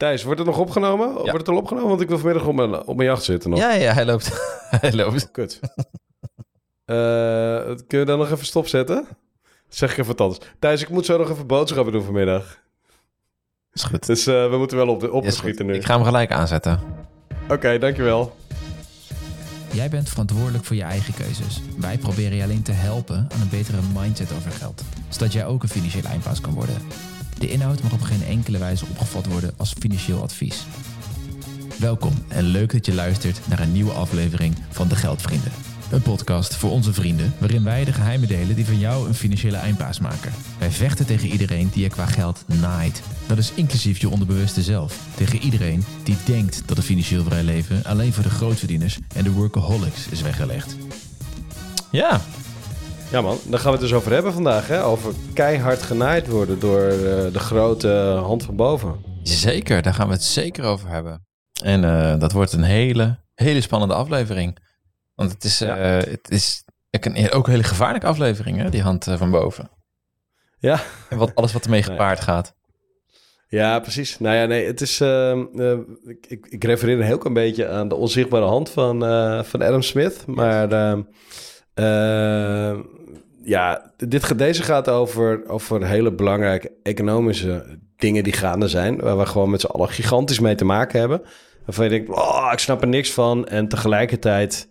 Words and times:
Thijs, 0.00 0.22
wordt 0.22 0.38
het 0.38 0.48
nog 0.48 0.58
opgenomen? 0.58 1.12
Wordt 1.12 1.32
het 1.32 1.48
al 1.48 1.56
opgenomen? 1.56 1.88
Want 1.88 2.00
ik 2.00 2.08
wil 2.08 2.18
vanmiddag 2.18 2.46
op 2.46 2.54
mijn, 2.54 2.86
op 2.86 2.96
mijn 2.96 3.08
jacht 3.08 3.22
zitten 3.22 3.50
nog. 3.50 3.58
Ja, 3.58 3.72
ja, 3.72 3.92
hij 3.92 4.04
loopt. 4.04 4.30
hij 4.80 4.92
loopt. 4.92 5.30
Kut. 5.30 5.60
Eh, 6.84 6.96
kun 7.86 7.98
je 7.98 8.04
dan 8.04 8.18
nog 8.18 8.30
even 8.30 8.46
stopzetten? 8.46 9.06
Zeg 9.68 9.90
ik 9.90 9.98
even 9.98 10.16
wat 10.16 10.20
anders. 10.20 10.50
Thijs, 10.58 10.82
ik 10.82 10.88
moet 10.88 11.06
zo 11.06 11.18
nog 11.18 11.30
even 11.30 11.46
boodschappen 11.46 11.92
doen 11.92 12.02
vanmiddag. 12.02 12.58
Is 13.72 13.82
goed. 13.82 14.06
Dus 14.06 14.26
eh, 14.26 14.50
we 14.50 14.56
moeten 14.56 14.76
wel 14.76 14.88
op 14.88 15.00
de 15.00 15.12
opgeschieten 15.12 15.66
nu. 15.66 15.74
Ik 15.74 15.84
ga 15.84 15.94
hem 15.94 16.04
gelijk 16.04 16.32
aanzetten. 16.32 16.80
Oké, 17.48 17.78
dankjewel. 17.78 18.36
Jij 19.72 19.88
bent 19.88 20.08
verantwoordelijk 20.08 20.64
voor 20.64 20.76
je 20.76 20.82
eigen 20.82 21.14
keuzes. 21.14 21.60
Wij 21.78 21.98
proberen 21.98 22.36
je 22.36 22.42
alleen 22.42 22.62
te 22.62 22.72
helpen 22.72 23.28
aan 23.34 23.40
een 23.40 23.48
betere 23.48 23.78
mindset 23.94 24.32
over 24.32 24.50
geld, 24.50 24.82
zodat 25.08 25.32
jij 25.32 25.46
ook 25.46 25.62
een 25.62 25.68
financieel 25.68 26.04
eindbaas 26.04 26.40
kan 26.40 26.54
worden. 26.54 26.76
De 27.40 27.50
inhoud 27.50 27.82
mag 27.82 27.92
op 27.92 28.02
geen 28.02 28.24
enkele 28.24 28.58
wijze 28.58 28.84
opgevat 28.90 29.26
worden 29.26 29.52
als 29.56 29.74
financieel 29.78 30.22
advies. 30.22 30.66
Welkom 31.78 32.12
en 32.28 32.44
leuk 32.44 32.72
dat 32.72 32.86
je 32.86 32.94
luistert 32.94 33.40
naar 33.48 33.60
een 33.60 33.72
nieuwe 33.72 33.92
aflevering 33.92 34.56
van 34.70 34.88
De 34.88 34.96
Geldvrienden. 34.96 35.52
Een 35.90 36.02
podcast 36.02 36.56
voor 36.56 36.70
onze 36.70 36.92
vrienden, 36.92 37.34
waarin 37.38 37.64
wij 37.64 37.84
de 37.84 37.92
geheimen 37.92 38.28
delen 38.28 38.56
die 38.56 38.64
van 38.64 38.78
jou 38.78 39.08
een 39.08 39.14
financiële 39.14 39.56
eindbaas 39.56 40.00
maken. 40.00 40.32
Wij 40.58 40.70
vechten 40.70 41.06
tegen 41.06 41.28
iedereen 41.28 41.70
die 41.72 41.82
je 41.82 41.88
qua 41.88 42.06
geld 42.06 42.44
naait. 42.46 43.02
Dat 43.26 43.38
is 43.38 43.52
inclusief 43.54 43.98
je 43.98 44.08
onderbewuste 44.08 44.62
zelf. 44.62 44.98
Tegen 45.14 45.38
iedereen 45.38 45.84
die 46.02 46.16
denkt 46.24 46.62
dat 46.66 46.76
een 46.76 46.82
financieel 46.82 47.24
vrij 47.24 47.42
leven 47.42 47.84
alleen 47.84 48.12
voor 48.12 48.22
de 48.22 48.30
grootverdieners 48.30 48.98
en 49.14 49.24
de 49.24 49.32
workaholics 49.32 50.08
is 50.08 50.22
weggelegd. 50.22 50.76
Ja, 51.90 52.20
Ja 53.10 53.20
man, 53.20 53.38
daar 53.46 53.58
gaan 53.58 53.72
we 53.72 53.78
het 53.78 53.88
dus 53.88 53.96
over 53.98 54.12
hebben 54.12 54.32
vandaag. 54.32 54.68
Hè? 54.68 54.84
Over 54.84 55.14
keihard 55.34 55.82
genaaid 55.82 56.28
worden 56.28 56.60
door 56.60 56.80
eh, 56.80 57.32
de 57.32 57.38
grote 57.38 57.88
hand 58.22 58.42
van 58.42 58.56
boven. 58.56 59.04
zeker. 59.22 59.82
Daar 59.82 59.94
gaan 59.94 60.06
we 60.06 60.12
het 60.12 60.22
zeker 60.22 60.64
over 60.64 60.88
hebben. 60.88 61.26
En 61.62 61.84
eh, 61.84 62.18
dat 62.18 62.32
wordt 62.32 62.52
een 62.52 62.62
hele, 62.62 63.18
hele 63.34 63.60
spannende 63.60 63.94
aflevering. 63.94 64.58
Want 65.14 65.32
het 65.32 65.44
is, 65.44 65.60
eh, 65.60 65.96
het 65.96 66.30
is 66.30 66.64
ook 66.90 67.04
een, 67.04 67.30
ook 67.30 67.46
een 67.46 67.52
hele 67.52 67.64
gevaarlijke 67.64 68.06
aflevering, 68.06 68.56
hè? 68.56 68.70
die 68.70 68.82
hand 68.82 69.04
van 69.10 69.30
boven. 69.30 69.70
Ja. 70.58 70.80
En 71.08 71.18
wat, 71.18 71.34
alles 71.34 71.52
wat 71.52 71.64
ermee 71.64 71.82
gepaard 71.92 72.20
gaat. 72.20 72.54
Ja, 73.48 73.78
precies. 73.78 74.18
Nou 74.18 74.36
ja, 74.36 74.44
nee, 74.44 74.66
het 74.66 74.80
is. 74.80 75.00
ehm, 75.00 75.44
eh, 75.56 75.78
ik, 76.28 76.46
ik, 76.46 76.64
refereer 76.64 76.98
een 76.98 77.06
heel 77.06 77.18
klein 77.18 77.34
beetje 77.34 77.68
aan 77.68 77.88
de 77.88 77.94
onzichtbare 77.94 78.44
hand 78.44 78.70
van, 78.70 78.98
van 79.44 79.62
Adam 79.62 79.82
Smith. 79.82 80.26
Maar 80.26 80.72
ehm, 80.72 81.02
ja, 83.50 83.92
dit, 83.96 84.38
deze 84.38 84.62
gaat 84.62 84.88
over, 84.88 85.48
over 85.48 85.86
hele 85.86 86.12
belangrijke 86.12 86.72
economische 86.82 87.78
dingen 87.96 88.24
die 88.24 88.32
gaande 88.32 88.68
zijn. 88.68 89.00
Waar 89.00 89.18
we 89.18 89.26
gewoon 89.26 89.50
met 89.50 89.60
z'n 89.60 89.66
allen 89.66 89.88
gigantisch 89.88 90.38
mee 90.40 90.54
te 90.54 90.64
maken 90.64 91.00
hebben. 91.00 91.22
Waarvan 91.64 91.84
je 91.84 91.90
denkt, 91.90 92.08
oh, 92.10 92.48
ik 92.52 92.58
snap 92.58 92.82
er 92.82 92.88
niks 92.88 93.12
van. 93.12 93.46
En 93.46 93.68
tegelijkertijd, 93.68 94.68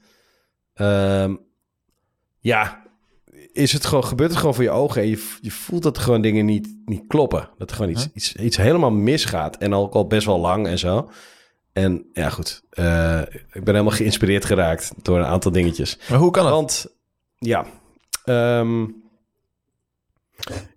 ehm, 0.74 1.36
ja, 2.40 2.84
is 3.52 3.74
het 3.74 3.86
gewoon, 3.86 4.04
gebeurt 4.04 4.30
het 4.30 4.40
gewoon 4.40 4.56
voor 4.56 4.64
je 4.64 4.70
ogen. 4.70 5.02
En 5.02 5.08
je, 5.08 5.38
je 5.42 5.52
voelt 5.52 5.84
dat 5.84 5.98
gewoon 5.98 6.22
dingen 6.22 6.46
niet, 6.46 6.76
niet 6.86 7.04
kloppen. 7.08 7.50
Dat 7.58 7.70
er 7.70 7.76
gewoon 7.76 7.92
iets, 7.92 8.04
Huh? 8.04 8.16
iets, 8.16 8.36
iets 8.36 8.58
helemaal 8.58 8.92
misgaat. 8.92 9.58
En 9.58 9.74
ook 9.74 9.94
al 9.94 10.08
best 10.08 10.26
wel 10.26 10.40
lang 10.40 10.68
en 10.68 10.80
zo. 10.80 11.10
En 11.74 12.06
ja, 12.14 12.30
goed. 12.30 12.64
eh, 12.70 13.22
ik 13.52 13.64
ben 13.64 13.74
helemaal 13.74 13.96
geïnspireerd 13.98 14.46
geraakt 14.46 14.92
door 15.02 15.18
een 15.18 15.26
aantal 15.26 15.52
dingetjes. 15.52 16.00
Maar 16.10 16.20
hoe 16.20 16.32
kan 16.32 16.46
het? 16.46 16.54
Want, 16.54 16.88
ja. 17.38 17.66
Ehm, 18.30 18.86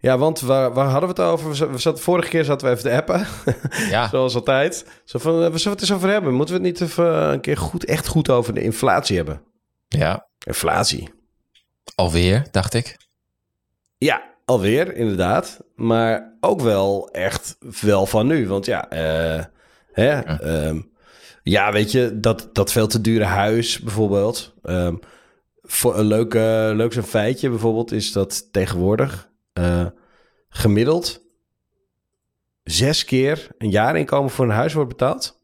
ja, 0.00 0.19
want 0.19 0.41
waar, 0.41 0.72
waar 0.72 0.89
hadden 0.89 1.14
we 1.14 1.22
het 1.22 1.31
over? 1.33 1.48
We 1.48 1.55
za- 1.55 1.70
we 1.70 1.78
zaten, 1.78 2.03
vorige 2.03 2.28
keer 2.28 2.45
zaten 2.45 2.67
we 2.67 2.72
even 2.77 2.91
te 2.91 2.97
appen. 2.97 3.27
Ja, 3.95 4.08
Zoals 4.08 4.34
altijd. 4.34 4.86
Zo 5.05 5.19
van, 5.19 5.42
eh, 5.45 5.50
we 5.50 5.58
zullen 5.58 5.73
het 5.78 5.80
eens 5.80 5.92
over 5.97 6.08
hebben. 6.11 6.34
Moeten 6.34 6.55
we 6.61 6.67
het 6.67 6.70
niet 6.80 6.89
even 6.89 7.33
een 7.33 7.41
keer 7.41 7.56
goed, 7.56 7.84
echt 7.84 8.06
goed 8.06 8.30
over 8.30 8.55
de 8.55 8.62
inflatie 8.62 9.17
hebben? 9.17 9.42
ja, 9.89 10.27
Inflatie. 10.47 11.11
alweer, 11.95 12.47
dacht 12.50 12.74
ik. 12.74 12.96
Ja, 13.98 14.23
alweer, 14.45 14.95
inderdaad. 14.96 15.61
Maar 15.74 16.36
ook 16.40 16.61
wel 16.61 17.08
echt 17.11 17.57
wel 17.80 18.07
van 18.07 18.27
nu. 18.27 18.48
Want 18.48 18.67
ja, 18.67 18.89
eh, 18.90 19.45
hè, 19.92 20.08
Ja. 20.13 20.40
ehm, 20.40 20.80
ja, 21.42 21.73
weet 21.73 21.92
je, 21.92 22.20
dat, 22.20 22.48
dat 22.52 22.73
veel 22.73 22.86
te 22.86 23.01
dure 23.01 23.24
huis 23.24 23.79
bijvoorbeeld. 23.80 24.55
ehm, 24.63 24.95
voor 25.72 25.98
een 25.98 26.05
leuk, 26.05 26.33
leuk 26.77 26.92
zo'n 26.92 27.02
feitje 27.02 27.48
bijvoorbeeld 27.48 27.92
is 27.92 28.12
dat 28.12 28.52
tegenwoordig 28.52 29.30
eh, 29.52 29.86
gemiddeld 30.48 31.20
zes 32.62 33.05
keer 33.05 33.48
een 33.58 33.70
jaarinkomen 33.70 34.30
voor 34.30 34.44
een 34.44 34.50
huis 34.50 34.72
wordt 34.72 34.88
betaald. 34.88 35.40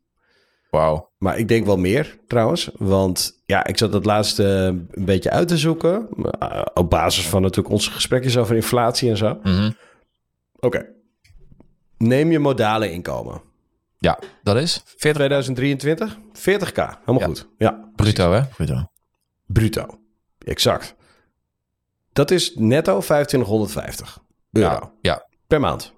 Wauw. 0.70 1.10
Maar 1.18 1.38
ik 1.38 1.48
denk 1.48 1.66
wel 1.66 1.76
meer 1.76 2.18
trouwens. 2.26 2.70
Want 2.76 3.42
ja, 3.46 3.66
ik 3.66 3.78
zat 3.78 3.92
dat 3.92 4.04
laatste 4.04 4.44
een 4.90 5.04
beetje 5.04 5.30
uit 5.30 5.48
te 5.48 5.56
zoeken. 5.56 6.08
eh, 6.38 6.62
op 6.74 6.90
basis 6.90 7.28
van 7.28 7.42
natuurlijk 7.42 7.74
onze 7.74 7.90
gesprekjes 7.90 8.36
over 8.36 8.56
inflatie 8.56 9.10
en 9.10 9.16
zo. 9.16 9.38
Mhm. 9.42 9.70
Oké. 10.60 10.86
Neem 11.96 12.30
je 12.32 12.38
modale 12.38 12.92
inkomen. 12.92 13.42
Ja, 13.98 14.18
dat 14.42 14.56
is 14.56 14.82
40 14.84 14.98
2023, 15.26 16.16
40k. 16.32 16.74
Helemaal 16.98 17.20
Ja. 17.20 17.26
goed. 17.26 17.48
Ja, 17.58 17.90
bruto, 17.96 18.32
hè? 18.32 18.42
Bruto. 18.56 18.90
bruto. 19.46 19.86
Exact. 20.48 20.94
Dat 22.12 22.30
is 22.30 22.52
netto 22.54 23.00
2550 23.00 24.18
euro 24.52 24.68
Ja, 24.68 24.92
ja. 25.00 25.26
per 25.46 25.60
maand. 25.60 25.92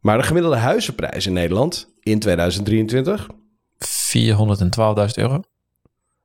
Maar 0.00 0.18
de 0.18 0.24
gemiddelde 0.24 0.56
huizenprijs 0.56 1.26
in 1.26 1.32
Nederland 1.32 1.92
in 2.00 2.18
2023... 2.18 3.26
412.000 3.28 3.34
euro. 5.14 5.42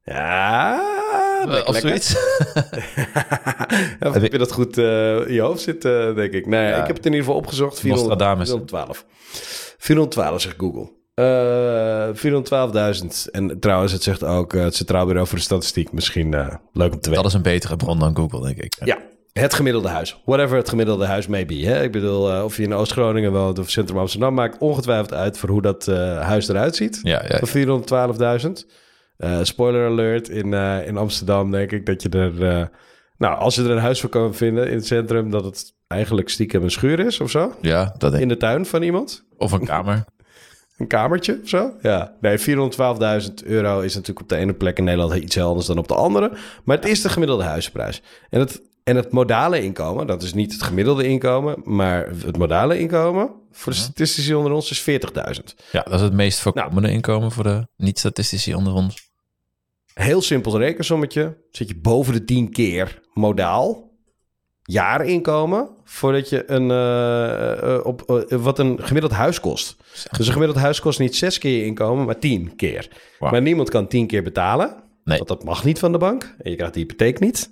Ja, 0.03 0.81
lekker, 1.45 1.67
of 1.67 1.77
zoiets. 1.77 2.09
Heb 3.99 4.31
je 4.31 4.37
dat 4.37 4.51
goed 4.51 4.77
eh, 4.77 5.27
in 5.27 5.33
je 5.33 5.41
hoofd 5.41 5.61
zit, 5.61 5.85
eh, 5.85 6.15
denk 6.15 6.33
ik. 6.33 6.45
Nee, 6.47 6.67
Ja. 6.67 6.81
ik 6.81 6.87
heb 6.87 6.95
het 6.95 7.05
in 7.05 7.11
ieder 7.11 7.25
geval 7.25 7.39
opgezocht. 7.41 7.79
400 7.79 8.09
Nostradamus. 8.09 8.49
412. 8.49 9.05
412 9.77 10.41
zegt 10.41 10.55
Google. 10.57 10.91
Eh 11.19 12.09
412.000. 12.13 13.31
En 13.31 13.59
trouwens, 13.59 13.91
het 13.91 14.03
zegt 14.03 14.23
ook 14.23 14.53
eh, 14.53 14.63
het 14.63 14.75
Centraal 14.75 15.05
Bureau 15.05 15.27
voor 15.27 15.37
de 15.37 15.43
Statistiek. 15.43 15.91
Misschien 15.91 16.33
eh, 16.33 16.47
leuk 16.73 16.93
om 16.93 16.99
te 16.99 17.09
weten. 17.09 17.23
Dat 17.23 17.31
is 17.31 17.33
een 17.33 17.41
betere 17.41 17.75
bron 17.75 17.99
dan 17.99 18.15
Google, 18.15 18.41
denk 18.41 18.57
ik. 18.57 18.75
Ja, 18.85 18.97
het 19.33 19.53
gemiddelde 19.53 19.87
huis. 19.87 20.21
Whatever 20.25 20.57
het 20.57 20.69
gemiddelde 20.69 21.05
huis 21.05 21.27
may 21.27 21.45
be. 21.45 21.55
Hè? 21.55 21.83
Ik 21.83 21.91
bedoel, 21.91 22.31
eh, 22.33 22.43
of 22.43 22.57
je 22.57 22.63
in 22.63 22.73
Oost-Groningen 22.73 23.31
woont 23.31 23.59
of 23.59 23.69
Centrum 23.69 23.97
Amsterdam... 23.97 24.33
maakt 24.33 24.57
ongetwijfeld 24.57 25.13
uit 25.13 25.37
voor 25.37 25.49
hoe 25.49 25.61
dat 25.61 25.87
eh, 25.87 26.21
huis 26.21 26.47
eruit 26.47 26.75
ziet. 26.75 26.99
Ja, 27.03 27.23
ja. 27.27 27.39
Van 27.43 27.81
412.000. 28.41 28.71
Eh, 29.17 29.39
spoiler 29.41 29.87
alert, 29.89 30.29
in, 30.29 30.53
eh, 30.53 30.87
in 30.87 30.97
Amsterdam 30.97 31.51
denk 31.51 31.71
ik 31.71 31.85
dat 31.85 32.01
je 32.01 32.09
er... 32.09 32.47
eh, 32.49 32.65
nou, 33.17 33.37
als 33.37 33.55
je 33.55 33.63
er 33.63 33.69
een 33.71 33.77
huis 33.77 33.99
voor 34.01 34.09
kan 34.09 34.33
vinden 34.35 34.67
in 34.69 34.75
het 34.75 34.85
centrum... 34.87 35.29
dat 35.31 35.43
het 35.43 35.73
eigenlijk 35.87 36.29
stiekem 36.29 36.63
een 36.63 36.71
schuur 36.71 36.99
is 36.99 37.19
of 37.19 37.29
zo. 37.29 37.53
Ja, 37.61 37.83
dat 37.83 37.99
denk 37.99 38.13
ik. 38.13 38.21
In 38.21 38.27
de 38.27 38.37
tuin 38.37 38.65
van 38.65 38.81
iemand. 38.81 39.25
Of 39.37 39.51
een 39.51 39.65
kamer. 39.65 40.05
Een 40.79 40.87
kamertje 40.87 41.39
of 41.43 41.49
zo. 41.49 41.73
Ja, 41.81 42.15
nee, 42.21 42.39
412.000 42.39 42.45
euro 43.43 43.79
is 43.79 43.93
natuurlijk 43.93 44.21
op 44.21 44.29
de 44.29 44.35
ene 44.35 44.53
plek 44.53 44.77
in 44.77 44.83
Nederland 44.83 45.13
iets 45.13 45.39
anders 45.39 45.67
dan 45.67 45.77
op 45.77 45.87
de 45.87 45.95
andere. 45.95 46.31
Maar 46.63 46.75
het 46.75 46.87
is 46.87 47.01
de 47.01 47.09
gemiddelde 47.09 47.43
huizenprijs. 47.43 48.01
En 48.29 48.39
het, 48.39 48.61
en 48.83 48.95
het 48.95 49.11
modale 49.11 49.63
inkomen, 49.63 50.07
dat 50.07 50.23
is 50.23 50.33
niet 50.33 50.51
het 50.51 50.63
gemiddelde 50.63 51.07
inkomen... 51.07 51.61
maar 51.63 52.09
het 52.25 52.37
modale 52.37 52.79
inkomen 52.79 53.31
voor 53.51 53.71
de 53.71 53.77
statistici 53.77 54.33
onder 54.33 54.51
ons 54.51 54.71
is 54.71 54.81
40.000. 54.81 54.89
Ja, 55.71 55.81
dat 55.81 55.93
is 55.93 56.01
het 56.01 56.13
meest 56.13 56.39
voorkomende 56.39 56.91
inkomen 56.91 57.31
voor 57.31 57.43
de 57.43 57.67
niet-statistici 57.75 58.55
onder 58.55 58.73
ons. 58.73 59.09
Heel 59.93 60.21
simpel 60.21 60.57
rekensommetje. 60.57 61.37
Zit 61.51 61.67
je 61.67 61.79
boven 61.79 62.13
de 62.13 62.23
10 62.23 62.51
keer 62.51 63.01
modaal 63.13 63.88
jaarinkomen 64.69 65.69
voordat 65.83 66.29
je 66.29 66.51
een 66.51 66.69
uh, 66.69 67.69
uh, 67.69 67.85
op 67.85 68.03
uh, 68.29 68.39
wat 68.39 68.59
een 68.59 68.79
gemiddeld 68.81 69.13
huis 69.13 69.39
kost. 69.39 69.75
Dus 70.17 70.27
een 70.27 70.33
gemiddeld 70.33 70.59
huis 70.59 70.79
kost 70.79 70.99
niet 70.99 71.15
zes 71.15 71.37
keer 71.37 71.57
je 71.57 71.65
inkomen, 71.65 72.05
maar 72.05 72.19
tien 72.19 72.55
keer. 72.55 72.89
Wow. 73.19 73.31
Maar 73.31 73.41
niemand 73.41 73.69
kan 73.69 73.87
tien 73.87 74.07
keer 74.07 74.23
betalen, 74.23 74.75
Nee. 75.03 75.17
want 75.17 75.29
dat 75.29 75.43
mag 75.43 75.63
niet 75.63 75.79
van 75.79 75.91
de 75.91 75.97
bank 75.97 76.35
en 76.41 76.49
je 76.49 76.55
krijgt 76.55 76.73
de 76.73 76.79
hypotheek 76.79 77.19
niet. 77.19 77.51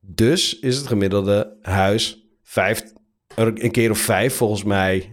Dus 0.00 0.58
is 0.58 0.76
het 0.76 0.86
gemiddelde 0.86 1.56
huis 1.62 2.26
vijf, 2.42 2.82
een 3.34 3.70
keer 3.70 3.90
of 3.90 3.98
vijf 3.98 4.34
volgens 4.34 4.64
mij 4.64 5.10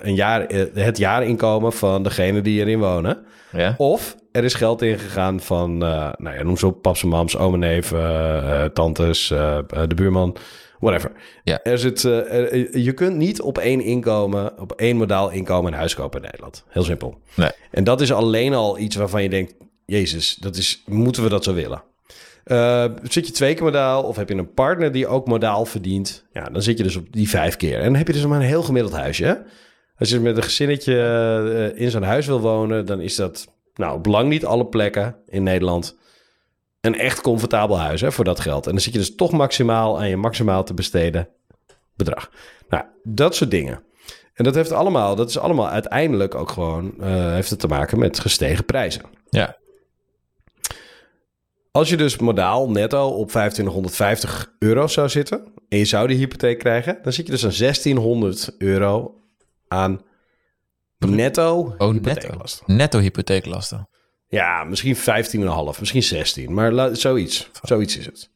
een 0.00 0.14
jaar, 0.14 0.46
het 0.74 0.98
jaarinkomen 0.98 1.72
van 1.72 2.02
degene 2.02 2.40
die 2.40 2.60
erin 2.60 2.78
wonen. 2.78 3.24
Ja? 3.52 3.74
Of 3.78 4.16
er 4.32 4.44
is 4.44 4.54
geld 4.54 4.82
ingegaan 4.82 5.40
van, 5.40 5.72
uh, 5.72 6.12
nou 6.16 6.36
ja, 6.36 6.42
noem 6.42 6.56
ze 6.56 6.66
op, 6.66 6.82
paps 6.82 7.02
en 7.02 7.08
mams, 7.08 7.36
oom 7.36 7.52
en 7.52 7.58
neef, 7.58 7.92
uh, 7.92 8.64
tantes, 8.64 9.30
uh, 9.30 9.58
de 9.86 9.94
buurman, 9.94 10.36
whatever. 10.78 11.12
Ja. 11.44 11.62
Er 11.62 11.78
zit, 11.78 12.02
er, 12.02 12.78
je 12.78 12.92
kunt 12.92 13.16
niet 13.16 13.40
op 13.40 13.58
één 13.58 13.80
inkomen, 13.80 14.60
op 14.60 14.72
één 14.72 14.96
modaal 14.96 15.30
inkomen 15.30 15.72
een 15.72 15.78
huis 15.78 15.94
kopen 15.94 16.20
in 16.20 16.24
Nederland. 16.24 16.64
Heel 16.68 16.82
simpel. 16.82 17.18
Nee. 17.34 17.50
En 17.70 17.84
dat 17.84 18.00
is 18.00 18.12
alleen 18.12 18.54
al 18.54 18.78
iets 18.78 18.96
waarvan 18.96 19.22
je 19.22 19.28
denkt, 19.28 19.54
jezus, 19.86 20.34
dat 20.34 20.56
is, 20.56 20.82
moeten 20.86 21.22
we 21.22 21.28
dat 21.28 21.44
zo 21.44 21.54
willen? 21.54 21.82
Zit 23.02 23.26
je 23.26 23.32
twee 23.32 23.54
keer 23.54 23.64
modaal 23.64 24.02
of 24.02 24.16
heb 24.16 24.28
je 24.28 24.34
een 24.34 24.54
partner 24.54 24.92
die 24.92 25.06
ook 25.06 25.26
modaal 25.26 25.64
verdient? 25.64 26.24
Ja, 26.32 26.44
dan 26.44 26.62
zit 26.62 26.78
je 26.78 26.84
dus 26.84 26.96
op 26.96 27.06
die 27.10 27.28
vijf 27.28 27.56
keer. 27.56 27.78
En 27.78 27.84
dan 27.84 27.94
heb 27.94 28.06
je 28.06 28.12
dus 28.12 28.26
maar 28.26 28.40
een 28.40 28.46
heel 28.46 28.62
gemiddeld 28.62 28.94
huisje. 28.94 29.42
Als 29.98 30.10
je 30.10 30.20
met 30.20 30.36
een 30.36 30.42
gezinnetje 30.42 30.94
eh, 31.74 31.80
in 31.80 31.90
zo'n 31.90 32.02
huis 32.02 32.26
wil 32.26 32.40
wonen, 32.40 32.86
dan 32.86 33.00
is 33.00 33.16
dat, 33.16 33.48
nou, 33.74 33.96
op 33.96 34.06
lang 34.06 34.28
niet 34.28 34.44
alle 34.44 34.66
plekken 34.66 35.16
in 35.26 35.42
Nederland 35.42 35.96
een 36.80 36.98
echt 36.98 37.20
comfortabel 37.20 37.78
huis 37.78 38.00
hè, 38.00 38.12
voor 38.12 38.24
dat 38.24 38.40
geld. 38.40 38.66
En 38.66 38.72
dan 38.72 38.80
zit 38.80 38.92
je 38.92 38.98
dus 38.98 39.14
toch 39.14 39.32
maximaal 39.32 39.98
aan 39.98 40.08
je 40.08 40.16
maximaal 40.16 40.64
te 40.64 40.74
besteden 40.74 41.28
bedrag. 41.96 42.30
Nou, 42.68 42.84
dat 43.02 43.34
soort 43.34 43.50
dingen. 43.50 43.82
En 44.34 44.44
dat 44.44 44.54
heeft 44.54 44.72
allemaal, 44.72 45.16
dat 45.16 45.28
is 45.28 45.38
allemaal 45.38 45.68
uiteindelijk 45.68 46.34
ook 46.34 46.50
gewoon, 46.50 46.94
eh, 47.00 47.32
heeft 47.32 47.50
het 47.50 47.58
te 47.58 47.66
maken 47.66 47.98
met 47.98 48.20
gestegen 48.20 48.64
prijzen. 48.64 49.02
Ja. 49.30 49.56
Als 51.70 51.88
je 51.88 51.96
dus 51.96 52.18
modaal 52.18 52.70
netto 52.70 53.08
op 53.08 53.28
2550 53.28 54.52
euro 54.58 54.86
zou 54.86 55.08
zitten 55.08 55.44
en 55.68 55.78
je 55.78 55.84
zou 55.84 56.08
die 56.08 56.16
hypotheek 56.16 56.58
krijgen, 56.58 56.98
dan 57.02 57.12
zit 57.12 57.26
je 57.26 57.32
dus 57.32 57.44
aan 57.44 57.52
1600 57.52 58.54
euro 58.58 59.20
aan 59.68 60.00
netto 61.10 61.58
Oh, 61.58 61.68
netto. 61.68 61.92
hypotheeklasten. 61.92 62.76
Netto 62.76 62.98
hypotheeklasten. 62.98 63.88
Ja, 64.26 64.64
misschien 64.64 64.96
15,5, 64.96 65.80
misschien 65.80 66.02
16, 66.02 66.54
maar 66.54 66.72
la- 66.72 66.94
zoiets. 66.94 67.50
Zoiets 67.62 67.98
is 67.98 68.06
het. 68.06 68.30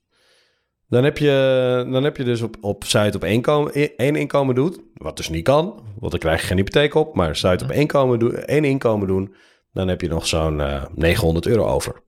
Dan 0.88 1.04
heb 1.04 1.18
je, 1.18 1.86
dan 1.90 2.04
heb 2.04 2.16
je 2.16 2.24
dus 2.24 2.40
op, 2.42 2.56
op 2.60 2.84
Zuid 2.84 3.14
op 3.14 3.24
één, 3.24 3.40
komen, 3.42 3.72
één 3.96 4.16
inkomen 4.16 4.54
doet, 4.54 4.80
wat 4.94 5.16
dus 5.16 5.28
niet 5.28 5.44
kan, 5.44 5.82
want 5.98 6.10
dan 6.10 6.20
krijg 6.20 6.40
je 6.40 6.46
geen 6.46 6.56
hypotheek 6.56 6.94
op, 6.94 7.14
maar 7.14 7.36
Zuid 7.36 7.62
op 7.62 7.70
één, 7.70 7.86
komen 7.86 8.18
doen, 8.18 8.34
één 8.36 8.64
inkomen 8.64 9.06
doen, 9.06 9.34
dan 9.72 9.88
heb 9.88 10.00
je 10.00 10.08
nog 10.08 10.26
zo'n 10.26 10.60
eh, 10.60 10.84
900 10.94 11.46
euro 11.46 11.66
over. 11.66 12.02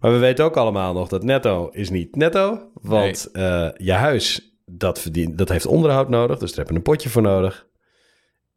Maar 0.00 0.12
we 0.12 0.18
weten 0.18 0.44
ook 0.44 0.56
allemaal 0.56 0.92
nog 0.92 1.08
dat 1.08 1.22
netto 1.22 1.68
is 1.72 1.90
niet 1.90 2.16
netto, 2.16 2.70
want 2.74 3.30
eh, 3.32 3.68
je 3.76 3.92
huis, 3.92 4.56
dat, 4.66 5.00
verdient, 5.00 5.38
dat 5.38 5.48
heeft 5.48 5.66
onderhoud 5.66 6.08
nodig, 6.08 6.38
dus 6.38 6.48
daar 6.50 6.58
heb 6.58 6.68
je 6.68 6.74
een 6.74 6.82
potje 6.82 7.08
voor 7.08 7.22
nodig. 7.22 7.66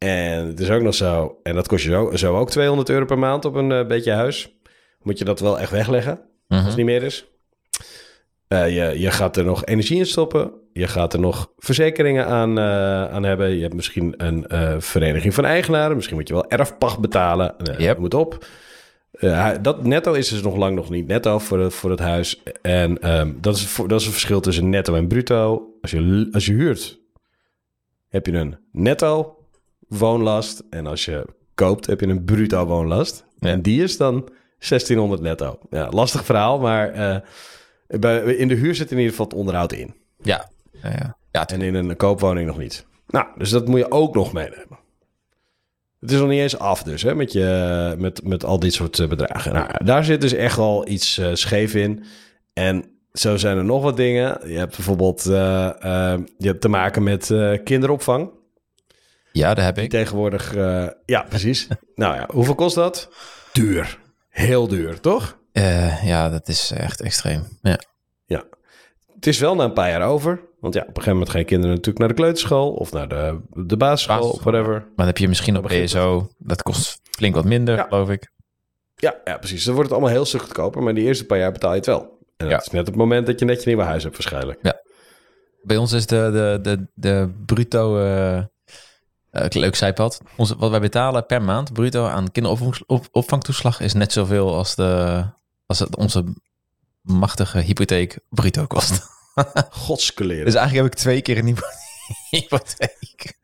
En 0.05 0.47
het 0.47 0.59
is 0.59 0.69
ook 0.69 0.81
nog 0.81 0.93
zo, 0.95 1.39
en 1.43 1.55
dat 1.55 1.67
kost 1.67 1.83
je 1.83 1.89
zo, 1.89 2.11
zo 2.15 2.37
ook 2.37 2.49
200 2.49 2.89
euro 2.89 3.05
per 3.05 3.19
maand 3.19 3.45
op 3.45 3.55
een 3.55 3.71
eh, 3.71 3.87
beetje 3.87 4.11
huis. 4.11 4.55
Moet 5.01 5.17
je 5.17 5.25
dat 5.25 5.39
wel 5.39 5.59
echt 5.59 5.71
wegleggen, 5.71 6.11
als 6.47 6.59
Mhm. 6.59 6.65
het 6.67 6.75
niet 6.75 6.85
meer 6.85 7.03
is. 7.03 7.25
Eh, 8.47 8.75
je, 8.75 8.99
je 8.99 9.11
gaat 9.11 9.37
er 9.37 9.45
nog 9.45 9.65
energie 9.65 9.97
in 9.97 10.05
stoppen. 10.05 10.51
Je 10.73 10.87
gaat 10.87 11.13
er 11.13 11.19
nog 11.19 11.51
verzekeringen 11.57 12.25
aan, 12.25 12.57
eh, 12.57 13.05
aan 13.05 13.23
hebben. 13.23 13.49
Je 13.55 13.61
hebt 13.61 13.73
misschien 13.73 14.13
een 14.17 14.45
vereniging 14.81 15.33
van 15.33 15.45
eigenaren. 15.45 15.95
Misschien 15.95 16.17
moet 16.17 16.27
je 16.27 16.33
wel 16.33 16.49
erfpacht 16.49 16.99
betalen. 16.99 17.55
Yep. 17.77 17.97
Moet 17.97 18.13
op. 18.13 18.45
Dat 19.61 19.83
netto 19.83 20.13
is 20.13 20.29
dus 20.29 20.41
nog 20.41 20.55
lang 20.55 20.75
nog 20.75 20.89
niet 20.89 21.07
netto 21.07 21.39
voor, 21.39 21.59
het- 21.59 21.73
voor 21.73 21.89
het 21.89 21.99
huis. 21.99 22.43
En 22.61 22.99
ehm, 23.01 23.31
dat, 23.41 23.55
is, 23.55 23.67
voor- 23.67 23.87
dat 23.87 23.99
is 23.99 24.05
het 24.05 24.13
verschil 24.13 24.39
tussen 24.41 24.69
netto 24.69 24.95
en 24.95 25.07
bruto. 25.07 25.67
Als 25.81 25.91
je, 25.91 26.29
als 26.31 26.45
je 26.45 26.53
huurt, 26.53 26.99
heb 28.09 28.25
je 28.25 28.31
een 28.33 28.57
netto 28.71 29.35
woonlast. 29.97 30.63
En 30.69 30.87
als 30.87 31.05
je 31.05 31.25
koopt, 31.53 31.85
heb 31.85 31.99
je 31.99 32.07
een 32.07 32.23
bruto 32.23 32.65
woonlast. 32.65 33.25
Ja. 33.39 33.49
En 33.49 33.61
die 33.61 33.83
is 33.83 33.97
dan 33.97 34.29
1600 34.57 35.21
netto. 35.21 35.59
Ja, 35.69 35.89
lastig 35.89 36.25
verhaal, 36.25 36.59
maar 36.59 36.89
eh, 36.89 37.17
bij, 37.99 38.23
in 38.23 38.47
de 38.47 38.55
huur 38.55 38.75
zit 38.75 38.91
in 38.91 38.97
ieder 38.97 39.11
geval 39.11 39.25
het 39.25 39.35
onderhoud 39.35 39.73
in. 39.73 39.95
Ja. 40.21 40.49
Ja, 40.71 40.89
ja. 40.89 41.17
ja 41.31 41.47
En 41.47 41.61
in 41.61 41.75
een 41.75 41.95
koopwoning 41.95 42.47
nog 42.47 42.57
niet. 42.57 42.85
Nou, 43.07 43.27
dus 43.37 43.49
dat 43.49 43.67
moet 43.67 43.79
je 43.79 43.91
ook 43.91 44.15
nog 44.15 44.33
meenemen. 44.33 44.79
Het 45.99 46.11
is 46.11 46.19
nog 46.19 46.29
niet 46.29 46.39
eens 46.39 46.59
af 46.59 46.83
dus, 46.83 47.01
hè, 47.01 47.15
met, 47.15 47.31
je, 47.31 47.95
met, 47.97 48.23
met 48.23 48.45
al 48.45 48.59
dit 48.59 48.73
soort 48.73 48.99
eh, 48.99 49.07
bedragen. 49.07 49.53
Nou, 49.53 49.85
daar 49.85 50.03
zit 50.03 50.21
dus 50.21 50.33
echt 50.33 50.55
wel 50.55 50.87
iets 50.87 51.17
eh, 51.17 51.29
scheef 51.33 51.75
in. 51.75 52.03
En 52.53 52.85
zo 53.13 53.37
zijn 53.37 53.57
er 53.57 53.63
nog 53.63 53.83
wat 53.83 53.97
dingen. 53.97 54.39
Je 54.45 54.57
hebt 54.57 54.75
bijvoorbeeld 54.75 55.23
je 55.23 56.47
hebt 56.47 56.61
te 56.61 56.69
maken 56.69 57.03
met 57.03 57.31
eh, 57.31 57.57
kinderopvang. 57.63 58.29
Ja, 59.31 59.53
daar 59.53 59.65
heb 59.65 59.77
ik. 59.77 59.89
tegenwoordig, 59.89 60.55
eh, 60.55 60.87
ja, 61.05 61.21
precies. 61.29 61.67
nou 61.95 62.15
ja, 62.15 62.27
hoeveel 62.33 62.55
kost 62.55 62.75
dat? 62.75 63.09
Duur. 63.53 63.99
Heel 64.29 64.67
duur, 64.67 64.99
toch? 64.99 65.37
Eh, 65.51 66.05
ja, 66.05 66.29
dat 66.29 66.47
is 66.47 66.71
echt 66.71 67.01
extreem. 67.01 67.43
Ja. 67.61 67.79
Ja. 68.25 68.43
Het 69.15 69.27
is 69.27 69.39
wel 69.39 69.55
na 69.55 69.63
een 69.63 69.73
paar 69.73 69.89
jaar 69.89 70.01
over. 70.07 70.41
Want 70.59 70.73
ja, 70.73 70.81
op 70.81 70.87
een 70.87 70.93
gegeven 70.93 71.11
moment 71.13 71.29
gaan 71.29 71.39
je 71.39 71.45
kinderen 71.45 71.71
natuurlijk 71.75 71.99
naar 71.99 72.07
de 72.07 72.13
kleuterschool 72.21 72.71
of 72.73 72.91
naar 72.91 73.07
de, 73.07 73.39
de 73.49 73.77
basisschool, 73.77 74.29
of 74.29 74.43
whatever. 74.43 74.71
Maar 74.73 74.91
dan 74.95 75.05
heb 75.05 75.17
je 75.17 75.27
misschien 75.27 75.57
op 75.57 75.63
BSO. 75.63 76.29
Dat 76.37 76.61
kost 76.63 76.99
flink 77.11 77.35
wat 77.35 77.45
minder, 77.45 77.75
Ja. 77.75 77.83
geloof 77.83 78.09
ik. 78.09 78.31
Ja, 78.95 79.15
ja, 79.23 79.37
precies. 79.37 79.63
Dan 79.63 79.73
wordt 79.73 79.89
het 79.89 79.97
allemaal 79.99 80.15
heel 80.15 80.25
stuk 80.25 80.41
goedkoper, 80.41 80.83
maar 80.83 80.93
die 80.93 81.03
eerste 81.03 81.25
paar 81.25 81.37
jaar 81.37 81.51
betaal 81.51 81.69
je 81.71 81.75
het 81.77 81.85
wel. 81.85 82.01
En 82.01 82.09
dat 82.37 82.49
Ja. 82.49 82.57
is 82.59 82.67
net 82.69 82.87
het 82.87 82.95
moment 82.95 83.25
dat 83.25 83.39
je 83.39 83.45
net 83.45 83.61
je 83.63 83.67
nieuwe 83.67 83.83
huis 83.83 84.03
hebt 84.03 84.15
waarschijnlijk. 84.15 84.73
Bij 85.63 85.77
ons 85.77 85.91
is 85.91 86.05
de, 86.05 86.29
de, 86.33 86.59
de, 86.61 86.87
de 86.93 87.31
bruto... 87.45 87.97
eh, 88.03 88.43
eh, 89.31 89.45
leuk 89.49 89.75
zijpad. 89.75 90.21
Onze, 90.37 90.55
wat 90.57 90.69
wij 90.69 90.79
betalen 90.79 91.25
per 91.25 91.41
maand 91.41 91.73
bruto 91.73 92.07
aan 92.07 92.31
kinderopvangtoeslag 92.31 93.79
is 93.79 93.93
net 93.93 94.11
zoveel 94.11 94.55
als, 94.55 94.75
de, 94.75 95.23
als 95.65 95.79
het 95.79 95.95
onze 95.95 96.23
machtige 97.01 97.59
hypotheek 97.59 98.19
bruto 98.29 98.65
kost. 98.65 99.01
Godskeleren. 99.69 100.45
Dus 100.45 100.55
eigenlijk 100.55 100.85
heb 100.85 100.93
ik 100.93 100.99
twee 100.99 101.21
keer 101.21 101.37
een 101.37 101.45
hypo- 101.45 101.65
hypotheek. 102.29 103.39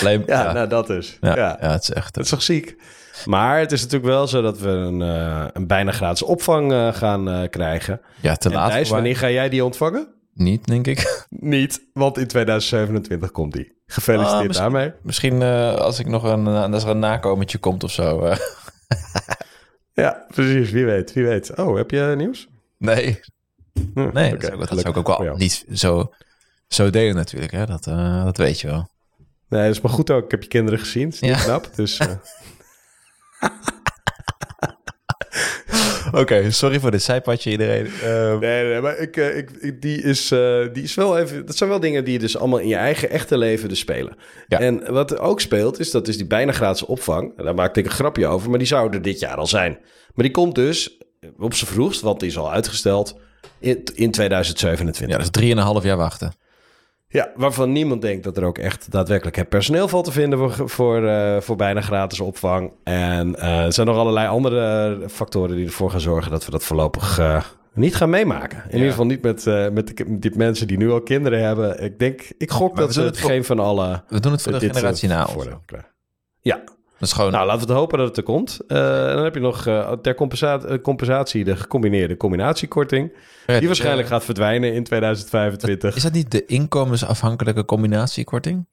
Alleen, 0.00 0.22
ja, 0.26 0.42
ja, 0.42 0.52
nou 0.52 0.68
dat 0.68 0.90
is. 0.90 1.18
ja, 1.20 1.36
Ja, 1.36 1.58
ja, 1.60 1.70
het 1.70 1.82
is 1.82 1.90
echt... 1.90 2.14
dat 2.14 2.24
is 2.24 2.30
toch 2.30 2.42
ziek? 2.42 2.76
Maar 3.24 3.58
het 3.58 3.72
is 3.72 3.80
natuurlijk 3.80 4.12
wel 4.12 4.26
zo 4.26 4.42
dat 4.42 4.58
we 4.58 4.68
een, 4.68 5.02
eh, 5.02 5.44
een 5.52 5.66
bijna 5.66 5.92
gratis 5.92 6.22
opvang 6.22 6.72
eh, 6.72 6.94
gaan 6.94 7.48
krijgen. 7.50 8.00
Ja, 8.20 8.36
te 8.36 8.48
En 8.48 8.54
laat. 8.54 8.70
Thijs, 8.70 8.88
wanneer 8.88 9.16
ga 9.16 9.30
jij 9.30 9.48
die 9.48 9.64
ontvangen? 9.64 10.08
Niet, 10.34 10.66
denk 10.66 10.86
ik. 10.86 11.26
Niet, 11.28 11.84
want 11.92 12.18
in 12.18 12.26
2027 12.26 13.30
komt 13.30 13.52
die. 13.52 13.80
Gefeliciteerd 13.86 14.40
Ah, 14.40 14.46
misschien- 14.46 14.70
daarmee. 14.72 14.92
Misschien 15.02 15.42
eh, 15.42 15.74
als 15.74 15.98
ik 15.98 16.06
nog 16.06 16.22
een, 16.22 16.46
eh, 16.46 16.72
als 16.72 16.84
er 16.84 16.90
een 16.90 16.98
nakomertje 16.98 17.58
komt 17.58 17.84
of 17.84 17.90
zo. 17.90 18.20
eh. 18.22 18.36
Ja, 19.94 20.24
precies. 20.28 20.70
Wie 20.70 20.84
weet, 20.84 21.12
wie 21.12 21.24
weet. 21.24 21.56
Oh, 21.58 21.76
heb 21.76 21.90
je 21.90 22.14
nieuws? 22.16 22.48
nee, 22.78 23.20
Hm, 23.94 24.10
nee 24.12 24.30
dat, 24.30 24.42
zou, 24.42 24.52
ik- 24.52 24.58
dat 24.58 24.68
zou 24.68 24.80
gelukkig 24.80 24.96
ik 24.96 25.08
ook 25.08 25.18
wel 25.18 25.36
niet 25.36 25.64
zo, 25.72 26.12
zo 26.68 26.90
delen 26.90 27.14
natuurlijk. 27.14 27.52
Hè? 27.52 27.66
Dat, 27.66 27.84
dat 28.24 28.36
weet 28.36 28.60
je 28.60 28.66
wel. 28.66 28.88
Nee, 29.48 29.62
dat 29.66 29.70
is 29.76 29.80
maar 29.80 29.92
goed 29.92 30.10
ook. 30.10 30.24
Ik 30.24 30.30
heb 30.30 30.42
je 30.42 30.48
kinderen 30.48 30.78
gezien. 30.80 31.04
Het 31.04 31.14
is 31.14 31.20
niet 31.20 31.30
Ja. 31.30 31.42
knap. 31.42 31.74
Dus 31.74 31.98
eh, 36.12 36.20
Oké, 36.20 36.50
sorry 36.50 36.80
voor 36.80 36.90
dit 36.90 37.02
zijpadje 37.02 37.50
iedereen. 37.50 37.88
nee, 38.02 38.38
nee, 38.38 38.64
nee, 38.64 38.80
maar 38.80 38.98
ik, 38.98 39.16
eh, 39.16 39.36
ik, 39.36 39.50
ik- 39.50 39.82
die, 39.82 40.02
is, 40.02 40.30
eh, 40.30 40.58
die 40.72 40.82
is 40.82 40.94
wel 40.94 41.18
even... 41.18 41.46
Dat 41.46 41.56
zijn 41.56 41.70
wel 41.70 41.80
dingen 41.80 42.04
die 42.04 42.12
je 42.12 42.18
dus 42.18 42.36
allemaal 42.36 42.58
in 42.58 42.68
je 42.68 42.76
eigen 42.76 43.10
echte 43.10 43.38
leven 43.38 43.68
dus 43.68 43.78
spelen. 43.78 44.16
Ja. 44.48 44.60
En 44.60 44.92
wat 44.92 45.10
er 45.10 45.18
ook 45.20 45.40
speelt, 45.40 45.78
is 45.78 45.90
dat 45.90 46.08
is 46.08 46.16
die 46.16 46.26
bijna 46.26 46.52
gratis 46.52 46.84
opvang. 46.84 47.32
En 47.36 47.44
daar 47.44 47.54
maakte 47.54 47.80
ik 47.80 47.86
een 47.86 47.92
grapje 47.92 48.26
over, 48.26 48.50
maar 48.50 48.58
die 48.58 48.68
zou 48.68 48.92
er 48.92 49.02
dit 49.02 49.18
jaar 49.18 49.36
al 49.36 49.46
zijn. 49.46 49.72
Maar 50.14 50.24
die 50.24 50.30
komt 50.30 50.54
dus 50.54 50.98
op 51.38 51.54
z'n 51.54 51.64
vroegst, 51.66 52.00
want 52.00 52.20
die 52.20 52.28
is 52.28 52.38
al 52.38 52.52
uitgesteld, 52.52 53.16
in, 53.58 53.82
in 53.94 54.10
2027. 54.10 55.00
Ja, 55.08 55.16
dat 55.16 55.24
is 55.24 55.30
drieënhalf 55.40 55.82
jaar 55.82 55.96
wachten. 55.96 56.32
Ja, 57.12 57.30
waarvan 57.34 57.72
niemand 57.72 58.02
denkt 58.02 58.24
dat 58.24 58.36
er 58.36 58.44
ook 58.44 58.58
echt 58.58 58.90
daadwerkelijk 58.90 59.36
het 59.36 59.48
personeel 59.48 59.88
valt 59.88 60.04
te 60.04 60.12
vinden 60.12 60.38
voor, 60.38 60.68
voor, 60.68 61.06
eh, 61.06 61.40
voor 61.40 61.56
bijna 61.56 61.80
gratis 61.80 62.20
opvang. 62.20 62.72
En 62.84 63.36
eh, 63.36 63.64
er 63.64 63.72
zijn 63.72 63.86
nog 63.86 63.96
allerlei 63.96 64.28
andere 64.28 64.98
factoren 65.08 65.56
die 65.56 65.66
ervoor 65.66 65.90
gaan 65.90 66.00
zorgen 66.00 66.30
dat 66.30 66.44
we 66.44 66.50
dat 66.50 66.64
voorlopig 66.64 67.18
eh, 67.18 67.42
niet 67.74 67.94
gaan 67.96 68.10
meemaken. 68.10 68.62
In 68.68 68.74
ieder 68.74 68.90
geval 68.90 69.06
niet 69.06 69.22
met, 69.22 69.44
met, 69.72 69.86
de, 69.96 70.18
die 70.18 70.36
mensen 70.36 70.66
die 70.66 70.76
nu 70.76 70.90
al 70.90 71.00
kinderen 71.00 71.44
hebben. 71.44 71.82
Ik 71.82 71.98
denk, 71.98 72.22
ik 72.38 72.50
gok 72.50 72.74
Maar 72.74 72.80
dat 72.80 72.86
we 72.86 72.92
ze 72.92 73.00
het 73.00 73.08
het 73.10 73.18
voor- 73.20 73.30
geen 73.30 73.44
van 73.44 73.58
alle. 73.58 74.02
We 74.08 74.20
doen 74.20 74.32
het 74.32 74.42
voor 74.42 74.52
de 74.52 74.58
eh, 74.58 74.74
generatie 74.74 75.08
na. 75.08 75.28
Ja, 76.40 76.64
Dat 77.02 77.10
is 77.10 77.16
gewoon... 77.16 77.32
nou 77.32 77.46
laten 77.46 77.60
we 77.66 77.72
het 77.72 77.80
hopen 77.80 77.98
dat 77.98 78.06
het 78.08 78.16
er 78.16 78.22
komt. 78.22 78.60
Eh, 78.66 78.76
dan 79.14 79.24
heb 79.24 79.34
je 79.34 79.40
nog 79.40 79.66
eh, 79.66 79.92
ter 79.92 80.14
compensatie, 80.14 80.68
eh, 80.68 80.78
compensatie 80.82 81.44
de 81.44 81.56
gecombineerde 81.56 82.16
combinatiekorting. 82.16 83.12
Die 83.46 83.66
waarschijnlijk 83.66 84.06
eh, 84.08 84.12
gaat 84.14 84.24
verdwijnen 84.24 84.72
in 84.74 84.84
2025. 84.84 85.96
Is 85.96 86.02
dat 86.02 86.12
niet 86.12 86.30
de 86.30 86.44
inkomensafhankelijke 86.46 87.64
combinatiekorting? 87.64 88.66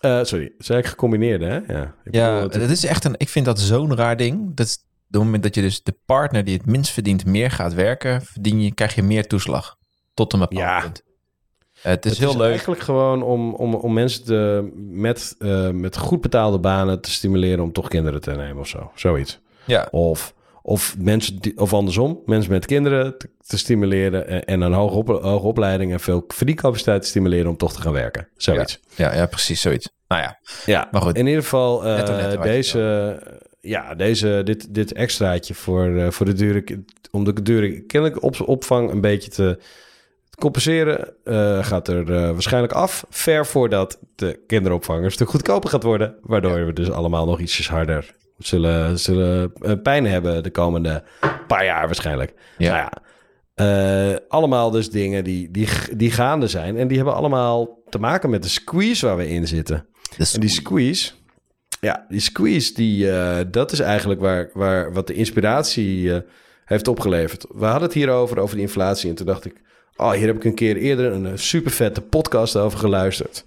Sorry, 0.00 0.52
zei 0.58 0.78
ik 0.78 0.86
gecombineerde, 0.86 1.44
hè? 1.44 1.74
Ja, 1.74 1.94
ik 2.04 2.14
Ja, 2.14 2.26
bedoel, 2.34 2.50
het- 2.50 2.60
dat 2.60 2.70
is 2.70 2.84
echt 2.84 3.04
een. 3.04 3.14
Ik 3.16 3.28
vind 3.28 3.44
dat 3.46 3.58
zo'n 3.60 3.96
raar 3.96 4.16
ding. 4.16 4.56
Dat 4.56 4.66
is 4.66 4.74
op 5.06 5.12
het 5.20 5.22
moment 5.22 5.42
dat 5.42 5.54
je 5.54 5.60
dus 5.60 5.82
de 5.82 5.94
partner 6.06 6.44
die 6.44 6.56
het 6.56 6.66
minst 6.66 6.90
verdient 6.92 7.24
meer 7.26 7.50
gaat 7.50 7.74
werken, 7.74 8.22
verdien 8.22 8.62
je, 8.62 8.74
krijg 8.74 8.94
je 8.94 9.02
meer 9.02 9.26
toeslag. 9.26 9.76
Tot 10.14 10.32
een 10.32 10.38
bepaald 10.38 10.60
Ja. 10.60 10.80
punt. 10.80 11.02
Het 11.92 12.04
is 12.04 12.10
Het 12.10 12.20
heel 12.20 12.30
is 12.30 12.36
leuk. 12.36 12.48
eigenlijk 12.48 12.80
gewoon 12.80 13.22
om, 13.22 13.54
om, 13.54 13.74
om 13.74 13.92
mensen 13.92 14.24
te, 14.24 14.70
met, 14.76 15.34
eh, 15.38 15.70
met 15.70 15.96
goed 15.96 16.20
betaalde 16.20 16.58
banen 16.58 17.00
te 17.00 17.10
stimuleren 17.10 17.64
om 17.64 17.72
toch 17.72 17.88
kinderen 17.88 18.20
te 18.20 18.30
nemen 18.30 18.58
of 18.58 18.68
zo. 18.68 18.90
Zoiets. 18.94 19.40
Ja, 19.64 19.88
Of, 19.90 20.34
of, 20.62 20.94
mensen 20.98 21.38
die, 21.40 21.58
of 21.58 21.72
andersom, 21.72 22.20
mensen 22.26 22.52
met 22.52 22.66
kinderen 22.66 23.18
te, 23.18 23.28
te 23.46 23.58
stimuleren 23.58 24.28
en, 24.28 24.44
en 24.44 24.60
een 24.60 24.72
hoge, 24.72 24.94
op, 24.96 25.08
hoge 25.08 25.46
opleiding 25.46 25.92
en 25.92 26.00
veel 26.00 26.24
verdiencapaciteit 26.28 27.02
te 27.02 27.08
stimuleren 27.08 27.50
om 27.50 27.56
toch 27.56 27.72
te 27.72 27.80
gaan 27.80 27.92
werken. 27.92 28.28
Zoiets. 28.36 28.80
ja, 28.94 29.14
ja, 29.14 29.26
precies 29.26 29.60
zoiets. 29.60 29.88
Nou 30.08 30.22
ja, 30.22 30.38
Ja, 30.66 30.88
Maar 30.90 31.02
goed. 31.02 31.16
In 31.16 31.26
ieder 31.26 31.42
geval, 31.42 31.84
eh, 31.84 31.96
Netto, 31.96 32.16
netto, 32.16 32.42
deze, 32.42 33.22
ja, 33.60 33.94
deze, 33.94 34.40
dit, 34.44 34.74
dit 34.74 34.92
extraatje 34.92 35.54
voor, 35.54 35.96
eh, 35.96 36.10
voor 36.10 36.26
de 36.26 36.32
dure, 36.32 36.64
om 37.10 37.24
de 37.24 37.42
dure 37.42 37.80
kinderlijke 37.80 38.20
op, 38.26 38.40
opvang 38.48 38.90
een 38.90 39.00
beetje 39.00 39.30
te, 39.30 39.58
Het 40.34 40.42
compenseren 40.42 41.14
eh, 41.24 41.64
gaat 41.64 41.88
er 41.88 42.14
eh, 42.14 42.30
waarschijnlijk 42.30 42.72
af, 42.72 43.06
ver 43.10 43.46
voordat 43.46 43.98
de 44.14 44.40
kinderopvang 44.46 45.04
een 45.04 45.10
stuk 45.10 45.28
goedkoper 45.28 45.70
gaat 45.70 45.82
worden. 45.82 46.14
Waardoor 46.22 46.66
we 46.66 46.72
dus 46.72 46.90
allemaal 46.90 47.26
nog 47.26 47.40
ietsjes 47.40 47.68
harder 47.68 48.14
zullen, 48.38 48.98
zullen 48.98 49.52
eh, 49.60 49.72
pijn 49.82 50.06
hebben 50.06 50.42
de 50.42 50.50
komende 50.50 51.02
paar 51.46 51.64
jaar 51.64 51.86
waarschijnlijk. 51.86 52.34
Ja. 52.58 52.70
Nou 52.70 52.90
ja, 54.10 54.18
allemaal 54.28 54.70
dus 54.70 54.90
dingen 54.90 55.24
die, 55.24 55.50
die, 55.50 55.68
die 55.96 56.10
gaande 56.10 56.48
zijn. 56.48 56.76
En 56.76 56.88
die 56.88 56.96
hebben 56.96 57.14
allemaal 57.14 57.78
te 57.88 57.98
maken 57.98 58.30
met 58.30 58.42
de 58.42 58.48
squeeze 58.48 59.06
waar 59.06 59.16
we 59.16 59.28
in 59.28 59.46
zitten. 59.46 59.86
En 60.32 60.40
die 60.40 60.48
squeeze, 60.48 61.12
ja, 61.80 62.06
die 62.08 62.20
squeeze, 62.20 62.74
die, 62.74 63.10
dat 63.50 63.72
is 63.72 63.80
eigenlijk 63.80 64.20
waar, 64.20 64.50
waar, 64.52 64.92
wat 64.92 65.06
de 65.06 65.14
inspiratie 65.14 66.22
heeft 66.64 66.88
opgeleverd. 66.88 67.46
We 67.54 67.64
hadden 67.64 67.82
het 67.82 67.92
hierover, 67.92 68.38
over 68.38 68.56
de 68.56 68.62
inflatie. 68.62 69.08
En 69.08 69.14
toen 69.14 69.26
dacht 69.26 69.44
ik, 69.44 69.62
oh, 69.96 70.10
hier 70.12 70.26
heb 70.26 70.36
ik 70.36 70.44
een 70.44 70.54
keer 70.54 70.76
eerder 70.76 71.12
een 71.12 71.38
super 71.38 71.70
vette 71.70 72.00
podcast 72.00 72.56
over 72.56 72.78
geluisterd. 72.78 73.44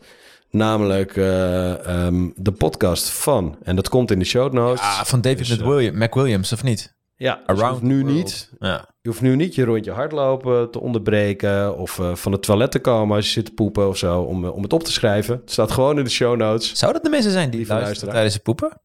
Namelijk 0.49 1.17
eh, 1.17 1.85
ehm, 1.87 2.29
de 2.35 2.51
podcast 2.51 3.09
van, 3.09 3.57
en 3.63 3.75
dat 3.75 3.89
komt 3.89 4.11
in 4.11 4.19
de 4.19 4.25
show 4.25 4.53
notes. 4.53 4.81
Ah, 4.81 5.03
van 5.03 5.21
David 5.21 5.37
Dus, 5.37 5.49
eh, 5.49 5.57
McWilliam, 5.57 5.97
McWilliams, 5.97 6.53
of 6.53 6.63
niet? 6.63 6.95
ja, 7.15 7.35
dus 7.35 7.43
je 7.45 7.51
Around 7.63 7.69
hoeft 7.81 7.93
nu 7.93 8.03
niet 8.03 8.51
Ja. 8.59 8.85
je 9.01 9.09
hoeft 9.09 9.21
nu 9.21 9.35
niet 9.35 9.55
je 9.55 9.63
rondje 9.63 9.91
hardlopen 9.91 10.71
te 10.71 10.79
onderbreken 10.79 11.77
of 11.77 11.99
eh, 11.99 12.15
van 12.15 12.31
het 12.31 12.41
toilet 12.41 12.71
te 12.71 12.79
komen 12.79 13.15
als 13.15 13.25
je 13.25 13.31
zit 13.31 13.45
te 13.45 13.51
poepen 13.51 13.87
of 13.87 13.97
zo 13.97 14.21
om, 14.21 14.45
eh, 14.45 14.55
om 14.55 14.63
het 14.63 14.73
op 14.73 14.83
te 14.83 14.91
schrijven. 14.91 15.35
Het 15.35 15.51
staat 15.51 15.71
gewoon 15.71 15.97
in 15.97 16.03
de 16.03 16.09
show 16.09 16.37
notes. 16.37 16.71
Zou 16.75 16.93
dat 16.93 17.03
de 17.03 17.09
mensen 17.09 17.31
zijn 17.31 17.49
die 17.49 17.67
luisteren 17.67 18.13
tijdens 18.13 18.33
het 18.33 18.43
poepen? 18.43 18.81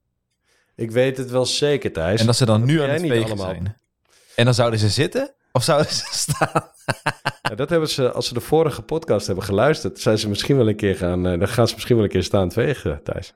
Ik 0.76 0.90
weet 0.90 1.16
het 1.16 1.30
wel 1.30 1.46
zeker, 1.46 1.92
Thijs. 1.92 2.20
En 2.20 2.26
dat 2.26 2.36
ze 2.36 2.44
dan 2.44 2.64
nu 2.64 2.80
aan 2.82 2.90
het 2.90 3.02
allemaal. 3.02 3.36
zijn. 3.36 3.76
En 4.36 4.44
dan 4.44 4.54
zouden 4.54 4.78
ze 4.78 4.88
zitten 4.88 5.34
of 5.52 5.62
zouden 5.62 5.92
ze 5.92 6.06
staan? 6.28 6.70
Ja, 7.42 7.54
dat 7.54 7.70
hebben 7.70 7.88
ze, 7.88 8.12
als 8.12 8.28
ze 8.28 8.34
de 8.34 8.40
vorige 8.40 8.82
podcast 8.82 9.26
hebben 9.26 9.44
geluisterd, 9.44 10.00
zijn 10.00 10.18
ze 10.18 10.28
misschien 10.28 10.56
wel 10.56 10.68
een 10.68 10.76
keer 10.76 10.96
gaan, 10.96 11.26
eh, 11.26 11.38
dan 11.38 11.48
gaan 11.48 11.68
ze 11.68 11.74
misschien 11.74 11.96
wel 11.96 12.04
een 12.04 12.10
keer 12.10 12.22
staan 12.22 12.52
vegen, 12.52 13.00
Thijs. 13.04 13.34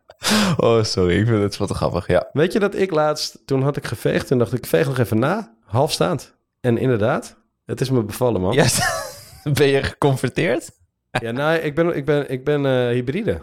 Oh, 0.56 0.82
sorry. 0.82 1.18
Ik 1.18 1.26
vind 1.26 1.42
het 1.42 1.56
wat 1.56 1.68
te 1.68 1.75
grappig. 1.75 2.06
Ja. 2.06 2.28
Weet 2.32 2.52
je 2.52 2.58
dat 2.58 2.75
ik 2.75 2.90
laatst, 2.90 3.38
toen 3.44 3.62
had 3.62 3.76
ik 3.76 3.87
geveegd 3.87 4.30
en 4.30 4.38
dacht 4.38 4.52
ik, 4.52 4.66
veeg 4.66 4.87
nog 4.87 4.99
even 4.99 5.18
na, 5.18 5.54
half 5.64 5.92
staand. 5.92 6.35
En 6.61 6.78
inderdaad, 6.78 7.37
het 7.64 7.80
is 7.80 7.90
me 7.90 8.02
bevallen, 8.02 8.40
man. 8.40 8.52
Ja, 8.52 8.66
ben 9.52 9.66
je 9.66 9.82
geconfronteerd? 9.82 10.70
Ja, 11.11 11.30
nou, 11.30 11.58
ik 11.58 11.75
ben, 11.75 11.96
ik 11.96 12.04
ben, 12.04 12.30
ik 12.30 12.44
ben 12.44 12.66
eh, 12.66 12.88
hybride. 12.88 13.40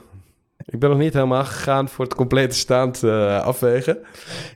Ik 0.66 0.80
ben 0.80 0.90
nog 0.90 1.00
niet 1.00 1.14
helemaal 1.14 1.46
gegaan 1.46 1.90
voor 1.90 2.06
het 2.06 2.16
complete 2.16 2.56
staand 2.56 3.04
eh, 3.04 3.42
afwegen. 3.42 3.98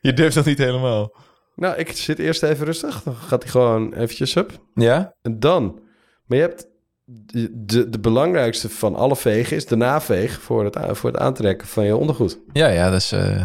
Je 0.01 0.13
durft 0.13 0.35
dat 0.35 0.45
niet 0.45 0.57
helemaal. 0.57 1.11
Nou, 1.57 1.75
ik 1.75 1.91
zit 1.91 2.19
eerst 2.19 2.43
even 2.43 2.65
rustig. 2.65 3.03
Dan 3.03 3.15
gaat 3.15 3.41
hij 3.43 3.51
gewoon 3.51 3.93
eventjes 3.93 4.35
up. 4.35 4.51
Ja? 4.73 5.13
En 5.21 5.39
dan. 5.39 5.79
Maar 6.25 6.37
je 6.37 6.43
hebt 6.43 6.67
de, 7.05 7.89
de, 7.89 7.99
belangrijkste 7.99 8.69
van 8.69 8.95
alle 8.95 9.15
vegen 9.15 9.55
is 9.57 9.65
de 9.65 9.75
naveeg 9.75 10.41
voor 10.41 10.63
het, 10.63 10.77
voor 10.97 11.09
het 11.11 11.19
aantrekken 11.19 11.67
van 11.67 11.85
je 11.85 11.95
ondergoed. 11.95 12.39
Ja, 12.53 12.67
ja, 12.67 12.89
dat 12.89 12.99
is... 12.99 13.11
eh, 13.11 13.43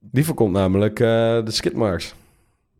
Die 0.00 0.24
voorkomt 0.24 0.52
namelijk 0.52 1.00
eh, 1.00 1.06
de 1.44 1.50
skidmarks. 1.50 2.14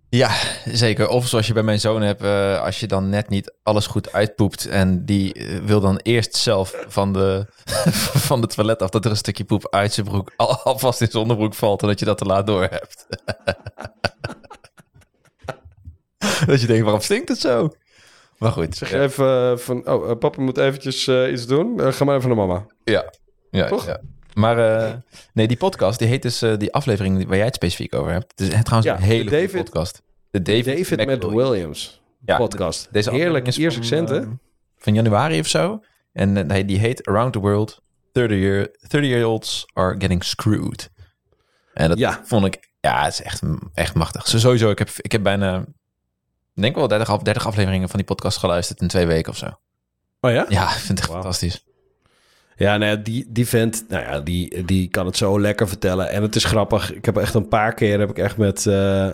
Ja, 0.09 0.31
zeker. 0.65 1.09
Of 1.09 1.27
zoals 1.29 1.47
je 1.47 1.53
bij 1.53 1.63
mijn 1.63 1.81
zoon 1.81 2.03
hebt, 2.03 2.23
eh, 2.23 2.63
als 2.63 2.81
je 2.81 2.87
dan 2.87 3.09
net 3.09 3.29
niet 3.29 3.55
alles 3.63 3.87
goed 3.87 4.13
uitpoept 4.13 4.67
en 4.67 5.05
die 5.05 5.47
wil 5.65 5.81
dan 5.81 5.97
eerst 5.97 6.37
zelf 6.37 6.85
van 6.89 7.13
de, 7.13 7.47
van 8.29 8.41
de 8.41 8.47
toilet 8.47 8.83
af 8.83 8.91
dat 8.91 9.05
er 9.05 9.11
een 9.11 9.17
stukje 9.17 9.45
poep 9.45 9.67
uit 9.71 9.93
zijn 9.93 10.07
broek 10.07 10.33
al, 10.37 10.59
alvast 10.59 11.01
in 11.01 11.07
zijn 11.11 11.23
onderbroek 11.23 11.55
valt 11.55 11.83
en 11.83 11.89
dat 11.89 11.99
je 11.99 12.05
dat 12.05 12.19
te 12.19 12.25
laat 12.25 12.47
door 12.47 12.63
hebt. 12.63 13.07
dat 16.47 16.61
je 16.61 16.67
denkt, 16.67 16.83
waarom 16.83 17.01
stinkt 17.01 17.29
het 17.29 17.39
zo? 17.39 17.71
Maar 18.39 18.53
goed. 18.53 18.77
Zeg 18.77 18.91
ja, 18.91 19.01
even 19.03 19.51
eh, 19.53 19.57
van, 19.57 19.89
oh, 19.89 20.11
eh, 20.11 20.19
papa 20.19 20.43
moet 20.43 20.59
eventjes 20.59 21.07
eh, 21.07 21.33
iets 21.33 21.47
doen. 21.47 21.93
Ga 21.93 22.05
maar 22.05 22.17
even 22.17 22.29
naar 22.29 22.39
mama. 22.39 22.67
ja, 22.85 23.13
ja, 23.51 23.69
Toch? 23.69 23.87
ja. 23.87 24.01
Maar 24.35 25.03
nee, 25.33 25.47
die 25.49 25.57
podcast, 25.57 25.99
die 25.99 26.09
heet 26.09 26.23
dus 26.23 26.39
die 26.59 26.73
aflevering 26.73 27.27
waar 27.27 27.37
jij 27.37 27.45
het 27.47 27.55
specifiek 27.55 27.95
over 27.95 28.13
hebt. 28.13 28.33
Het 28.37 28.53
is 28.53 28.63
trouwens 28.63 28.93
een 28.93 29.07
hele 29.07 29.31
goede 29.31 29.49
podcast. 29.49 30.03
De 30.31 30.43
David, 30.43 30.65
David 30.65 31.07
met. 31.07 31.25
Williams 31.25 32.03
Ja, 32.25 32.37
podcast. 32.37 32.89
Deze 32.93 33.11
Heerlijk, 33.11 33.47
aflevering 33.47 33.57
Ierse 33.59 33.81
is 33.81 33.89
van, 33.89 33.99
accent, 33.99 34.25
hè? 34.25 34.31
van 34.79 34.95
januari 34.95 35.39
of 35.41 35.47
zo. 35.47 35.81
En 36.13 36.49
die 36.67 36.79
heet 36.79 37.07
Around 37.09 37.33
the 37.33 37.39
World, 37.39 37.83
30 38.13 38.39
year, 38.39 38.69
30 38.89 39.11
year 39.11 39.27
olds 39.27 39.67
are 39.73 39.95
getting 39.99 40.25
screwed. 40.25 40.91
En 41.75 41.89
dat 41.89 41.99
Ja. 41.99 42.21
vond 42.25 42.47
ik, 42.47 42.71
ja, 42.81 43.05
het 43.05 43.13
is 43.13 43.23
echt, 43.23 43.43
echt 43.75 43.95
machtig. 43.95 44.29
Zo, 44.29 44.39
sowieso, 44.39 44.71
ik 44.71 44.79
heb, 44.79 44.89
ik 44.97 45.13
heb 45.13 45.23
bijna, 45.23 45.65
denk 46.55 46.75
wel 46.77 46.89
30, 46.89 47.11
af- 47.11 47.23
30 47.23 47.47
afleveringen 47.47 47.89
van 47.89 47.97
die 47.99 48.07
podcast 48.07 48.39
geluisterd 48.39 48.81
in 48.81 48.89
twee 48.89 49.07
weken 49.07 49.33
of 49.33 49.39
zo. 49.39 49.47
Oh 50.21 50.31
ja? 50.31 50.47
Ja, 50.49 50.63
ik 50.75 50.81
vind 50.81 50.89
het 50.89 50.99
echt 50.99 51.09
Wauw. 51.09 51.21
fantastisch. 51.21 51.65
Ja, 52.57 52.77
nou 52.77 52.91
ja, 52.91 52.97
die, 52.97 53.27
die 53.29 53.49
vent, 53.49 53.85
nou 53.89 54.03
ja, 54.05 54.21
die, 54.21 54.65
die 54.65 54.89
kan 54.89 55.07
het 55.07 55.17
zo 55.17 55.41
lekker 55.41 55.69
vertellen. 55.69 56.11
En 56.11 56.23
het 56.23 56.37
is 56.37 56.45
grappig. 56.45 56.95
Ik 56.95 57.05
heb 57.05 57.17
echt 57.17 57.35
een 57.35 57.49
paar 57.49 57.75
keer, 57.75 57.99
heb 57.99 58.11
ik 58.11 58.19
echt 58.19 58.37
met, 58.37 58.67
eh, 58.67 59.11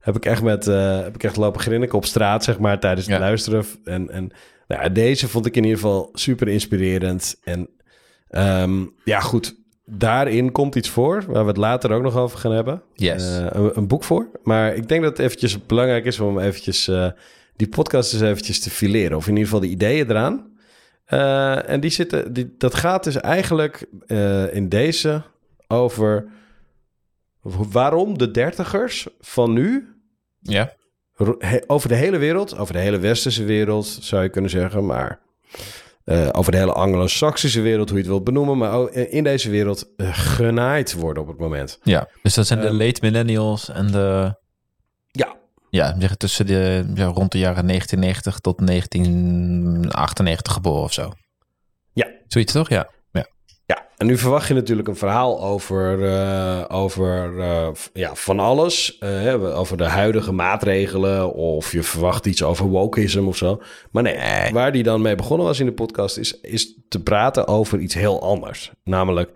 heb 0.00 0.16
ik 0.16 0.24
echt 0.26 0.42
met, 0.42 0.66
eh, 0.66 1.00
heb 1.00 1.14
ik 1.14 1.22
echt 1.24 1.36
lopen 1.36 1.60
grinniken 1.60 1.98
op 1.98 2.04
straat, 2.04 2.44
zeg 2.44 2.58
maar, 2.58 2.80
tijdens 2.80 3.06
het 3.06 3.14
Ja. 3.14 3.20
luisteren. 3.20 3.64
En, 3.84 4.10
en 4.10 4.30
nou 4.68 4.82
ja, 4.82 4.88
deze 4.88 5.28
vond 5.28 5.46
ik 5.46 5.56
in 5.56 5.62
ieder 5.62 5.78
geval 5.78 6.10
super 6.12 6.48
inspirerend. 6.48 7.36
En 7.44 7.68
ehm, 8.28 8.84
ja, 9.04 9.20
goed, 9.20 9.56
daarin 9.86 10.52
komt 10.52 10.74
iets 10.74 10.88
voor, 10.88 11.24
waar 11.26 11.42
we 11.42 11.48
het 11.48 11.56
later 11.56 11.90
ook 11.90 12.02
nog 12.02 12.16
over 12.16 12.38
gaan 12.38 12.52
hebben. 12.52 12.82
Yes. 12.94 13.38
Eh, 13.38 13.46
een, 13.48 13.70
een 13.74 13.86
boek 13.86 14.04
voor. 14.04 14.30
Maar 14.42 14.74
ik 14.74 14.88
denk 14.88 15.02
dat 15.02 15.10
het 15.10 15.26
eventjes 15.26 15.66
belangrijk 15.66 16.04
is 16.04 16.20
om 16.20 16.38
eventjes 16.38 16.88
eh, 16.88 17.10
die 17.56 17.68
podcast 17.68 18.12
eens 18.12 18.22
eventjes 18.22 18.60
te 18.60 18.70
fileren. 18.70 19.16
Of 19.16 19.24
in 19.24 19.32
ieder 19.32 19.44
geval 19.44 19.60
de 19.60 19.68
ideeën 19.68 20.10
eraan. 20.10 20.54
Eh, 21.04 21.68
en 21.68 21.80
die 21.80 21.90
zitten, 21.90 22.32
die, 22.32 22.54
dat 22.58 22.74
gaat 22.74 23.04
dus 23.04 23.16
eigenlijk 23.16 23.86
in 24.52 24.68
deze 24.68 25.22
over 25.68 26.26
waarom 27.70 28.18
de 28.18 28.30
dertigers 28.30 29.06
van 29.20 29.52
nu 29.52 29.94
ja, 30.40 30.72
over 31.66 31.88
de 31.88 31.94
hele 31.94 32.18
wereld, 32.18 32.56
over 32.56 32.74
de 32.74 32.80
hele 32.80 32.98
westerse 32.98 33.44
wereld 33.44 33.86
zou 33.86 34.22
je 34.22 34.28
kunnen 34.28 34.50
zeggen, 34.50 34.86
maar 34.86 35.20
eh, 36.06 36.28
over 36.32 36.52
de 36.52 36.58
hele 36.58 36.72
anglo-saxische 36.72 37.60
wereld, 37.60 37.88
hoe 37.88 37.96
je 37.98 38.02
het 38.04 38.12
wilt 38.12 38.24
benoemen, 38.24 38.58
maar 38.58 38.90
in 38.92 39.24
deze 39.24 39.50
wereld 39.50 39.86
eh, 39.96 40.08
genaaid 40.12 40.94
worden 40.94 41.22
op 41.22 41.28
het 41.28 41.38
moment. 41.38 41.78
ja. 41.82 42.08
Dus 42.22 42.34
dat 42.34 42.46
zijn 42.46 42.60
de 42.60 42.66
Ehm, 42.66 42.76
late 42.76 42.98
millennials 43.02 43.68
en 43.68 43.86
de, 43.86 44.34
Ja, 45.10 45.36
ja, 45.98 46.08
tussen 46.16 46.46
de, 46.46 46.92
ja, 46.94 47.04
rond 47.04 47.32
de 47.32 47.38
jaren 47.38 47.66
1990 47.66 48.38
tot 48.38 48.66
1998 48.66 50.52
geboren 50.52 50.82
of 50.82 50.92
zo. 50.92 51.12
Ja. 51.92 52.06
Zoiets 52.28 52.52
toch? 52.52 52.68
Ja. 52.68 52.88
En 53.96 54.06
nu 54.06 54.18
verwacht 54.18 54.48
je 54.48 54.54
natuurlijk 54.54 54.88
een 54.88 54.96
verhaal 54.96 55.42
over, 55.42 56.04
eh, 56.04 56.64
over 56.68 57.40
eh, 57.40 57.68
ja, 57.92 58.14
van 58.14 58.38
alles. 58.40 58.98
eh, 58.98 59.58
over 59.58 59.76
de 59.76 59.84
huidige 59.84 60.32
maatregelen. 60.32 61.32
Of 61.32 61.72
je 61.72 61.82
verwacht 61.82 62.26
iets 62.26 62.42
over 62.42 62.66
wokeism 62.66 63.26
of 63.26 63.36
zo. 63.36 63.62
Maar 63.90 64.02
nee, 64.02 64.16
Nee. 64.16 64.52
waar 64.52 64.72
die 64.72 64.82
dan 64.82 65.00
mee 65.02 65.14
begonnen 65.14 65.46
was 65.46 65.60
in 65.60 65.66
de 65.66 65.72
podcast... 65.72 66.16
is, 66.18 66.40
is 66.40 66.74
te 66.88 67.02
praten 67.02 67.46
over 67.46 67.78
iets 67.78 67.94
heel 67.94 68.22
anders. 68.22 68.72
Namelijk 68.84 69.30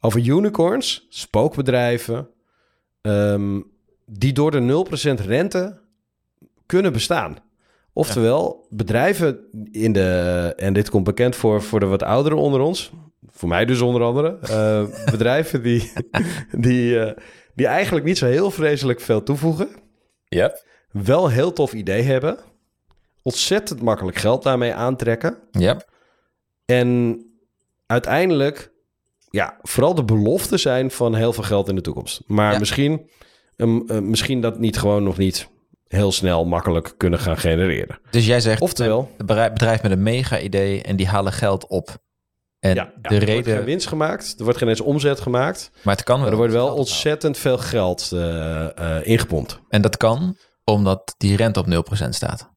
over 0.00 0.20
unicorns, 0.26 1.06
spookbedrijven... 1.08 2.28
ehm, 3.00 3.60
die 4.06 4.32
door 4.32 4.50
de 4.50 4.84
0% 5.20 5.20
rente 5.26 5.78
kunnen 6.66 6.92
bestaan. 6.92 7.36
Oftewel, 7.92 8.66
bedrijven 8.70 9.38
in 9.70 9.92
de... 9.92 10.52
en 10.56 10.72
dit 10.72 10.90
komt 10.90 11.04
bekend 11.04 11.36
voor, 11.36 11.62
voor 11.62 11.80
de 11.80 11.86
wat 11.86 12.02
ouderen 12.02 12.38
onder 12.38 12.60
ons... 12.60 12.90
Voor 13.40 13.48
mij 13.48 13.64
dus 13.64 13.80
onder 13.80 14.02
andere. 14.02 14.38
eh, 14.42 14.84
bedrijven 15.12 15.62
die, 15.62 15.92
die, 16.52 17.00
eh, 17.00 17.16
die 17.54 17.66
eigenlijk 17.66 18.06
niet 18.06 18.18
zo 18.18 18.26
heel 18.26 18.50
vreselijk 18.50 19.00
veel 19.00 19.22
toevoegen. 19.22 19.68
Ja. 20.28 20.58
Wel 20.90 21.24
een 21.24 21.30
heel 21.30 21.52
tof 21.52 21.72
idee 21.72 22.02
hebben. 22.02 22.38
Ontzettend 23.22 23.82
makkelijk 23.82 24.16
geld 24.16 24.42
daarmee 24.42 24.74
aantrekken. 24.74 25.38
Ja. 25.50 25.80
En 26.64 27.20
uiteindelijk, 27.86 28.72
ja, 29.30 29.58
vooral 29.62 29.94
de 29.94 30.04
belofte 30.04 30.56
zijn 30.56 30.90
van 30.90 31.14
heel 31.14 31.32
veel 31.32 31.44
geld 31.44 31.68
in 31.68 31.74
de 31.74 31.80
toekomst. 31.80 32.22
Maar 32.26 32.52
Ja. 32.52 32.58
misschien, 32.58 33.10
um, 33.56 33.82
uh, 33.86 33.98
misschien 33.98 34.40
dat 34.40 34.58
niet 34.58 34.78
gewoon 34.78 35.02
nog 35.02 35.16
niet 35.18 35.48
heel 35.86 36.12
snel 36.12 36.44
makkelijk 36.44 36.94
kunnen 36.96 37.18
gaan 37.18 37.36
genereren. 37.38 37.98
Dus 38.10 38.26
jij 38.26 38.40
zegt, 38.40 38.60
Oftewel, 38.60 39.10
een 39.16 39.26
bedrijf 39.26 39.82
met 39.82 39.90
een 39.92 40.02
mega-idee 40.02 40.82
en 40.82 40.96
die 40.96 41.06
halen 41.08 41.32
geld 41.32 41.66
op. 41.66 41.98
En 42.60 42.74
ja, 42.74 42.92
de 43.02 43.08
er 43.08 43.32
wordt 43.32 43.48
geen 43.48 43.64
winst 43.64 43.86
gemaakt, 43.86 44.34
er 44.38 44.44
wordt 44.44 44.58
geen 44.58 44.68
eens 44.68 44.80
omzet 44.80 45.20
gemaakt. 45.20 45.70
maar 45.82 45.94
het 45.94 46.04
kan 46.04 46.14
wel. 46.14 46.22
Maar 46.22 46.32
er 46.32 46.38
wordt 46.38 46.52
wel 46.52 46.74
ontzettend 46.74 47.38
veel 47.38 47.58
geld 47.58 48.10
eh, 48.12 48.66
ingepompt. 49.02 49.60
En 49.68 49.82
dat 49.82 49.96
kan 49.96 50.36
omdat 50.64 51.14
die 51.16 51.36
rente 51.36 51.60
op 51.60 51.66
0% 52.02 52.08
staat. 52.08 52.50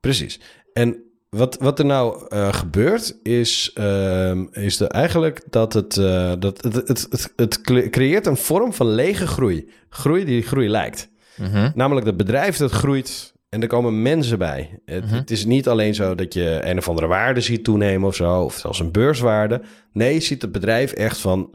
Precies. 0.00 0.40
En 0.72 1.02
wat, 1.28 1.56
wat 1.60 1.78
er 1.78 1.84
nou 1.84 2.26
eh, 2.28 2.52
gebeurt, 2.52 3.18
is, 3.22 3.70
ehm, 3.74 4.44
is 4.50 4.76
de, 4.76 4.88
eigenlijk 4.88 5.42
dat 5.50 5.72
het, 5.72 5.94
dat 6.38 6.62
het, 6.62 6.74
het, 6.74 6.88
het, 6.88 7.32
het 7.36 7.60
cre- 7.60 7.88
creëert 7.88 8.26
een 8.26 8.36
vorm 8.36 8.72
van 8.72 8.86
lege 8.86 9.26
groei. 9.26 9.70
Groei 9.88 10.24
die 10.24 10.42
groei 10.42 10.68
lijkt. 10.68 11.08
Mhm. 11.36 11.70
Namelijk 11.74 12.06
dat 12.06 12.16
bedrijf 12.16 12.56
dat 12.56 12.70
groeit 12.70 13.31
En 13.52 13.62
er 13.62 13.66
komen 13.68 14.02
mensen 14.02 14.38
bij. 14.38 14.80
Het, 14.84 15.04
Mhm. 15.04 15.14
het 15.14 15.30
is 15.30 15.44
niet 15.44 15.68
alleen 15.68 15.94
zo 15.94 16.14
dat 16.14 16.34
je 16.34 16.60
een 16.64 16.78
of 16.78 16.88
andere 16.88 17.06
waarde 17.06 17.40
ziet 17.40 17.64
toenemen 17.64 18.08
of 18.08 18.14
zo, 18.14 18.42
of 18.42 18.54
zelfs 18.58 18.78
een 18.80 18.92
beurswaarde. 18.92 19.60
Nee, 19.92 20.14
je 20.14 20.20
ziet 20.20 20.42
het 20.42 20.52
bedrijf 20.52 20.92
echt 20.92 21.18
van 21.18 21.54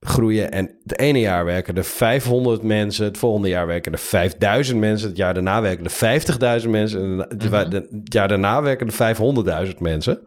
groeien. 0.00 0.50
En 0.52 0.76
het 0.82 0.98
ene 0.98 1.20
jaar 1.20 1.44
werken 1.44 1.76
er 1.76 1.84
500 1.84 2.62
mensen, 2.62 3.04
het 3.04 3.18
volgende 3.18 3.48
jaar 3.48 3.66
werken 3.66 3.92
er 3.92 3.98
5000 3.98 4.78
mensen, 4.78 5.08
het 5.08 5.16
jaar 5.16 5.34
daarna 5.34 5.62
werken 5.62 5.84
er 5.84 5.90
50.000 5.90 6.70
mensen, 6.70 7.00
en 7.02 7.18
het 7.18 7.50
Mhm. 7.50 7.70
het 7.72 7.88
jaar 8.12 8.28
daarna 8.28 8.62
werken 8.62 8.86
er 8.86 8.92
500.000 8.92 9.80
mensen. 9.80 10.20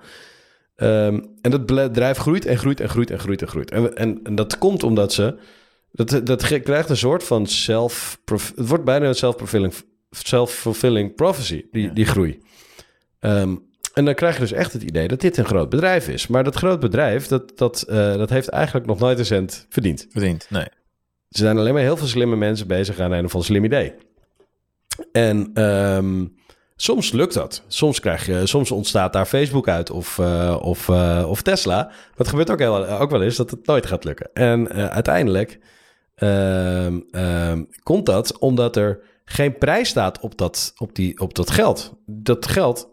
Ehm, 0.76 1.20
en 1.42 1.52
dat 1.52 1.66
bedrijf 1.66 2.18
groeit 2.18 2.46
en 2.46 2.58
groeit 2.58 2.80
en 2.80 2.90
groeit 2.90 3.12
en 3.12 3.20
groeit 3.20 3.42
en 3.42 3.48
groeit. 3.48 3.72
En, 3.72 3.96
en, 3.96 4.20
en 4.24 4.36
dat 4.36 4.58
komt 4.58 4.84
omdat 4.84 5.14
ze. 5.14 5.36
Dat, 5.92 6.22
dat 6.24 6.44
krijgt 6.62 6.90
een 6.90 6.98
soort 6.98 7.24
van 7.24 7.48
self. 7.48 8.20
Het 8.26 8.68
wordt 8.68 8.84
bijna 8.84 9.08
een 9.08 9.16
self-fulfilling, 9.16 9.74
self-fulfilling 10.10 11.16
prophecy, 11.16 11.66
die, 11.72 11.84
Ja. 11.84 11.90
die 11.94 12.06
groei. 12.06 12.40
Ehm, 13.20 13.56
en 13.94 14.06
dan 14.06 14.14
krijg 14.14 14.34
je 14.34 14.40
dus 14.40 14.52
echt 14.52 14.74
het 14.74 14.84
idee 14.84 15.08
dat 15.08 15.22
dit 15.22 15.38
een 15.38 15.46
groot 15.46 15.70
bedrijf 15.70 16.08
is. 16.08 16.28
Maar 16.28 16.44
dat 16.44 16.56
groot 16.56 16.80
bedrijf, 16.80 17.28
dat, 17.28 17.58
dat, 17.58 17.82
eh, 17.82 18.14
dat 18.18 18.30
heeft 18.30 18.48
eigenlijk 18.48 18.86
nog 18.86 19.00
nooit 19.00 19.20
een 19.20 19.26
cent 19.26 19.66
verdiend. 19.70 20.08
Verdiend, 20.10 20.46
nee. 20.50 20.64
Er 21.30 21.38
zijn 21.38 21.58
alleen 21.58 21.74
maar 21.74 21.82
heel 21.82 21.98
veel 21.98 22.08
slimme 22.08 22.36
mensen 22.36 22.68
bezig 22.68 23.00
aan 23.00 23.12
een 23.12 23.26
of 23.26 23.34
ander 23.34 23.50
slim 23.50 23.64
idee. 23.64 23.94
En 25.12 25.52
ehm, 25.54 26.26
soms 26.76 27.12
lukt 27.12 27.34
dat. 27.34 27.64
Soms, 27.68 28.00
krijg 28.00 28.26
je, 28.26 28.48
soms 28.48 28.72
ontstaat 28.72 29.14
daar 29.14 29.26
Facebook 29.26 29.68
uit 29.68 29.90
of, 29.92 30.20
eh, 30.20 30.58
of, 30.62 30.90
eh, 30.90 31.26
of 31.28 31.42
Tesla. 31.42 31.92
Het 32.16 32.28
gebeurt 32.28 32.50
ook, 32.52 32.60
heel, 32.60 32.88
ook 32.88 33.12
wel 33.12 33.22
eens 33.24 33.36
dat 33.36 33.52
het 33.52 33.66
nooit 33.66 33.86
gaat 33.86 34.04
lukken. 34.04 34.30
En 34.34 34.70
uiteindelijk 34.92 35.60
ehm, 36.16 37.64
komt 37.84 38.06
dat 38.06 38.38
omdat 38.38 38.76
er 38.76 39.00
geen 39.32 39.58
prijs 39.58 39.90
staat 39.90 40.20
op 40.20 40.38
dat, 40.38 40.74
op 40.78 40.96
die, 40.96 41.20
op 41.20 41.34
dat 41.34 41.52
geld. 41.52 41.94
Dat 42.06 42.48
geld 42.48 42.90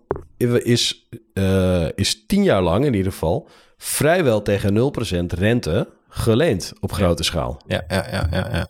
is, 0.63 1.09
eh, 1.33 1.89
is 1.95 2.27
tien 2.27 2.43
jaar 2.43 2.63
lang 2.63 2.85
in 2.85 2.95
ieder 2.95 3.13
geval 3.13 3.49
vrijwel 3.77 4.43
tegen 4.43 4.73
0% 4.73 5.33
rente 5.33 5.89
geleend 6.09 6.73
op 6.81 6.93
grote 6.93 7.23
schaal. 7.23 7.61
Ja, 7.67 7.85
ja, 7.89 8.07
ja, 8.11 8.29
ja. 8.31 8.49
ja. 8.53 8.69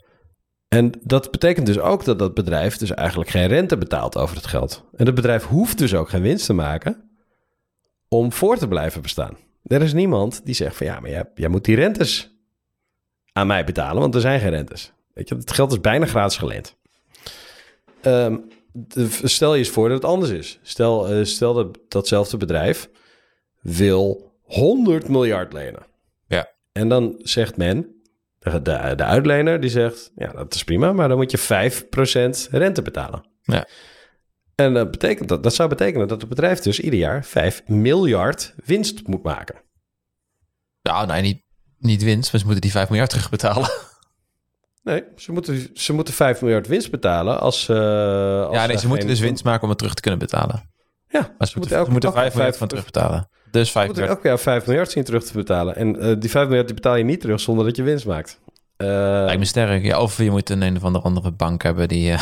En 0.68 0.92
dat 1.02 1.30
betekent 1.30 1.66
dus 1.66 1.78
ook 1.78 2.04
dat 2.04 2.18
dat 2.18 2.34
bedrijf 2.34 2.76
dus 2.76 2.90
eigenlijk 2.90 3.30
geen 3.30 3.46
rente 3.46 3.78
betaalt 3.78 4.16
over 4.16 4.36
het 4.36 4.46
geld. 4.46 4.84
En 4.96 5.06
het 5.06 5.14
bedrijf 5.14 5.44
hoeft 5.44 5.78
dus 5.78 5.94
ook 5.94 6.08
geen 6.08 6.22
winst 6.22 6.46
te 6.46 6.52
maken 6.52 7.10
om 8.08 8.32
voor 8.32 8.56
te 8.56 8.68
blijven 8.68 9.02
bestaan. 9.02 9.36
Er 9.62 9.82
is 9.82 9.92
niemand 9.92 10.40
die 10.44 10.54
zegt 10.54 10.76
van 10.76 10.86
ja, 10.86 11.00
maar 11.00 11.10
jij, 11.10 11.24
jij 11.34 11.48
moet 11.48 11.64
die 11.64 11.76
rentes 11.76 12.30
aan 13.32 13.46
mij 13.46 13.64
betalen, 13.64 14.00
want 14.00 14.14
er 14.14 14.20
zijn 14.20 14.40
geen 14.40 14.50
rentes. 14.50 14.92
Weet 15.14 15.28
je, 15.28 15.34
het 15.34 15.52
geld 15.52 15.72
is 15.72 15.80
bijna 15.80 16.06
gratis 16.06 16.36
geleend. 16.36 16.76
Ehm, 18.06 18.36
stel 19.22 19.52
je 19.52 19.58
eens 19.58 19.68
voor 19.68 19.88
dat 19.88 20.02
het 20.02 20.10
anders 20.10 20.30
is. 20.30 20.58
Stel, 20.62 21.08
eh, 21.08 21.24
stel 21.24 21.54
dat 21.54 21.78
datzelfde 21.88 22.36
bedrijf 22.36 22.88
wil 23.60 24.32
100 24.42 25.08
miljard 25.08 25.52
lenen. 25.52 25.86
Ja. 26.26 26.52
En 26.72 26.88
dan 26.88 27.14
zegt 27.18 27.56
men, 27.56 28.02
de, 28.38 28.62
de, 28.62 28.92
de 28.96 29.04
uitlener 29.04 29.60
die 29.60 29.70
zegt, 29.70 30.12
ja, 30.16 30.32
dat 30.32 30.54
is 30.54 30.64
prima, 30.64 30.92
maar 30.92 31.08
dan 31.08 31.16
moet 31.16 31.30
je 31.30 31.38
5% 31.38 32.48
rente 32.50 32.82
betalen. 32.82 33.24
Ja. 33.42 33.68
En 34.54 34.74
dat, 34.74 34.90
betekent 34.90 35.28
dat, 35.28 35.42
dat 35.42 35.54
zou 35.54 35.68
betekenen 35.68 36.08
dat 36.08 36.20
het 36.20 36.30
bedrijf 36.30 36.58
dus 36.58 36.80
ieder 36.80 36.98
jaar 36.98 37.24
5 37.24 37.62
miljard 37.66 38.54
winst 38.64 39.06
moet 39.06 39.22
maken. 39.22 39.62
Nou, 40.82 41.06
nee, 41.06 41.22
niet, 41.22 41.42
niet 41.78 42.02
winst, 42.02 42.30
maar 42.32 42.40
ze 42.40 42.46
moeten 42.46 42.62
die 42.62 42.70
5 42.70 42.88
miljard 42.88 43.10
terugbetalen. 43.10 43.70
Nee, 44.86 45.02
ze 45.16 45.32
moeten, 45.32 45.68
ze 45.74 45.92
moeten 45.92 46.14
5 46.14 46.40
miljard 46.40 46.66
winst 46.66 46.90
betalen 46.90 47.40
als... 47.40 47.68
eh, 47.68 47.76
als 48.46 48.56
ja, 48.56 48.66
nee, 48.66 48.78
ze 48.78 48.86
moeten 48.88 49.06
dus 49.08 49.20
winst 49.20 49.44
maken 49.44 49.62
om 49.62 49.68
het 49.68 49.78
terug 49.78 49.94
te 49.94 50.00
kunnen 50.00 50.20
betalen. 50.20 50.70
Ja, 51.08 51.34
Maar 51.38 51.48
ze 51.48 51.58
moeten, 51.58 51.76
elke- 51.76 51.86
ze 51.86 51.92
moeten 51.92 52.08
elke 52.10 52.20
5 52.22 52.34
miljard 52.34 52.56
van 52.56 52.68
terugbetalen. 52.68 53.28
Dus 53.50 53.70
5 53.70 53.72
Ze 53.72 53.78
moeten 53.78 53.94
miljard. 54.02 54.18
elk 54.18 54.22
jaar 54.26 54.38
5 54.54 54.66
miljard 54.66 54.90
zien 54.90 55.04
terug 55.04 55.24
te 55.24 55.32
betalen. 55.32 55.76
En 55.76 56.00
eh, 56.00 56.14
die 56.18 56.30
5 56.30 56.46
miljard 56.46 56.66
die 56.66 56.74
betaal 56.76 56.96
je 56.96 57.04
niet 57.04 57.20
terug 57.20 57.40
zonder 57.40 57.64
dat 57.64 57.76
je 57.76 57.82
winst 57.82 58.06
maakt. 58.06 58.40
Eh, 58.76 58.86
Lijkt 59.24 59.38
me 59.38 59.44
sterk. 59.44 59.84
Ja, 59.84 60.00
of 60.00 60.18
je 60.18 60.30
moet 60.30 60.50
een 60.50 60.62
een 60.62 60.76
of 60.76 60.84
andere, 60.84 61.04
andere 61.04 61.30
bank 61.32 61.62
hebben 61.62 61.88
die, 61.88 62.10
eh, 62.12 62.20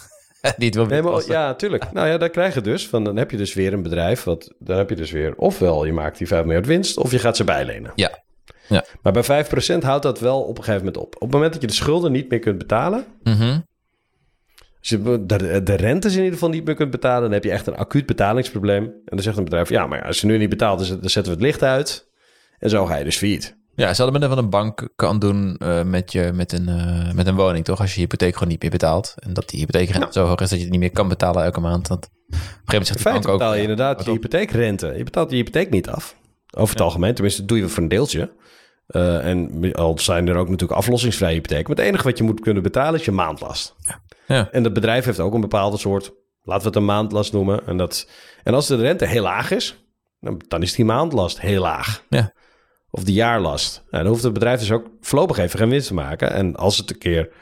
die 0.58 0.66
het 0.66 0.74
wil 0.74 0.86
Nee, 0.86 1.02
maar, 1.02 1.22
ja, 1.26 1.54
tuurlijk. 1.54 1.92
Nou 1.92 2.08
ja, 2.08 2.18
daar 2.18 2.30
krijg 2.30 2.54
je 2.54 2.60
dus 2.60 2.88
van. 2.88 3.04
Dan 3.04 3.16
heb 3.16 3.30
je 3.30 3.36
dus 3.36 3.54
weer 3.54 3.72
een 3.72 3.82
bedrijf. 3.82 4.24
Wat, 4.24 4.52
dan 4.58 4.76
heb 4.76 4.88
je 4.88 4.96
dus 4.96 5.10
weer. 5.10 5.34
Ofwel 5.36 5.84
je 5.84 5.92
maakt 5.92 6.18
die 6.18 6.26
5 6.26 6.44
miljard 6.44 6.66
winst. 6.66 6.96
Of 6.96 7.10
je 7.10 7.18
gaat 7.18 7.36
ze 7.36 7.44
bijlenen. 7.44 7.92
Ja. 7.94 8.22
Ja. 8.68 8.84
Maar 9.02 9.12
bij 9.12 9.44
5% 9.46 9.78
houdt 9.82 10.02
dat 10.02 10.20
wel 10.20 10.40
op 10.40 10.58
een 10.58 10.64
gegeven 10.64 10.84
moment 10.86 10.96
op. 11.02 11.14
Op 11.14 11.20
het 11.20 11.30
moment 11.30 11.52
dat 11.52 11.60
je 11.62 11.66
de 11.68 11.72
schulden 11.74 12.12
niet 12.12 12.30
meer 12.30 12.38
kunt 12.38 12.58
betalen. 12.58 13.04
Mhm. 13.22 13.58
Als 14.78 14.88
je 14.88 15.24
de, 15.26 15.62
de 15.62 15.74
rentes 15.74 16.12
in 16.12 16.18
ieder 16.18 16.32
geval 16.32 16.48
niet 16.48 16.64
meer 16.64 16.74
kunt 16.74 16.90
betalen. 16.90 17.22
Dan 17.22 17.32
heb 17.32 17.44
je 17.44 17.50
echt 17.50 17.66
een 17.66 17.76
acuut 17.76 18.06
betalingsprobleem. 18.06 18.84
En 18.84 19.00
dan 19.04 19.22
zegt 19.22 19.36
een 19.36 19.44
bedrijf. 19.44 19.68
Ja, 19.68 19.86
maar 19.86 20.04
als 20.06 20.20
je 20.20 20.26
nu 20.26 20.38
niet 20.38 20.48
betaalt, 20.48 20.78
dan 20.78 20.86
zet- 20.86 21.00
dan 21.00 21.10
zetten 21.10 21.32
we 21.32 21.38
het 21.38 21.46
licht 21.48 21.62
uit. 21.62 22.08
En 22.58 22.70
zo 22.70 22.86
ga 22.86 22.96
je 22.96 23.04
dus 23.04 23.16
failliet. 23.16 23.56
Ja, 23.76 23.94
ze 23.94 24.02
hadden 24.02 24.20
met 24.28 24.38
een 24.38 24.50
bank 24.50 24.88
kan 24.96 25.18
doen 25.18 25.56
eh, 25.58 25.82
met, 25.82 26.12
je, 26.12 26.30
met, 26.34 26.52
een, 26.52 26.68
eh, 26.68 27.12
met 27.12 27.26
een 27.26 27.34
woning, 27.34 27.64
toch? 27.64 27.80
Als 27.80 27.88
je 27.94 27.94
je 27.94 28.00
hypotheek 28.06 28.32
gewoon 28.34 28.48
niet 28.48 28.62
meer 28.62 28.70
betaalt. 28.70 29.14
En 29.18 29.32
dat 29.32 29.48
die 29.48 29.58
hypotheekrente 29.60 30.06
zo 30.10 30.26
hoog 30.26 30.40
is 30.40 30.48
dat 30.48 30.58
je 30.58 30.64
het 30.64 30.70
niet 30.72 30.80
meer 30.80 30.90
kan 30.90 31.08
betalen 31.08 31.44
elke 31.44 31.60
maand. 31.60 31.88
Dat, 31.88 31.98
op 31.98 32.32
een 32.32 32.36
gegeven 32.38 32.64
moment 32.66 32.86
zegt 32.86 32.98
de 32.98 33.10
bank 33.10 33.28
ook... 33.28 33.38
betaal 33.38 33.54
je 33.54 33.60
inderdaad 33.60 34.04
je 34.04 34.10
hypotheekrente. 34.10 34.94
Je 34.96 35.04
betaalt 35.04 35.30
je 35.30 35.36
hypotheek 35.36 35.70
niet 35.70 35.88
af. 35.88 36.16
Over 36.56 36.74
het 36.74 36.84
algemeen. 36.84 37.14
Tenminste, 37.14 37.44
doe 37.44 37.58
je 37.58 37.68
voor 37.68 37.82
een 37.82 37.88
deeltje. 37.88 38.32
Eh, 38.86 39.26
en 39.26 39.72
al 39.72 39.98
zijn 39.98 40.28
er 40.28 40.36
ook 40.36 40.48
natuurlijk 40.48 40.78
aflossingsvrije 40.78 41.34
hypotheken. 41.34 41.66
Maar 41.68 41.76
het 41.76 41.86
enige 41.86 42.04
wat 42.04 42.18
je 42.18 42.24
moet 42.24 42.40
kunnen 42.40 42.62
betalen 42.62 43.00
is 43.00 43.04
je 43.04 43.12
maandlast. 43.12 43.74
Ja. 44.26 44.50
En 44.50 44.62
dat 44.62 44.72
bedrijf 44.72 45.04
heeft 45.04 45.20
ook 45.20 45.34
een 45.34 45.40
bepaalde 45.40 45.76
soort, 45.76 46.12
laten 46.42 46.62
we 46.62 46.68
het 46.68 46.76
een 46.76 46.84
maandlast 46.84 47.32
noemen. 47.32 47.66
En, 47.66 47.76
dat, 47.76 48.08
en 48.42 48.54
als 48.54 48.66
de 48.66 48.76
rente 48.76 49.06
heel 49.06 49.22
laag 49.22 49.50
is, 49.50 49.84
dan, 50.20 50.40
dan 50.48 50.62
is 50.62 50.74
die 50.74 50.84
maandlast 50.84 51.40
heel 51.40 51.60
laag. 51.60 52.04
Ja. 52.08 52.32
Of 52.90 53.04
de 53.04 53.12
jaarlast. 53.12 53.84
Nou, 53.90 54.02
dan 54.02 54.12
hoeft 54.12 54.24
het 54.24 54.32
bedrijf 54.32 54.58
dus 54.60 54.72
ook 54.72 54.86
voorlopig 55.00 55.38
even 55.38 55.58
geen 55.58 55.68
winst 55.68 55.86
te 55.86 55.94
maken. 55.94 56.32
En 56.32 56.56
als 56.56 56.76
het 56.76 56.90
een 56.90 56.98
keer 56.98 57.32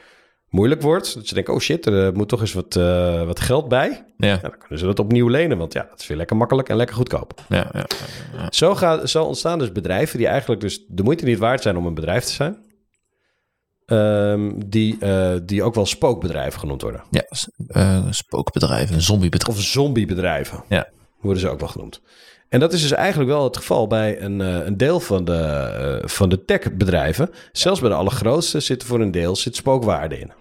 moeilijk 0.53 0.81
wordt, 0.81 1.13
dat 1.13 1.27
ze 1.27 1.33
denken, 1.33 1.53
oh 1.53 1.59
shit, 1.59 1.85
er 1.85 2.07
eh, 2.07 2.13
moet 2.13 2.29
toch 2.29 2.41
eens 2.41 2.53
wat, 2.53 2.75
eh, 2.75 3.25
wat 3.25 3.39
geld 3.39 3.67
bij. 3.67 4.05
Ja, 4.17 4.37
dan 4.37 4.57
kunnen 4.59 4.79
ze 4.79 4.85
dat 4.85 4.99
opnieuw 4.99 5.27
lenen, 5.27 5.57
want 5.57 5.73
ja, 5.73 5.85
dat 5.89 5.99
is 5.99 6.07
weer 6.07 6.17
lekker 6.17 6.35
makkelijk 6.37 6.69
en 6.69 6.75
lekker 6.75 6.95
goedkoop. 6.95 7.41
ja, 7.49 7.71
ja. 7.73 7.85
Zo, 8.49 8.75
gaat, 8.75 9.09
zo 9.09 9.23
ontstaan 9.23 9.59
dus 9.59 9.71
bedrijven 9.71 10.17
die 10.17 10.27
eigenlijk 10.27 10.61
dus 10.61 10.85
de 10.87 11.03
moeite 11.03 11.25
niet 11.25 11.37
waard 11.37 11.61
zijn 11.61 11.77
om 11.77 11.85
een 11.85 11.93
bedrijf 11.93 12.23
te 12.23 12.31
zijn. 12.31 12.57
Ehm, 13.85 14.51
die, 14.65 14.97
eh, 14.99 15.35
die 15.43 15.63
ook 15.63 15.75
wel 15.75 15.85
spookbedrijven 15.85 16.59
genoemd 16.59 16.81
worden. 16.81 17.03
ja 17.09 17.25
spookbedrijven, 18.11 19.01
zombiebedrijven. 19.01 19.61
Of 19.63 19.67
zombiebedrijven 19.69 20.63
Ja. 20.69 20.89
worden 21.21 21.41
ze 21.41 21.49
ook 21.49 21.59
wel 21.59 21.69
genoemd. 21.69 22.01
En 22.53 22.59
dat 22.59 22.73
is 22.73 22.81
dus 22.81 22.91
eigenlijk 22.91 23.29
wel 23.29 23.43
het 23.43 23.57
geval 23.57 23.87
bij 23.87 24.21
een, 24.21 24.41
eh, 24.41 24.65
een 24.65 24.77
deel 24.77 24.99
van 24.99 25.25
de, 25.25 25.33
eh, 25.33 26.07
van 26.07 26.29
de 26.29 26.45
techbedrijven. 26.45 27.29
Zelfs 27.51 27.79
bij 27.79 27.89
de 27.89 27.95
allergrootste 27.95 28.59
zit 28.59 28.81
er 28.81 28.87
voor 28.87 28.99
een 29.01 29.11
deel 29.11 29.35
zit 29.35 29.55
spookwaarde 29.55 30.19
in. 30.19 30.31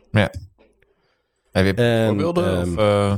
Heb 1.53 1.64
je 1.64 1.75
En, 1.75 2.07
voorbeelden? 2.07 2.57
ehm, 2.57 2.72
of, 2.72 2.77
eh, 2.79 3.14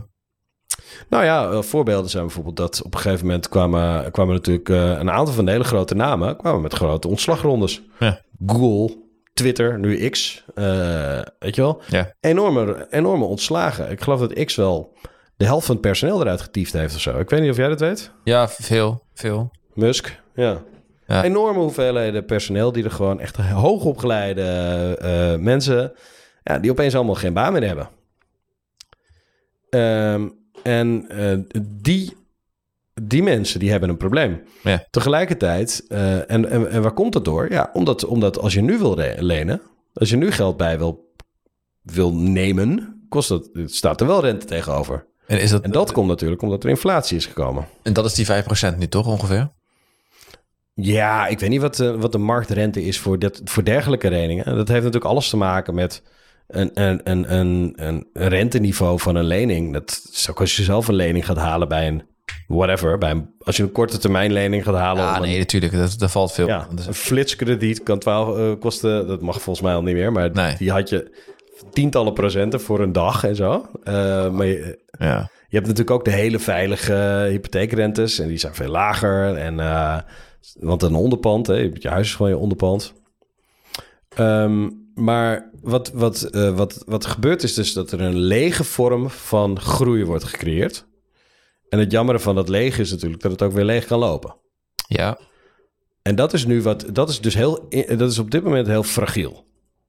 Nou 1.09 1.25
ja, 1.25 1.63
voorbeelden 1.63 2.11
zijn 2.11 2.25
bijvoorbeeld 2.25 2.57
dat 2.57 2.83
op 2.83 2.95
een 2.95 3.01
gegeven 3.01 3.27
moment 3.27 3.49
kwamen, 3.49 4.11
kwamen 4.11 4.35
natuurlijk 4.35 4.69
een 4.69 5.11
aantal 5.11 5.35
van 5.35 5.45
de 5.45 5.51
hele 5.51 5.65
grote 5.65 5.95
namen 5.95 6.37
kwamen 6.37 6.61
met 6.63 6.75
grote 6.75 7.09
ontslagrondes. 7.09 7.83
Ja. 7.99 8.21
Google, 8.47 8.97
Twitter, 9.33 9.79
nu 9.79 10.09
X, 10.09 10.45
weet 11.39 11.55
je 11.55 11.61
wel? 11.63 11.83
Ja. 11.89 12.15
Enorme, 12.21 12.87
enorme 12.91 13.25
ontslagen. 13.25 13.91
Ik 13.91 14.01
geloof 14.01 14.21
dat 14.21 14.45
X 14.45 14.55
wel 14.55 14.97
de 15.37 15.45
helft 15.45 15.67
van 15.67 15.75
het 15.75 15.85
personeel 15.85 16.21
eruit 16.21 16.41
getiefd 16.41 16.73
heeft 16.73 16.95
of 16.95 17.01
zo. 17.01 17.19
Ik 17.19 17.31
weet 17.31 17.41
niet 17.41 17.51
of 17.51 17.57
jij 17.57 17.69
dat 17.69 17.81
weet. 17.81 18.11
ja, 18.25 18.49
veel, 18.49 19.03
veel. 19.15 19.51
Musk, 19.75 20.21
ja. 20.35 20.63
Ja. 21.07 21.25
Enorme 21.25 21.59
hoeveelheden 21.59 22.25
personeel 22.25 22.73
die 22.73 22.85
er 22.85 22.91
gewoon 22.91 23.21
echt 23.21 23.37
hoogopgeleide 23.37 24.43
eh, 25.01 25.37
mensen, 25.43 25.93
ja, 26.43 26.59
die 26.59 26.71
opeens 26.71 26.95
allemaal 26.95 27.15
geen 27.15 27.33
baan 27.33 27.53
meer 27.53 27.67
hebben. 27.67 27.89
Ehm, 29.71 30.29
en 30.63 31.09
eh, 31.09 31.39
die, 31.63 32.17
die 33.03 33.23
mensen 33.23 33.61
die 33.61 33.71
hebben 33.71 33.89
een 33.89 33.97
probleem. 33.97 34.43
Ja. 34.63 34.87
Tegelijkertijd, 34.91 35.85
eh, 35.89 36.31
en, 36.31 36.51
en, 36.51 36.71
en 36.71 36.83
waar 36.83 36.93
komt 36.93 37.13
dat 37.13 37.25
door? 37.25 37.53
Ja, 37.53 37.71
omdat, 37.73 38.05
omdat 38.05 38.39
als 38.39 38.55
je 38.55 38.63
nu 38.63 38.79
wil 38.79 38.99
lenen, 39.19 39.63
als 39.93 40.11
je 40.11 40.17
nu 40.17 40.31
geld 40.31 40.57
bij 40.57 40.79
wil, 40.79 41.13
wil 41.83 42.15
nemen, 42.15 43.03
kost 43.09 43.29
dat, 43.29 43.51
het 43.53 43.75
staat 43.75 44.01
er 44.01 44.07
wel 44.07 44.21
rente 44.21 44.47
tegenover. 44.47 45.07
En, 45.27 45.41
is 45.41 45.51
dat, 45.51 45.63
En 45.63 45.71
dat 45.71 45.93
komt 45.93 46.09
natuurlijk 46.09 46.43
omdat 46.43 46.65
er 46.65 46.71
inflatie 46.71 47.17
is 47.17 47.27
gekomen. 47.27 47.67
en 47.83 47.93
dat 47.93 48.05
is 48.05 48.15
die 48.15 48.27
5% 48.27 48.77
nu 48.79 48.89
toch 48.89 49.07
ongeveer? 49.07 49.51
Ja, 50.75 51.27
ik 51.27 51.39
weet 51.41 51.51
niet 51.51 51.61
wat, 51.61 51.77
de- 51.77 51.99
wat 51.99 52.13
de 52.13 52.19
marktrente 52.19 52.85
is 52.85 52.99
voor, 52.99 53.19
dit, 53.19 53.41
voor 53.45 53.65
dergelijke 53.65 54.11
leningen. 54.11 54.45
Dat 54.45 54.69
heeft 54.69 54.85
natuurlijk 54.85 55.05
alles 55.11 55.29
te 55.31 55.37
maken 55.37 55.75
met 55.75 56.03
een, 56.49 56.71
een, 56.75 57.01
een, 57.11 57.35
een, 57.35 57.73
een 57.77 58.07
renteniveau 58.13 59.01
van 59.01 59.15
een 59.17 59.25
lening. 59.25 59.73
Dat 59.73 60.01
is 60.13 60.31
ook 60.31 60.41
als 60.41 60.57
je 60.57 60.63
zelf 60.63 60.89
een 60.89 60.95
lening 60.95 61.27
gaat 61.27 61.37
halen 61.37 61.69
bij 61.69 61.87
een 61.87 62.03
whatever. 62.47 62.99
Bij 62.99 63.11
een, 63.11 63.31
als 63.39 63.57
je 63.57 63.63
een 63.63 63.73
korte 63.73 63.99
termijn 63.99 64.33
lening 64.33 64.65
gaat 64.65 64.75
halen. 64.75 65.03
Ja, 65.03 65.17
een- 65.17 65.23
nee, 65.23 65.39
natuurlijk. 65.39 65.73
Dat, 65.73 65.95
dat 65.99 66.11
valt 66.11 66.33
veel. 66.33 66.47
ja, 66.47 66.67
een 66.87 66.95
flitskrediet 66.95 67.83
kan 67.83 67.99
12 67.99 68.37
eh, 68.39 68.53
kosten. 68.61 69.07
Dat 69.07 69.21
mag 69.21 69.35
volgens 69.43 69.65
mij 69.65 69.75
al 69.75 69.83
niet 69.83 69.95
meer. 69.95 70.13
Maar 70.13 70.31
Nee. 70.31 70.57
die 70.57 70.71
had 70.71 70.89
je 70.89 71.17
tientallen 71.73 72.13
procenten 72.13 72.61
voor 72.61 72.81
een 72.81 72.93
dag 72.93 73.25
en 73.25 73.37
zo. 73.37 73.67
Eh, 73.83 74.31
maar 74.31 74.47
je, 74.47 74.83
Ja. 74.99 75.31
je 75.49 75.57
hebt 75.57 75.67
natuurlijk 75.67 75.91
ook 75.91 76.05
de 76.05 76.11
hele 76.11 76.39
veilige 76.39 77.27
hypotheekrentes. 77.31 78.19
En 78.19 78.29
die 78.29 78.39
zijn 78.39 78.55
veel 78.55 78.71
lager. 78.71 79.37
En, 79.37 79.61
eh, 79.61 79.99
want 80.61 80.83
een 80.83 80.95
onderpand, 80.95 81.47
hè, 81.47 81.55
je 81.55 81.89
huis 81.89 82.07
is 82.07 82.15
gewoon 82.15 82.31
je 82.31 82.39
onderpand. 82.39 82.95
Ehm, 84.09 84.69
maar 84.95 85.51
wat, 85.61 85.91
wat, 85.95 86.23
eh, 86.23 86.57
wat, 86.57 86.83
wat 86.87 87.07
gebeurt 87.07 87.43
is 87.43 87.55
dus 87.55 87.73
dat 87.73 87.93
er 87.93 88.01
een 88.01 88.19
lege 88.19 88.65
vorm 88.65 89.11
van 89.11 89.61
groei 89.61 90.05
wordt 90.05 90.25
gecreëerd. 90.25 90.87
En 91.69 91.79
het 91.79 91.91
jammere 91.93 92.19
van 92.21 92.35
dat 92.35 92.49
lege 92.49 92.81
is 92.81 92.91
natuurlijk 92.91 93.23
dat 93.23 93.31
het 93.31 93.43
ook 93.43 93.53
weer 93.53 93.65
leeg 93.65 93.85
kan 93.85 93.99
lopen. 93.99 94.37
Ja. 94.89 95.19
En 96.03 96.15
dat 96.15 96.33
is 96.33 96.47
nu 96.47 96.63
wat, 96.63 96.87
dat 96.93 97.09
is 97.09 97.21
dus 97.21 97.35
heel, 97.35 97.69
dat 97.97 98.11
is 98.11 98.19
op 98.19 98.31
dit 98.31 98.45
moment 98.45 98.67
heel 98.67 98.83
fragiel. 98.83 99.47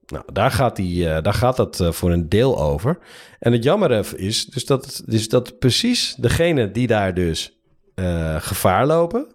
Nou, 0.08 0.24
daar 0.34 0.52
gaat, 0.52 0.76
die, 0.76 1.10
eh, 1.10 1.24
daar 1.24 1.34
gaat 1.34 1.56
dat 1.56 1.80
eh, 1.80 1.92
voor 1.92 2.12
een 2.12 2.30
deel 2.30 2.60
over. 2.62 2.98
En 3.40 3.52
het 3.52 3.64
jammer 3.64 4.20
is 4.20 4.46
dus 4.46 4.66
dat, 4.66 5.02
dus 5.06 5.30
dat 5.30 5.60
precies 5.60 6.16
degene 6.16 6.72
die 6.72 6.88
daar 6.88 7.14
dus 7.14 7.60
eh, 7.96 8.36
gevaar 8.40 8.86
lopen, 8.86 9.34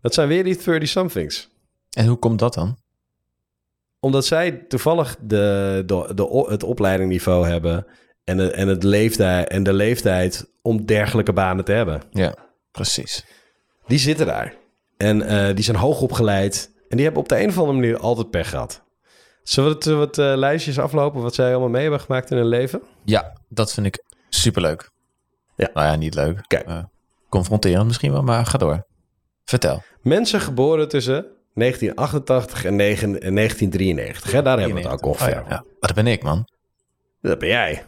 dat 0.00 0.14
zijn 0.14 0.28
weer 0.28 0.44
die 0.44 0.58
30-somethings. 0.58 1.48
En 1.90 2.06
hoe 2.06 2.16
komt 2.16 2.38
dat 2.38 2.54
dan? 2.54 2.78
Omdat 4.00 4.26
zij 4.26 4.52
toevallig 4.52 5.16
de, 5.20 5.82
de, 5.86 6.12
de, 6.14 6.46
het 6.48 6.62
opleidingniveau 6.62 7.46
hebben 7.46 7.86
en, 8.24 8.36
de, 8.36 8.50
en, 8.50 8.68
het 8.68 8.82
leeftijd, 8.82 9.48
en 9.48 9.62
de 9.62 9.72
leeftijd 9.72 10.50
om 10.62 10.86
dergelijke 10.86 11.32
banen 11.32 11.64
te 11.64 11.72
hebben. 11.72 12.02
Ja, 12.10 12.34
precies. 12.70 13.24
Die 13.86 13.98
zitten 13.98 14.26
daar. 14.26 14.54
En 14.96 15.18
die 15.54 15.64
zijn 15.64 15.76
hoog 15.76 16.00
opgeleid. 16.00 16.70
En 16.88 16.96
die 16.96 17.04
hebben 17.04 17.22
op 17.22 17.28
de 17.28 17.40
een 17.40 17.48
of 17.48 17.58
andere 17.58 17.78
manier 17.78 17.98
altijd 17.98 18.30
pech 18.30 18.48
gehad. 18.48 18.82
Zullen 19.42 19.70
we 19.70 19.76
het, 19.76 19.86
eh, 19.86 19.96
wat 19.96 20.18
eh, 20.18 20.32
lijstjes 20.36 20.78
aflopen 20.78 21.22
wat 21.22 21.34
zij 21.34 21.50
allemaal 21.50 21.68
mee 21.68 21.82
hebben 21.82 22.00
gemaakt 22.00 22.30
in 22.30 22.36
hun 22.36 22.46
leven? 22.46 22.82
Ja, 23.04 23.32
dat 23.48 23.72
vind 23.72 23.86
ik 23.86 24.04
superleuk. 24.28 24.90
Ja. 25.56 25.70
Nou 25.74 25.86
ja, 25.86 25.96
niet 25.96 26.14
leuk. 26.14 26.44
Kijk. 26.46 26.66
Eh, 26.66 26.84
confronterend 27.28 27.86
misschien 27.86 28.12
wel, 28.12 28.22
maar 28.22 28.46
ga 28.46 28.58
door. 28.58 28.86
Vertel. 29.44 29.82
Mensen 30.02 30.40
geboren 30.40 30.88
tussen 30.88 31.26
1988 31.54 32.64
en, 32.64 32.76
9 32.76 33.20
en 33.20 33.34
1993. 33.34 34.32
Hè? 34.32 34.42
Daar 34.42 34.58
hebben 34.58 34.76
we 34.76 34.82
het 34.82 34.92
ook 34.92 35.06
ongeveer. 35.06 35.42
Oh 35.42 35.48
ja, 35.48 35.64
dat 35.80 35.94
ben 35.94 36.06
ik, 36.06 36.22
man. 36.22 36.48
Dat 37.20 37.38
ben 37.38 37.48
jij. 37.48 37.84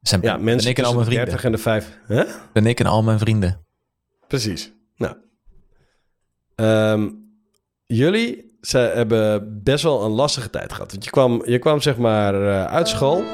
Zijn, 0.00 0.22
Ja, 0.22 0.34
ben 0.34 0.44
mensen 0.44 0.70
ik 0.70 0.78
en 0.78 0.84
al 0.84 0.94
mijn 0.94 1.04
de 1.04 1.10
vrienden. 1.10 1.28
30 1.28 1.44
en 1.44 1.52
de 1.52 1.58
5. 1.58 1.98
Hè? 2.06 2.24
Ben 2.52 2.66
ik 2.66 2.80
en 2.80 2.86
al 2.86 3.02
mijn 3.02 3.18
vrienden. 3.18 3.66
Precies. 4.28 4.72
Nou. 4.96 5.16
Ehm, 6.54 7.10
jullie 7.86 8.43
ze 8.66 8.78
hebben 8.78 9.60
best 9.62 9.82
wel 9.82 10.04
een 10.04 10.10
lastige 10.10 10.50
tijd 10.50 10.72
gehad. 10.72 10.90
Want 10.90 11.04
je 11.04 11.10
kwam, 11.10 11.42
je 11.46 11.58
kwam 11.58 11.80
zeg 11.80 11.96
maar 11.96 12.34
eh, 12.34 12.64
uit 12.64 12.88
school. 12.88 13.24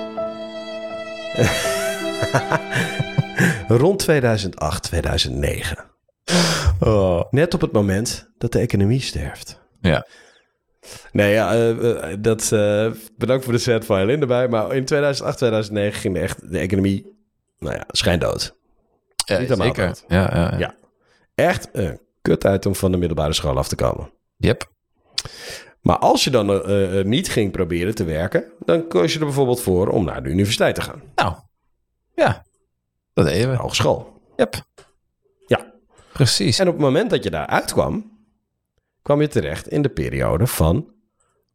Rond 3.83 3.99
2008, 3.99 4.83
2009. 4.83 5.79
Oh. 6.81 7.23
Net 7.31 7.55
op 7.55 7.61
het 7.61 7.73
moment 7.73 8.31
dat 8.38 8.53
de 8.53 8.59
economie 8.59 9.01
sterft. 9.01 9.61
Ja. 9.81 10.07
Nee, 11.12 11.33
ja, 11.33 11.53
eh, 11.53 12.11
eh, 12.12 12.16
dat, 12.21 12.49
bedankt 13.16 13.45
voor 13.45 13.53
de 13.53 13.59
set 13.59 13.85
violin 13.85 14.21
erbij. 14.21 14.49
Maar 14.49 14.75
in 14.75 14.85
2008, 14.85 15.37
2009 15.37 16.01
ging 16.01 16.14
de, 16.14 16.21
echt, 16.21 16.51
de 16.51 16.59
economie, 16.59 17.16
nou 17.59 17.75
ja, 17.75 17.85
schijndood. 17.88 18.57
ja 19.25 19.38
Niet 19.38 19.57
zeker. 19.57 19.97
Ja, 20.09 20.31
ja, 20.35 20.51
ja. 20.51 20.59
Ja. 20.59 20.75
Echt 21.35 21.69
een 21.73 22.01
kut 22.23 22.45
uit 22.45 22.66
om 22.66 22.75
van 22.75 22.90
de 22.90 22.99
middelbare 22.99 23.33
school 23.33 23.59
af 23.59 23.69
te 23.69 23.77
komen. 23.77 24.12
Yep. 24.37 24.71
Maar 25.80 25.98
als 25.98 26.24
je 26.24 26.30
dan 26.30 26.50
eh, 26.50 26.98
eh, 26.98 27.06
niet 27.06 27.28
ging 27.28 27.52
proberen 27.52 27.94
te 27.94 28.04
werken, 28.04 28.44
dan 28.59 28.88
koos 28.88 29.12
je 29.12 29.18
er 29.18 29.24
bijvoorbeeld 29.24 29.61
voor 29.61 29.88
om 29.88 30.04
naar 30.04 30.22
de 30.22 30.28
universiteit 30.28 30.74
te 30.74 30.80
gaan. 30.80 31.02
Nou, 31.14 31.35
ja. 32.14 32.44
Dat 33.12 33.26
deden 33.26 33.50
we. 33.50 33.56
Hogeschool. 33.56 34.20
Yep. 34.37 34.64
Ja. 35.46 35.72
Precies. 36.12 36.59
En 36.59 36.66
op 36.66 36.72
het 36.72 36.83
moment 36.83 37.11
dat 37.11 37.24
je 37.24 37.30
daar 37.30 37.46
uitkwam, 37.46 38.18
kwam 39.02 39.20
je 39.20 39.28
terecht 39.28 39.68
in 39.68 39.83
de 39.83 39.88
periode 39.88 40.46
van 40.46 40.92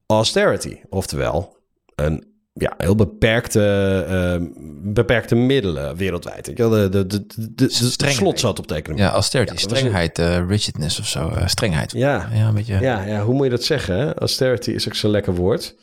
austerity. 0.05 0.81
Oftewel, 0.89 1.57
een 1.95 2.34
ja, 2.57 2.73
heel 2.77 2.95
beperkte, 2.95 3.61
eh, 4.09 4.47
beperkte 4.93 5.35
middelen 5.35 5.95
wereldwijd. 5.95 6.51
Wel, 6.55 6.69
De, 6.69 6.89
de, 6.89 7.07
de, 7.07 7.25
de, 7.55 7.69
Strengheid. 7.69 8.13
slot 8.13 8.39
zat 8.39 8.59
op 8.59 8.71
economie. 8.71 9.03
Ja, 9.05 9.11
austerity, 9.11 9.53
Ja, 9.53 9.59
strengheid, 9.59 10.19
eh, 10.19 10.47
rigidness 10.47 10.99
of 10.99 11.07
zo. 11.07 11.29
eh, 11.29 11.47
strengheid. 11.47 11.91
Ja, 11.91 12.29
Ja, 12.33 12.47
een 12.47 12.53
beetje. 12.53 12.79
Ja, 12.79 13.03
ja, 13.03 13.23
hoe 13.23 13.33
moet 13.33 13.43
je 13.43 13.49
dat 13.49 13.63
zeggen? 13.63 13.95
Hè? 13.97 14.15
Austerity 14.15 14.71
is 14.71 14.87
ook 14.87 14.93
zo'n 14.95 15.11
lekker 15.11 15.35
woord. 15.35 15.75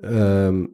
Ehm, 0.00 0.64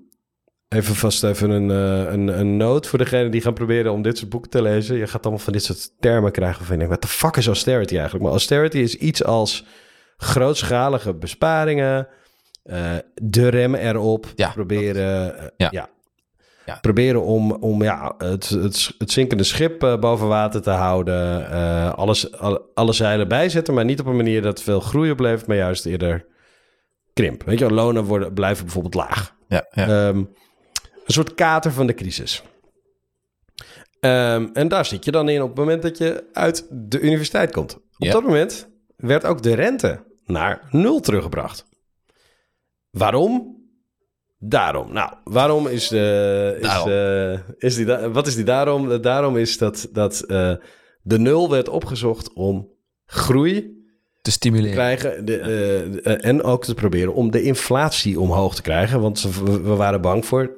even 0.68 0.94
vast 0.94 1.22
even 1.24 1.50
een, 1.50 1.70
eh, 1.70 2.12
een, 2.12 2.40
een 2.40 2.56
noot 2.56 2.86
voor 2.86 2.98
degene 2.98 3.28
die 3.28 3.40
gaan 3.40 3.54
proberen 3.54 3.92
om 3.92 4.02
dit 4.02 4.18
soort 4.18 4.30
boeken 4.30 4.50
te 4.50 4.62
lezen. 4.62 4.96
Je 4.96 5.06
gaat 5.06 5.22
allemaal 5.22 5.44
van 5.44 5.52
dit 5.52 5.64
soort 5.64 5.90
termen 6.00 6.32
krijgen 6.32 6.58
waarvan 6.58 6.76
je 6.78 6.86
denkt, 6.86 7.00
wat 7.00 7.10
de 7.10 7.16
fuck 7.16 7.36
is 7.36 7.46
austerity 7.46 7.92
eigenlijk? 7.94 8.22
Maar 8.24 8.32
austerity 8.32 8.78
is 8.78 8.94
iets 8.94 9.24
als 9.24 9.64
grootschalige 10.16 11.14
besparingen, 11.14 12.08
eh, 12.62 12.96
de 13.14 13.48
rem 13.48 13.74
erop, 13.74 14.26
Ja, 14.34 14.50
proberen, 14.50 15.38
eh, 15.38 15.46
Ja. 15.56 15.68
ja. 15.70 15.88
Ja. 16.66 16.78
proberen 16.80 17.22
om, 17.22 17.52
om 17.52 17.82
ja, 17.82 18.14
het, 18.18 18.48
het, 18.48 18.94
het 18.98 19.10
zinkende 19.10 19.44
schip 19.44 19.82
eh, 19.82 19.98
boven 19.98 20.28
water 20.28 20.62
te 20.62 20.70
houden, 20.70 21.50
eh, 21.50 21.94
alles, 21.94 22.32
alle, 22.32 22.62
alle 22.74 22.92
zeilen 22.92 23.28
bijzetten, 23.28 23.74
maar 23.74 23.84
niet 23.84 24.00
op 24.00 24.06
een 24.06 24.16
manier 24.16 24.42
dat 24.42 24.62
veel 24.62 24.80
groei 24.80 25.10
oplevert, 25.10 25.46
maar 25.46 25.56
juist 25.56 25.86
eerder 25.86 26.26
krimp. 27.12 27.42
Weet 27.42 27.58
je, 27.58 27.70
lonen 27.70 28.04
worden, 28.04 28.32
blijven 28.34 28.64
bijvoorbeeld 28.64 28.94
laag. 28.94 29.34
Ja, 29.48 29.66
ja. 29.70 29.82
Ehm, 29.82 30.16
een 30.16 30.26
soort 31.06 31.34
kater 31.34 31.72
van 31.72 31.86
de 31.86 31.94
crisis. 31.94 32.42
Ehm, 34.00 34.48
en 34.52 34.68
daar 34.68 34.84
zit 34.84 35.04
je 35.04 35.10
dan 35.10 35.28
in 35.28 35.42
op 35.42 35.48
het 35.48 35.58
moment 35.58 35.82
dat 35.82 35.98
je 35.98 36.24
uit 36.32 36.66
de 36.70 37.00
universiteit 37.00 37.52
komt. 37.52 37.78
Op 37.98 38.10
dat 38.10 38.22
moment 38.22 38.68
werd 38.96 39.24
ook 39.24 39.42
de 39.42 39.54
rente 39.54 40.04
naar 40.24 40.60
nul 40.70 41.00
teruggebracht. 41.00 41.66
Waarom? 42.90 43.58
Daarom. 44.38 44.92
Nou, 44.92 45.12
waarom 45.24 45.66
is, 45.66 45.88
de, 45.88 46.56
is, 46.60 46.66
Daarom. 46.66 46.88
eh, 46.90 47.38
is 47.58 47.74
die, 47.74 47.86
wat 47.86 48.26
is 48.26 48.34
die 48.34 48.44
daarom? 48.44 48.90
Eh, 48.92 49.00
Daarom 49.02 49.36
is 49.36 49.58
dat, 49.58 49.88
dat 49.92 50.20
eh, 50.20 50.52
de 51.02 51.18
nul 51.18 51.50
werd 51.50 51.68
opgezocht 51.68 52.32
om 52.32 52.68
groei 53.06 53.60
te 53.60 53.78
te 54.22 54.30
stimuleren. 54.30 54.72
krijgen. 54.74 55.24
De, 55.24 55.38
eh, 55.38 56.06
eh, 56.12 56.24
en 56.24 56.42
ook 56.42 56.64
te 56.64 56.74
proberen 56.74 57.14
om 57.14 57.30
de 57.30 57.42
inflatie 57.42 58.20
omhoog 58.20 58.54
te 58.54 58.62
krijgen. 58.62 59.00
Want 59.00 59.22
we, 59.22 59.60
we 59.60 59.74
waren 59.74 60.00
bang 60.00 60.26
voor 60.26 60.50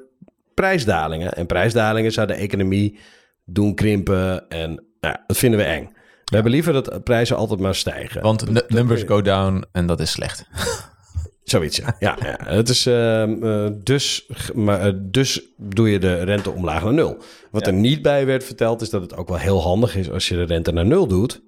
prijsdalingen. 0.53 1.33
En 1.33 1.45
prijsdalingen 1.45 2.11
zouden 2.11 2.35
de 2.35 2.41
economie 2.41 2.99
doen 3.45 3.75
krimpen. 3.75 4.49
En 4.49 4.85
nou, 5.01 5.15
dat 5.27 5.37
vinden 5.37 5.59
we 5.59 5.65
eng. 5.65 5.83
We 6.23 6.35
hebben 6.35 6.51
liever 6.51 6.73
dat 6.73 7.03
prijzen 7.03 7.35
altijd 7.35 7.59
maar 7.59 7.75
stijgen. 7.75 8.21
Want 8.21 8.69
numbers 8.69 9.03
go 9.03 9.21
down 9.21 9.63
en 9.71 9.85
dat 9.85 9.99
is 9.99 10.11
slecht. 10.11 10.45
Zoiets, 11.43 11.77
ja. 11.77 11.95
ja, 11.99 12.17
ja. 12.21 12.37
Het 12.45 12.69
is, 12.69 12.85
ehm, 12.85 13.43
eh, 13.43 13.67
dus, 13.83 14.29
maar, 14.53 14.81
eh, 14.81 14.93
dus 14.97 15.41
doe 15.57 15.89
je 15.89 15.99
de 15.99 16.23
rente 16.23 16.51
omlaag 16.51 16.83
naar 16.83 16.93
nul. 16.93 17.17
Wat 17.51 17.67
er 17.67 17.73
niet 17.73 18.01
bij 18.01 18.25
werd 18.25 18.43
verteld 18.43 18.81
is 18.81 18.89
dat 18.89 19.01
het 19.01 19.15
ook 19.15 19.27
wel 19.27 19.37
heel 19.37 19.61
handig 19.61 19.95
is 19.95 20.11
als 20.11 20.27
je 20.27 20.35
de 20.35 20.43
rente 20.43 20.71
naar 20.71 20.85
nul 20.85 21.07
doet. 21.07 21.41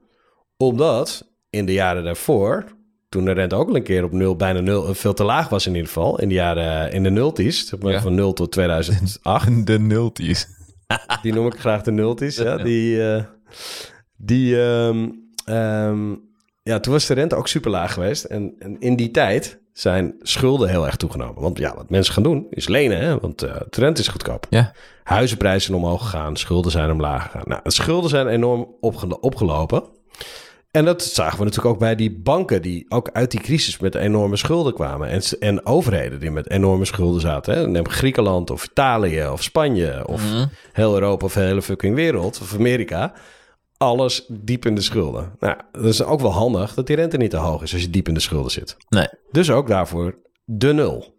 Omdat 0.58 1.34
in 1.50 1.66
de 1.66 1.74
jaren 1.74 2.04
daarvoor, 2.04 2.66
toen 3.10 3.26
de 3.26 3.32
rente 3.32 3.56
ook 3.56 3.70
al 3.70 3.76
een 3.76 3.84
keer 3.84 4.04
op 4.04 4.12
nul, 4.12 4.36
bijna 4.36 4.60
nul, 4.60 4.88
eh, 4.88 4.94
veel 4.94 5.14
te 5.14 5.24
laag 5.24 5.50
was 5.50 5.66
in 5.66 5.74
ieder 5.74 5.88
geval. 5.88 6.20
In 6.20 6.28
de 6.28 6.34
jaren, 6.36 6.92
in 6.92 7.04
de 7.04 7.10
nulties, 7.10 7.68
zeg 7.68 7.80
maar, 7.80 7.92
Ja. 7.92 8.02
van 8.02 8.16
0 8.16 8.34
tot 8.34 8.52
2008. 8.52 9.66
De 9.68 9.80
nulties. 9.80 10.48
Die 11.22 11.34
noem 11.34 11.48
ik 11.48 11.60
graag 11.60 11.82
de 11.82 11.92
nulties. 11.92 12.36
Ja, 12.36 12.58
die, 12.58 13.02
die, 14.18 14.62
ehm, 14.62 15.10
ehm, 15.46 16.16
ja, 16.64 16.80
toen 16.80 16.94
was 16.94 17.06
de 17.06 17.14
rente 17.14 17.36
ook 17.36 17.48
super 17.48 17.72
laag 17.72 17.94
geweest. 17.94 18.24
En, 18.24 18.56
en 18.60 18.80
in 18.80 18.96
die 18.96 19.12
tijd 19.12 19.60
zijn 19.80 20.16
schulden 20.22 20.70
heel 20.70 20.86
erg 20.86 20.96
toegenomen. 20.96 21.42
Want 21.42 21.58
ja, 21.58 21.76
wat 21.76 21.90
mensen 21.90 22.14
gaan 22.14 22.24
doen 22.24 22.48
is 22.50 22.68
lenen, 22.68 23.00
hè? 23.00 23.18
want 23.20 23.42
eh 23.44 23.56
de 23.70 23.80
rente 23.80 24.02
is 24.02 24.08
goedkoop. 24.08 24.48
Ja. 24.50 24.72
Huizenprijzen 25.04 25.62
zijn 25.62 25.84
omhoog 25.84 26.02
gegaan, 26.02 26.36
schulden 26.38 26.72
zijn 26.72 26.92
omlaag 26.92 27.24
gegaan. 27.24 27.44
Nou, 27.46 27.62
de 27.64 27.72
schulden 27.72 28.10
zijn 28.10 28.28
enorm 28.28 28.68
opge- 28.82 29.20
opgelopen. 29.20 29.84
En 30.72 30.86
dat 30.86 31.04
zagen 31.04 31.38
we 31.38 31.44
natuurlijk 31.44 31.74
ook 31.74 31.80
bij 31.80 31.96
die 31.96 32.12
banken 32.20 32.62
die 32.62 32.86
ook 32.90 33.10
uit 33.14 33.32
die 33.32 33.40
crisis 33.40 33.80
met 33.80 33.96
enorme 33.96 34.36
schulden 34.36 34.74
kwamen. 34.74 35.10
En, 35.10 35.22
en 35.40 35.66
overheden 35.66 36.20
die 36.20 36.32
met 36.32 36.50
enorme 36.50 36.86
schulden 36.86 37.22
zaten. 37.22 37.56
Hè? 37.56 37.68
Neem 37.68 37.88
Griekenland 37.90 38.50
of 38.50 38.64
Italië 38.66 39.28
of 39.28 39.44
Spanje 39.44 40.08
of 40.08 40.22
Mhm. 40.32 40.46
heel 40.74 40.94
Europa 40.94 41.26
of 41.26 41.34
de 41.34 41.40
hele 41.40 41.62
fucking 41.62 41.96
wereld 41.96 42.40
of 42.42 42.54
Amerika. 42.56 43.14
Alles 43.86 44.26
diep 44.30 44.66
in 44.66 44.76
de 44.76 44.82
schulden. 44.82 45.36
Nou, 45.40 45.58
dat 45.72 45.84
is 45.84 46.04
ook 46.04 46.20
wel 46.20 46.32
handig 46.32 46.74
dat 46.74 46.88
die 46.88 46.96
rente 46.96 47.18
niet 47.18 47.30
te 47.30 47.38
hoog 47.38 47.62
is 47.62 47.74
als 47.74 47.82
je 47.82 47.90
diep 47.90 48.08
in 48.08 48.14
de 48.14 48.20
schulden 48.20 48.52
zit. 48.52 48.78
Nee. 48.90 49.08
Dus 49.32 49.52
ook 49.52 49.68
daarvoor 49.68 50.18
de 50.46 50.74
nul. 50.74 51.18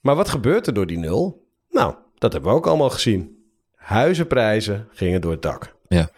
Maar 0.00 0.16
wat 0.16 0.28
gebeurt 0.28 0.66
er 0.66 0.74
door 0.74 0.86
die 0.86 0.98
nul? 0.98 1.46
Nou, 1.70 1.94
dat 2.18 2.32
hebben 2.32 2.50
we 2.50 2.56
ook 2.56 2.66
allemaal 2.66 2.90
gezien. 2.90 3.44
Huizenprijzen 3.74 4.88
gingen 4.92 5.20
door 5.20 5.30
het 5.30 5.42
dak. 5.42 5.76
Ja. 5.88 6.10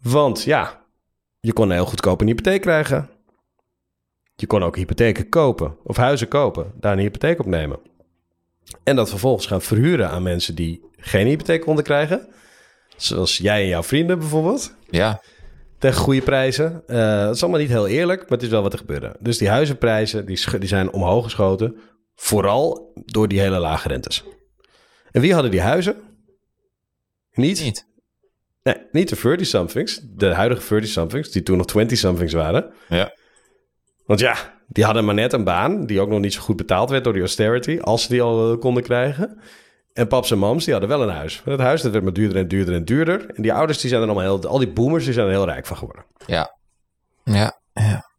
Want 0.00 0.42
ja, 0.42 0.84
je 1.40 1.52
kon 1.52 1.68
een 1.68 1.74
heel 1.74 1.86
goedkoop 1.86 2.20
een 2.20 2.26
hypotheek 2.26 2.60
krijgen. 2.60 3.10
Je 4.34 4.46
kon 4.46 4.62
ook 4.62 4.76
hypotheken 4.76 5.28
kopen 5.28 5.76
of 5.84 5.96
huizen 5.96 6.28
kopen, 6.28 6.72
daar 6.80 6.92
een 6.92 6.98
hypotheek 6.98 7.38
op 7.38 7.46
nemen. 7.46 7.78
En 8.82 8.96
dat 8.96 9.08
vervolgens 9.08 9.46
gaan 9.46 9.62
verhuren 9.62 10.10
aan 10.10 10.22
mensen 10.22 10.54
die 10.54 10.84
geen 10.96 11.26
hypotheek 11.26 11.60
konden 11.60 11.84
krijgen. 11.84 12.28
Zoals 12.96 13.36
jij 13.36 13.62
en 13.62 13.68
jouw 13.68 13.82
vrienden 13.82 14.18
bijvoorbeeld. 14.18 14.74
Ja, 14.90 15.22
Tegen 15.78 16.00
goede 16.00 16.22
prijzen. 16.22 16.82
Eh 16.86 17.26
het 17.26 17.34
is 17.34 17.42
allemaal 17.42 17.60
niet 17.60 17.68
heel 17.68 17.88
eerlijk, 17.88 18.20
maar 18.20 18.30
het 18.30 18.42
is 18.42 18.48
wel 18.48 18.62
wat 18.62 18.72
er 18.72 18.78
gebeurde. 18.78 19.16
Dus 19.20 19.38
die 19.38 19.48
huizenprijzen 19.48 20.26
die, 20.26 20.58
die 20.58 20.68
zijn 20.68 20.92
omhoog 20.92 21.24
geschoten. 21.24 21.76
Vooral 22.14 22.92
door 23.04 23.28
die 23.28 23.40
hele 23.40 23.58
lage 23.58 23.88
rentes. 23.88 24.24
En 25.10 25.20
wie 25.20 25.32
hadden 25.32 25.50
die 25.50 25.60
huizen? 25.60 25.96
Niet, 27.32 27.62
niet. 27.62 27.86
Nee, 28.62 28.76
niet 28.92 29.08
de 29.08 29.38
30-somethings. 29.38 30.00
De 30.02 30.26
huidige 30.26 30.82
30-somethings, 30.82 31.30
die 31.30 31.42
toen 31.42 31.56
nog 31.56 31.66
20-somethings 31.78 32.32
waren. 32.32 32.72
Ja. 32.88 33.14
Want 34.06 34.20
ja, 34.20 34.60
die 34.68 34.84
hadden 34.84 35.04
maar 35.04 35.14
net 35.14 35.32
een 35.32 35.44
baan... 35.44 35.86
die 35.86 36.00
ook 36.00 36.08
nog 36.08 36.20
niet 36.20 36.32
zo 36.32 36.40
goed 36.40 36.56
betaald 36.56 36.90
werd 36.90 37.04
door 37.04 37.12
die 37.12 37.22
austerity... 37.22 37.78
als 37.80 38.02
ze 38.02 38.08
die 38.08 38.22
al 38.22 38.52
eh, 38.52 38.58
konden 38.58 38.82
krijgen. 38.82 39.40
En 39.92 40.08
paps 40.08 40.30
en 40.30 40.38
mams, 40.38 40.64
die 40.64 40.72
hadden 40.72 40.90
wel 40.90 41.02
een 41.02 41.14
huis. 41.14 41.42
Maar 41.44 41.56
dat 41.56 41.66
huis 41.66 41.82
dat 41.82 41.92
werd 41.92 42.04
maar 42.04 42.12
duurder 42.12 42.36
en 42.38 42.48
duurder 42.48 42.74
en 42.74 42.84
duurder. 42.84 43.30
En 43.30 43.42
die 43.42 43.52
ouders, 43.52 43.80
die 43.80 43.90
zijn 43.90 44.02
er 44.02 44.08
allemaal 44.08 44.38
heel... 44.38 44.48
al 44.48 44.58
die 44.58 44.72
boomers, 44.72 45.04
die 45.04 45.12
zijn 45.12 45.26
er 45.26 45.32
heel 45.32 45.44
rijk 45.44 45.66
van 45.66 45.76
geworden. 45.76 46.04
Ja. 46.26 46.56
Ja. 47.24 47.60
ja. 47.72 48.10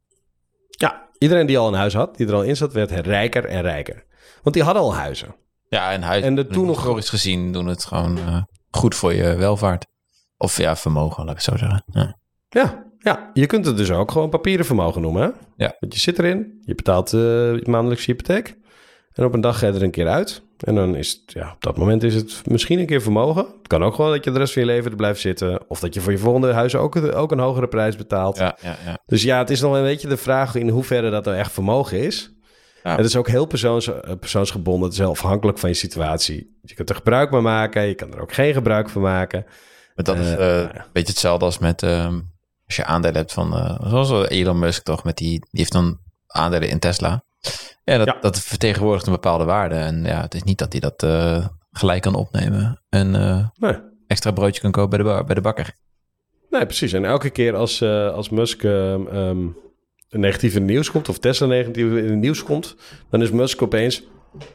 Ja, 0.69 1.09
iedereen 1.17 1.45
die 1.45 1.57
al 1.57 1.67
een 1.67 1.73
huis 1.73 1.93
had, 1.93 2.17
die 2.17 2.27
er 2.27 2.33
al 2.33 2.43
in 2.43 2.57
zat... 2.57 2.73
werd 2.73 2.91
rijker 2.91 3.45
en 3.45 3.61
rijker. 3.61 4.03
Want 4.41 4.55
die 4.55 4.63
hadden 4.63 4.83
al 4.83 4.95
huizen. 4.95 5.35
Ja, 5.69 5.91
en 5.91 6.01
huis. 6.01 6.23
En 6.23 6.35
de 6.35 6.47
toen 6.47 6.65
nog- 6.65 6.75
historisch 6.75 7.09
gezien 7.09 7.51
doen 7.51 7.67
het 7.67 7.85
gewoon 7.85 8.17
eh, 8.17 8.41
goed 8.71 8.95
voor 8.95 9.13
je 9.13 9.35
welvaart. 9.35 9.85
Of 10.37 10.57
ja, 10.57 10.75
vermogen, 10.75 11.25
laat 11.25 11.37
ik 11.37 11.41
het 11.41 11.51
zo 11.51 11.57
zeggen. 11.57 11.83
Ja. 11.87 12.17
Ja, 12.49 12.83
ja, 12.99 13.29
je 13.33 13.45
kunt 13.45 13.65
het 13.65 13.77
dus 13.77 13.91
ook 13.91 14.11
gewoon 14.11 14.29
papieren 14.29 14.65
vermogen 14.65 15.01
noemen. 15.01 15.21
Hè? 15.21 15.29
Ja. 15.55 15.75
Want 15.79 15.93
je 15.93 15.99
zit 15.99 16.19
erin, 16.19 16.61
je 16.61 16.75
betaalt 16.75 17.13
eh 17.13 17.65
maandelijks 17.65 18.05
je 18.05 18.11
hypotheek. 18.11 18.57
En 19.13 19.25
op 19.25 19.33
een 19.33 19.41
dag 19.41 19.59
ga 19.59 19.67
je 19.67 19.73
er 19.73 19.83
een 19.83 19.91
keer 19.91 20.07
uit. 20.07 20.43
En 20.63 20.75
dan 20.75 20.95
is 20.95 21.11
het, 21.11 21.33
ja, 21.33 21.51
op 21.51 21.63
dat 21.63 21.77
moment 21.77 22.03
is 22.03 22.15
het 22.15 22.41
misschien 22.45 22.79
een 22.79 22.85
keer 22.85 23.01
vermogen. 23.01 23.45
Het 23.57 23.67
kan 23.67 23.83
ook 23.83 23.95
gewoon 23.95 24.11
dat 24.11 24.23
je 24.23 24.31
de 24.31 24.37
rest 24.37 24.53
van 24.53 24.61
je 24.61 24.67
leven 24.67 24.91
er 24.91 24.97
blijft 24.97 25.19
zitten. 25.21 25.69
Of 25.69 25.79
dat 25.79 25.93
je 25.93 26.01
voor 26.01 26.11
je 26.11 26.17
volgende 26.17 26.53
huis 26.53 26.75
ook, 26.75 26.95
ook 27.15 27.31
een 27.31 27.39
hogere 27.39 27.67
prijs 27.67 27.95
betaalt. 27.95 28.37
Ja, 28.37 28.57
ja, 28.61 28.75
ja. 28.85 28.97
Dus 29.05 29.23
ja, 29.23 29.37
het 29.37 29.49
is 29.49 29.61
nog 29.61 29.73
een 29.75 29.83
beetje 29.83 30.07
de 30.07 30.17
vraag 30.17 30.55
in 30.55 30.69
hoeverre 30.69 31.09
dat 31.09 31.27
er 31.27 31.33
echt 31.33 31.51
vermogen 31.51 31.99
is. 31.99 32.31
Ja. 32.83 32.95
Het 32.95 33.05
is 33.05 33.15
ook 33.15 33.27
heel 33.27 33.45
persoons, 33.45 33.87
eh, 33.87 34.15
persoonsgebonden. 34.19 34.83
Het 34.83 34.93
is 34.93 34.97
heel 34.97 35.09
afhankelijk 35.09 35.57
van 35.57 35.69
je 35.69 35.75
situatie. 35.75 36.59
Je 36.61 36.73
kunt 36.73 36.89
er 36.89 36.95
gebruik 36.95 37.29
van 37.29 37.43
maken. 37.43 37.87
Je 37.87 37.95
kan 37.95 38.13
er 38.13 38.21
ook 38.21 38.33
geen 38.33 38.53
gebruik 38.53 38.89
van 38.89 39.01
maken. 39.01 39.45
Maar 39.95 40.05
dat 40.05 40.17
is 40.17 40.27
Eh, 40.27 40.33
eh, 40.33 40.39
nou 40.39 40.77
een 40.77 40.83
beetje 40.93 41.11
hetzelfde 41.11 41.45
als 41.45 41.59
met... 41.59 41.83
ehm, 41.83 42.19
als 42.65 42.75
je 42.75 42.85
aandelen 42.85 43.15
hebt 43.15 43.33
van... 43.33 43.77
zoals 43.83 44.27
Elon 44.27 44.59
Musk 44.59 44.83
toch, 44.83 45.03
met 45.03 45.17
die, 45.17 45.29
die 45.29 45.47
heeft 45.51 45.71
dan 45.71 45.97
aandelen 46.27 46.69
in 46.69 46.79
Tesla. 46.79 47.23
Ja 47.83 47.97
dat, 47.97 48.07
Ja. 48.07 48.17
dat 48.21 48.39
vertegenwoordigt 48.39 49.05
een 49.05 49.13
bepaalde 49.13 49.43
waarde. 49.43 49.75
En 49.75 50.03
ja, 50.03 50.21
het 50.21 50.33
is 50.33 50.43
niet 50.43 50.57
dat 50.57 50.71
hij 50.71 50.81
dat 50.81 51.03
eh, 51.03 51.45
gelijk 51.71 52.01
kan 52.01 52.15
opnemen. 52.15 52.81
En 52.89 53.15
eh, 53.15 53.47
Nee. 53.57 53.75
extra 54.07 54.31
broodje 54.31 54.61
kan 54.61 54.71
kopen 54.71 55.03
bij 55.03 55.15
de, 55.17 55.23
bij 55.23 55.35
de 55.35 55.41
bakker. 55.41 55.75
Nee, 56.49 56.65
precies. 56.65 56.93
En 56.93 57.05
elke 57.05 57.29
keer 57.29 57.55
als, 57.55 57.81
eh, 57.81 58.09
als 58.13 58.29
Musk 58.29 58.63
ehm, 58.63 59.07
ehm, 59.07 59.47
negatief 60.09 60.53
in 60.55 60.61
het 60.61 60.69
nieuws 60.71 60.91
komt, 60.91 61.09
of 61.09 61.19
Tesla 61.19 61.47
negatief 61.47 61.85
in 61.85 62.09
het 62.09 62.19
nieuws 62.19 62.43
komt, 62.43 62.75
dan 63.09 63.21
is 63.21 63.31
Musk 63.31 63.61
opeens 63.61 64.03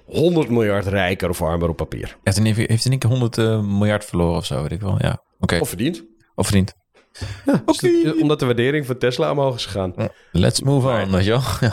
100 0.07 0.49
miljard 0.49 0.87
rijker 0.87 1.29
of 1.29 1.43
armer 1.43 1.69
op 1.69 1.77
papier. 1.77 2.17
Heeft 2.23 2.37
hij 2.39 2.47
heeft 2.47 2.57
hij 2.57 2.67
in 2.85 2.91
één 2.91 2.99
keer 2.99 3.11
100 3.11 3.39
eh, 3.39 3.61
miljard 3.63 4.05
verloren 4.05 4.37
of 4.37 4.45
zo, 4.45 4.63
weet 4.63 4.73
ik 4.73 4.81
wel. 4.81 4.97
Ja, 4.99 5.23
oké. 5.39 5.55
Of 5.55 5.61
Of, 5.61 5.69
verdiend. 5.69 6.05
verdiend. 6.37 6.75
Ja, 7.47 7.63
dus 7.67 8.21
omdat 8.21 8.39
de 8.39 8.47
waardering 8.47 8.87
van 8.87 8.99
Tesla 8.99 9.31
omhoog 9.31 9.55
is 9.55 9.67
gegaan. 9.67 9.95
Let's 10.33 10.61
move 10.63 10.89
on, 10.89 11.11
weet 11.11 11.25
je 11.25 11.31
wel. 11.31 11.43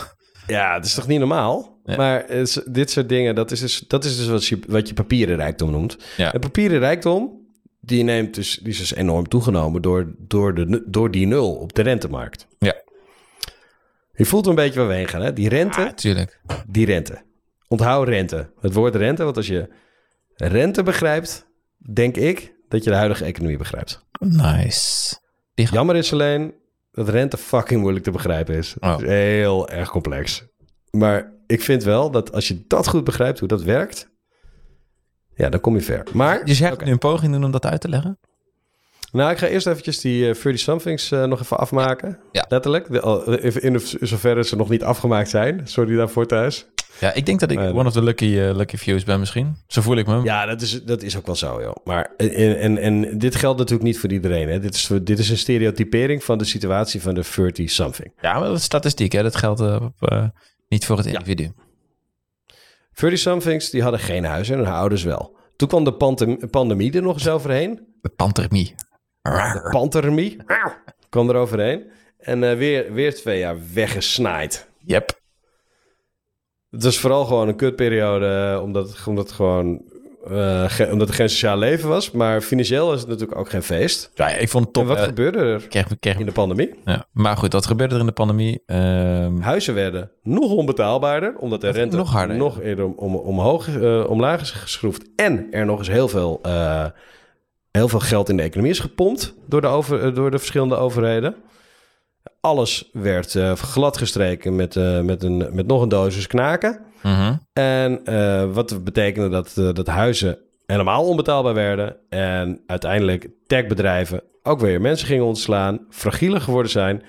Ja. 0.48 0.74
Het 0.74 0.86
is 0.86 0.94
toch 0.94 1.08
niet 1.08 1.20
normaal? 1.20 1.80
Ja. 1.84 1.96
Maar 1.96 2.30
is- 2.30 2.62
dit 2.66 2.92
soort 2.92 3.10
dingen, 3.10 3.36
dat 3.36 3.52
is 3.52 3.60
dus, 3.60 3.80
dat 3.88 4.06
is 4.06 4.18
dus 4.18 4.28
wat, 4.28 4.46
je, 4.46 4.60
wat 4.68 4.88
je 4.88 4.94
papieren 4.94 5.36
rijkdom 5.36 5.72
noemt. 5.72 5.98
Ja. 6.18 6.34
En 6.34 6.40
papieren 6.40 6.80
rijkdom, 6.80 7.44
die, 7.80 8.04
neemt 8.04 8.36
dus, 8.36 8.58
die 8.58 8.70
is 8.74 8.78
dus 8.78 8.96
enorm 8.96 9.28
toegenomen 9.28 9.82
door, 9.82 10.14
door, 10.18 10.54
de, 10.56 10.84
door 10.88 11.12
die 11.12 11.28
nul 11.28 11.56
op 11.56 11.74
de 11.74 11.82
rentemarkt. 11.82 12.48
Ja. 12.60 12.76
Je 14.14 14.26
voelt 14.26 14.48
een 14.48 14.56
beetje 14.56 14.80
waar 14.80 14.88
we 14.88 14.94
heen 14.94 15.08
gaan, 15.08 15.22
hè? 15.22 15.34
Die 15.34 15.50
rente, 15.50 15.82
Ah, 15.86 15.92
tuurlijk. 15.94 16.42
die 16.68 16.86
rente. 16.86 17.22
Onthoud 17.68 18.08
rente. 18.08 18.50
Het 18.60 18.74
woord 18.74 18.96
rente, 18.96 19.24
want 19.24 19.38
als 19.38 19.48
je 19.48 19.70
rente 20.36 20.84
begrijpt, 20.84 21.48
denk 21.94 22.16
ik 22.18 22.54
dat 22.70 22.84
je 22.84 22.90
de 22.90 22.96
huidige 22.96 23.26
economie 23.26 23.58
begrijpt. 23.58 24.06
Nice. 24.20 25.16
Jammer 25.54 25.96
is 25.96 26.14
alleen 26.14 26.54
dat 26.96 27.10
rente 27.10 27.38
fucking 27.38 27.80
moeilijk 27.82 28.06
te 28.06 28.12
begrijpen 28.12 28.56
is. 28.56 28.76
Oh. 28.80 28.96
Is 29.00 29.08
heel 29.08 29.70
erg 29.70 29.90
complex. 29.90 30.46
Maar 30.92 31.34
ik 31.48 31.62
vind 31.62 31.84
wel 31.84 32.12
dat 32.12 32.32
als 32.34 32.48
je 32.48 32.64
dat 32.68 32.88
goed 32.88 33.04
begrijpt, 33.04 33.40
hoe 33.40 33.48
dat 33.48 33.64
werkt, 33.64 34.10
ja, 35.36 35.50
dan 35.50 35.60
kom 35.60 35.76
je 35.76 35.82
ver. 35.82 36.04
Maar, 36.14 36.46
Dus 36.46 36.60
gaat 36.60 36.74
Oké. 36.74 36.86
nu 36.86 36.92
een 36.92 36.98
poging 36.98 37.32
doen 37.34 37.44
om 37.44 37.52
dat 37.52 37.66
uit 37.66 37.82
te 37.82 37.90
leggen? 37.90 38.20
nou, 39.12 39.32
ik 39.32 39.38
ga 39.38 39.48
eerst 39.48 39.68
eventjes 39.68 40.00
die 40.00 40.30
eh 40.30 40.36
30-somethings 40.36 41.12
eh, 41.12 41.24
nog 41.26 41.42
even 41.42 41.58
afmaken. 41.58 42.20
Ja. 42.32 42.46
Letterlijk. 42.50 42.92
De, 42.92 43.60
in 43.62 43.74
de- 43.74 43.98
zoverre 44.02 44.44
ze 44.44 44.56
nog 44.56 44.70
niet 44.70 44.84
afgemaakt 44.84 45.30
zijn. 45.30 45.62
Sorry 45.68 45.96
daarvoor 45.96 46.26
thuis. 46.26 46.68
Ja, 47.00 47.14
ik 47.14 47.26
denk 47.26 47.40
dat 47.40 47.52
ik 47.52 47.60
one 47.60 47.86
of 47.86 47.92
the 47.94 48.04
lucky, 48.04 48.40
eh, 48.40 48.56
lucky 48.56 48.78
fews 48.78 49.04
ben 49.04 49.20
misschien. 49.20 49.56
Zo 49.68 49.82
voel 49.82 49.96
ik 49.98 50.08
me. 50.08 50.24
Ja, 50.24 50.46
dat 50.46 50.62
is, 50.62 50.84
dat 50.84 51.02
is 51.02 51.18
ook 51.18 51.26
wel 51.26 51.36
zo, 51.36 51.62
joh. 51.62 51.76
Maar 51.84 52.12
en, 52.18 52.58
en, 52.60 52.78
en 52.78 53.18
dit 53.18 53.36
geldt 53.36 53.58
natuurlijk 53.58 53.86
niet 53.88 54.00
voor 54.00 54.12
iedereen. 54.12 54.50
Hè. 54.50 54.60
Dit, 54.60 54.76
is, 54.76 54.90
dit 55.04 55.20
is 55.20 55.30
een 55.30 55.38
stereotypering 55.38 56.24
van 56.24 56.38
de 56.38 56.44
situatie 56.46 57.02
van 57.02 57.14
de 57.14 57.24
30-something. 57.26 58.12
Ja, 58.22 58.40
maar 58.40 58.48
dat 58.48 58.58
is 58.58 58.64
statistiek, 58.64 59.12
hè. 59.12 59.24
Dat 59.24 59.36
geldt 59.36 59.60
eh, 59.60 59.78
op, 59.82 60.10
eh, 60.10 60.26
niet 60.68 60.86
voor 60.86 60.98
het 60.98 61.06
individu. 61.06 61.52
30-somethings, 62.94 63.70
die 63.70 63.82
hadden 63.82 64.00
geen 64.00 64.24
huis 64.26 64.50
en 64.50 64.58
hun 64.58 64.68
ouders 64.68 65.04
wel. 65.04 65.36
Toen 65.56 65.68
kwam 65.68 65.84
de 65.84 65.94
pandem- 65.94 66.50
pandemie 66.50 66.94
er 66.94 67.02
nog 67.02 67.14
eens 67.14 67.28
overheen. 67.28 67.88
De 68.02 68.10
pantermie. 68.10 68.76
De 69.22 69.68
pantermie 69.72 70.38
kwam 71.10 71.30
er 71.30 71.36
overheen. 71.36 71.92
En 72.20 72.58
weer, 72.58 72.94
weer 72.94 73.16
twee 73.16 73.40
jaar 73.40 73.56
weggesnaaid. 73.74 74.70
Yep. 74.86 75.24
Het 76.76 76.84
was 76.84 77.00
vooral 77.00 77.26
gewoon 77.26 77.48
een 77.48 77.56
kutperiode, 77.56 78.52
eh, 78.56 78.64
omdat, 78.64 79.04
omdat, 79.08 79.24
het 79.26 79.34
gewoon, 79.36 79.82
eh, 80.30 80.64
ge- 80.68 80.90
omdat 80.92 81.08
er 81.08 81.14
geen 81.14 81.30
sociaal 81.30 81.58
leven 81.58 81.90
was. 81.90 82.12
Maar 82.12 82.42
financieel 82.42 82.88
was 82.88 83.00
het 83.00 83.10
natuurlijk 83.10 83.40
ook 83.40 83.50
geen 83.50 83.64
feest. 83.64 84.12
Ja, 84.16 84.28
ik 84.30 84.50
vond 84.50 84.64
het 84.64 84.74
top. 84.74 84.84
en 84.84 84.90
wat 84.90 84.98
eh, 84.98 85.04
gebeurde 85.04 85.38
er 85.40 85.68
kreeg, 85.68 85.88
kreeg, 86.00 86.20
in 86.20 86.26
de 86.26 86.32
pandemie? 86.32 86.74
ja. 86.86 87.06
Maar 87.12 87.38
goed, 87.38 87.54
wat 87.54 87.66
gebeurde 87.66 87.94
er 87.94 88.00
in 88.00 88.06
de 88.06 88.12
pandemie? 88.12 88.64
Ehm, 88.66 89.40
Huizen 89.40 89.74
werden 89.74 90.12
nog 90.24 90.52
onbetaalbaarder, 90.52 91.36
omdat 91.38 91.62
de 91.62 91.70
rente 91.70 91.96
nog 91.96 92.12
harder, 92.12 92.36
nog 92.38 92.62
eerder 92.62 92.86
om, 92.86 92.94
om, 92.98 93.16
omhoog, 93.16 93.68
omlaag 94.08 94.42
is 94.42 94.52
geschroefd. 94.52 95.04
En 95.16 95.48
er 95.52 95.66
nog 95.66 95.78
eens 95.80 95.88
heel 95.90 96.08
veel, 96.08 96.42
heel 97.72 97.88
veel 97.88 98.00
geld 98.00 98.30
in 98.30 98.38
de 98.38 98.44
economie 98.44 98.72
is 98.72 98.80
gepompt 98.80 99.34
door 99.46 99.62
de, 99.62 99.68
over, 99.68 100.14
door 100.14 100.32
de 100.32 100.38
verschillende 100.38 100.76
overheden. 100.76 101.36
Alles 102.46 102.90
werd 102.94 103.36
eh, 103.36 103.56
gladgestreken 103.56 104.56
met, 104.56 104.76
eh, 104.76 105.02
met, 105.02 105.24
een, 105.24 105.38
met 105.52 105.68
nog 105.68 105.82
een 105.82 105.90
dosis 105.90 106.28
knaken. 106.28 106.80
mhm. 107.04 107.36
En 107.54 108.06
eh, 108.06 108.54
wat 108.54 108.84
betekende 108.84 109.30
dat, 109.30 109.76
dat 109.76 109.88
huizen 109.88 110.38
helemaal 110.66 111.06
onbetaalbaar 111.06 111.54
werden. 111.54 111.96
En 112.10 112.62
uiteindelijk 112.68 113.28
techbedrijven 113.48 114.22
ook 114.44 114.60
weer 114.60 114.82
mensen 114.82 115.08
gingen 115.08 115.26
ontslaan, 115.26 115.80
fragieler 115.90 116.42
geworden 116.42 116.72
zijn 116.72 117.04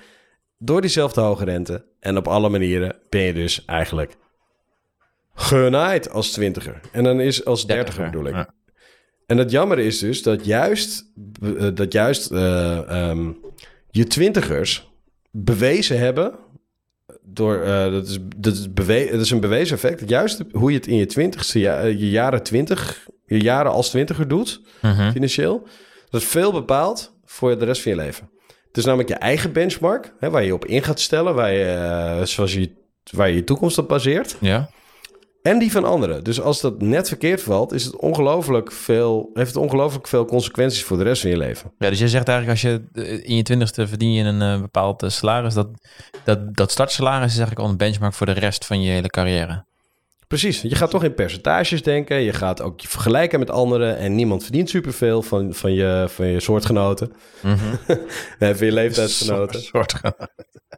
door 0.57 0.81
diezelfde 0.81 1.21
hoge 1.21 1.43
rente. 1.43 1.85
En 1.99 2.17
op 2.17 2.27
alle 2.27 2.49
manieren 2.49 2.95
ben 3.09 3.21
je 3.21 3.33
dus 3.33 3.65
eigenlijk 3.65 4.17
genaaid 5.33 6.11
als 6.11 6.31
twintiger. 6.31 6.79
En 6.91 7.03
dan 7.03 7.19
is 7.19 7.45
als 7.45 7.67
dertiger 7.67 8.05
bedoel 8.05 8.25
ik. 8.25 8.33
Ja. 8.33 8.49
En 9.25 9.37
het 9.37 9.51
jammer 9.51 9.79
is 9.79 9.99
dus 9.99 10.23
dat 10.23 10.45
juist, 10.45 11.11
dat 11.73 11.91
juist 11.93 12.31
ehm, 12.31 13.31
je 13.89 14.07
twintigers 14.07 14.87
bewezen 15.43 15.99
hebben. 15.99 16.33
Door, 17.23 17.61
eh, 17.61 17.91
dat, 17.91 18.07
is, 18.07 18.17
dat, 18.37 18.53
is 18.53 18.73
bewe- 18.73 19.11
dat 19.11 19.21
is 19.21 19.31
een 19.31 19.39
bewezen 19.39 19.75
effect. 19.75 19.99
Dat 19.99 20.09
juist 20.09 20.43
hoe 20.51 20.71
je 20.71 20.77
het 20.77 20.87
in 20.87 20.95
je 20.95 21.05
twintigste, 21.05 21.59
ja, 21.59 21.83
je 21.83 22.09
jaren 22.09 22.43
twintig, 22.43 23.07
je 23.25 23.39
jaren 23.41 23.71
als 23.71 23.89
twintiger 23.89 24.27
doet, 24.27 24.61
Mhm. 24.81 25.11
financieel. 25.11 25.67
Dat 26.09 26.21
is 26.21 26.27
veel 26.27 26.51
bepaald 26.51 27.13
voor 27.25 27.59
de 27.59 27.65
rest 27.65 27.81
van 27.81 27.91
je 27.91 27.97
leven. 27.97 28.29
Het 28.67 28.77
is 28.77 28.85
namelijk 28.85 29.09
je 29.09 29.15
eigen 29.15 29.51
benchmark, 29.53 30.13
hè, 30.19 30.29
waar 30.29 30.43
je 30.43 30.53
op 30.53 30.65
in 30.65 30.83
gaat 30.83 30.99
stellen, 30.99 31.35
waar 31.35 31.53
je, 31.53 31.63
eh, 31.63 32.21
zoals 32.25 32.53
je, 32.53 32.71
waar 33.11 33.29
je 33.29 33.35
je 33.35 33.43
toekomst 33.43 33.77
op 33.77 33.87
baseert. 33.87 34.37
Ja. 34.39 34.69
En 35.41 35.59
die 35.59 35.71
van 35.71 35.85
anderen. 35.85 36.23
Dus 36.23 36.41
als 36.41 36.61
dat 36.61 36.81
net 36.81 37.07
verkeerd 37.07 37.41
valt, 37.41 37.73
is 37.73 37.85
het 37.85 37.95
ongelooflijk 37.95 38.71
veel, 38.71 39.29
heeft 39.33 39.53
het 39.53 39.63
ongelooflijk 39.63 40.07
veel 40.07 40.25
consequenties 40.25 40.83
voor 40.83 40.97
de 40.97 41.03
rest 41.03 41.21
van 41.21 41.29
je 41.29 41.37
leven. 41.37 41.71
ja, 41.77 41.89
dus 41.89 41.99
jij 41.99 42.07
zegt 42.07 42.27
eigenlijk 42.27 42.63
als 42.63 42.71
je 42.71 42.87
eh, 42.93 43.29
in 43.29 43.35
je 43.35 43.43
twintigste 43.43 43.87
verdien 43.87 44.13
je 44.13 44.23
een 44.23 44.41
eh, 44.41 44.61
bepaald 44.61 45.03
eh, 45.03 45.09
salaris, 45.09 45.53
dat, 45.53 45.67
dat, 46.23 46.55
dat 46.55 46.71
startsalaris 46.71 47.31
is 47.31 47.37
eigenlijk 47.37 47.59
al 47.59 47.69
een 47.69 47.77
benchmark 47.77 48.13
voor 48.13 48.25
de 48.25 48.31
rest 48.31 48.65
van 48.65 48.81
je 48.81 48.91
hele 48.91 49.09
carrière. 49.09 49.65
Precies, 50.27 50.61
je 50.61 50.75
gaat 50.75 50.89
toch 50.89 51.03
in 51.03 51.13
percentages 51.13 51.83
denken. 51.83 52.21
Je 52.21 52.33
gaat 52.33 52.61
ook 52.61 52.79
je 52.79 52.87
vergelijken 52.87 53.39
met 53.39 53.49
anderen. 53.49 53.97
En 53.97 54.15
niemand 54.15 54.43
verdient 54.43 54.69
superveel 54.69 55.21
van, 55.21 55.53
van, 55.53 55.73
je, 55.73 56.05
van 56.09 56.27
je 56.27 56.39
soortgenoten. 56.39 57.11
nee, 58.39 58.55
van 58.55 58.65
je 58.65 58.71
leeftijdsgenoten. 58.71 59.61
Soortgenoten. 59.73 60.29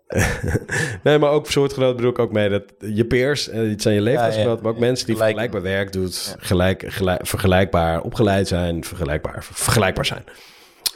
nee, 1.03 1.17
maar 1.17 1.29
ook 1.29 1.51
soortgenoten 1.51 1.95
bedoel 1.95 2.11
ik 2.11 2.19
ook 2.19 2.31
mee 2.31 2.49
dat 2.49 2.63
je 2.79 3.05
peers, 3.05 3.49
eh, 3.49 3.69
het 3.69 3.81
zijn 3.81 3.95
je 3.95 4.01
leeftijdsgenoten, 4.01 4.55
ja. 4.55 4.63
maar 4.63 4.71
ook 4.71 4.79
mensen 4.79 5.05
die 5.05 5.15
Gelijk- 5.15 5.37
vergelijkbaar 5.37 5.71
werk 5.71 5.91
doet, 5.91 6.35
gelijk, 6.39 6.83
gelijk, 6.87 7.27
vergelijkbaar 7.27 8.01
opgeleid 8.01 8.47
zijn, 8.47 8.83
vergelijkbaar, 8.83 9.43
vergelijkbaar 9.43 10.05
zijn. 10.05 10.23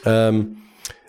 Ehm, 0.02 0.42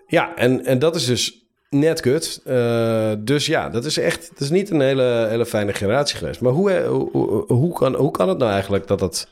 ja, 0.07 0.35
en, 0.35 0.65
en 0.65 0.79
dat 0.79 0.95
is 0.95 1.05
dus 1.05 1.44
net 1.79 1.99
kut. 1.99 2.41
Eh, 2.45 3.11
dus 3.19 3.45
ja, 3.45 3.69
dat 3.69 3.85
is 3.85 3.97
echt, 3.97 4.29
dat 4.29 4.39
is 4.39 4.49
niet 4.49 4.69
een 4.69 4.81
hele, 4.81 5.25
hele 5.29 5.45
fijne 5.45 5.73
generatie 5.73 6.17
geweest. 6.17 6.41
Maar 6.41 6.51
hoe, 6.51 6.71
eh, 6.71 6.87
hoe, 6.87 7.09
hoe, 7.11 7.53
hoe 7.53 7.73
kan, 7.73 7.95
hoe 7.95 8.11
kan 8.11 8.29
het 8.29 8.37
nou 8.37 8.51
eigenlijk 8.51 8.87
dat 8.87 8.99
dat, 8.99 9.27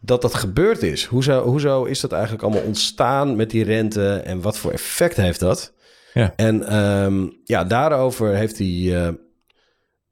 dat, 0.00 0.22
dat 0.22 0.34
gebeurd 0.34 0.82
is? 0.82 1.04
Hoezo, 1.04 1.42
hoezo 1.42 1.84
is 1.84 2.00
dat 2.00 2.12
eigenlijk 2.12 2.42
allemaal 2.42 2.62
ontstaan 2.62 3.36
met 3.36 3.50
die 3.50 3.64
rente 3.64 4.14
en 4.14 4.40
wat 4.40 4.58
voor 4.58 4.70
effect 4.72 5.16
heeft 5.16 5.40
dat? 5.40 5.72
Ja. 6.14 6.32
En 6.36 6.66
ehm, 6.66 7.26
ja, 7.44 7.64
daarover 7.64 8.34
heeft 8.34 8.58
hij. 8.58 9.04
eh, 9.06 9.08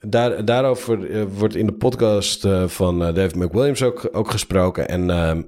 daar, 0.01 0.45
daarover 0.45 1.29
wordt 1.29 1.55
in 1.55 1.67
de 1.67 1.73
podcast 1.73 2.47
van 2.67 2.99
David 2.99 3.35
McWilliams 3.35 3.83
ook, 3.83 4.09
ook 4.13 4.31
gesproken. 4.31 4.89
En 4.89 5.11
ehm, 5.11 5.43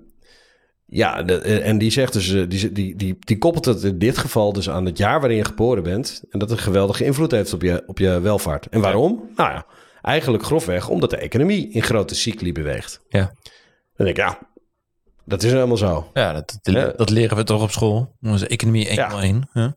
ja, 0.92 1.22
de, 1.22 1.38
eh, 1.38 1.68
en 1.68 1.78
die 1.78 1.90
zegt 1.90 2.12
dus, 2.12 2.32
eh, 2.32 2.42
die, 2.48 2.72
die, 2.72 2.96
die, 2.96 3.16
die 3.20 3.38
koppelt 3.38 3.64
het 3.64 3.82
in 3.82 3.98
dit 3.98 4.18
geval 4.18 4.52
dus 4.52 4.70
aan 4.70 4.84
het 4.84 4.98
jaar 4.98 5.20
waarin 5.20 5.36
je 5.38 5.44
geboren 5.44 5.82
bent. 5.82 6.22
En 6.30 6.38
dat 6.38 6.50
een 6.50 6.58
geweldige 6.58 7.04
invloed 7.04 7.30
heeft 7.30 7.52
op 7.52 7.62
je, 7.62 7.82
op 7.86 7.98
je 7.98 8.20
welvaart. 8.20 8.66
En 8.68 8.80
waarom? 8.80 9.30
Nou 9.36 9.50
ja, 9.50 9.66
eigenlijk 10.02 10.44
grofweg 10.44 10.88
omdat 10.88 11.10
de 11.10 11.16
economie 11.16 11.72
in 11.72 11.82
grote 11.82 12.14
cycli 12.14 12.52
beweegt. 12.52 13.00
Ja. 13.08 13.20
Dan 13.96 14.06
denk 14.06 14.08
ik, 14.08 14.16
ja, 14.16 14.38
dat 15.24 15.38
is 15.42 15.44
nou 15.52 15.54
helemaal 15.56 15.76
zo. 15.76 16.10
Ja, 16.14 16.32
dat, 16.32 16.58
dat, 16.62 16.74
Ja. 16.74 16.92
dat 16.96 17.10
leren 17.10 17.36
we 17.36 17.44
toch 17.44 17.62
op 17.62 17.70
school. 17.70 18.16
Onze 18.22 18.46
economie 18.46 18.86
1 18.88 18.94
Ja. 18.94 19.22
1. 19.22 19.48
Ja. 19.52 19.76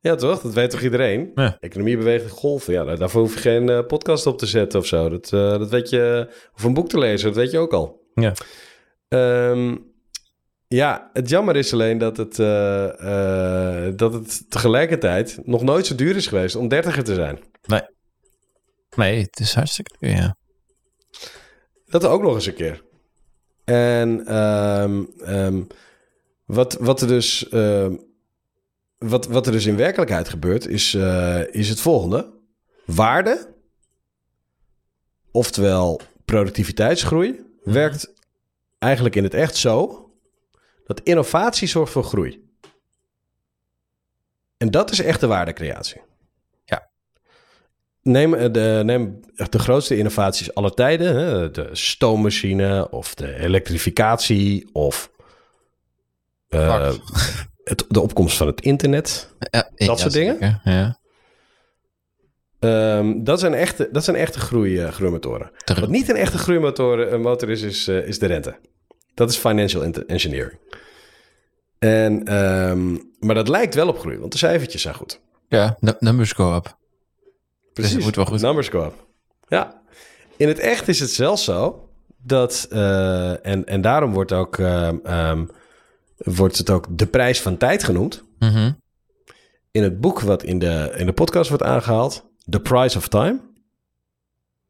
Ja, 0.00 0.14
toch? 0.14 0.40
Dat 0.40 0.52
weet 0.54 0.70
toch 0.70 0.80
iedereen? 0.82 1.30
Ja. 1.34 1.56
Economie 1.60 1.96
beweegt 1.96 2.24
in 2.24 2.30
golven. 2.30 2.72
Ja, 2.72 2.84
daar- 2.84 2.98
daarvoor 2.98 3.20
hoef 3.20 3.34
je 3.34 3.40
geen 3.40 3.68
eh, 3.68 3.86
podcast 3.86 4.26
op 4.26 4.38
te 4.38 4.46
zetten 4.46 4.80
of 4.80 4.86
zo. 4.86 5.08
Dat, 5.08 5.28
dat 5.30 5.70
weet 5.70 5.90
je... 5.90 6.28
Of 6.54 6.64
een 6.64 6.74
boek 6.74 6.88
te 6.88 6.98
lezen, 6.98 7.26
dat 7.26 7.36
weet 7.36 7.50
je 7.50 7.58
ook 7.58 7.72
al. 7.72 8.00
Ja. 8.14 8.32
Ehm, 9.08 9.76
ja, 10.68 11.10
het 11.12 11.28
jammer 11.28 11.56
is 11.56 11.72
alleen 11.72 11.98
dat 11.98 12.16
het, 12.16 12.38
eh, 12.38 13.86
eh, 13.86 13.96
dat 13.96 14.12
het 14.12 14.50
tegelijkertijd 14.50 15.38
nog 15.44 15.62
nooit 15.62 15.86
zo 15.86 15.94
duur 15.94 16.16
is 16.16 16.26
geweest 16.26 16.56
om 16.56 16.68
dertiger 16.68 17.04
te 17.04 17.14
zijn. 17.14 17.38
Nee, 18.96 19.20
het 19.20 19.40
is 19.40 19.54
hartstikke 19.54 19.96
duur, 19.98 20.10
ja. 20.10 20.36
Dat 21.86 22.04
ook 22.04 22.22
nog 22.22 22.34
eens 22.34 22.46
een 22.46 22.54
keer. 22.54 22.82
En 23.64 24.26
ehm, 24.26 25.04
ehm, 25.18 25.62
wat, 26.44 26.76
wat, 26.80 27.00
er 27.00 27.08
dus, 27.08 27.48
ehm, 27.48 27.96
wat, 28.98 29.26
wat 29.26 29.46
er 29.46 29.52
dus 29.52 29.66
in 29.66 29.76
werkelijkheid 29.76 30.28
gebeurt, 30.28 30.66
is, 30.66 30.94
eh, 30.94 31.54
is 31.54 31.68
het 31.68 31.80
volgende. 31.80 32.34
Waarde, 32.84 33.54
oftewel 35.30 36.00
productiviteitsgroei, 36.24 37.44
werkt 37.62 38.12
eigenlijk 38.78 39.16
in 39.16 39.24
het 39.24 39.34
echt 39.34 39.56
zo 39.56 40.05
dat 40.86 41.00
innovatie 41.00 41.68
zorgt 41.68 41.92
voor 41.92 42.04
groei. 42.04 42.44
En 44.56 44.70
dat 44.70 44.90
is 44.90 45.00
echte 45.00 45.26
waardecreatie. 45.26 46.00
Ja. 46.64 46.88
Neem 48.02 48.34
eh, 48.34 48.52
de, 48.52 48.82
neem 48.84 49.20
de 49.50 49.58
grootste 49.58 49.96
innovaties 49.96 50.54
aller 50.54 50.74
tijden. 50.74 51.16
Hè? 51.16 51.50
De 51.50 51.68
stoommachine 51.72 52.90
of 52.90 53.14
de 53.14 53.34
elektrificatie 53.34 54.68
of 54.72 55.10
eh, 56.48 56.92
het, 57.64 57.84
de 57.88 58.00
opkomst 58.00 58.36
van 58.36 58.46
het 58.46 58.60
internet. 58.60 59.34
Ja, 59.38 59.70
ja, 59.74 59.96
soort 59.96 60.12
dingen? 60.12 60.60
Ja. 60.64 60.98
Ehm, 62.58 63.24
dat, 63.24 63.40
zijn 63.40 63.54
echte, 63.54 63.88
dat 63.92 64.04
zijn 64.04 64.16
echte 64.16 64.38
groei, 64.38 64.78
eh, 64.78 64.92
groeimotoren. 64.92 65.50
Wat 65.80 65.88
niet 65.88 66.08
een 66.08 66.16
echte 66.16 66.38
groeimotor 66.38 67.08
eh, 67.08 67.18
motor 67.18 67.50
is, 67.50 67.62
is, 67.62 67.88
eh, 67.88 68.08
is 68.08 68.18
de 68.18 68.26
rente. 68.26 68.58
Dat 69.16 69.30
is 69.30 69.36
financial 69.36 69.82
engineering. 70.06 70.58
En, 71.78 72.24
ehm, 72.24 72.92
maar 73.20 73.34
dat 73.34 73.48
lijkt 73.48 73.74
wel 73.74 73.88
op 73.88 73.98
groei, 73.98 74.18
want 74.18 74.32
de 74.32 74.38
cijfertjes 74.38 74.82
zijn 74.82 74.94
goed. 74.94 75.20
ja, 75.48 75.76
nu- 75.80 75.92
numbers 75.98 76.32
go 76.32 76.54
up. 76.56 76.76
Precies, 77.72 77.94
het 77.94 78.04
moet 78.04 78.16
wel 78.16 78.24
goed. 78.24 78.40
Numbers 78.40 78.68
go 78.68 78.84
up. 78.84 79.06
Ja. 79.48 79.80
In 80.36 80.48
het 80.48 80.58
echt 80.58 80.88
is 80.88 81.00
het 81.00 81.10
zelfs 81.10 81.44
zo 81.44 81.88
dat, 82.16 82.66
eh, 82.70 83.46
en, 83.46 83.64
en 83.66 83.80
daarom 83.80 84.12
wordt, 84.12 84.32
ook, 84.32 84.58
ehm, 84.58 85.44
wordt 86.16 86.58
het 86.58 86.70
ook 86.70 86.86
de 86.98 87.06
prijs 87.06 87.40
van 87.42 87.56
tijd 87.56 87.84
genoemd. 87.84 88.22
Mhm. 88.38 88.72
In 89.70 89.82
het 89.82 90.00
boek 90.00 90.20
wat 90.20 90.42
in 90.42 90.58
de, 90.58 90.92
in 90.96 91.06
de 91.06 91.12
podcast 91.12 91.48
wordt 91.48 91.64
aangehaald, 91.64 92.26
The 92.48 92.60
Price 92.60 92.96
of 92.98 93.08
Time. 93.08 93.40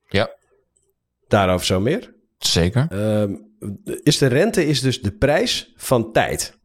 Ja. 0.09 0.30
Daarover 1.28 1.66
zo 1.66 1.80
meer. 1.80 2.14
Zeker. 2.38 2.87
Ehm, 2.90 3.35
is 4.03 4.19
de 4.19 4.27
rente 4.27 4.66
is 4.66 4.81
dus 4.81 5.03
de 5.03 5.12
prijs 5.12 5.73
van 5.77 6.12
tijd. 6.12 6.59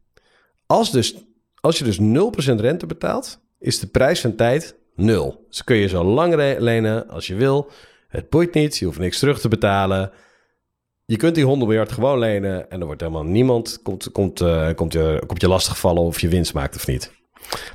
Als, 0.66 0.90
dus, 0.90 1.14
als 1.60 1.78
je 1.78 1.84
dus 1.84 1.98
0% 1.98 2.60
rente 2.60 2.86
betaalt, 2.86 3.40
is 3.58 3.78
de 3.78 3.86
prijs 3.86 4.20
van 4.20 4.36
tijd 4.36 4.76
0. 4.94 5.44
Dus 5.48 5.64
kun 5.64 5.76
je 5.76 5.88
zo 5.88 6.04
lang 6.04 6.34
lenen 6.58 7.08
als 7.08 7.26
je 7.26 7.34
wil. 7.34 7.70
Het 8.08 8.28
boeit 8.28 8.54
niet, 8.54 8.76
je 8.76 8.84
hoeft 8.84 8.98
niks 8.98 9.18
terug 9.18 9.40
te 9.40 9.48
betalen. 9.48 10.12
Je 11.04 11.16
kunt 11.16 11.34
die 11.34 11.44
100 11.44 11.68
miljard 11.68 11.92
gewoon 11.92 12.18
lenen 12.18 12.70
en 12.70 12.80
er 12.80 12.86
wordt 12.86 13.00
helemaal 13.00 13.24
niemand 13.24 13.82
komt, 13.82 14.10
komt, 14.12 14.40
eh, 14.40 14.68
komt, 14.74 14.92
je, 14.92 15.22
komt 15.26 15.40
je 15.40 15.48
lastigvallen 15.48 16.02
of 16.02 16.20
je 16.20 16.28
winst 16.28 16.54
maakt 16.54 16.76
of 16.76 16.86
niet. 16.86 17.12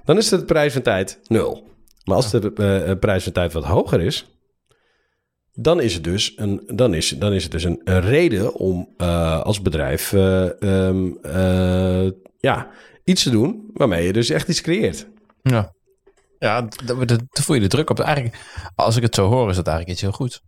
Dan 0.05 0.17
is 0.17 0.29
de 0.29 0.45
prijs 0.45 0.73
van 0.73 0.81
tijd 0.81 1.19
0. 1.27 1.67
Maar 2.03 2.15
als 2.15 2.31
de 2.31 2.53
eh, 2.53 2.99
prijs 2.99 3.23
van 3.23 3.31
tijd 3.31 3.53
wat 3.53 3.63
hoger 3.63 4.01
is, 4.01 4.36
dan 5.59 5.81
is 5.81 5.93
het 5.93 6.03
dus 6.03 6.33
een, 6.35 6.63
dan 6.65 6.93
is, 6.93 7.09
dan 7.09 7.33
is 7.33 7.43
het 7.43 7.51
dus 7.51 7.63
een, 7.63 7.81
een 7.83 8.01
reden 8.01 8.53
om 8.53 8.93
eh, 8.97 9.41
als 9.41 9.61
bedrijf 9.61 10.13
eh, 10.13 10.61
ehm, 10.61 11.11
eh, 11.21 12.11
ja, 12.39 12.69
iets 13.03 13.23
te 13.23 13.29
doen 13.29 13.69
waarmee 13.73 14.05
je 14.05 14.13
dus 14.13 14.29
echt 14.29 14.47
iets 14.47 14.61
creëert. 14.61 15.07
Ja. 15.41 15.73
Ja, 16.39 16.67
d- 16.67 16.77
d- 17.07 17.17
d- 17.31 17.39
voel 17.43 17.55
je 17.55 17.61
de 17.61 17.67
druk 17.67 17.89
op. 17.89 17.99
Eigenlijk, 17.99 18.35
als 18.75 18.95
ik 18.95 19.03
het 19.03 19.15
zo 19.15 19.27
hoor, 19.27 19.49
is 19.49 19.55
dat 19.55 19.67
eigenlijk 19.67 19.95
iets 19.97 20.01
heel 20.07 20.15
goed. 20.17 20.41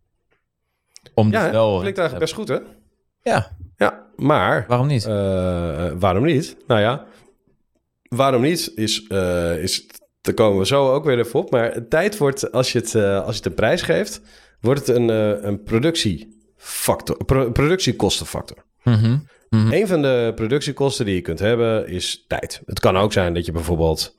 Om 1.13 1.31
Ja, 1.31 1.43
dus 1.43 1.51
wel... 1.51 1.79
klinkt 1.79 1.97
eigenlijk 1.97 2.31
best 2.31 2.33
goed, 2.39 2.47
hè? 2.47 2.57
Ja, 3.21 3.57
Ja, 3.77 4.07
maar 4.15 4.65
waarom 4.67 4.87
niet? 4.87 5.03
waarom 5.99 6.23
niet? 6.25 6.57
Nou 6.67 6.81
ja, 6.81 7.05
waarom 8.09 8.41
niet 8.41 8.71
is, 8.75 9.07
is, 9.57 9.87
daar 10.21 10.33
komen 10.33 10.59
we 10.59 10.65
zo 10.65 10.93
ook 10.93 11.05
weer 11.05 11.19
even 11.19 11.39
op. 11.39 11.51
Maar 11.51 11.87
tijd 11.87 12.17
wordt, 12.17 12.51
als 12.51 12.71
je 12.71 12.79
het, 12.79 12.95
als 12.95 13.31
je 13.35 13.41
het 13.41 13.45
een 13.45 13.53
prijs 13.53 13.81
geeft, 13.81 14.21
wordt 14.61 14.87
het 14.87 14.95
een, 14.95 15.09
eh, 15.09 15.43
een 15.43 15.63
productiefactor, 15.63 17.25
pro- 17.25 17.51
productiekostenfactor. 17.51 18.57
Mhm. 18.83 19.17
Een 19.49 19.87
van 19.87 20.01
de 20.01 20.31
productiekosten 20.35 21.05
die 21.05 21.15
je 21.15 21.21
kunt 21.21 21.39
hebben 21.39 21.87
is 21.87 22.25
tijd. 22.27 22.61
Het 22.65 22.79
kan 22.79 22.97
ook 22.97 23.13
zijn 23.13 23.33
dat 23.33 23.45
je 23.45 23.51
bijvoorbeeld 23.51 24.17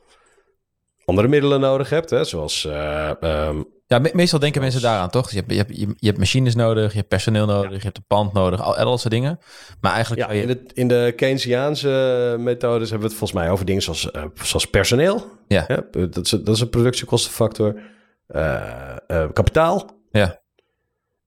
andere 1.05 1.29
middelen 1.29 1.61
nodig 1.61 1.91
hebt, 1.91 2.11
hè, 2.11 2.25
zoals 2.25 2.65
eh, 2.65 3.23
ehm, 3.23 3.63
Ja, 3.87 3.99
me- 3.99 4.11
meestal 4.13 4.39
denken 4.39 4.61
mensen 4.61 4.81
daaraan, 4.83 5.11
toch? 5.11 5.23
Dus 5.23 5.33
je, 5.33 5.39
hebt, 5.39 5.51
je, 5.51 5.57
hebt, 5.59 5.97
je, 6.01 6.07
hebt 6.07 6.19
machines 6.19 6.55
nodig, 6.55 6.91
je 6.91 6.97
hebt 6.97 7.09
personeel 7.09 7.47
nodig, 7.47 7.77
je 7.77 7.85
hebt 7.85 7.97
een 7.97 8.05
pand 8.07 8.33
nodig, 8.33 8.63
al, 8.63 8.77
al 8.77 8.91
dat 8.91 9.01
soort 9.01 9.13
dingen. 9.13 9.39
Maar 9.81 9.93
eigenlijk 9.93 10.23
ja, 10.23 10.29
zou 10.29 10.41
je... 10.41 10.47
in, 10.47 10.65
de, 10.65 10.71
in 10.75 10.89
de 10.89 11.13
Keynesiaanse 11.17 12.37
methodes 12.39 12.91
hebben 12.91 13.09
we 13.09 13.15
het 13.15 13.19
volgens 13.19 13.41
mij 13.41 13.51
over 13.51 13.65
dingen 13.65 13.83
zoals, 13.83 14.11
eh, 14.11 14.25
zoals 14.43 14.67
personeel. 14.67 15.25
Ja. 15.49 15.67
Dat, 15.91 16.17
is, 16.17 16.31
dat 16.31 16.49
is 16.49 16.61
een 16.61 16.69
productiekostenfactor. 16.71 17.81
Eh, 18.27 18.97
eh, 19.07 19.29
kapitaal. 19.33 19.99
Ja. 20.11 20.43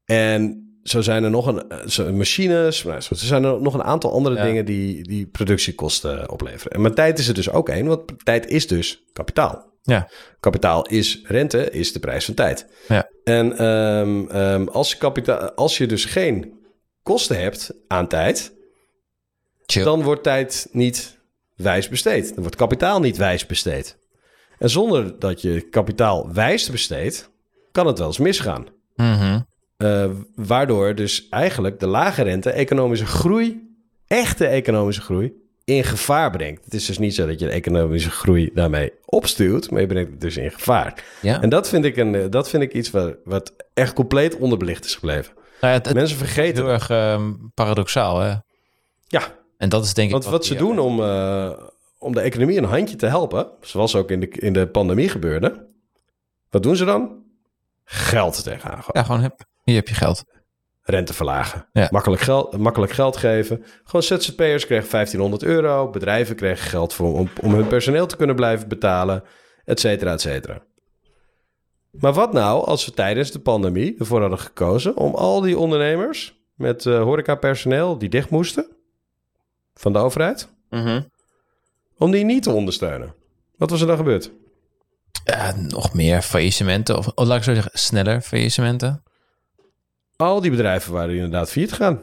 En 0.06 0.67
zo 0.84 1.02
zijn 1.02 1.24
er 1.24 1.30
nog 1.30 1.46
een 1.46 1.69
eh, 1.69 1.88
zo, 1.88 2.13
machines. 2.13 2.84
Nou, 2.84 3.02
zo, 3.02 3.13
er 3.13 3.19
zijn 3.19 3.43
er 3.43 3.62
nog 3.62 3.74
een 3.74 3.84
aantal 3.84 4.12
andere 4.12 4.36
Ja. 4.36 4.43
dingen 4.43 4.65
die, 4.65 5.04
die 5.04 5.28
productiekosten 5.28 6.30
opleveren. 6.30 6.72
En 6.72 6.82
maar 6.82 6.93
tijd 6.93 7.19
is 7.19 7.28
er 7.28 7.34
dus 7.34 7.50
ook 7.50 7.69
één, 7.69 7.86
want 7.86 8.26
tijd 8.26 8.48
is 8.48 8.67
dus 8.67 9.04
kapitaal. 9.13 9.72
Ja. 9.82 10.10
Kapitaal 10.39 10.86
is 10.88 11.22
rente, 11.24 11.69
is 11.69 11.93
de 11.93 12.00
prijs 12.00 12.26
van 12.26 12.34
tijd. 12.34 12.67
Ja. 12.88 13.10
En 13.24 13.58
ehm, 13.58 14.28
ehm, 14.30 14.67
als, 14.67 14.91
je 14.91 14.98
kapitaal, 14.98 15.52
als 15.52 15.78
je 15.78 15.86
dus 15.86 16.06
geen 16.06 16.54
kosten 17.04 17.39
hebt 17.39 17.72
aan 17.88 18.08
tijd, 18.08 18.54
Chill. 19.65 19.84
dan 19.84 20.04
wordt 20.04 20.24
tijd 20.24 20.67
niet 20.72 21.19
wijs 21.56 21.89
besteed. 21.89 22.28
Dan 22.34 22.41
wordt 22.41 22.56
kapitaal 22.56 23.00
niet 23.00 23.17
wijs 23.17 23.46
besteed. 23.46 23.98
En 24.60 24.69
zonder 24.69 25.19
dat 25.19 25.42
je 25.42 25.69
kapitaal 25.69 26.34
wijs 26.34 26.69
besteedt, 26.69 27.29
kan 27.74 27.88
het 27.88 27.98
wel 27.98 28.08
eens 28.08 28.17
misgaan. 28.17 28.65
Mhm. 28.96 29.40
Eh, 29.78 30.06
waardoor 30.36 30.96
dus 30.96 31.28
eigenlijk 31.30 31.80
de 31.80 31.88
lage 31.88 32.21
rente 32.24 32.50
economische 32.52 33.06
groei, 33.06 33.76
echte 34.08 34.46
economische 34.46 35.02
groei, 35.02 35.34
in 35.65 35.84
gevaar 35.84 36.32
brengt. 36.32 36.65
Het 36.65 36.74
is 36.74 36.86
dus 36.86 36.98
niet 36.98 37.15
zo 37.15 37.26
dat 37.28 37.40
je 37.40 37.46
de 37.46 37.52
economische 37.52 38.10
groei 38.12 38.50
daarmee 38.54 38.92
opstuwt, 39.06 39.71
maar 39.71 39.82
je 39.82 39.88
brengt 39.88 40.12
het 40.12 40.21
dus 40.21 40.38
in 40.38 40.52
gevaar. 40.52 41.04
Ja. 41.21 41.42
En 41.42 41.50
dat 41.50 41.69
vind 41.69 41.86
ik, 41.86 41.98
een, 41.98 42.15
eh, 42.15 42.26
dat 42.30 42.50
vind 42.50 42.63
ik 42.63 42.74
iets 42.74 42.92
wat, 42.92 43.15
wat 43.24 43.54
echt 43.74 43.94
compleet 43.94 44.38
onderbelicht 44.38 44.86
is 44.86 44.96
gebleven. 44.96 45.34
Nou 45.36 45.46
ja, 45.74 45.80
het, 45.80 45.86
het 45.86 45.96
Mensen 45.96 46.17
is 46.17 46.24
vergeten. 46.24 46.63
heel 46.63 46.74
erg 46.74 46.90
ehm, 46.90 47.34
paradoxaal, 47.54 48.19
hè? 48.19 48.34
Ja, 49.08 49.21
En 49.58 49.69
dat 49.69 49.84
is 49.86 49.94
denk 49.94 50.08
ik 50.08 50.13
want 50.13 50.26
wat 50.26 50.46
ze 50.46 50.50
die- 50.56 50.60
doen 50.67 50.80
om, 50.80 51.00
eh, 51.04 51.52
om 51.98 52.13
de 52.13 52.21
economie 52.21 52.58
een 52.58 52.63
handje 52.63 52.96
te 52.96 53.06
helpen, 53.06 53.48
zoals 53.62 53.96
ook 53.96 54.12
in 54.12 54.19
de, 54.19 54.28
in 54.30 54.54
de 54.54 54.67
pandemie 54.67 55.10
gebeurde, 55.10 55.67
wat 56.50 56.63
doen 56.63 56.76
ze 56.76 56.86
dan? 56.86 57.21
Geld 57.84 58.44
tegenaan 58.44 58.84
gooien. 58.84 58.92
Ja, 58.94 59.04
gewoon, 59.04 59.21
heb, 59.21 59.46
hier 59.63 59.75
heb 59.75 59.88
je 59.88 59.96
geld. 59.96 60.23
Rente 60.81 61.13
verlagen. 61.13 61.67
Ja. 61.73 61.88
Makkelijk, 61.92 62.21
geld, 62.21 62.58
makkelijk 62.58 62.92
geld 62.92 63.17
geven. 63.17 63.63
Gewoon 63.84 64.04
ZZP'ers 64.04 64.65
kregen 64.65 64.90
1500 64.90 65.44
euro. 65.44 65.90
Bedrijven 65.90 66.36
kregen 66.36 66.67
geld 66.67 66.94
voor, 66.94 67.13
om, 67.13 67.29
om 67.42 67.54
hun 67.54 67.67
personeel 67.67 68.06
te 68.06 68.15
kunnen 68.15 68.36
blijven 68.36 68.67
betalen. 68.67 69.23
Et 69.65 69.79
cetera, 69.79 70.12
et 70.12 70.21
cetera. 70.21 70.63
Maar 71.92 72.13
wat 72.13 72.34
nou 72.34 72.65
als 72.65 72.86
we 72.86 72.92
tijdens 72.92 73.31
de 73.31 73.40
pandemie 73.40 73.96
ervoor 74.00 74.21
hadden 74.21 74.40
gekozen... 74.40 74.98
om 74.98 75.15
al 75.15 75.42
die 75.42 75.58
ondernemers 75.58 76.42
met 76.56 76.86
eh 76.86 77.02
horecapersoneel 77.02 77.98
die 77.98 78.10
dicht 78.10 78.29
moesten... 78.29 78.67
van 79.73 79.94
de 79.94 80.00
overheid... 80.00 80.50
om 81.98 82.12
die 82.12 82.23
niet 82.23 82.44
te 82.44 82.52
ondersteunen? 82.52 83.15
Wat 83.58 83.69
was 83.69 83.81
er 83.81 83.88
dan 83.88 83.98
gebeurd? 83.98 84.31
Ja, 85.26 85.54
nog 85.56 85.94
meer 85.94 86.22
faillissementen. 86.22 86.98
Of, 86.98 87.08
of 87.08 87.26
laat 87.28 87.38
ik 87.38 87.44
zo 87.44 87.54
zeggen, 87.54 87.72
sneller 87.74 88.22
faillissementen. 88.22 89.04
Al 90.16 90.42
die 90.42 90.52
bedrijven 90.52 90.94
waren 90.94 91.16
inderdaad 91.16 91.50
failliet 91.50 91.72
gegaan. 91.74 92.00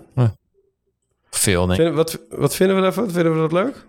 Veel, 1.31 1.67
denk 1.67 1.79
ik. 1.79 1.85
Vind- 1.85 1.97
wat, 1.97 2.19
wat 2.29 2.55
vinden 2.55 2.77
we 2.77 2.83
daarvan? 2.83 3.11
Vinden 3.11 3.33
we 3.35 3.39
dat 3.41 3.53
leuk? 3.53 3.87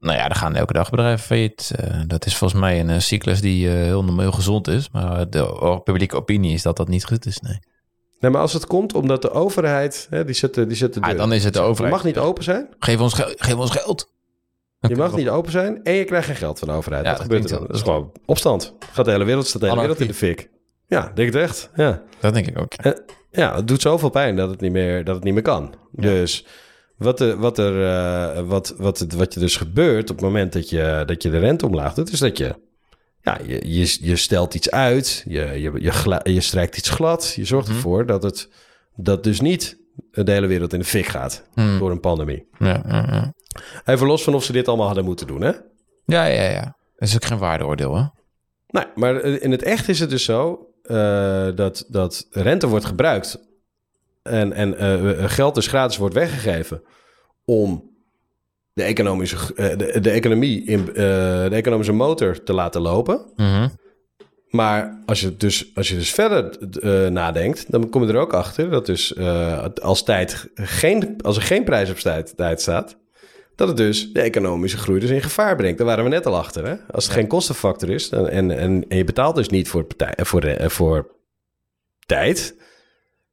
Nou 0.00 0.18
ja, 0.18 0.28
er 0.28 0.34
gaan 0.34 0.54
elke 0.54 0.72
dag 0.72 0.90
bedrijven 0.90 1.24
failliet. 1.26 1.72
Eh, 1.76 2.00
dat 2.06 2.26
is 2.26 2.36
volgens 2.36 2.60
mij 2.60 2.80
een 2.80 2.90
eh, 2.90 2.98
cyclus 2.98 3.40
die 3.40 3.68
eh, 3.68 3.74
heel, 3.74 4.18
heel 4.18 4.32
gezond 4.32 4.68
is. 4.68 4.90
Maar 4.90 5.30
de 5.30 5.80
publieke 5.84 6.16
opinie 6.16 6.52
is 6.54 6.62
dat 6.62 6.76
dat 6.76 6.88
niet 6.88 7.04
goed 7.04 7.26
is. 7.26 7.40
Nee. 7.40 7.58
Nee, 8.20 8.30
maar 8.30 8.40
als 8.40 8.52
het 8.52 8.66
komt 8.66 8.94
omdat 8.94 9.22
de 9.22 9.30
overheid, 9.30 10.06
hè, 10.10 10.24
die 10.24 10.34
zet 10.34 10.54
de, 10.54 10.66
die 10.66 10.76
zet 10.76 10.94
de 10.94 11.00
Ah, 11.00 11.08
deur. 11.08 11.16
dan 11.16 11.32
is 11.32 11.44
het 11.44 11.52
de 11.54 11.60
overheid. 11.60 11.94
mag 11.94 12.04
niet 12.04 12.18
open 12.18 12.44
zijn. 12.44 12.68
Geef 12.78 13.00
ons, 13.00 13.14
geef 13.16 13.54
ons 13.54 13.70
geld. 13.70 14.14
Je 14.80 14.96
mag 14.96 15.16
niet 15.16 15.28
open 15.28 15.50
zijn 15.52 15.82
en 15.82 15.92
je 15.92 16.04
krijgt 16.04 16.26
geen 16.26 16.36
geld 16.36 16.58
van 16.58 16.68
de 16.68 16.74
overheid. 16.74 17.04
Ja, 17.04 17.10
dat 17.12 17.20
gebeurt 17.20 17.44
er 17.44 17.50
dan? 17.50 17.66
Dat 17.66 17.76
is 17.76 17.82
gewoon 17.82 18.12
opstand. 18.26 18.74
Gaat 18.92 19.04
de 19.04 19.10
hele 19.10 19.24
wereld, 19.24 19.46
staat 19.46 19.60
de 19.60 19.68
hele 19.68 19.80
wereld 19.80 20.00
in 20.00 20.06
de 20.06 20.14
fik. 20.14 20.50
Ja, 20.86 21.12
denk 21.14 21.32
het 21.32 21.42
echt. 21.42 21.70
Ja. 21.74 22.02
Dat 22.20 22.34
denk 22.34 22.46
ik 22.46 22.58
ook. 22.58 22.72
ja, 23.30 23.56
het 23.56 23.68
doet 23.68 23.82
zoveel 23.82 24.08
pijn 24.10 24.36
dat 24.36 24.50
het 24.50 24.60
niet 24.60 24.72
meer, 24.72 25.04
dat 25.04 25.14
het 25.14 25.24
niet 25.24 25.34
meer 25.34 25.42
kan. 25.42 25.74
Dus 25.92 26.46
wat, 26.96 27.20
er, 27.20 27.36
wat, 27.38 27.58
er, 27.58 27.84
eh, 27.86 28.42
wat, 28.48 28.74
wat, 28.78 28.98
het, 28.98 29.12
wat 29.12 29.34
je 29.34 29.40
dus 29.40 29.56
gebeurt 29.56 30.10
op 30.10 30.16
het 30.16 30.24
moment 30.24 30.52
dat 30.52 30.70
je, 30.70 31.02
dat 31.06 31.22
je 31.22 31.30
de 31.30 31.38
rente 31.38 31.66
omlaag 31.66 31.94
doet, 31.94 32.12
is 32.12 32.18
dat 32.18 32.38
je, 32.38 32.54
ja, 33.22 33.38
je, 33.46 33.60
je, 33.72 33.98
je 34.00 34.16
stelt 34.16 34.54
iets 34.54 34.70
uit, 34.70 35.22
je, 35.26 35.40
je, 35.40 35.72
je, 35.80 36.20
je 36.32 36.40
strijkt 36.40 36.76
iets 36.76 36.88
glad, 36.90 37.32
je 37.36 37.44
zorgt 37.44 37.66
Mhm. 37.68 37.76
ervoor 37.76 38.06
dat 38.06 38.22
het 38.22 38.48
dat 38.96 39.24
dus 39.24 39.40
niet 39.40 39.78
de 40.10 40.32
hele 40.32 40.46
wereld 40.46 40.72
in 40.72 40.78
de 40.78 40.84
fik 40.84 41.06
gaat 41.06 41.44
Hmm. 41.54 41.78
door 41.78 41.90
een 41.90 42.00
pandemie. 42.00 42.48
Ja, 42.58 42.82
ja, 42.88 43.06
ja. 43.10 43.32
Even 43.84 44.06
los 44.06 44.22
van 44.24 44.34
of 44.34 44.44
ze 44.44 44.52
dit 44.52 44.68
allemaal 44.68 44.86
hadden 44.86 45.04
moeten 45.04 45.26
doen, 45.26 45.40
hè? 45.40 45.52
ja, 46.04 46.24
ja, 46.24 46.42
ja. 46.50 46.76
Dat 46.96 47.08
is 47.08 47.14
ook 47.14 47.24
geen 47.24 47.38
waardeoordeel, 47.38 47.96
hè? 47.96 48.04
Nou, 48.68 48.86
maar 48.94 49.20
in 49.20 49.50
het 49.50 49.62
echt 49.62 49.88
is 49.88 50.00
het 50.00 50.10
dus 50.10 50.24
zo 50.24 50.66
eh, 50.82 51.48
dat, 51.54 51.84
dat 51.88 52.26
rente 52.30 52.66
wordt 52.68 52.84
gebruikt 52.84 53.38
en, 54.22 54.52
en 54.52 54.78
eh, 54.78 55.24
geld 55.28 55.54
dus 55.54 55.66
gratis 55.66 55.96
wordt 55.96 56.14
weggegeven 56.14 56.82
om 57.44 57.90
de 58.72 58.82
economische, 58.82 59.54
eh, 59.54 59.76
de, 59.76 60.00
de 60.00 60.10
economie 60.10 60.64
in, 60.64 60.88
eh, 60.88 60.94
de 60.94 61.48
economische 61.52 61.92
motor 61.92 62.42
te 62.42 62.52
laten 62.52 62.80
lopen. 62.80 63.32
Mhm. 63.36 63.68
Maar 64.56 65.02
als 65.06 65.20
je 65.20 65.36
dus, 65.36 65.70
als 65.74 65.88
je 65.88 65.94
dus 65.94 66.10
verder 66.10 66.58
eh, 66.58 67.10
nadenkt, 67.10 67.70
dan 67.70 67.88
kom 67.88 68.02
je 68.02 68.12
er 68.12 68.18
ook 68.18 68.32
achter 68.32 68.70
dat 68.70 68.86
dus 68.86 69.14
eh, 69.14 69.64
als, 69.82 70.02
tijd 70.04 70.48
geen, 70.54 71.16
als 71.22 71.36
er 71.36 71.42
geen 71.42 71.64
prijs 71.64 71.90
op 71.90 71.96
tijd, 71.96 72.36
tijd 72.36 72.60
staat, 72.60 72.96
dat 73.54 73.68
het 73.68 73.76
dus 73.76 74.12
de 74.12 74.20
economische 74.20 74.78
groei 74.78 75.00
dus 75.00 75.10
in 75.10 75.22
gevaar 75.22 75.56
brengt. 75.56 75.78
Daar 75.78 75.86
waren 75.86 76.04
we 76.04 76.10
net 76.10 76.26
al 76.26 76.36
achter. 76.36 76.66
Hè? 76.66 76.76
Als 76.90 77.04
het 77.04 77.12
geen 77.12 77.26
kostenfactor 77.26 77.90
is 77.90 78.08
en, 78.08 78.30
en, 78.30 78.50
en 78.88 78.96
je 78.96 79.04
betaalt 79.04 79.36
dus 79.36 79.48
niet 79.48 79.68
voor, 79.68 79.84
partij, 79.84 80.14
eh, 80.14 80.24
voor, 80.24 80.70
voor 80.70 81.14
tijd, 82.06 82.56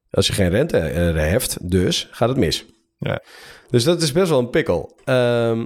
als 0.09 0.27
je 0.27 0.33
geen 0.33 0.49
rente 0.49 0.77
heft, 0.77 1.69
dus 1.69 2.07
gaat 2.11 2.29
het 2.29 2.37
mis. 2.37 2.65
Ja. 2.97 3.21
Dus 3.69 3.83
dat 3.83 4.01
is 4.01 4.11
best 4.11 4.29
wel 4.29 4.39
een 4.39 4.49
pikkel. 4.49 4.95
Ehm, 5.03 5.65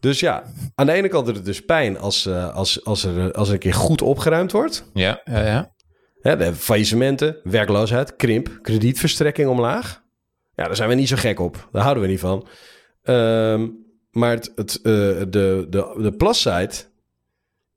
dus 0.00 0.20
ja, 0.20 0.42
aan 0.74 0.86
de 0.86 0.92
ene 0.92 1.08
kant 1.08 1.26
doet 1.26 1.36
het 1.36 1.44
dus 1.44 1.64
pijn 1.64 1.98
als, 1.98 2.26
eh, 2.26 2.54
als, 2.54 2.84
als, 2.84 3.04
er, 3.04 3.32
als 3.32 3.48
er 3.48 3.54
een 3.54 3.60
keer 3.60 3.74
goed 3.74 4.02
opgeruimd 4.02 4.52
wordt. 4.52 4.84
Ja, 4.94 5.20
ja, 5.24 5.46
ja. 5.46 5.72
Hè, 6.20 6.36
de 6.36 6.54
faillissementen, 6.54 7.36
werkloosheid, 7.42 8.16
krimp, 8.16 8.58
kredietverstrekking 8.62 9.48
omlaag. 9.48 10.02
Ja, 10.54 10.64
daar 10.64 10.76
zijn 10.76 10.88
we 10.88 10.94
niet 10.94 11.08
zo 11.08 11.16
gek 11.16 11.40
op. 11.40 11.68
Daar 11.72 11.82
houden 11.82 12.02
we 12.02 12.08
niet 12.08 12.20
van. 12.20 12.48
Ehm, 13.02 13.68
maar 14.10 14.30
het, 14.30 14.52
het, 14.54 14.76
eh, 14.76 14.82
de, 14.82 15.66
de, 15.68 16.12
de 16.18 16.86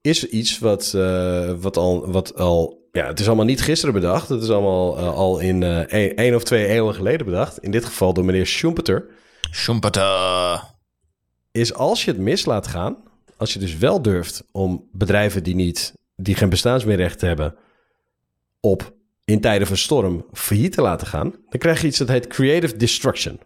is 0.02 0.28
iets 0.28 0.60
wat, 0.60 0.94
eh, 0.96 1.54
wat, 1.60 1.78
al, 1.78 2.12
wat 2.12 2.36
al... 2.36 2.80
Ja, 2.92 3.08
het 3.08 3.20
is 3.20 3.28
allemaal 3.28 3.46
niet 3.46 3.62
gisteren 3.62 3.94
bedacht. 3.94 4.30
Het 4.30 4.44
is 4.44 4.50
allemaal 4.50 4.98
al 4.98 5.40
in 5.40 5.64
één 5.88 6.16
één 6.16 6.36
of 6.36 6.44
twee 6.44 6.68
eeuwen 6.68 6.96
geleden 6.96 7.26
bedacht. 7.26 7.58
In 7.58 7.72
dit 7.72 7.86
geval 7.86 8.14
door 8.14 8.26
meneer 8.26 8.48
Schumpeter. 8.48 9.06
Schumpeter. 9.52 10.71
Is 11.52 11.74
als 11.74 12.06
je 12.06 12.12
het 12.12 12.20
mis 12.20 12.46
laat 12.46 12.68
gaan... 12.68 12.98
Als 13.38 13.54
je 13.54 13.60
dus 13.60 13.78
wel 13.78 14.02
durft 14.02 14.44
om 14.52 14.88
bedrijven 14.92 15.44
die, 15.44 15.56
niet, 15.56 15.94
die 16.16 16.36
geen 16.36 16.50
bestaansmeerrecht 16.50 17.22
hebben... 17.22 17.56
op 18.60 18.94
in 19.26 19.42
tijden 19.42 19.68
van 19.68 19.78
storm 19.78 20.26
failliet 20.34 20.74
te 20.74 20.82
laten 20.82 21.08
gaan... 21.08 21.30
dan 21.50 21.60
krijg 21.60 21.82
je 21.82 21.88
iets 21.88 21.98
dat 21.98 22.08
heet 22.08 22.28
creative 22.28 22.76
destruction. 22.78 23.40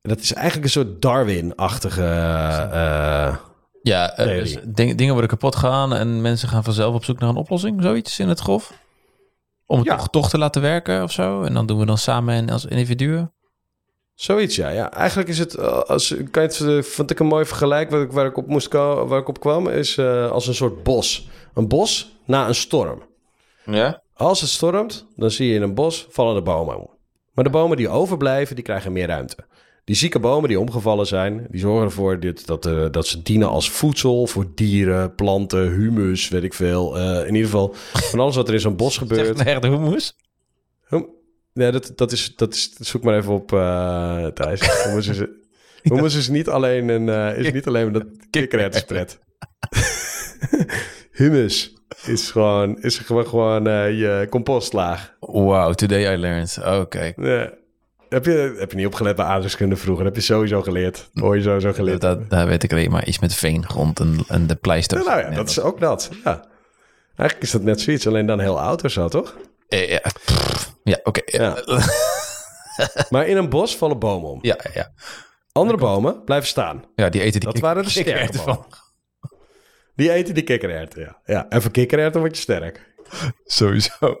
En 0.00 0.08
Dat 0.08 0.18
is 0.20 0.32
eigenlijk 0.32 0.64
een 0.64 0.70
soort 0.72 1.02
Darwin-achtige... 1.02 2.02
eh, 2.02 3.36
Ja, 3.82 4.16
eh, 4.16 4.26
dus 4.26 4.56
ding- 4.64 4.94
dingen 4.96 5.12
worden 5.12 5.30
kapot 5.30 5.56
gaan 5.56 5.94
en 5.94 6.20
mensen 6.20 6.48
gaan 6.48 6.64
vanzelf 6.64 6.94
op 6.94 7.04
zoek 7.04 7.18
naar 7.18 7.28
een 7.28 7.36
oplossing, 7.36 7.82
zoiets 7.82 8.18
in 8.18 8.28
het 8.28 8.40
grof. 8.40 8.72
Om 9.66 9.78
het 9.78 9.86
Ja. 9.86 9.96
toch, 9.96 10.08
toch 10.08 10.28
te 10.30 10.38
laten 10.38 10.62
werken 10.62 11.02
of 11.02 11.12
zo. 11.12 11.42
En 11.42 11.54
dan 11.54 11.66
doen 11.66 11.78
we 11.78 11.86
dan 11.86 11.98
samen 11.98 12.34
en 12.34 12.50
als 12.50 12.64
individuen. 12.64 13.32
Zoiets, 14.18 14.56
ja. 14.56 14.68
ja. 14.68 14.92
Eigenlijk 14.92 15.28
is 15.28 15.38
het, 15.38 15.54
eh, 15.54 15.78
als, 15.82 16.14
kan 16.30 16.42
je 16.42 16.48
het, 16.48 16.60
eh, 16.60 16.82
vond 16.82 17.10
ik 17.10 17.18
een 17.18 17.26
mooi 17.26 17.44
vergelijk 17.44 17.90
waar 17.90 18.00
ik, 18.00 18.12
waar 18.12 18.26
ik 18.26 18.36
op 18.36 18.46
moest 18.46 18.72
waar 18.72 19.18
ik 19.18 19.28
op 19.28 19.40
kwam, 19.40 19.68
is 19.68 19.96
eh, 19.96 20.30
als 20.30 20.46
een 20.46 20.54
soort 20.54 20.82
bos. 20.82 21.28
Een 21.54 21.68
bos 21.68 22.16
na 22.24 22.48
een 22.48 22.54
storm. 22.54 23.02
Ja? 23.64 24.02
Als 24.14 24.40
het 24.40 24.50
stormt, 24.50 25.06
dan 25.16 25.30
zie 25.30 25.48
je 25.48 25.54
in 25.54 25.62
een 25.62 25.74
bos 25.74 26.06
vallen 26.10 26.34
de 26.34 26.42
bomen 26.42 26.78
om. 26.78 26.90
Maar 27.32 27.44
de 27.44 27.50
bomen 27.50 27.76
die 27.76 27.88
overblijven, 27.88 28.54
die 28.54 28.64
krijgen 28.64 28.92
meer 28.92 29.06
ruimte. 29.06 29.36
Die 29.84 29.96
zieke 29.96 30.18
bomen 30.18 30.48
die 30.48 30.60
omgevallen 30.60 31.06
zijn, 31.06 31.46
die 31.50 31.60
zorgen 31.60 31.84
ervoor 31.84 32.20
dit, 32.20 32.46
dat, 32.46 32.66
eh, 32.66 32.86
dat 32.90 33.06
ze 33.06 33.22
dienen 33.22 33.48
als 33.48 33.70
voedsel 33.70 34.26
voor 34.26 34.46
dieren, 34.54 35.14
planten, 35.14 35.70
humus, 35.70 36.28
weet 36.28 36.44
ik 36.44 36.54
veel. 36.54 36.96
In 36.98 37.34
ieder 37.34 37.50
geval 37.50 37.70
van 37.92 38.20
alles 38.20 38.36
wat 38.36 38.48
er 38.48 38.54
in 38.54 38.60
zo'n 38.60 38.76
bos 38.76 38.98
gebeurt. 39.02 39.26
Zegt 39.26 39.48
echt 39.48 39.62
de 39.62 39.68
hummus? 39.68 40.16
Hum- 40.88 41.16
Ja, 41.58 41.70
dat, 41.70 41.92
dat, 41.94 42.12
is, 42.12 42.32
dat 42.36 42.54
is... 42.54 42.72
Zoek 42.78 43.02
maar 43.02 43.16
even 43.16 43.32
op, 43.32 43.52
eh 43.52 44.26
Thijs. 44.26 44.84
Hummus 44.84 45.06
is, 45.08 45.22
hummus 45.82 46.14
is 46.14 46.28
niet 46.28 46.48
alleen 46.48 46.88
een... 46.88 47.08
eh, 47.08 47.38
is 47.44 47.52
niet 47.52 47.66
alleen 47.66 47.92
dat 47.92 48.04
kikkererwtenspret. 48.30 49.18
Hummus 51.12 51.72
is 52.06 52.30
gewoon, 52.30 52.82
is 52.82 52.98
gewoon, 52.98 53.26
gewoon 53.26 53.66
eh, 53.66 53.98
je 53.98 54.26
compostlaag. 54.30 55.14
Wow, 55.20 55.74
today 55.74 56.14
I 56.14 56.16
learned. 56.16 56.58
Oké. 56.66 57.12
Ja. 57.16 57.50
Heb, 58.08 58.24
je, 58.24 58.54
heb 58.58 58.70
je 58.70 58.76
niet 58.76 58.86
opgelet 58.86 59.16
bij 59.16 59.24
aardrijkskunde 59.24 59.76
vroeger? 59.76 60.04
Dat 60.04 60.14
heb 60.14 60.22
je 60.24 60.32
sowieso 60.32 60.62
geleerd. 60.62 61.10
Hoor 61.14 61.36
je 61.36 61.42
sowieso 61.42 61.72
geleerd. 61.72 62.00
Dat, 62.00 62.30
daar 62.30 62.46
weet 62.46 62.62
ik 62.62 62.72
alleen 62.72 62.90
maar 62.90 63.06
iets 63.06 63.18
met 63.18 63.34
veengrond 63.34 64.00
en, 64.00 64.18
en 64.28 64.46
de 64.46 64.54
pleister. 64.54 65.04
nou 65.04 65.20
ja, 65.20 65.30
dat 65.30 65.48
is 65.48 65.60
ook 65.60 65.80
dat. 65.80 66.10
Ja. 66.24 66.44
Eigenlijk 67.16 67.42
is 67.42 67.50
dat 67.50 67.62
net 67.62 67.80
zoiets, 67.80 68.06
alleen 68.06 68.26
dan 68.26 68.40
heel 68.40 68.60
oud 68.60 68.84
of 68.84 68.90
zo, 68.90 69.08
toch? 69.08 69.36
Eh, 69.68 69.88
Ja, 69.90 70.00
pff, 70.24 70.57
ja 70.88 71.00
oké. 71.02 71.20
Ja. 71.24 71.62
Maar 73.10 73.26
in 73.26 73.36
een 73.36 73.48
bos 73.48 73.76
vallen 73.76 73.98
bomen 73.98 74.30
om. 74.30 74.38
Ja, 74.42 74.58
ja. 74.74 74.92
Andere 75.52 75.78
bomen 75.78 76.24
blijven 76.24 76.48
staan. 76.48 76.84
ja, 76.94 77.08
die 77.08 77.20
eten 77.20 77.40
die 77.40 77.52
Dat 77.52 77.60
waren 77.60 77.82
de 77.82 77.90
sterke 77.90 78.38
bomen. 78.44 78.66
Die 79.94 80.12
eten 80.12 80.34
die 80.34 80.42
kikkererwten, 80.42 81.02
ja. 81.02 81.20
ja. 81.24 81.48
En 81.48 81.62
van 81.62 81.70
kikkererwten 81.70 82.20
word 82.20 82.36
je 82.36 82.42
sterk. 82.42 82.94
Sowieso. 83.44 84.20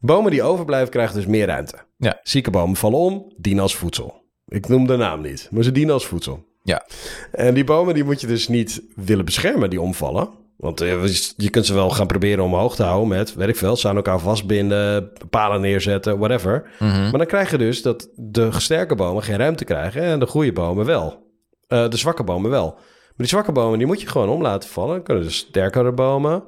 Bomen 0.00 0.30
die 0.30 0.42
overblijven 0.42 0.90
krijgen 0.90 1.14
dus 1.14 1.26
meer 1.26 1.46
ruimte. 1.46 1.76
Ja. 1.96 2.20
Zieke 2.22 2.50
bomen 2.50 2.76
vallen 2.76 2.98
om, 2.98 3.32
dienen 3.36 3.62
als 3.62 3.76
voedsel. 3.76 4.24
Ik 4.46 4.68
noem 4.68 4.86
de 4.86 4.96
naam 4.96 5.20
niet, 5.20 5.48
maar 5.50 5.62
ze 5.62 5.72
dienen 5.72 5.94
als 5.94 6.06
voedsel. 6.06 6.44
Ja. 6.62 6.86
En 7.32 7.54
die 7.54 7.64
bomen 7.64 7.94
die 7.94 8.04
moet 8.04 8.20
je 8.20 8.26
dus 8.26 8.48
niet 8.48 8.82
willen 8.94 9.24
beschermen, 9.24 9.70
die 9.70 9.80
omvallen. 9.80 10.30
Want 10.56 10.80
eh, 10.80 11.06
je 11.36 11.50
kunt 11.50 11.66
ze 11.66 11.74
wel 11.74 11.90
gaan 11.90 12.06
proberen 12.06 12.44
omhoog 12.44 12.76
te 12.76 12.82
houden 12.82 13.08
met, 13.08 13.34
weet 13.34 13.48
ik 13.48 13.56
veel, 13.56 13.76
ze 13.76 13.88
aan 13.88 13.96
elkaar 13.96 14.18
vastbinden, 14.18 15.12
palen 15.30 15.60
neerzetten, 15.60 16.18
whatever. 16.18 16.70
Mhm. 16.78 17.02
Maar 17.02 17.18
dan 17.18 17.26
krijg 17.26 17.50
je 17.50 17.58
dus 17.58 17.82
dat 17.82 18.08
de 18.14 18.48
sterke 18.52 18.94
bomen 18.94 19.22
geen 19.22 19.36
ruimte 19.36 19.64
krijgen 19.64 20.02
en 20.02 20.18
de 20.18 20.26
goede 20.26 20.52
bomen 20.52 20.86
wel. 20.86 21.24
Eh, 21.68 21.88
de 21.88 21.96
zwakke 21.96 22.24
bomen 22.24 22.50
wel. 22.50 22.72
Maar 22.74 23.26
die 23.26 23.26
zwakke 23.26 23.52
bomen 23.52 23.78
die 23.78 23.86
moet 23.86 24.00
je 24.00 24.06
gewoon 24.06 24.28
om 24.28 24.42
laten 24.42 24.68
vallen. 24.68 24.94
Dan 24.94 25.02
kunnen 25.02 25.22
dus 25.22 25.36
sterkere 25.36 25.92
bomen 25.92 26.44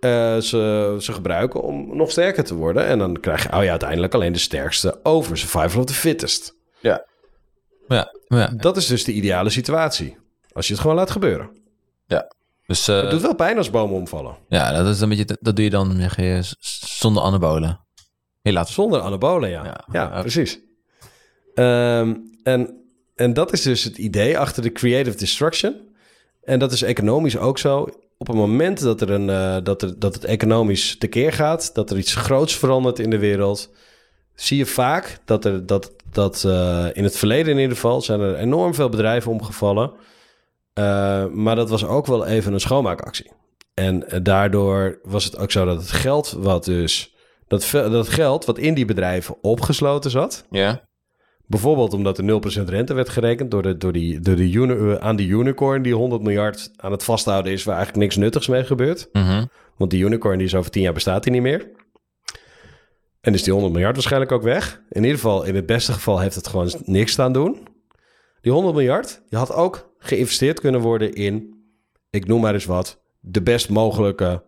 eh, 0.00 0.38
ze, 0.38 0.96
ze 1.00 1.12
gebruiken 1.12 1.62
om 1.62 1.96
nog 1.96 2.10
sterker 2.10 2.44
te 2.44 2.54
worden. 2.54 2.86
En 2.86 2.98
dan 2.98 3.20
krijg 3.20 3.42
je, 3.42 3.56
oh 3.56 3.62
ja, 3.62 3.70
uiteindelijk 3.70 4.14
alleen 4.14 4.32
de 4.32 4.38
sterkste 4.38 5.00
over. 5.02 5.38
Survival 5.38 5.80
of 5.80 5.86
the 5.86 5.94
fittest. 5.94 6.56
Ja, 7.88 8.12
ja. 8.28 8.52
Dat 8.56 8.76
is 8.76 8.86
dus 8.86 9.04
de 9.04 9.12
ideale 9.12 9.50
situatie. 9.50 10.16
Als 10.52 10.66
je 10.66 10.72
het 10.72 10.82
gewoon 10.82 10.96
laat 10.96 11.10
gebeuren. 11.10 11.50
Dus 12.66 12.88
eh, 12.88 13.00
Het 13.00 13.10
doet 13.10 13.22
wel 13.22 13.34
pijn 13.34 13.56
als 13.56 13.70
bomen 13.70 13.96
omvallen. 13.96 14.36
ja, 14.48 14.72
dat, 14.82 14.94
is 14.94 15.00
een 15.00 15.08
beetje, 15.08 15.38
dat 15.40 15.56
doe 15.56 15.64
je 15.64 15.70
dan 15.70 15.96
zeg 16.00 16.16
je, 16.16 16.38
z- 16.42 16.98
zonder 16.98 17.22
anabolen. 17.22 17.80
Helaas. 18.42 18.72
Zonder 18.74 19.00
anabolen, 19.00 19.50
ja. 19.50 19.64
Ja. 19.64 19.84
Ja, 19.92 20.02
Ja. 20.14 20.20
precies. 20.20 20.58
Ehm, 21.54 22.14
en, 22.42 22.84
en 23.14 23.32
dat 23.32 23.52
is 23.52 23.62
dus 23.62 23.84
het 23.84 23.98
idee 23.98 24.38
achter 24.38 24.62
de 24.62 24.72
creative 24.72 25.16
destruction. 25.16 25.74
En 26.42 26.58
dat 26.58 26.72
is 26.72 26.82
economisch 26.82 27.36
ook 27.38 27.58
zo. 27.58 27.88
Op 28.18 28.26
het 28.26 28.36
moment 28.36 28.80
dat, 28.80 29.00
er 29.00 29.10
een, 29.10 29.30
eh, 29.30 29.56
dat, 29.64 29.82
er, 29.82 29.98
dat 29.98 30.14
het 30.14 30.24
economisch 30.24 30.98
tekeer 30.98 31.32
gaat, 31.32 31.74
dat 31.74 31.90
er 31.90 31.98
iets 31.98 32.14
groots 32.14 32.56
verandert 32.56 32.98
in 32.98 33.10
de 33.10 33.18
wereld, 33.18 33.70
zie 34.34 34.56
je 34.58 34.66
vaak 34.66 35.18
dat 35.24 35.44
er 35.44 35.66
dat, 35.66 35.92
dat 36.10 36.44
eh, 36.44 36.86
in 36.92 37.04
het 37.04 37.16
verleden 37.16 37.52
in 37.52 37.58
ieder 37.58 37.74
geval 37.74 38.00
zijn 38.02 38.20
er 38.20 38.34
enorm 38.36 38.74
veel 38.74 38.88
bedrijven 38.88 39.30
omgevallen. 39.32 39.92
Eh, 40.74 41.26
maar 41.26 41.56
dat 41.56 41.70
was 41.70 41.84
ook 41.86 42.06
wel 42.06 42.26
even 42.26 42.52
een 42.52 42.60
schoonmaakactie. 42.60 43.30
En 43.74 44.08
eh, 44.08 44.20
daardoor 44.22 44.98
was 45.02 45.24
het 45.24 45.38
ook 45.38 45.50
zo 45.50 45.64
dat 45.64 45.76
het 45.80 45.90
geld 45.90 46.36
wat 46.38 46.64
dus 46.64 47.14
dat, 47.48 47.70
dat 47.72 48.08
geld 48.08 48.44
wat 48.44 48.58
in 48.58 48.74
die 48.74 48.84
bedrijven 48.84 49.36
opgesloten 49.42 50.10
zat, 50.10 50.46
Ja. 50.50 50.88
bijvoorbeeld 51.46 51.92
omdat 51.92 52.18
er 52.18 52.24
0% 52.24 52.68
rente 52.68 52.94
werd 52.94 53.08
gerekend 53.08 53.50
door 53.50 53.62
de, 53.62 53.76
door 53.76 53.92
die, 53.92 54.20
door 54.20 54.36
de 54.36 54.50
uni- 54.52 54.92
eh, 54.92 54.94
aan 54.94 55.16
die 55.16 55.28
unicorn 55.28 55.82
die 55.82 55.94
100 55.94 56.22
miljard 56.22 56.70
aan 56.76 56.92
het 56.92 57.04
vasthouden 57.04 57.52
is, 57.52 57.64
waar 57.64 57.76
eigenlijk 57.76 58.04
niks 58.04 58.16
nuttigs 58.16 58.46
mee 58.48 58.64
gebeurt. 58.64 59.08
Mhm. 59.12 59.44
Want 59.76 59.90
die 59.90 60.04
unicorn 60.04 60.38
die 60.38 60.46
is 60.46 60.54
over 60.54 60.70
10 60.70 60.82
jaar 60.82 60.92
bestaat 60.92 61.22
die 61.22 61.32
niet 61.32 61.42
meer. 61.42 61.70
En 63.20 63.34
is 63.34 63.42
die 63.42 63.52
100 63.52 63.72
miljard 63.72 63.94
waarschijnlijk 63.94 64.32
ook 64.32 64.42
weg. 64.42 64.80
In 64.88 65.02
ieder 65.02 65.16
geval, 65.18 65.44
in 65.44 65.54
het 65.54 65.66
beste 65.66 65.92
geval 65.92 66.18
heeft 66.18 66.34
het 66.34 66.46
gewoon 66.46 66.72
niks 66.84 67.12
staan 67.12 67.32
doen. 67.32 67.66
Die 68.40 68.52
100 68.52 68.74
miljard, 68.74 69.22
die 69.28 69.38
had 69.38 69.52
ook 69.52 69.93
geïnvesteerd 70.04 70.60
kunnen 70.60 70.80
worden 70.80 71.12
in, 71.12 71.64
ik 72.10 72.26
noem 72.26 72.40
maar 72.40 72.54
eens 72.54 72.64
wat, 72.64 73.00
de 73.20 73.42
best 73.42 73.68
mogelijke 73.68 74.42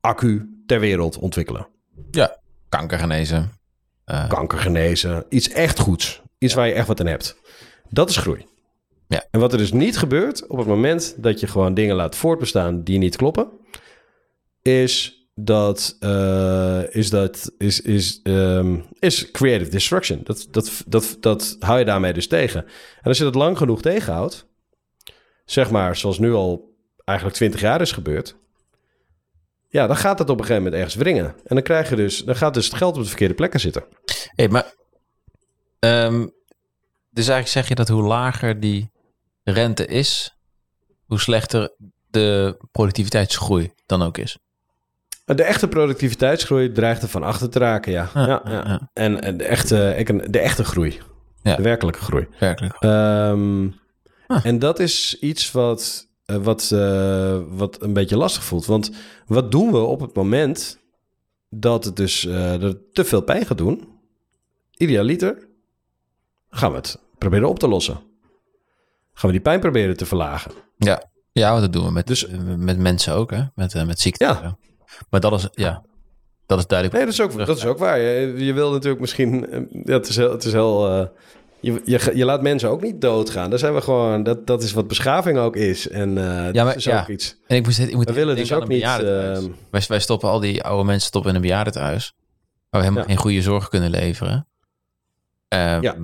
accu 0.00 0.62
ter 0.66 0.80
wereld 0.80 1.18
ontwikkelen. 1.18 1.68
Kanker 2.68 2.98
genezen. 2.98 3.52
Eh, 4.04 4.28
kanker 4.28 4.58
genezen. 4.58 5.24
Iets 5.28 5.48
echt 5.48 5.78
goeds. 5.78 6.22
Iets 6.38 6.54
waar 6.54 6.66
je 6.66 6.72
echt 6.72 6.86
wat 6.86 7.00
aan 7.00 7.06
hebt. 7.06 7.36
Dat 7.90 8.10
is 8.10 8.16
groei. 8.16 8.46
Ja. 9.08 9.24
En 9.30 9.40
wat 9.40 9.52
er 9.52 9.58
dus 9.58 9.72
niet 9.72 9.98
gebeurt 9.98 10.46
op 10.46 10.58
het 10.58 10.66
moment 10.66 11.14
dat 11.22 11.40
je 11.40 11.46
gewoon 11.46 11.74
dingen 11.74 11.96
laat 11.96 12.16
voortbestaan 12.16 12.82
die 12.82 12.98
niet 12.98 13.16
kloppen, 13.16 13.50
is 14.62 15.17
dat 15.40 15.96
eh, 16.00 16.94
is 16.94 17.10
dat 17.10 17.52
is 17.58 17.80
is 17.80 18.20
ehm, 18.22 18.80
is 18.98 19.30
creative 19.30 19.70
destruction. 19.70 20.20
Dat, 20.24 20.48
dat, 20.50 20.82
dat, 20.86 21.16
dat 21.20 21.56
hou 21.58 21.78
je 21.78 21.84
daarmee 21.84 22.12
dus 22.12 22.26
tegen. 22.26 22.64
En 23.00 23.04
als 23.04 23.18
je 23.18 23.24
dat 23.24 23.34
lang 23.34 23.58
genoeg 23.58 23.82
tegenhoudt, 23.82 24.46
zeg 25.44 25.70
maar 25.70 25.96
zoals 25.96 26.18
nu 26.18 26.32
al 26.32 26.76
eigenlijk 27.04 27.38
20 27.38 27.60
jaar 27.60 27.80
is 27.80 27.92
gebeurd, 27.92 28.36
ja, 29.68 29.86
dan 29.86 29.96
gaat 29.96 30.18
het 30.18 30.30
op 30.30 30.38
een 30.38 30.44
gegeven 30.44 30.62
moment 30.62 30.82
ergens 30.82 31.02
wringen. 31.02 31.26
En 31.26 31.54
dan 31.54 31.62
krijg 31.62 31.88
je 31.88 31.96
dus, 31.96 32.24
dan 32.24 32.36
gaat 32.36 32.54
dus 32.54 32.66
het 32.66 32.74
geld 32.74 32.96
op 32.96 33.02
de 33.02 33.08
verkeerde 33.08 33.34
plekken 33.34 33.60
zitten. 33.60 33.84
hey, 34.34 34.48
maar... 34.48 34.74
ehm, 35.78 36.26
dus 37.10 37.28
eigenlijk 37.28 37.48
zeg 37.48 37.68
je 37.68 37.74
dat 37.74 37.88
hoe 37.88 38.02
lager 38.02 38.60
die 38.60 38.90
rente 39.44 39.86
is, 39.86 40.36
hoe 41.06 41.20
slechter 41.20 41.74
de 42.10 42.56
productiviteitsgroei 42.72 43.72
dan 43.86 44.02
ook 44.02 44.18
is. 44.18 44.38
De 45.36 45.42
echte 45.42 45.68
productiviteitsgroei 45.68 46.72
dreigt 46.72 47.02
er 47.02 47.08
van 47.08 47.22
achter 47.22 47.50
te 47.50 47.58
raken, 47.58 47.92
ja. 47.92 48.10
Ja, 48.14 48.42
ja. 48.44 48.90
En 48.92 49.20
en 49.22 49.36
de 49.36 49.44
echte, 49.44 50.04
de 50.30 50.38
echte 50.38 50.64
groei. 50.64 50.98
Ja. 51.42 51.56
De 51.56 51.62
werkelijke 51.62 52.00
groei. 52.00 52.26
Werkelijk. 52.38 52.74
Ehm, 52.78 53.68
Ah. 54.26 54.44
En 54.46 54.58
dat 54.58 54.78
is 54.78 55.18
iets 55.20 55.50
wat, 55.52 56.06
eh, 56.24 56.36
wat, 56.36 56.70
eh, 56.72 57.38
wat 57.48 57.82
een 57.82 57.92
beetje 57.92 58.16
lastig 58.16 58.44
voelt. 58.44 58.66
Want 58.66 58.90
wat 59.26 59.50
doen 59.50 59.70
we 59.72 59.78
op 59.78 60.00
het 60.00 60.14
moment 60.14 60.78
dat 61.50 61.84
het 61.84 61.96
dus 61.96 62.26
eh, 62.26 62.62
er 62.62 62.76
te 62.92 63.04
veel 63.04 63.20
pijn 63.20 63.46
gaat 63.46 63.58
doen? 63.58 63.88
Idealiter 64.76 65.48
gaan 66.50 66.70
we 66.70 66.76
het 66.76 66.98
proberen 67.18 67.48
op 67.48 67.58
te 67.58 67.68
lossen. 67.68 67.94
Gaan 69.12 69.30
we 69.30 69.32
die 69.32 69.40
pijn 69.40 69.60
proberen 69.60 69.96
te 69.96 70.06
verlagen. 70.06 70.52
Ja, 70.76 71.02
ja 71.32 71.60
dat 71.60 71.72
doen 71.72 71.84
we 71.84 71.90
met, 71.92 72.06
Dus- 72.06 72.26
eh, 72.26 72.38
met 72.56 72.78
mensen 72.78 73.14
ook, 73.14 73.30
hè? 73.30 73.42
Met, 73.54 73.74
eh, 73.74 73.86
met 73.86 74.00
ziekte. 74.00 74.24
Ja. 74.24 74.56
Maar 75.10 75.20
dat 75.20 75.32
is, 75.32 75.48
ja, 75.52 75.82
dat 76.46 76.58
is 76.58 76.66
duidelijk. 76.66 76.98
Nee, 76.98 77.06
dat 77.10 77.14
is 77.14 77.20
ook, 77.38 77.46
dat 77.46 77.56
is 77.56 77.66
ook 77.66 77.78
waar. 77.78 77.98
Je, 77.98 78.44
je 78.44 78.52
wil 78.52 78.70
natuurlijk 78.72 79.00
misschien... 79.00 79.50
eh, 79.50 79.60
Ja, 79.84 79.92
het 79.92 80.08
is 80.08 80.16
heel... 80.16 80.30
Het 80.30 80.44
is 80.44 80.52
heel 80.52 80.88
eh, 80.90 81.06
je, 81.60 81.82
je, 81.84 82.10
je 82.14 82.24
laat 82.24 82.42
mensen 82.42 82.68
ook 82.70 82.82
niet 82.82 83.00
doodgaan. 83.00 83.50
Daar 83.50 83.58
zijn 83.58 83.74
we 83.74 83.80
gewoon... 83.80 84.22
Dat, 84.22 84.46
dat 84.46 84.62
is 84.62 84.72
wat 84.72 84.88
beschaving 84.88 85.38
ook 85.38 85.56
is. 85.56 85.88
En 85.88 86.18
eh 86.18 86.24
Ja, 86.52 86.64
maar- 86.64 86.64
dat 86.64 86.76
is 86.76 86.84
ja. 86.84 87.00
ook 87.00 87.08
iets... 87.08 87.36
En 87.46 87.56
ik 87.56 87.64
moest, 87.64 87.78
ik 87.78 87.94
moet 87.94 88.06
We 88.06 88.12
willen 88.12 88.36
dus 88.36 88.52
ook 88.52 88.68
niet... 88.68 88.82
ehm, 88.82 89.46
wij, 89.70 89.82
wij 89.88 90.00
stoppen 90.00 90.28
al 90.28 90.40
die 90.40 90.62
oude 90.62 90.84
mensen 90.84 91.06
stoppen 91.08 91.30
in 91.30 91.36
een 91.36 91.42
bejaardentehuis. 91.42 92.12
Waar 92.70 92.80
we 92.80 92.86
helemaal 92.86 93.02
Ja. 93.02 93.08
geen 93.08 93.18
goede 93.22 93.42
zorg 93.42 93.68
kunnen 93.68 93.90
leveren. 93.90 94.46
Ehm, 95.48 95.82
Ja. 95.82 95.94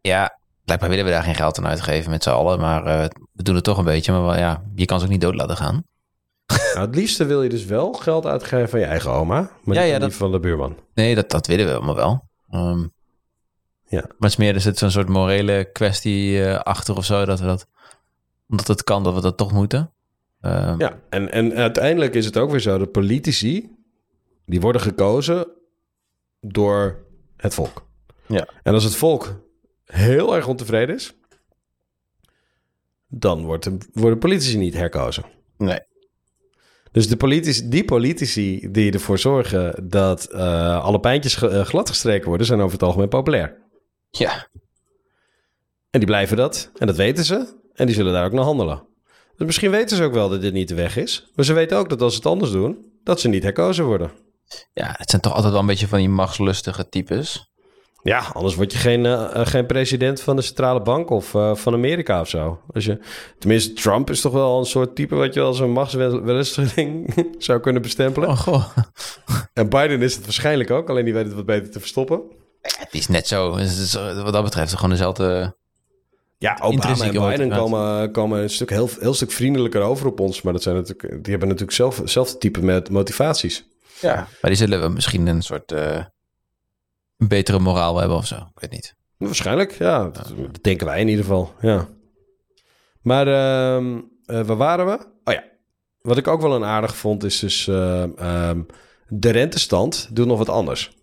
ja. 0.00 0.38
blijkbaar 0.64 0.88
willen 0.90 1.04
we 1.04 1.10
daar 1.10 1.22
geen 1.22 1.34
geld 1.34 1.58
aan 1.58 1.66
uitgeven 1.66 2.10
met 2.10 2.22
z'n 2.22 2.30
allen. 2.30 2.60
Maar 2.60 2.84
we 3.32 3.42
doen 3.42 3.54
het 3.54 3.64
toch 3.64 3.78
een 3.78 3.84
beetje. 3.84 4.12
Maar 4.12 4.22
wel, 4.22 4.36
ja, 4.36 4.62
je 4.74 4.84
kan 4.84 4.98
ze 4.98 5.04
ook 5.04 5.10
niet 5.10 5.20
dood 5.20 5.34
laten 5.34 5.56
gaan. 5.56 5.84
Nou, 6.74 6.86
het 6.86 6.94
liefste 6.96 7.24
wil 7.24 7.42
je 7.42 7.48
dus 7.48 7.64
wel 7.64 7.92
geld 7.92 8.26
uitgeven 8.26 8.68
van 8.68 8.80
je 8.80 8.86
eigen 8.86 9.10
oma. 9.10 9.40
Maar 9.40 9.74
Ja, 9.74 9.82
niet 9.82 9.90
ja, 9.90 9.98
die 9.98 10.08
dat- 10.08 10.12
van 10.14 10.32
de 10.32 10.40
buurman. 10.40 10.76
Nee, 10.94 11.14
dat, 11.14 11.30
dat 11.30 11.46
willen 11.46 11.66
we 11.66 11.72
allemaal 11.74 11.94
wel. 11.94 12.28
Ehm, 12.50 12.80
Ja. 13.86 14.00
Maar 14.00 14.14
het 14.18 14.30
is 14.30 14.36
meer, 14.36 14.54
er 14.54 14.60
zit 14.60 14.78
zo'n 14.78 14.90
soort 14.90 15.08
morele 15.08 15.68
kwestie 15.72 16.44
eh, 16.44 16.58
achter 16.60 16.96
of 16.96 17.04
zo. 17.04 17.24
Dat 17.24 17.40
we 17.40 17.46
dat, 17.46 17.66
omdat 18.48 18.66
het 18.66 18.84
kan, 18.84 19.02
dat 19.04 19.14
we 19.14 19.20
dat 19.20 19.36
toch 19.36 19.52
moeten. 19.52 19.92
Ehm, 20.40 20.78
Ja, 20.80 20.98
en, 21.08 21.30
en 21.32 21.54
uiteindelijk 21.54 22.14
is 22.14 22.24
het 22.24 22.36
ook 22.36 22.50
weer 22.50 22.60
zo 22.60 22.78
dat 22.78 22.92
politici... 22.92 23.70
die 24.46 24.60
worden 24.60 24.80
gekozen 24.80 25.46
door 26.40 27.04
het 27.36 27.54
volk. 27.54 27.86
Ja. 28.26 28.46
En 28.62 28.74
als 28.74 28.84
het 28.84 28.96
volk 28.96 29.40
heel 29.84 30.34
erg 30.36 30.46
ontevreden 30.46 30.94
is... 30.94 31.14
dan 33.08 33.44
wordt 33.44 33.64
de, 33.64 33.78
worden 33.92 34.18
politici 34.18 34.58
niet 34.58 34.74
herkozen. 34.74 35.24
Nee. 35.56 35.80
Dus 36.92 37.08
de 37.08 37.16
politici, 37.16 37.68
die 37.68 37.84
politici 37.84 38.68
die 38.70 38.92
ervoor 38.92 39.18
zorgen 39.18 39.88
dat 39.88 40.24
eh, 40.24 40.84
alle 40.84 41.00
pijntjes 41.00 41.42
eh, 41.42 41.64
gladgestreken 41.64 42.28
worden, 42.28 42.46
zijn 42.46 42.60
over 42.60 42.72
het 42.72 42.82
algemeen 42.82 43.08
populair. 43.08 43.56
Ja. 44.10 44.48
En 45.90 46.00
die 46.00 46.06
blijven 46.08 46.36
dat. 46.36 46.70
En 46.78 46.86
dat 46.86 46.96
weten 46.96 47.24
ze. 47.24 47.60
En 47.72 47.86
die 47.86 47.94
zullen 47.94 48.12
daar 48.12 48.24
ook 48.24 48.32
naar 48.32 48.44
handelen. 48.44 48.86
Dus 49.36 49.46
misschien 49.46 49.70
weten 49.70 49.96
ze 49.96 50.04
ook 50.04 50.12
wel 50.12 50.28
dat 50.28 50.40
dit 50.40 50.52
niet 50.52 50.68
de 50.68 50.74
weg 50.74 50.96
is. 50.96 51.30
Maar 51.34 51.44
ze 51.44 51.52
weten 51.52 51.78
ook 51.78 51.88
dat 51.88 52.02
als 52.02 52.12
ze 52.12 52.18
het 52.18 52.28
anders 52.28 52.50
doen, 52.50 52.92
dat 53.04 53.20
ze 53.20 53.28
niet 53.28 53.42
herkozen 53.42 53.84
worden. 53.84 54.10
ja, 54.72 54.94
het 54.96 55.10
zijn 55.10 55.22
toch 55.22 55.32
altijd 55.32 55.52
wel 55.52 55.60
een 55.60 55.66
beetje 55.66 55.88
van 55.88 55.98
die 55.98 56.08
machtslustige 56.08 56.88
types. 56.88 57.51
Ja, 58.02 58.24
anders 58.32 58.54
word 58.54 58.72
je 58.72 58.78
geen, 58.78 59.06
eh, 59.06 59.40
eh, 59.40 59.46
geen 59.46 59.66
president 59.66 60.20
van 60.20 60.36
de 60.36 60.42
centrale 60.42 60.82
bank 60.82 61.10
of 61.10 61.34
eh, 61.34 61.54
van 61.54 61.72
Amerika 61.72 62.20
of 62.20 62.28
zo. 62.28 62.60
Als 62.72 62.84
je, 62.84 62.98
tenminste, 63.38 63.72
Trump 63.72 64.10
is 64.10 64.20
toch 64.20 64.32
wel 64.32 64.58
een 64.58 64.64
soort 64.64 64.94
type 64.94 65.14
wat 65.14 65.34
je 65.34 65.40
als 65.40 65.58
een 65.58 65.70
machtswellustiging 65.70 67.14
zou 67.38 67.60
kunnen 67.60 67.82
bestempelen. 67.82 68.28
Oh, 68.28 68.38
goh. 68.38 68.64
En 69.52 69.68
Biden 69.68 70.02
is 70.02 70.14
het 70.14 70.24
waarschijnlijk 70.24 70.70
ook, 70.70 70.88
alleen 70.90 71.04
die 71.04 71.14
weet 71.14 71.24
het 71.24 71.34
wat 71.34 71.46
beter 71.46 71.70
te 71.70 71.80
verstoppen. 71.80 72.20
Het 72.62 72.88
is 72.90 73.08
net 73.08 73.26
zo. 73.26 73.56
Het 73.56 73.70
is, 73.70 73.94
wat 74.22 74.32
dat 74.32 74.44
betreft 74.44 74.74
gewoon 74.74 74.90
dezelfde... 74.90 75.56
Ja, 76.38 76.58
Obama 76.62 77.04
en 77.04 77.12
Biden 77.12 77.50
komen, 77.50 78.10
komen 78.10 78.42
een 78.42 78.50
stuk, 78.50 78.70
heel, 78.70 78.88
heel 78.98 79.14
stuk 79.14 79.30
vriendelijker 79.30 79.80
over 79.80 80.06
op 80.06 80.20
ons. 80.20 80.42
Maar 80.42 80.52
dat 80.52 80.62
zijn 80.62 80.74
natuurlijk, 80.74 81.10
die 81.10 81.30
hebben 81.30 81.48
natuurlijk 81.48 81.76
zelf, 81.76 81.98
hetzelfde 81.98 82.38
type 82.38 82.64
met 82.64 82.90
motivaties. 82.90 83.64
Ja. 84.00 84.14
Maar 84.14 84.50
die 84.50 84.54
zullen 84.54 84.80
we 84.80 84.88
misschien 84.88 85.26
een 85.26 85.42
soort... 85.42 85.72
eh, 85.72 85.98
een 87.22 87.28
betere 87.28 87.58
moraal 87.58 87.98
hebben 87.98 88.16
of 88.16 88.26
zo. 88.26 88.36
Ik 88.36 88.60
weet 88.60 88.70
niet. 88.70 88.96
Waarschijnlijk, 89.16 89.72
ja. 89.72 90.08
Dat, 90.08 90.32
dat 90.36 90.62
denken 90.62 90.86
wij 90.86 91.00
in 91.00 91.08
ieder 91.08 91.24
geval, 91.24 91.54
ja. 91.60 91.88
Maar 93.00 93.26
ehm, 93.26 94.00
eh, 94.24 94.40
waar 94.40 94.56
waren 94.56 94.86
we? 94.86 95.06
Oh 95.24 95.34
ja, 95.34 95.44
wat 96.00 96.16
ik 96.16 96.28
ook 96.28 96.40
wel 96.40 96.54
een 96.54 96.64
aardig 96.64 96.96
vond 96.96 97.24
is 97.24 97.38
dus... 97.38 97.68
ehm, 97.68 98.10
ehm, 98.16 98.62
de 99.08 99.30
rentestand 99.30 100.08
doet 100.12 100.26
nog 100.26 100.38
wat 100.38 100.48
anders. 100.48 100.96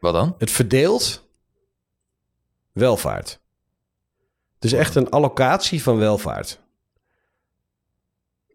Wat 0.00 0.12
dan? 0.12 0.34
Het 0.38 0.50
verdeelt 0.50 1.28
welvaart. 2.72 3.40
Het 4.54 4.64
is 4.64 4.72
echt 4.72 4.94
een 4.94 5.10
allocatie 5.10 5.82
van 5.82 5.96
welvaart. 5.98 6.60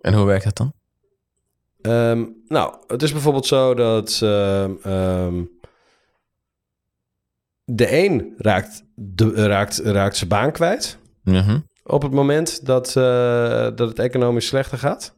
En 0.02 0.14
hoe 0.14 0.26
werkt 0.26 0.43
dat 0.43 0.58
dan? 0.58 0.74
Ehm, 1.82 2.26
nou, 2.48 2.76
het 2.88 3.04
is 3.04 3.12
bijvoorbeeld 3.12 3.46
zo 3.46 3.74
dat 3.74 4.22
de 7.66 7.97
een 8.03 8.34
raakt, 8.38 8.84
de, 8.95 9.34
raakt, 9.34 9.78
raakt 9.78 10.18
zijn 10.18 10.30
baan 10.30 10.51
kwijt 10.51 10.97
Mhm. 11.24 11.59
op 11.84 12.01
het 12.01 12.11
moment 12.11 12.66
dat, 12.66 12.88
eh, 12.88 13.68
dat 13.76 13.89
het 13.89 13.99
economisch 13.99 14.47
slechter 14.47 14.78
gaat. 14.78 15.16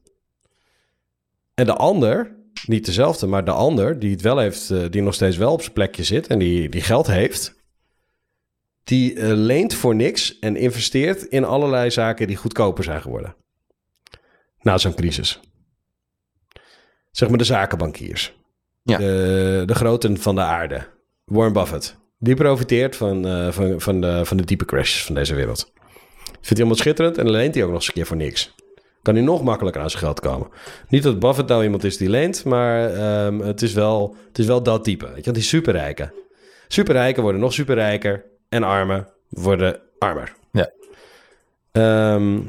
En 1.54 1.66
de 1.66 1.74
ander, 1.74 2.36
niet 2.66 2.86
dezelfde, 2.86 3.28
maar 3.28 3.46
de 3.46 3.52
ander 3.52 4.00
die 4.00 4.12
het 4.12 4.22
wel 4.22 4.38
heeft, 4.38 4.70
eh, 4.70 4.86
die 4.90 5.02
nog 5.02 5.14
steeds 5.14 5.38
wel 5.38 5.52
op 5.52 5.62
zijn 5.62 5.74
plekje 5.74 6.04
zit 6.04 6.28
en 6.28 6.40
die, 6.40 6.70
die 6.70 6.82
geld 6.82 7.08
heeft, 7.08 7.56
die 8.84 9.16
eh, 9.20 9.32
leent 9.34 9.74
voor 9.74 9.96
niks 9.96 10.40
en 10.40 10.56
investeert 10.56 11.24
in 11.24 11.44
allerlei 11.44 11.92
zaken 11.92 12.28
die 12.28 12.36
goedkoper 12.36 12.84
zijn 12.84 13.02
geworden. 13.02 13.36
Na 14.62 14.78
zo'n 14.78 14.94
crisis. 14.96 15.40
Zeg 17.12 17.30
maar 17.30 17.38
de 17.38 17.44
zakenbankiers. 17.44 18.36
Ja. 18.84 18.98
De, 18.98 19.64
de 19.66 19.76
groten 19.76 20.18
van 20.18 20.36
de 20.36 20.42
aarde. 20.42 20.88
Warren 21.26 21.54
Buffett. 21.54 21.98
Die 22.18 22.36
profiteert 22.36 22.96
van, 22.96 23.28
eh, 23.28 23.52
van, 23.52 23.82
van, 23.82 24.02
de, 24.02 24.26
van 24.26 24.38
de 24.38 24.46
diepe 24.46 24.66
crashes 24.66 25.04
van 25.04 25.16
deze 25.16 25.36
wereld. 25.36 25.72
Vindt 26.24 26.48
hij 26.48 26.58
allemaal 26.58 26.76
schitterend 26.76 27.18
en 27.18 27.30
leent 27.30 27.54
hij 27.56 27.64
ook 27.64 27.70
nog 27.70 27.80
eens 27.80 27.88
een 27.88 27.94
keer 27.94 28.06
voor 28.06 28.18
niks. 28.18 28.56
Kan 29.02 29.16
hij 29.16 29.24
nog 29.24 29.44
makkelijker 29.44 29.82
aan 29.82 29.90
zijn 29.90 30.04
geld 30.04 30.20
komen. 30.20 30.48
Niet 30.90 31.04
dat 31.04 31.20
Buffett 31.20 31.50
nou 31.50 31.64
iemand 31.64 31.84
is 31.84 31.98
die 31.98 32.10
leent, 32.10 32.46
maar 32.46 32.94
ehm, 32.94 33.40
het, 33.40 33.62
is 33.62 33.74
wel, 33.74 34.16
het 34.28 34.40
is 34.40 34.46
wel 34.46 34.64
dat 34.64 34.84
type. 34.84 35.12
Weet 35.14 35.26
je, 35.26 35.32
die 35.32 35.44
superrijken. 35.44 36.14
Superrijken 36.68 37.24
worden 37.24 37.42
nog 37.42 37.54
superrijker 37.54 38.26
en 38.50 38.64
armen 38.64 39.08
worden 39.30 39.80
armer. 39.98 40.36
Ja. 40.52 40.72
Ehm, 41.72 42.40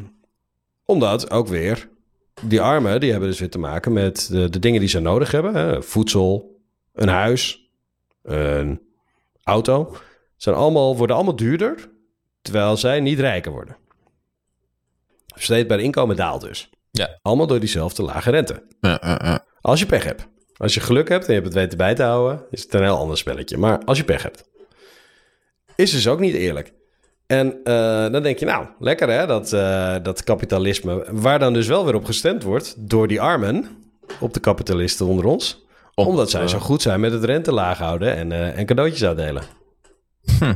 omdat 0.85 1.31
ook 1.31 1.49
weer 1.49 1.89
die 2.43 2.61
armen, 2.61 3.01
die 3.01 3.11
hebben 3.11 3.29
dus 3.29 3.39
weer 3.39 3.51
te 3.51 3.59
maken 3.59 3.93
met 3.93 4.29
de, 4.31 4.51
de 4.51 4.59
dingen 4.59 4.81
die 4.81 4.89
ze 4.89 5.01
nodig 5.01 5.31
hebben. 5.31 5.55
Hè? 5.55 5.83
Voedsel, 5.83 6.61
een 6.95 7.09
huis, 7.09 7.71
een 8.23 8.81
auto. 9.49 9.97
Zijn 10.37 10.55
allemaal, 10.55 10.97
worden 10.97 11.17
allemaal 11.17 11.37
duurder, 11.37 11.91
terwijl 12.43 12.77
zij 12.77 13.01
niet 13.01 13.19
rijker 13.19 13.53
worden. 13.53 13.77
Versteedbaar 15.35 15.81
inkomen 15.81 16.17
daalt 16.17 16.41
dus. 16.41 16.71
Ja. 16.91 17.19
Allemaal 17.23 17.47
door 17.47 17.61
diezelfde 17.61 18.03
lage 18.03 18.31
rente. 18.31 18.63
Ja, 18.81 19.01
ja, 19.03 19.21
ja. 19.23 19.45
Als 19.61 19.81
je 19.81 19.87
pech 19.87 20.05
hebt. 20.05 20.29
Als 20.57 20.75
je 20.75 20.81
geluk 20.81 21.09
hebt 21.09 21.27
en 21.27 21.35
je 21.35 21.41
hebt 21.41 21.53
het 21.53 21.63
weten 21.63 21.79
bij 21.79 21.95
te 21.95 22.03
houden, 22.03 22.45
is 22.51 22.63
het 22.63 22.75
een 22.75 22.83
heel 22.83 22.99
ander 22.99 23.19
spelletje. 23.19 23.59
Maar 23.59 23.85
als 23.85 23.99
je 23.99 24.05
pech 24.05 24.23
hebt, 24.23 24.49
is 25.75 25.91
dus 25.91 26.09
ook 26.09 26.21
niet 26.21 26.35
eerlijk. 26.35 26.73
En 27.27 27.61
eh, 27.65 28.11
dan 28.11 28.23
denk 28.23 28.39
je, 28.39 28.45
nou, 28.45 28.67
lekker 28.79 29.09
hè, 29.11 29.27
dat, 29.27 29.53
eh, 29.53 29.97
dat 30.03 30.25
kapitalisme. 30.25 31.07
Waar 31.11 31.39
dan 31.39 31.53
dus 31.53 31.67
wel 31.67 31.85
weer 31.85 31.95
op 31.95 32.05
gestemd 32.05 32.43
wordt 32.43 32.75
door 32.79 33.09
die 33.09 33.21
armen, 33.21 33.69
op 34.21 34.35
de 34.35 34.41
kapitalisten 34.41 35.07
onder 35.07 35.25
ons. 35.25 35.67
Om- 35.99 36.07
omdat 36.07 36.31
zij 36.31 36.49
zo 36.49 36.59
goed 36.59 36.83
zijn 36.83 37.01
met 37.01 37.13
het 37.13 37.25
rente 37.25 37.53
laag 37.53 37.79
houden 37.79 38.15
en, 38.17 38.33
eh, 38.33 38.59
en 38.59 38.67
cadeautjes 38.67 39.05
uitdelen. 39.05 39.43
Hm. 40.39 40.55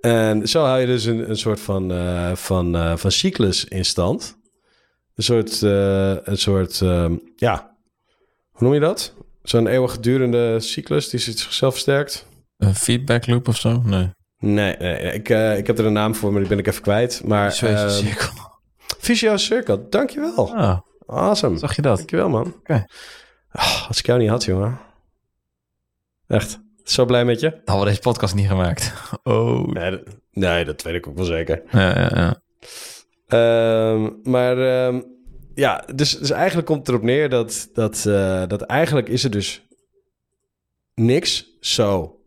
En 0.00 0.48
zo 0.48 0.64
hou 0.64 0.80
je 0.80 0.86
dus 0.86 1.04
een, 1.04 1.30
een 1.30 1.36
soort 1.36 1.60
van, 1.60 1.92
eh, 1.92 2.34
van, 2.34 2.76
eh, 2.76 2.96
van 2.96 3.10
cyclus 3.10 3.64
in 3.64 3.84
stand. 3.84 4.38
Een 5.14 5.24
soort, 5.24 5.60
een 5.60 6.38
soort 6.38 6.80
ehm, 6.80 7.16
ja, 7.36 7.76
hoe 8.50 8.62
noem 8.62 8.74
je 8.74 8.80
dat? 8.80 9.14
Zo'n 9.42 9.66
eeuwigdurende 9.66 10.60
cyclus 10.60 11.08
die 11.08 11.20
zichzelf 11.20 11.72
versterkt. 11.72 12.26
Een 12.56 12.74
feedback 12.74 13.26
loop 13.26 13.48
of 13.48 13.56
zo? 13.56 13.82
Nee. 13.84 14.10
Nee, 14.38 14.76
nee 14.76 14.98
ik, 15.12 15.28
ik 15.58 15.66
heb 15.66 15.78
er 15.78 15.84
een 15.86 15.92
naam 15.92 16.14
voor, 16.14 16.30
maar 16.30 16.40
die 16.40 16.48
ben 16.48 16.58
ik 16.58 16.66
even 16.66 16.82
kwijt. 16.82 17.22
Maar 17.24 17.56
ehm, 17.62 17.88
cirkel. 17.90 18.28
Vicious 18.98 19.44
Circle, 19.44 19.86
dankjewel. 19.88 20.54
Ah, 20.54 20.78
Awesome. 21.06 21.58
zag 21.58 21.76
je 21.76 21.82
dat? 21.82 21.96
Dankjewel, 21.96 22.28
man. 22.28 22.54
Oké. 22.58 22.84
Ah, 23.56 23.88
als 23.88 23.98
ik 23.98 24.06
jou 24.06 24.18
niet 24.18 24.28
had, 24.28 24.44
jongen. 24.44 24.78
Echt. 26.26 26.58
Zo 26.84 27.04
blij 27.04 27.24
met 27.24 27.40
je. 27.40 27.60
Hadden 27.64 27.84
we 27.84 27.90
deze 27.90 28.00
podcast 28.00 28.34
niet 28.34 28.46
gemaakt. 28.46 28.92
Oh. 29.22 29.66
Nee, 29.66 29.90
dat, 29.90 30.02
nee, 30.32 30.64
dat 30.64 30.82
weet 30.82 30.94
ik 30.94 31.06
ook 31.06 31.16
wel 31.16 31.24
zeker. 31.24 31.62
Ja, 31.70 31.98
ja, 31.98 32.10
ja. 32.14 32.40
Ehm, 33.26 34.10
maar 34.22 34.58
ehm, 34.58 35.00
ja, 35.54 35.84
dus, 35.94 36.18
dus 36.18 36.30
eigenlijk 36.30 36.66
komt 36.66 36.78
het 36.78 36.88
erop 36.88 37.02
neer 37.02 37.28
dat, 37.28 37.68
dat, 37.72 38.06
eh, 38.06 38.46
dat 38.46 38.62
eigenlijk 38.62 39.08
is 39.08 39.24
er 39.24 39.30
dus 39.30 39.66
niks 40.94 41.46
zo 41.60 42.20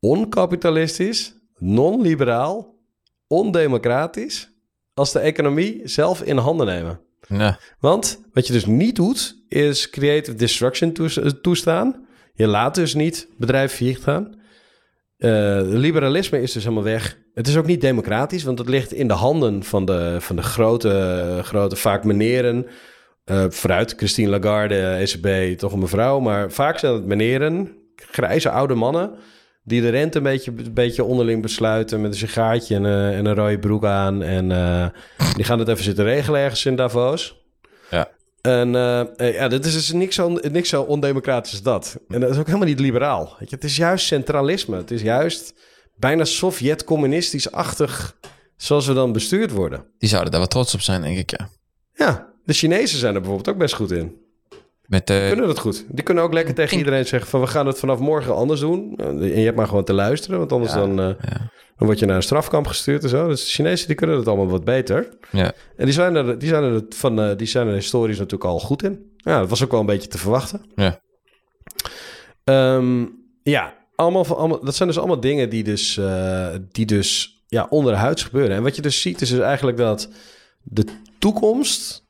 onkapitalistisch, 0.00 1.34
non-liberaal, 1.58 2.74
ondemocratisch 3.26 4.50
als 4.94 5.12
de 5.12 5.18
economie 5.18 5.80
zelf 5.84 6.22
in 6.22 6.36
handen 6.36 6.66
nemen. 6.66 7.00
Ja. 7.28 7.58
Want 7.78 8.20
wat 8.32 8.46
je 8.46 8.52
dus 8.52 8.66
niet 8.66 8.96
doet, 8.96 9.35
is 9.48 9.90
creative 9.90 10.36
destruction 10.36 10.92
toes- 10.92 11.20
toestaan. 11.42 12.06
Je 12.34 12.46
laat 12.46 12.74
dus 12.74 12.94
niet 12.94 13.28
bedrijven 13.38 13.76
failliet 13.76 14.02
gaan. 14.02 14.34
Eh, 15.16 15.60
liberalisme 15.62 16.42
is 16.42 16.52
dus 16.52 16.62
helemaal 16.62 16.84
weg. 16.84 17.18
Het 17.34 17.48
is 17.48 17.56
ook 17.56 17.66
niet 17.66 17.80
democratisch, 17.80 18.42
want 18.42 18.58
het 18.58 18.68
ligt 18.68 18.92
in 18.92 19.08
de 19.08 19.14
handen 19.14 19.62
van 19.62 19.84
de, 19.84 20.16
van 20.20 20.36
de 20.36 20.42
grote, 20.42 21.40
grote, 21.42 21.76
vaak 21.76 22.04
meneren. 22.04 22.66
Eh 23.24 23.44
vooruit, 23.48 23.94
Christine 23.96 24.30
Lagarde, 24.30 24.80
ECB, 24.80 25.58
toch 25.58 25.72
een 25.72 25.78
mevrouw. 25.78 26.20
Maar 26.20 26.50
vaak 26.50 26.78
zijn 26.78 26.94
het 26.94 27.06
meneren, 27.06 27.72
grijze 27.96 28.50
oude 28.50 28.74
mannen... 28.74 29.10
die 29.62 29.80
de 29.80 29.88
rente 29.88 30.16
een 30.16 30.22
beetje, 30.22 30.52
een 30.56 30.74
beetje 30.74 31.04
onderling 31.04 31.42
besluiten... 31.42 32.00
met 32.00 32.10
een 32.10 32.16
sigaartje 32.16 32.74
en, 32.74 32.86
eh, 32.86 33.18
en 33.18 33.26
een 33.26 33.34
rode 33.34 33.58
broek 33.58 33.84
aan. 33.84 34.22
En 34.22 34.48
die 35.34 35.44
gaan 35.44 35.58
het 35.58 35.68
even 35.68 35.84
zitten 35.84 36.04
regelen 36.04 36.40
ergens 36.40 36.66
in 36.66 36.76
Davos. 36.76 37.45
En 38.46 38.74
eh, 39.16 39.34
ja, 39.34 39.48
dit 39.48 39.64
is 39.64 39.72
dus 39.72 39.92
niks 39.92 40.14
zo, 40.14 40.28
niks 40.28 40.68
zo 40.68 40.82
ondemocratisch 40.82 41.52
als 41.52 41.62
dat. 41.62 41.96
En 42.08 42.20
dat 42.20 42.30
is 42.30 42.38
ook 42.38 42.46
helemaal 42.46 42.68
niet 42.68 42.80
liberaal. 42.80 43.36
Weet 43.38 43.50
je, 43.50 43.54
het 43.54 43.64
is 43.64 43.76
juist 43.76 44.06
centralisme. 44.06 44.76
Het 44.76 44.90
is 44.90 45.02
juist 45.02 45.54
bijna 45.96 46.24
Sovjet-communistisch-achtig 46.24 48.16
zoals 48.56 48.86
we 48.86 48.92
dan 48.92 49.12
bestuurd 49.12 49.50
worden. 49.50 49.84
Die 49.98 50.08
zouden 50.08 50.30
daar 50.30 50.40
wel 50.40 50.48
trots 50.48 50.74
op 50.74 50.80
zijn, 50.80 51.02
denk 51.02 51.18
ik, 51.18 51.30
ja. 51.30 51.48
Ja, 51.94 52.32
de 52.44 52.52
Chinezen 52.52 52.98
zijn 52.98 53.14
er 53.14 53.20
bijvoorbeeld 53.20 53.54
ook 53.54 53.60
best 53.60 53.74
goed 53.74 53.90
in. 53.90 54.25
Met 54.86 55.06
Die 55.06 55.20
de... 55.20 55.26
kunnen 55.28 55.46
dat 55.46 55.58
goed. 55.58 55.84
Die 55.88 56.04
kunnen 56.04 56.24
ook 56.24 56.32
lekker 56.32 56.54
tegen 56.54 56.78
iedereen 56.78 57.06
zeggen 57.06 57.30
van... 57.30 57.40
we 57.40 57.46
gaan 57.46 57.66
het 57.66 57.78
vanaf 57.78 57.98
morgen 57.98 58.34
anders 58.34 58.60
doen. 58.60 58.96
En 58.96 59.18
je 59.20 59.44
hebt 59.44 59.56
maar 59.56 59.66
gewoon 59.68 59.84
te 59.84 59.92
luisteren, 59.92 60.38
want 60.38 60.52
anders 60.52 60.72
Ja, 60.72 60.78
dan, 60.78 61.00
eh, 61.00 61.06
ja. 61.06 61.50
dan 61.76 61.86
word 61.86 61.98
je 61.98 62.06
naar 62.06 62.16
een 62.16 62.22
strafkamp 62.22 62.66
gestuurd 62.66 63.02
en 63.02 63.08
zo. 63.08 63.28
Dus 63.28 63.40
de 63.44 63.50
Chinezen 63.50 63.86
die 63.86 63.96
kunnen 63.96 64.16
het 64.16 64.26
allemaal 64.28 64.48
wat 64.48 64.64
beter. 64.64 65.08
Ja. 65.32 65.52
En 65.76 65.84
die 65.84 65.94
zijn 65.94 66.14
er, 66.14 66.38
die 66.38 66.48
zijn 66.48 66.62
er, 66.62 66.82
van, 66.88 67.20
eh, 67.20 67.36
die 67.36 67.46
zijn 67.46 67.66
er 67.68 67.74
historisch 67.74 68.18
natuurlijk 68.18 68.50
al 68.50 68.58
goed 68.60 68.82
in. 68.82 69.12
Ja, 69.16 69.38
dat 69.40 69.48
was 69.48 69.64
ook 69.64 69.70
wel 69.70 69.80
een 69.80 69.86
beetje 69.86 70.08
te 70.08 70.18
verwachten. 70.18 70.60
Ja. 70.74 71.00
Ehm, 72.44 73.04
ja, 73.42 73.74
allemaal, 73.94 74.24
van- 74.24 74.36
allemaal, 74.36 74.64
dat 74.64 74.74
zijn 74.74 74.88
dus 74.88 74.98
allemaal 74.98 75.20
dingen 75.20 75.50
die 75.50 75.64
dus, 75.64 75.96
eh, 75.96 76.48
die 76.70 76.86
dus 76.86 77.40
ja, 77.46 77.66
onderhuids 77.70 78.22
gebeuren. 78.22 78.56
En 78.56 78.62
wat 78.62 78.76
je 78.76 78.82
dus 78.82 79.00
ziet 79.00 79.20
is 79.20 79.30
dus 79.30 79.38
eigenlijk 79.38 79.76
dat 79.76 80.08
de 80.62 80.84
toekomst, 81.18 82.04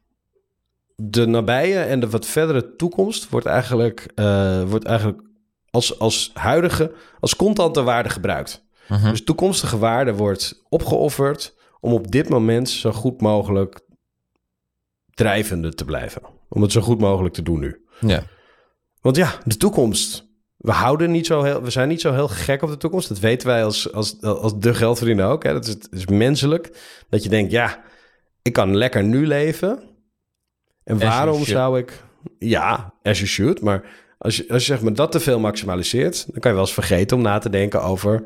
de 0.97 1.27
nabije 1.27 1.79
en 1.79 2.01
de 2.01 2.11
wat 2.11 2.27
verdere 2.27 2.77
toekomst, 2.77 3.29
wordt 3.29 3.47
eigenlijk, 3.47 4.13
eh, 4.15 4.63
wordt 4.63 4.85
eigenlijk 4.85 5.23
als, 5.71 5.99
als 5.99 6.31
huidige, 6.35 6.93
als 7.21 7.37
constante 7.37 7.83
waarde 7.83 8.09
gebruikt. 8.09 8.65
Mhm. 8.89 9.11
Dus 9.11 9.25
toekomstige 9.25 9.79
waarde 9.79 10.15
wordt 10.15 10.65
opgeofferd 10.69 11.55
om 11.81 11.93
op 11.93 12.11
dit 12.11 12.29
moment 12.29 12.69
zo 12.69 12.93
goed 12.93 13.21
mogelijk 13.21 13.81
drijvende 15.11 15.75
te 15.75 15.85
blijven. 15.85 16.23
Om 16.49 16.63
het 16.63 16.73
zo 16.73 16.81
goed 16.81 17.01
mogelijk 17.01 17.35
te 17.35 17.43
doen 17.43 17.61
nu. 17.61 17.85
Ja. 18.01 18.23
Want 19.01 19.17
ja, 19.17 19.33
de 19.45 19.57
toekomst. 19.57 20.25
We 20.57 20.73
houden 20.73 21.11
niet 21.11 21.27
zo 21.27 21.43
heel, 21.43 21.63
we 21.63 21.71
zijn 21.71 21.89
niet 21.89 22.01
zo 22.01 22.13
heel 22.13 22.29
gek 22.29 22.63
op 22.63 22.69
de 22.69 22.77
toekomst. 22.77 23.09
Dat 23.09 23.19
weten 23.19 23.49
wij 23.49 23.65
als, 23.65 23.93
als, 23.93 24.23
als 24.23 24.59
de 24.59 24.75
geldverdiener 24.75 25.27
ook. 25.27 25.43
Hè. 25.43 25.53
Dat 25.53 25.67
is, 25.67 25.73
het 25.73 25.89
is 25.91 26.07
menselijk. 26.07 26.79
Dat 27.09 27.23
je 27.23 27.29
denkt, 27.29 27.51
ja, 27.51 27.83
ik 28.43 28.53
kan 28.53 28.77
lekker 28.77 29.05
nu 29.05 29.27
leven. 29.27 29.96
En 30.87 30.99
waarom 30.99 31.45
zou 31.45 31.79
ik... 31.79 32.03
Ja, 32.39 32.93
as 33.03 33.17
you 33.19 33.27
should. 33.29 33.61
Maar 33.61 33.83
als 34.19 34.37
je, 34.37 34.49
als 34.49 34.67
je 34.67 34.73
zeg 34.73 34.83
maar 34.83 34.93
dat 34.95 35.13
te 35.13 35.21
veel 35.21 35.39
maximaliseert... 35.39 36.25
dan 36.33 36.41
kan 36.41 36.51
je 36.51 36.57
wel 36.57 36.67
eens 36.67 36.75
vergeten 36.75 37.17
om 37.17 37.23
na 37.23 37.39
te 37.39 37.51
denken 37.51 37.83
over 37.83 38.25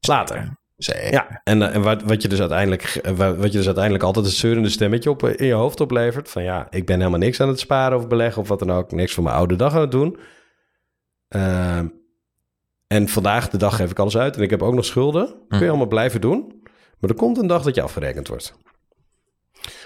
later. 0.00 0.58
Zeker. 0.76 1.12
Ja, 1.12 1.40
en, 1.44 1.62
eh, 1.62 1.74
en 1.74 1.82
wat, 1.82 2.02
wat, 2.02 2.22
je 2.22 2.28
dus 2.28 2.40
uiteindelijk, 2.40 2.82
eh, 2.82 3.12
wa- 3.12 3.34
wat 3.34 3.52
je 3.52 3.56
dus 3.58 3.64
uiteindelijk 3.66 4.04
altijd 4.04 4.24
een 4.26 4.30
zeurende 4.30 4.68
stemmetje 4.68 5.10
op, 5.10 5.22
eh, 5.22 5.32
in 5.36 5.46
je 5.46 5.52
hoofd 5.52 5.80
oplevert. 5.80 6.28
Van 6.30 6.42
ja, 6.42 6.66
ik 6.70 6.86
ben 6.86 6.98
helemaal 6.98 7.18
niks 7.18 7.40
aan 7.40 7.48
het 7.48 7.58
sparen 7.60 7.98
of 7.98 8.08
beleggen 8.08 8.42
of 8.42 8.48
wat 8.48 8.58
dan 8.58 8.72
ook. 8.72 8.92
Niks 8.92 9.14
voor 9.14 9.24
mijn 9.24 9.36
oude 9.36 9.56
dag 9.56 9.74
aan 9.74 9.80
het 9.80 9.90
doen. 9.90 10.18
Ehm, 11.28 11.86
en 12.86 13.08
vandaag 13.08 13.48
de 13.48 13.56
dag 13.58 13.76
geef 13.76 13.90
ik 13.90 13.98
alles 13.98 14.16
uit 14.16 14.36
en 14.36 14.42
ik 14.42 14.50
heb 14.50 14.62
ook 14.62 14.74
nog 14.74 14.84
schulden. 14.84 15.26
Kun 15.26 15.58
je 15.58 15.64
Hm. 15.64 15.68
allemaal 15.68 15.86
blijven 15.86 16.20
doen. 16.20 16.62
Maar 16.98 17.10
er 17.10 17.16
komt 17.16 17.38
een 17.38 17.46
dag 17.46 17.62
dat 17.62 17.74
je 17.74 17.82
afgerekend 17.82 18.28
wordt. 18.28 18.54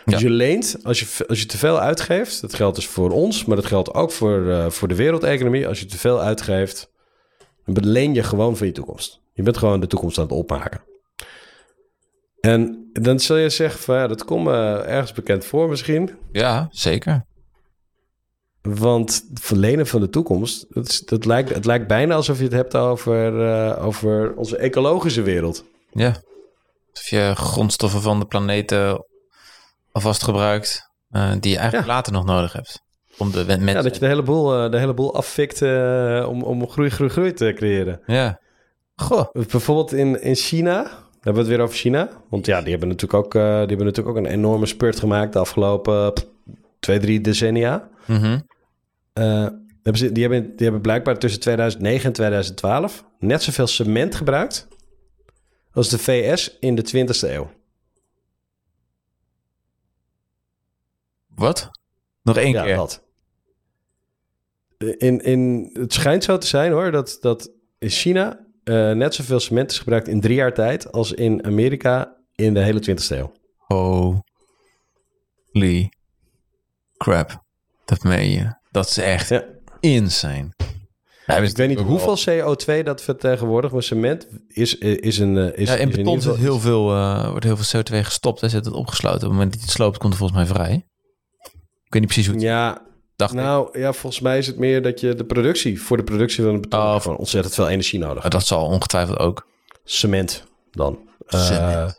Dus 0.04 0.20
Ja. 0.20 0.28
je 0.28 0.30
leent, 0.30 0.76
als 0.82 1.00
je, 1.00 1.26
als 1.26 1.40
je 1.40 1.46
te 1.46 1.58
veel 1.58 1.80
uitgeeft, 1.80 2.40
dat 2.40 2.54
geldt 2.54 2.76
dus 2.76 2.86
voor 2.86 3.10
ons, 3.10 3.44
maar 3.44 3.56
dat 3.56 3.66
geldt 3.66 3.94
ook 3.94 4.10
voor, 4.12 4.50
eh, 4.50 4.70
voor 4.70 4.88
de 4.88 4.94
wereldeconomie. 4.94 5.68
Als 5.68 5.80
je 5.80 5.86
te 5.86 5.98
veel 5.98 6.20
uitgeeft, 6.20 6.90
dan 7.64 7.86
leen 7.86 8.14
je 8.14 8.22
gewoon 8.22 8.56
van 8.56 8.66
je 8.66 8.72
toekomst. 8.72 9.20
Je 9.32 9.42
bent 9.42 9.56
gewoon 9.56 9.80
de 9.80 9.86
toekomst 9.86 10.18
aan 10.18 10.24
het 10.24 10.32
opmaken. 10.32 10.80
En 12.40 12.88
dan 12.92 13.20
zul 13.20 13.36
je 13.36 13.48
zeggen 13.50 13.80
van 13.80 13.96
ja, 13.96 14.06
dat 14.06 14.24
komt 14.24 14.44
me 14.44 14.76
ergens 14.76 15.12
bekend 15.12 15.44
voor 15.44 15.68
misschien. 15.68 16.10
Ja, 16.32 16.68
zeker. 16.70 17.24
Want 18.62 19.24
het 19.30 19.40
verlenen 19.40 19.86
van 19.86 20.00
de 20.00 20.08
toekomst, 20.08 20.66
dat 20.68 20.88
is, 20.88 21.00
dat 21.00 21.24
lijkt, 21.24 21.54
het 21.54 21.64
lijkt 21.64 21.86
bijna 21.86 22.14
alsof 22.14 22.38
je 22.38 22.44
het 22.44 22.52
hebt 22.52 22.76
over, 22.76 23.46
eh, 23.48 23.84
over 23.86 24.34
onze 24.36 24.56
ecologische 24.56 25.22
wereld. 25.22 25.64
Ja. 25.92 26.16
Of 26.92 27.08
je 27.08 27.32
grondstoffen 27.34 28.02
van 28.02 28.18
de 28.18 28.26
planeet 28.26 28.72
eh, 28.72 28.94
alvast 29.94 30.22
gebruikt, 30.22 30.90
eh, 31.10 31.32
die 31.40 31.50
je 31.50 31.58
eigenlijk 31.58 31.88
later 31.88 32.12
nog 32.12 32.24
nodig 32.24 32.52
hebt. 32.52 32.82
Om 33.18 33.30
de 33.30 33.44
mensen... 33.46 33.66
Ja, 33.66 33.82
dat 33.82 33.94
je 33.94 34.00
de 34.00 34.06
hele 34.06 34.22
boel, 34.22 34.54
eh, 34.54 34.70
de 34.70 34.78
hele 34.78 34.94
boel 34.94 35.14
afvikt 35.14 35.62
eh, 35.62 36.26
om, 36.28 36.42
om 36.42 36.68
groei, 36.68 36.90
groei, 36.90 37.10
groei 37.10 37.32
te 37.32 37.52
creëren. 37.56 38.00
Ja. 38.06 38.40
Goh. 38.96 39.32
Bijvoorbeeld 39.32 39.92
in, 39.92 40.22
in 40.22 40.34
China, 40.34 40.82
dan 40.82 40.92
hebben 41.12 41.32
we 41.32 41.38
het 41.38 41.48
weer 41.48 41.60
over 41.60 41.76
China. 41.76 42.10
Want 42.28 42.46
ja, 42.46 42.60
die 42.60 42.70
hebben 42.70 42.88
natuurlijk 42.88 43.24
ook, 43.24 43.32
die 43.32 43.42
hebben 43.42 43.86
natuurlijk 43.86 44.16
ook 44.16 44.24
een 44.24 44.30
enorme 44.30 44.66
spurt 44.66 44.98
gemaakt 44.98 45.32
de 45.32 45.38
afgelopen 45.38 46.12
twee, 46.80 46.98
drie 46.98 47.20
decennia. 47.20 47.88
Mhm. 48.06 48.38
Hebben 49.12 50.02
ze, 50.02 50.12
die, 50.12 50.22
hebben, 50.22 50.42
die 50.42 50.62
hebben 50.62 50.80
blijkbaar 50.80 51.18
tussen 51.18 51.40
2009 51.40 52.06
en 52.06 52.12
2012 52.12 53.04
net 53.18 53.42
zoveel 53.42 53.66
cement 53.66 54.14
gebruikt 54.14 54.68
als 55.72 55.88
de 55.88 55.98
VS 55.98 56.56
in 56.60 56.74
de 56.74 57.06
20e 57.06 57.30
eeuw. 57.30 57.50
Wat? 61.34 61.70
Nog 62.22 62.36
één 62.36 62.52
Ja, 62.52 62.62
keer. 62.64 62.76
dat. 62.76 63.02
In, 64.98 65.20
in, 65.20 65.70
het 65.72 65.92
schijnt 65.92 66.24
zo 66.24 66.38
te 66.38 66.46
zijn 66.46 66.72
hoor, 66.72 66.90
dat, 66.90 67.16
dat 67.20 67.50
in 67.78 67.88
China 67.88 68.46
eh, 68.64 68.90
net 68.92 69.14
zoveel 69.14 69.40
cement 69.40 69.70
is 69.70 69.78
gebruikt 69.78 70.08
in 70.08 70.20
drie 70.20 70.34
jaar 70.36 70.54
tijd 70.54 70.92
als 70.92 71.12
in 71.12 71.44
Amerika 71.44 72.16
in 72.34 72.54
de 72.54 72.60
hele 72.60 72.80
20e 72.90 73.08
eeuw. 73.08 73.32
Holy 75.52 75.88
crap. 76.96 77.42
Dat 77.84 78.02
meen 78.02 78.30
je. 78.30 78.54
Dat 78.70 78.86
is 78.88 78.96
echt 78.96 79.28
Ja. 79.28 79.44
insane. 79.80 80.48
Ja, 81.26 81.36
Ik 81.36 81.56
weet 81.56 81.68
niet 81.68 81.78
hoeveel 81.80 82.16
CO2 82.18 82.82
dat 82.82 83.02
vertegenwoordigt, 83.02 83.72
maar 83.72 83.82
cement 83.82 84.26
is, 84.48 84.78
is 84.78 85.18
een... 85.18 85.36
eh, 85.38 85.58
Is, 85.62 85.68
Ja, 85.68 85.74
in 85.76 85.88
is 85.88 85.96
beton 85.96 86.20
zit 86.20 86.36
heel 86.36 86.58
veel, 86.60 86.90
eh, 86.94 87.28
wordt 87.30 87.44
heel 87.44 87.56
veel 87.56 87.80
CO2 87.82 88.04
gestopt. 88.04 88.40
Hij 88.40 88.48
zit 88.50 88.64
het 88.64 88.74
opgesloten. 88.74 89.16
Op 89.16 89.22
het 89.22 89.30
moment 89.32 89.50
dat 89.50 89.58
hij 89.60 89.68
het 89.68 89.76
sloopt, 89.76 89.98
komt 89.98 90.12
het 90.12 90.22
volgens 90.22 90.38
mij 90.38 90.48
vrij. 90.56 90.86
Ik 91.94 92.00
weet 92.00 92.10
niet 92.10 92.24
precies 92.24 92.26
hoe 92.26 92.34
het 92.34 92.44
Ja, 92.44 92.82
dacht. 93.16 93.32
ik. 93.32 93.38
nou 93.38 93.78
ja, 93.78 93.92
volgens 93.92 94.22
mij 94.22 94.38
is 94.38 94.46
het 94.46 94.58
meer 94.58 94.82
dat 94.82 95.00
je 95.00 95.14
de 95.14 95.24
productie, 95.24 95.82
voor 95.82 95.96
de 95.96 96.02
productie 96.04 96.44
van 96.44 96.52
het 96.52 96.60
beton, 96.62 96.80
Oh. 96.80 97.18
ontzettend 97.18 97.54
veel 97.54 97.68
energie 97.68 97.98
nodig. 97.98 98.28
Dat 98.28 98.46
zal 98.46 98.66
ongetwijfeld 98.66 99.18
ook. 99.18 99.46
Cement 99.84 100.44
dan. 100.70 100.98
Eh, 101.26 101.46
Cement. 101.46 101.96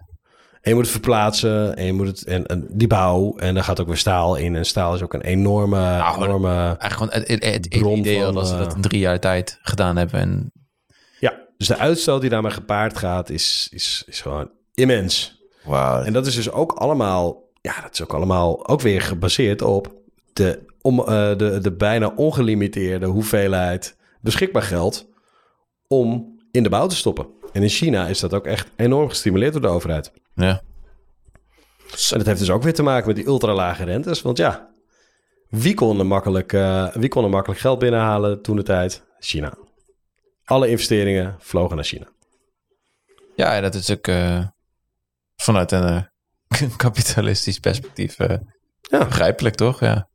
en 0.62 0.70
je 0.70 0.74
moet 0.74 0.82
het 0.84 0.92
verplaatsen 0.92 1.76
en 1.76 1.86
je 1.86 1.94
moet 1.94 2.08
het 2.08 2.24
en, 2.24 2.46
en 2.46 2.68
die 2.72 2.88
bouw 2.88 3.38
en 3.38 3.54
daar 3.54 3.64
gaat 3.64 3.80
ook 3.82 3.88
weer 3.88 3.98
staal 3.98 4.36
in 4.36 4.56
en 4.56 4.66
staal 4.66 4.94
is 4.96 5.02
ook 5.02 5.14
een 5.14 5.22
enorme, 5.22 5.80
Nou, 5.80 6.24
enorme 6.24 6.50
Eigenlijk 6.56 6.94
gewoon 6.94 7.10
het, 7.12 7.28
het, 7.28 7.44
het 7.44 7.70
Bron 7.70 7.98
idee 7.98 8.22
van, 8.24 8.34
dat 8.34 8.48
ze 8.48 8.54
eh, 8.54 8.60
dat 8.60 8.76
in 8.76 8.82
drie 8.82 9.00
jaar 9.00 9.20
tijd 9.20 9.60
gedaan 9.62 9.96
hebben. 9.96 10.20
En 10.20 10.52
ja. 11.20 11.34
Dus 11.58 11.68
de 11.68 11.78
uitstoot 11.78 12.22
die 12.22 12.30
daarmee 12.30 12.52
gepaard 12.52 12.98
gaat 12.98 13.30
is, 13.30 13.68
is, 13.72 14.04
is 14.06 14.22
gewoon 14.22 14.50
immens. 14.74 15.42
wauw. 15.64 16.02
En 16.04 16.14
dat 16.14 16.26
is 16.26 16.36
dus 16.36 16.52
ook 16.52 16.72
allemaal, 16.72 17.44
ja, 17.66 17.82
dat 17.82 17.94
is 17.94 18.04
ook 18.04 18.14
allemaal 18.14 18.68
ook 18.68 18.82
weer 18.82 19.02
gebaseerd 19.02 19.62
op 19.62 19.94
de, 20.34 20.66
om, 20.82 21.00
eh, 21.00 21.06
de, 21.38 21.60
de 21.62 21.72
bijna 21.72 22.14
ongelimiteerde 22.16 23.06
hoeveelheid 23.06 23.98
beschikbaar 24.22 24.62
geld 24.62 25.08
om 25.88 26.38
in 26.52 26.64
de 26.64 26.70
bouw 26.70 26.88
te 26.88 26.96
stoppen. 26.96 27.28
En 27.52 27.62
in 27.62 27.70
China 27.70 28.08
is 28.08 28.20
dat 28.20 28.34
ook 28.34 28.46
echt 28.46 28.70
enorm 28.76 29.10
gestimuleerd 29.10 29.54
door 29.54 29.62
de 29.62 29.68
overheid. 29.68 30.12
Ja. 30.36 30.62
En 32.12 32.18
dat 32.18 32.26
heeft 32.26 32.40
dus 32.40 32.50
ook 32.50 32.64
weer 32.64 32.74
te 32.74 32.84
maken 32.84 33.08
met 33.08 33.16
die 33.16 33.26
ultralage 33.26 33.84
rentes. 33.84 34.22
Want 34.22 34.38
ja, 34.38 34.70
wie 35.50 35.74
kon 35.74 36.00
er 36.00 36.06
makkelijk, 36.06 36.54
eh, 36.54 36.88
wie 36.94 37.10
kon 37.10 37.24
er 37.24 37.30
makkelijk 37.30 37.60
geld 37.60 37.80
binnenhalen 37.80 38.42
toen 38.42 38.56
de 38.56 38.64
tijd? 38.64 39.04
China. 39.20 39.58
Alle 40.44 40.70
investeringen 40.70 41.36
vlogen 41.40 41.76
naar 41.76 41.86
China. 41.86 42.08
ja, 43.36 43.62
dat 43.62 43.74
is 43.74 43.92
ook 43.92 44.08
eh, 44.08 44.48
vanuit 45.36 45.72
een 45.72 45.88
eh, 45.88 46.04
kapitalistisch 46.78 47.60
perspectief 47.60 48.20
eh, 48.20 48.38
Ja. 48.82 49.06
begrijpelijk, 49.06 49.56
toch? 49.56 49.80
Ja. 49.80 50.10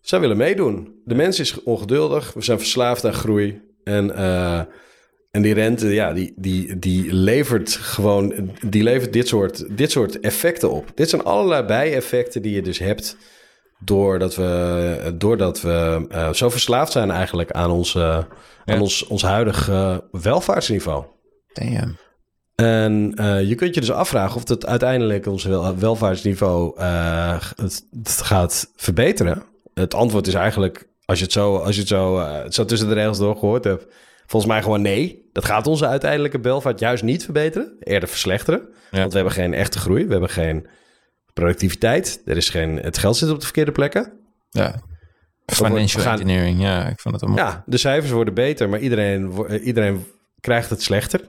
Zij 0.00 0.20
willen 0.20 0.36
meedoen. 0.36 1.00
De 1.04 1.14
mens 1.14 1.38
is 1.40 1.62
ongeduldig. 1.62 2.32
We 2.32 2.42
zijn 2.42 2.58
verslaafd 2.58 3.04
aan 3.04 3.12
groei. 3.12 3.60
En, 3.84 4.14
eh, 4.14 4.60
en 5.30 5.42
die 5.42 5.54
rente, 5.54 5.88
ja, 5.88 6.12
die, 6.12 6.32
die, 6.36 6.78
die 6.78 7.12
levert 7.12 7.70
gewoon 7.70 8.50
die 8.66 8.82
levert 8.82 9.12
dit 9.12 9.28
soort, 9.28 9.76
dit 9.76 9.90
soort 9.90 10.20
effecten 10.20 10.70
op. 10.70 10.92
Dit 10.94 11.08
zijn 11.08 11.22
allerlei 11.24 11.62
bijeffecten 11.66 12.42
die 12.42 12.54
je 12.54 12.62
dus 12.62 12.78
hebt 12.78 13.16
doordat 13.84 14.34
we, 14.36 15.14
doordat 15.18 15.60
we 15.60 16.06
eh, 16.08 16.32
zo 16.32 16.50
verslaafd 16.50 16.92
zijn 16.92 17.10
eigenlijk 17.10 17.50
aan 17.50 17.70
ons, 17.70 17.92
Ja. 17.92 18.26
aan 18.64 18.80
ons, 18.80 19.06
ons 19.06 19.22
huidige 19.22 20.08
welvaartsniveau. 20.10 21.04
Damn. 21.52 21.96
En 22.64 23.12
eh, 23.16 23.48
je 23.48 23.54
kunt 23.54 23.74
je 23.74 23.80
dus 23.80 23.90
afvragen 23.90 24.36
of 24.36 24.48
het 24.48 24.66
uiteindelijk 24.66 25.26
ons 25.26 25.44
wel- 25.44 25.76
welvaartsniveau 25.78 26.76
eh, 26.78 27.40
het, 27.56 27.84
het 28.02 28.10
gaat 28.22 28.70
verbeteren. 28.76 29.42
Het 29.74 29.94
antwoord 29.94 30.26
is 30.26 30.34
eigenlijk, 30.34 30.88
als 31.04 31.18
je 31.18 31.24
het 31.24 31.32
zo, 31.32 31.56
als 31.56 31.74
je 31.74 31.80
het 31.80 31.88
zo, 31.88 32.18
eh, 32.18 32.50
zo 32.50 32.64
tussen 32.64 32.88
de 32.88 32.94
regels 32.94 33.18
door 33.18 33.36
gehoord 33.36 33.64
hebt, 33.64 33.86
volgens 34.26 34.52
mij 34.52 34.62
gewoon 34.62 34.82
nee. 34.82 35.28
Dat 35.32 35.44
gaat 35.44 35.66
onze 35.66 35.86
uiteindelijke 35.86 36.40
welvaart 36.40 36.80
juist 36.80 37.02
niet 37.02 37.24
verbeteren, 37.24 37.76
eerder 37.80 38.08
verslechteren. 38.08 38.60
Ja. 38.90 38.98
Want 38.98 39.10
we 39.10 39.16
hebben 39.18 39.34
geen 39.34 39.54
echte 39.54 39.78
groei, 39.78 40.04
we 40.04 40.12
hebben 40.12 40.30
geen 40.30 40.66
productiviteit, 41.32 42.22
er 42.24 42.36
is 42.36 42.48
geen, 42.48 42.76
het 42.76 42.98
geld 42.98 43.16
zit 43.16 43.30
op 43.30 43.38
de 43.38 43.44
verkeerde 43.44 43.72
plekken. 43.72 44.12
Ja. 44.50 44.74
Financial 45.46 46.02
gaan- 46.02 46.12
engineering, 46.12 46.60
ja, 46.60 46.88
ik 46.88 47.00
vond 47.00 47.14
het 47.14 47.24
allemaal. 47.24 47.44
Ja, 47.44 47.62
de 47.66 47.78
cijfers 47.78 48.12
worden 48.12 48.34
beter, 48.34 48.68
maar 48.68 48.78
iedereen, 48.80 49.32
iedereen 49.62 50.04
krijgt 50.40 50.70
het 50.70 50.82
slechter. 50.82 51.20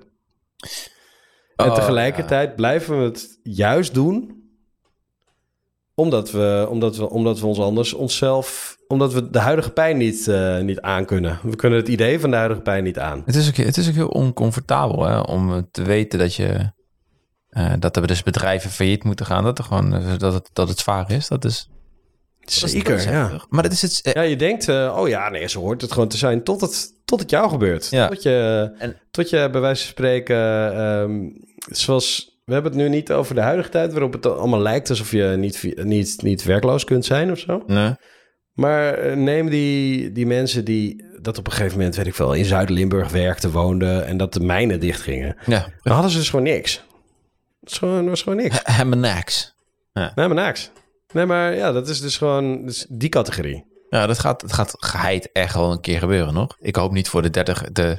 En 1.63 1.69
Oh, 1.69 1.75
tegelijkertijd 1.75 2.55
blijven 2.55 2.97
we 2.99 3.03
het 3.03 3.39
juist 3.43 3.93
doen. 3.93 4.39
Omdat 5.95 6.31
we, 6.31 6.67
omdat 6.69 6.97
we, 6.97 7.09
omdat 7.09 7.39
we 7.39 7.45
ons 7.45 7.59
anders 7.59 7.93
onszelf. 7.93 8.77
Omdat 8.87 9.13
we 9.13 9.29
de 9.29 9.39
huidige 9.39 9.71
pijn 9.71 9.97
niet, 9.97 10.27
eh, 10.27 10.59
niet 10.59 10.81
aankunnen. 10.81 11.39
We 11.43 11.55
kunnen 11.55 11.79
het 11.79 11.87
idee 11.87 12.19
van 12.19 12.29
de 12.29 12.35
huidige 12.35 12.61
pijn 12.61 12.83
niet 12.83 12.99
aan. 12.99 13.21
Het 13.25 13.35
is 13.35 13.47
ook, 13.47 13.55
het 13.55 13.77
is 13.77 13.87
ook 13.87 13.93
heel 13.95 14.07
oncomfortabel 14.07 15.03
hè, 15.05 15.19
om 15.19 15.67
te 15.71 15.81
weten 15.83 16.19
dat 16.19 16.35
je. 16.35 16.71
eh, 17.49 17.73
dat 17.79 17.95
er 17.97 18.07
dus 18.07 18.23
bedrijven 18.23 18.69
failliet 18.71 19.03
moeten 19.03 19.25
gaan. 19.25 19.43
Dat, 19.43 19.57
er 19.57 19.63
gewoon, 19.63 19.93
eh, 19.93 20.17
dat, 20.17 20.33
het, 20.33 20.49
dat 20.53 20.69
het 20.69 20.79
zwaar 20.79 21.11
is. 21.11 21.27
Dat 21.27 21.45
is. 21.45 21.69
is- 22.39 22.59
dat 22.59 22.69
Zeker, 22.69 22.95
is 22.95 23.03
ja. 23.03 23.41
Maar 23.49 23.63
dat 23.63 23.71
is 23.71 23.81
het. 23.81 24.01
eh, 24.01 24.13
Ja, 24.13 24.21
je 24.21 24.35
denkt, 24.35 24.67
eh, 24.67 24.95
oh 24.99 25.07
ja, 25.07 25.29
nee, 25.29 25.47
zo 25.49 25.59
hoort 25.59 25.81
het 25.81 25.91
gewoon 25.91 26.07
te 26.07 26.17
zijn 26.17 26.43
tot 26.43 26.61
het, 26.61 26.93
tot 27.11 27.19
het 27.19 27.29
jou 27.29 27.49
gebeurt. 27.49 27.89
Ja. 27.89 28.07
Tot, 28.07 28.23
je, 28.23 28.71
En- 28.77 28.97
tot 29.11 29.29
je 29.29 29.49
bij 29.51 29.61
wijze 29.61 29.81
van 29.83 29.91
spreken, 29.91 30.73
ehm, 30.75 31.29
zoals... 31.71 32.29
We 32.45 32.53
hebben 32.53 32.71
het 32.71 32.81
nu 32.81 32.89
niet 32.89 33.11
over 33.11 33.35
de 33.35 33.41
huidige 33.41 33.69
tijd, 33.69 33.91
waarop 33.91 34.13
het 34.13 34.25
allemaal 34.25 34.59
lijkt 34.59 34.89
alsof 34.89 35.11
je 35.11 35.23
niet, 35.37 35.73
niet, 35.83 36.21
niet 36.21 36.43
werkloos 36.43 36.83
kunt 36.83 37.05
zijn 37.05 37.31
of 37.31 37.39
zo. 37.39 37.63
nee. 37.67 37.95
Maar 38.51 38.93
eh, 38.93 39.15
neem 39.15 39.49
die, 39.49 40.11
die 40.11 40.25
mensen 40.25 40.65
die 40.65 41.03
dat 41.21 41.37
op 41.37 41.45
een 41.47 41.51
gegeven 41.51 41.77
moment, 41.77 41.95
weet 41.95 42.07
ik 42.07 42.15
veel, 42.15 42.33
in 42.33 42.45
Zuid-Limburg 42.45 43.11
werkten, 43.11 43.51
woonden 43.51 44.05
en 44.05 44.17
dat 44.17 44.33
de 44.33 44.39
mijnen 44.39 44.79
dichtgingen. 44.79 45.35
Ja. 45.45 45.67
Dan 45.81 45.93
hadden 45.93 46.11
ze 46.11 46.17
dus 46.17 46.29
gewoon 46.29 46.45
niks. 46.45 46.75
Dat 46.75 47.69
was 47.69 47.77
gewoon, 47.77 47.99
dat 47.99 48.09
was 48.09 48.21
gewoon 48.21 48.37
niks. 48.37 48.61
En 48.61 48.99
niks. 48.99 49.53
Nee, 49.93 50.27
maar 50.27 50.45
niks. 50.45 50.71
Nee, 51.13 51.25
maar 51.25 51.55
ja, 51.55 51.71
dat 51.71 51.89
is 51.89 52.01
dus 52.01 52.17
gewoon 52.17 52.65
dus 52.65 52.85
die 52.89 53.09
categorie. 53.09 53.65
Ja, 53.91 54.07
dat 54.07 54.19
gaat, 54.19 54.41
het 54.41 54.53
gaat 54.53 54.75
geheid 54.79 55.29
echt 55.31 55.53
wel 55.55 55.71
een 55.71 55.81
keer 55.81 55.99
gebeuren 55.99 56.33
nog. 56.33 56.57
Ik 56.59 56.75
hoop 56.75 56.91
niet 56.91 57.09
voor 57.09 57.21
de 57.21 57.29
30, 57.29 57.71
de, 57.71 57.97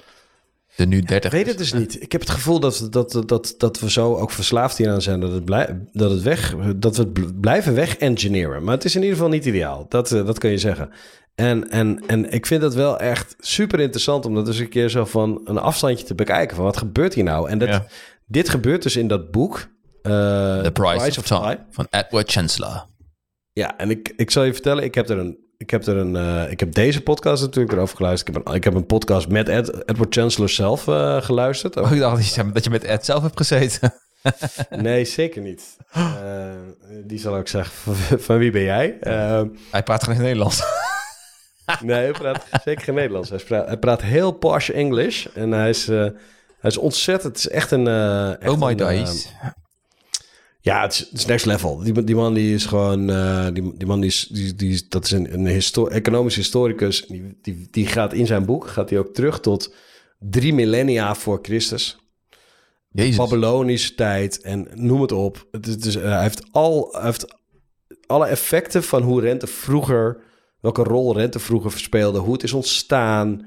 de 0.76 0.86
nu 0.86 1.01
30. 1.01 1.30
Ik 1.32 1.36
weet 1.36 1.47
het 1.47 1.59
dus 1.59 1.72
niet. 1.72 2.03
Ik 2.03 2.12
heb 2.12 2.20
het 2.20 2.30
gevoel 2.30 2.61
dat, 2.61 2.86
dat, 2.90 3.22
dat, 3.26 3.55
dat 3.59 3.80
we 3.80 3.90
zo 3.90 4.14
ook 4.16 4.30
verslaafd 4.30 4.76
hieraan 4.78 5.03
zijn. 5.03 5.20
Dat, 5.20 5.32
het 5.32 5.45
blij, 5.45 5.78
dat, 5.93 6.11
het 6.11 6.22
weg, 6.22 6.55
dat 6.76 6.97
we 6.97 7.03
het 7.03 7.12
bl- 7.12 7.32
blijven 7.40 7.74
weg-engineeren. 7.74 8.64
Maar 8.64 8.74
het 8.74 8.84
is 8.84 8.95
in 8.95 9.01
ieder 9.03 9.16
geval 9.16 9.30
niet 9.30 9.45
ideaal. 9.45 9.86
Dat, 9.88 10.12
eh, 10.12 10.26
dat 10.26 10.38
kun 10.38 10.51
je 10.51 10.59
zeggen. 10.59 10.90
En, 11.34 11.70
en, 11.70 12.03
en 12.07 12.30
ik 12.32 12.47
vind 12.47 12.61
dat 12.61 12.74
wel 12.74 12.99
echt 12.99 13.34
super 13.38 13.80
interessant 13.80 14.26
om 14.26 14.34
dat 14.34 14.47
eens 14.49 14.59
een 14.59 14.68
keer 14.68 14.88
zo 14.88 15.05
van 15.05 15.40
een 15.45 15.59
afstandje 15.59 16.07
te 16.07 16.14
bekijken. 16.14 16.57
Van 16.57 16.64
wat 16.64 16.76
gebeurt 16.76 17.14
hier 17.14 17.24
nou? 17.24 17.49
En 17.49 17.59
dat, 17.59 17.68
Ja. 17.68 17.86
dit 18.26 18.49
gebeurt 18.49 18.82
dus 18.82 18.97
in 18.97 19.09
dat 19.09 19.30
boek. 19.30 19.68
eh, 20.03 20.12
The 20.61 20.70
Price, 20.72 21.18
of 21.20 21.26
Time 21.26 21.59
van 21.70 21.86
Edward 21.90 22.30
Chancellor. 22.30 22.86
Ja, 23.53 23.76
en 23.78 23.90
ik, 23.90 24.12
ik 24.16 24.30
zal 24.30 24.43
je 24.45 24.53
vertellen, 24.53 24.84
ik 24.84 24.95
heb 24.95 25.09
er 25.09 25.18
een. 25.18 25.40
Ik 25.62 25.70
heb, 25.70 25.86
er 25.86 25.96
een, 25.96 26.16
eh, 26.16 26.50
ik 26.50 26.60
heb 26.60 26.74
deze 26.74 27.00
podcast 27.00 27.42
natuurlijk 27.42 27.72
erover 27.74 27.96
geluisterd. 27.96 28.28
Ik 28.28 28.34
heb 28.42 28.46
een, 28.46 28.54
ik 28.54 28.64
heb 28.64 28.74
een 28.74 28.86
podcast 28.86 29.28
met 29.28 29.48
Ed, 29.48 29.88
Edward 29.88 30.14
Chancellor 30.14 30.48
zelf 30.48 30.88
eh, 30.88 31.22
geluisterd. 31.22 31.76
Oh, 31.76 31.92
ik 31.92 31.98
dacht 31.98 32.16
dat 32.16 32.34
je- 32.34 32.52
dat 32.52 32.64
je 32.64 32.70
met 32.70 32.84
Ed 32.84 33.04
zelf 33.04 33.22
hebt 33.22 33.36
gezeten. 33.36 33.94
Nee, 34.70 35.04
zeker 35.04 35.42
niet. 35.42 35.76
Eh, 35.92 36.50
die 37.04 37.18
zal 37.18 37.34
ook 37.34 37.48
zeggen, 37.48 37.74
van, 37.94 38.18
van 38.18 38.38
wie 38.38 38.50
ben 38.50 38.62
jij? 38.62 38.96
Hij 39.70 39.82
praat 39.84 40.06
het 40.06 40.18
Nederlands. 40.18 40.62
nee, 41.82 41.96
hij 41.96 42.12
praat 42.12 42.44
zeker 42.64 42.84
geen 42.84 42.94
Nederlands. 42.94 43.30
Hij 43.30 43.38
praat, 43.38 43.66
hij 43.66 43.76
praat 43.76 44.02
heel 44.02 44.32
posh 44.32 44.68
English. 44.68 45.26
En 45.34 45.50
hij 45.52 45.68
is, 45.68 45.86
hij 45.86 46.12
is 46.62 46.76
ontzettend... 46.76 47.36
Het 47.36 47.44
is 47.44 47.48
echt 47.48 47.70
een... 47.70 47.86
echt 48.40 48.50
Oh 48.52 48.60
my 48.60 48.70
een, 48.70 48.76
days. 48.76 49.32
Ja, 50.62 50.82
het 50.82 50.92
is, 50.92 50.98
het 50.98 51.18
is 51.18 51.24
next 51.24 51.46
level. 51.46 51.76
Die, 51.76 52.04
die 52.04 52.14
man 52.14 52.34
die 52.34 52.54
is 52.54 52.66
gewoon... 52.66 53.10
eh, 53.10 53.46
die, 53.52 53.76
die 53.76 53.86
man 53.86 54.00
die 54.00 54.10
is... 54.10 54.28
Die, 54.30 54.54
die, 54.54 54.84
dat 54.88 55.04
is 55.04 55.10
een, 55.10 55.34
een 55.34 55.46
histo 55.46 55.86
economisch 55.86 56.36
historicus. 56.36 57.06
Die, 57.06 57.38
die, 57.42 57.68
die 57.70 57.86
gaat 57.86 58.12
in 58.12 58.26
zijn 58.26 58.44
boek... 58.44 58.68
Gaat 58.68 58.90
hij 58.90 58.98
ook 58.98 59.14
terug 59.14 59.40
tot 59.40 59.74
drie 60.18 60.54
millennia 60.54 61.14
voor 61.14 61.38
Christus. 61.42 61.98
Jezus. 62.88 63.16
Babylonische 63.16 63.94
tijd 63.94 64.40
en 64.40 64.68
noem 64.74 65.00
het 65.00 65.12
op. 65.12 65.46
Het 65.50 65.66
is, 65.66 65.78
dus, 65.78 65.96
eh, 65.96 66.02
hij, 66.02 66.22
heeft 66.22 66.42
al, 66.50 66.88
hij 66.92 67.04
heeft 67.04 67.34
alle 68.06 68.26
effecten 68.26 68.82
van 68.82 69.02
hoe 69.02 69.20
rente 69.20 69.46
vroeger 69.46 70.22
welke 70.60 70.82
rol 70.82 71.16
rente 71.16 71.38
vroeger 71.38 71.70
verspeelde, 71.70 72.18
hoe 72.18 72.32
het 72.32 72.42
is 72.42 72.52
ontstaan. 72.52 73.46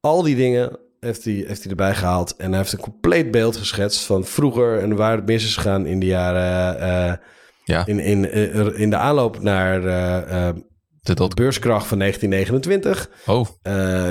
Al 0.00 0.22
die 0.22 0.36
dingen 0.36 0.78
heeft 1.00 1.24
hij, 1.24 1.34
heeft 1.46 1.60
hij 1.62 1.70
erbij 1.70 1.94
gehaald. 1.94 2.36
En 2.36 2.48
hij 2.48 2.58
heeft 2.58 2.72
een 2.72 2.78
compleet 2.80 3.30
beeld 3.30 3.56
geschetst 3.56 4.04
van 4.04 4.24
vroeger 4.24 4.78
en 4.78 4.96
waar 4.96 5.16
het 5.16 5.26
mis 5.26 5.44
is 5.44 5.56
gegaan 5.56 5.86
in 5.86 6.00
de 6.00 6.06
jaren. 6.06 6.78
eh, 6.80 7.12
Ja. 7.64 7.86
in, 7.86 7.98
in, 7.98 8.30
eh, 8.30 8.80
in 8.80 8.90
de 8.90 8.96
aanloop 8.96 9.42
naar 9.42 9.84
eh, 9.84 10.54
De 11.00 11.30
beurskracht 11.34 11.86
van 11.86 11.98
1929. 11.98 13.10
Oh, 13.26 13.46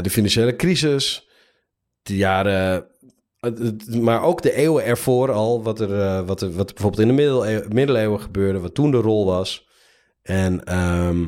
de 0.04 0.10
financiële 0.10 0.56
crisis. 0.56 1.28
De 2.02 2.16
jaren. 2.16 2.86
Maar 4.02 4.22
ook 4.24 4.42
de 4.42 4.54
eeuwen 4.54 4.86
ervoor 4.86 5.32
al. 5.32 5.64
Wat 5.64 5.80
er, 5.80 6.26
wat 6.26 6.42
er, 6.42 6.52
wat 6.52 6.70
er 6.70 6.74
bijvoorbeeld 6.76 7.02
in 7.02 7.08
de 7.08 7.14
middeleeuwen, 7.14 7.74
middeleeuwen 7.74 8.22
gebeurde. 8.22 8.60
Wat 8.60 8.74
toen 8.76 8.92
de 8.92 8.98
rol 8.98 9.26
was. 9.26 9.68
En 10.22 10.64
ehm, 10.64 11.26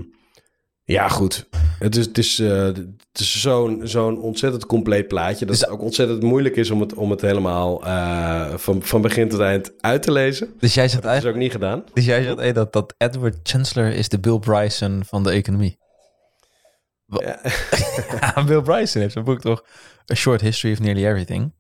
ja, 0.94 1.08
goed. 1.08 1.48
Het 1.80 1.96
is, 1.96 2.06
het 2.06 2.18
is, 2.18 2.40
eh, 2.40 2.64
het 2.64 3.20
is 3.20 3.42
zo'n 3.42 3.82
zo'n 3.84 4.20
ontzettend 4.22 4.66
compleet 4.66 5.08
plaatje. 5.08 5.46
Dat 5.46 5.48
Dus- 5.56 5.60
het 5.60 5.70
ook 5.70 5.82
ontzettend 5.82 6.24
moeilijk 6.24 6.56
is 6.56 6.72
om 6.72 6.80
het, 6.82 6.94
om 6.94 7.10
het 7.12 7.22
helemaal 7.22 7.86
eh, 7.86 8.54
van, 8.56 8.82
van 8.84 9.02
begin 9.02 9.30
tot 9.30 9.40
eind 9.40 9.72
uit 9.80 10.04
te 10.04 10.12
lezen. 10.12 10.54
dus 10.60 10.74
jij 10.74 10.88
zegt 10.88 11.04
Dat 11.04 11.12
is 11.16 11.24
eigenlijk 11.24 11.36
ook 11.38 11.44
niet 11.44 11.52
gedaan. 11.52 11.84
dus 11.94 12.06
jij 12.06 12.24
zegt, 12.24 12.38
hey, 12.38 12.54
dat, 12.54 12.74
dat 12.74 12.94
Edward 12.98 13.38
Chancellor 13.44 13.92
is 13.92 14.10
de 14.10 14.20
Bill 14.20 14.40
Bryson 14.40 15.02
van 15.06 15.24
de 15.24 15.30
economie. 15.32 15.78
Ja, 18.22 18.44
Bill 18.46 18.62
Bryson 18.62 19.02
heeft 19.02 19.14
zijn 19.14 19.26
boek 19.26 19.42
toch 19.42 19.64
A 20.12 20.16
Short 20.16 20.42
History 20.42 20.74
of 20.74 20.80
Nearly 20.80 21.06
Everything. 21.06 21.54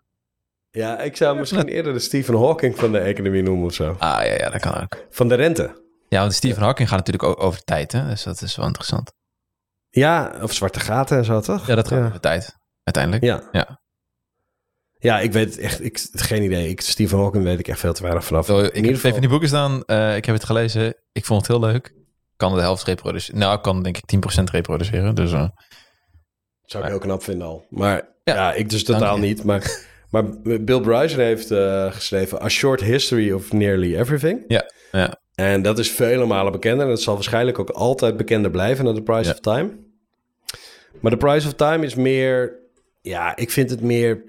Ja, 0.72 1.00
ik 1.00 1.16
zou 1.18 1.38
misschien 1.38 1.68
eerder 1.68 1.94
de 1.94 2.00
Stephen 2.00 2.36
Hawking 2.38 2.76
van 2.78 2.92
de 2.92 3.00
economie 3.00 3.44
noemen 3.44 3.66
of 3.66 3.74
zo. 3.74 3.96
Ah 4.00 4.26
ja, 4.26 4.34
ja, 4.34 4.50
dat 4.50 4.62
kan 4.62 4.82
ook. 4.82 5.06
Van 5.10 5.28
de 5.28 5.36
rente. 5.36 5.82
Ja, 6.10 6.20
want 6.20 6.34
Stephen 6.34 6.64
Hawking 6.64 6.88
gaat 6.90 6.98
natuurlijk 6.98 7.24
ook 7.30 7.44
over 7.44 7.64
tijd, 7.64 7.92
hè? 7.92 8.08
Dus 8.08 8.24
dat 8.24 8.42
is 8.42 8.56
wel 8.56 8.66
interessant. 8.66 9.12
Ja, 9.90 10.40
of 10.42 10.54
zwarte 10.54 10.80
gaten 10.80 11.18
en 11.18 11.26
zo, 11.26 11.40
toch? 11.40 11.68
Ja, 11.68 11.76
dat 11.76 11.88
gaat 11.88 12.14
ja. 12.14 12.20
tijd, 12.20 12.56
uiteindelijk. 12.84 13.24
Ja. 13.24 13.50
Ja. 13.52 13.80
Ja, 15.02 15.20
ik 15.20 15.32
weet 15.32 15.46
het 15.46 15.58
echt, 15.58 15.84
ik, 15.84 16.08
geen 16.12 16.44
idee. 16.44 16.70
Ik, 16.70 16.82
Stephen 16.82 17.18
Hawking 17.20 17.44
weet 17.44 17.60
ik 17.60 17.68
echt 17.68 17.80
veel 17.80 17.94
te 17.94 18.02
weinig 18.02 18.24
vanaf. 18.26 18.46
Zo, 18.46 18.58
In 18.60 18.64
ik 18.66 18.76
ieder 18.76 18.84
heb 18.86 18.94
geval- 18.96 19.10
even 19.10 19.22
die 19.22 19.30
boeken 19.30 19.48
staan. 19.48 19.84
eh, 19.86 20.16
ik 20.16 20.26
heb 20.26 20.36
het 20.36 20.44
gelezen. 20.44 20.96
Ik 21.12 21.26
vond 21.26 21.48
het 21.48 21.58
heel 21.58 21.60
leuk. 21.72 21.94
Kan 22.36 22.54
de 22.56 22.62
helft 22.62 22.84
reproduceren. 22.84 23.40
Nou, 23.40 23.56
ik 23.56 23.62
kan 23.62 23.84
denk 23.84 23.98
ik 23.98 24.06
10% 24.06 24.44
reproduceren. 24.52 25.16
Dus 25.16 25.32
eh, 25.32 25.48
Zou 26.66 26.84
ik 26.84 26.90
heel 26.90 27.00
knap 27.00 27.24
vinden 27.24 27.48
al. 27.48 27.66
Maar 27.70 28.08
Ja, 28.24 28.34
ja, 28.36 28.54
ik 28.54 28.70
dus 28.70 28.84
totaal 28.84 29.18
niet. 29.18 29.44
Maar, 29.44 29.86
maar 30.12 30.24
Bill 30.42 30.80
Bryson 30.82 31.20
heeft 31.20 31.52
eh, 31.52 31.92
geschreven 31.92 32.42
A 32.44 32.50
Short 32.50 32.82
History 32.82 33.32
of 33.32 33.52
Nearly 33.52 33.98
Everything. 33.98 34.44
Ja, 34.48 34.72
ja. 34.92 35.22
En 35.40 35.62
dat 35.62 35.80
is 35.80 35.92
vele 35.92 36.26
malen 36.26 36.52
bekender. 36.52 36.84
En 36.86 36.92
dat 36.92 37.02
zal 37.02 37.14
waarschijnlijk 37.14 37.60
ook 37.60 37.70
altijd 37.70 38.18
bekender 38.18 38.52
blijven 38.52 38.86
dan 38.86 38.96
The 38.96 39.02
Price 39.02 39.30
Ja. 39.30 39.32
of 39.32 39.40
Time. 39.40 39.70
Maar 41.00 41.12
The 41.12 41.18
Price 41.18 41.48
of 41.48 41.54
Time 41.54 41.86
is 41.86 41.96
meer... 41.96 42.60
Ja, 43.02 43.36
ik 43.36 43.52
vind 43.52 43.70
het 43.70 43.82
meer 43.82 44.24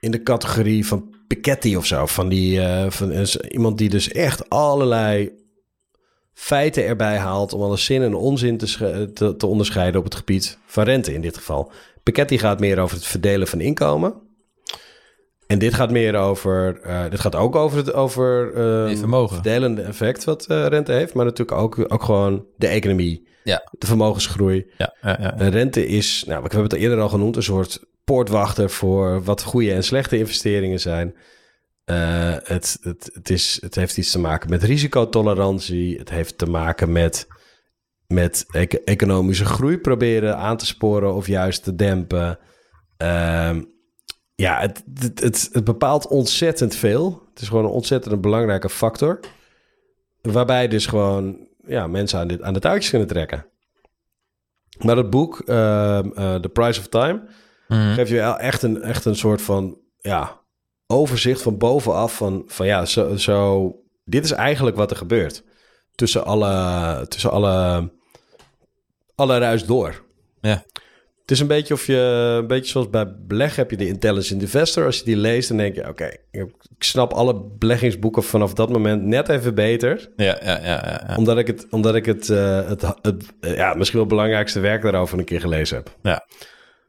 in 0.00 0.10
de 0.10 0.22
categorie 0.22 0.86
van 0.86 1.14
Piketty 1.26 1.74
of 1.74 1.86
zo. 1.86 2.06
Van, 2.06 2.28
die, 2.28 2.60
eh, 2.60 2.90
van 2.90 3.12
iemand 3.48 3.78
die 3.78 3.88
dus 3.88 4.08
echt 4.08 4.48
allerlei 4.48 5.30
feiten 6.32 6.84
erbij 6.86 7.16
haalt... 7.16 7.52
om 7.52 7.62
alle 7.62 7.76
zin 7.76 8.02
en 8.02 8.14
onzin 8.14 8.56
te, 8.56 9.10
te, 9.14 9.36
te 9.36 9.46
onderscheiden 9.46 9.98
op 9.98 10.04
het 10.04 10.14
gebied 10.14 10.58
van 10.66 10.84
rente 10.84 11.14
in 11.14 11.20
dit 11.20 11.36
geval. 11.36 11.72
Piketty 12.02 12.38
gaat 12.38 12.60
meer 12.60 12.78
over 12.78 12.96
het 12.96 13.06
verdelen 13.06 13.48
van 13.48 13.60
inkomen... 13.60 14.14
En 15.52 15.58
dit 15.58 15.74
gaat 15.74 15.90
meer 15.90 16.14
over. 16.16 16.80
eh, 16.80 17.10
dit 17.10 17.20
gaat 17.20 17.34
ook 17.36 17.56
over 17.56 17.78
het 17.78 17.92
over 17.92 18.54
eh, 18.54 18.84
Nee, 18.84 18.96
vermogen. 18.96 19.34
verdelende 19.34 19.82
effect 19.82 20.24
wat 20.24 20.46
eh, 20.46 20.66
rente 20.66 20.92
heeft, 20.92 21.14
maar 21.14 21.24
natuurlijk 21.24 21.58
ook, 21.58 21.92
ook 21.92 22.02
gewoon 22.02 22.46
de 22.56 22.66
economie, 22.66 23.28
Ja. 23.44 23.68
de 23.78 23.86
vermogensgroei. 23.86 24.66
ja, 24.78 24.94
ja, 25.02 25.16
ja. 25.20 25.36
En 25.38 25.50
rente 25.50 25.86
is, 25.86 26.24
nou, 26.26 26.42
we 26.42 26.48
hebben 26.48 26.70
het 26.70 26.72
eerder 26.80 27.00
al 27.00 27.08
genoemd, 27.08 27.36
een 27.36 27.42
soort 27.42 27.84
poortwachter 28.04 28.70
voor 28.70 29.22
wat 29.22 29.42
goede 29.42 29.72
en 29.72 29.84
slechte 29.84 30.18
investeringen 30.18 30.80
zijn. 30.80 31.14
Eh, 31.84 32.34
het, 32.42 32.78
het, 32.80 33.10
het, 33.12 33.30
is, 33.30 33.58
het 33.60 33.74
heeft 33.74 33.96
iets 33.98 34.10
te 34.10 34.18
maken 34.18 34.50
met 34.50 34.62
risicotolerantie. 34.62 35.98
Het 35.98 36.10
heeft 36.10 36.38
te 36.38 36.46
maken 36.46 36.92
met, 36.92 37.26
met 38.06 38.44
ec- 38.50 38.72
economische 38.84 39.44
groei 39.44 39.78
proberen 39.78 40.36
aan 40.36 40.56
te 40.56 40.66
sporen 40.66 41.14
of 41.14 41.26
juist 41.26 41.64
te 41.64 41.74
dempen. 41.74 42.38
Ehm, 42.96 43.62
ja, 44.42 44.60
het, 44.60 44.84
het, 45.00 45.20
het, 45.20 45.48
het 45.52 45.64
bepaalt 45.64 46.06
ontzettend 46.06 46.74
veel. 46.74 47.22
Het 47.30 47.42
is 47.42 47.48
gewoon 47.48 47.64
een 47.64 47.70
ontzettend 47.70 48.20
belangrijke 48.20 48.68
factor. 48.70 49.20
Waarbij 50.22 50.68
dus 50.68 50.86
gewoon 50.86 51.48
ja, 51.66 51.86
mensen 51.86 52.18
aan, 52.18 52.28
dit, 52.28 52.42
aan 52.42 52.52
de 52.54 52.60
touwtjes 52.60 52.90
kunnen 52.90 53.08
trekken. 53.08 53.46
Maar 54.78 54.96
het 54.96 55.10
boek, 55.10 55.40
eh, 55.40 55.98
The 56.34 56.50
Price 56.52 56.80
of 56.80 56.88
Time, 56.88 57.22
Mhm. 57.68 57.92
geeft 57.94 58.10
je 58.10 58.16
wel 58.16 58.38
echt 58.38 58.62
een, 58.62 58.82
echt 58.82 59.04
een 59.04 59.16
soort 59.16 59.42
van 59.42 59.78
ja, 60.00 60.40
overzicht 60.86 61.42
van 61.42 61.58
bovenaf. 61.58 62.16
Van, 62.16 62.42
van 62.46 62.66
ja, 62.66 62.84
zo, 62.84 63.16
zo, 63.16 63.72
dit 64.04 64.24
is 64.24 64.30
eigenlijk 64.32 64.76
wat 64.76 64.90
er 64.90 64.96
gebeurt. 64.96 65.44
Tussen 65.94 66.24
alle, 66.24 67.06
tussen 67.08 67.30
alle, 67.30 67.90
alle 69.14 69.38
ruis 69.38 69.66
door. 69.66 70.02
Ja. 70.40 70.64
Het 71.22 71.30
is 71.30 71.40
een 71.40 71.46
beetje 71.46 71.74
of 71.74 71.86
je, 71.86 71.96
een 72.40 72.46
beetje 72.46 72.70
zoals 72.70 72.90
bij 72.90 73.14
beleggen 73.18 73.62
heb 73.62 73.70
je 73.70 73.76
de 73.76 73.86
Intelligent 73.86 74.42
Investor. 74.42 74.84
Als 74.84 74.98
je 74.98 75.04
die 75.04 75.16
leest, 75.16 75.48
dan 75.48 75.56
denk 75.56 75.74
je, 75.74 75.88
oké, 75.88 76.10
ik 76.30 76.52
snap 76.78 77.12
alle 77.12 77.44
beleggingsboeken 77.58 78.22
vanaf 78.22 78.54
dat 78.54 78.70
moment 78.70 79.02
net 79.02 79.28
even 79.28 79.54
beter. 79.54 80.10
Ja, 80.16 80.38
ja, 80.42 80.60
ja, 80.62 81.00
ja. 81.06 81.16
Omdat 81.16 81.38
ik 81.38 81.46
het, 81.46 81.66
omdat 81.70 81.94
ik 81.94 82.06
het, 82.06 82.30
eh, 82.30 82.68
het, 82.68 82.82
het 83.02 83.24
ja, 83.40 83.74
misschien 83.74 83.98
wel 83.98 84.06
het 84.08 84.16
belangrijkste 84.16 84.60
werk 84.60 84.82
daarover 84.82 85.18
een 85.18 85.24
keer 85.24 85.40
gelezen 85.40 85.76
heb. 85.76 85.96
Ja. 86.02 86.26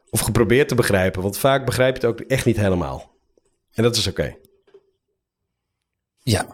Of 0.10 0.20
geprobeerd 0.20 0.68
te 0.68 0.76
begrijpen, 0.76 1.22
want 1.22 1.38
vaak 1.38 1.66
begrijp 1.66 1.98
je 1.98 2.08
het 2.08 2.22
ook 2.22 2.28
echt 2.28 2.46
niet 2.46 2.58
helemaal. 2.58 3.12
En 3.74 3.84
dat 3.84 3.96
is 3.96 4.08
oké. 4.08 4.36
Ja. 6.20 6.46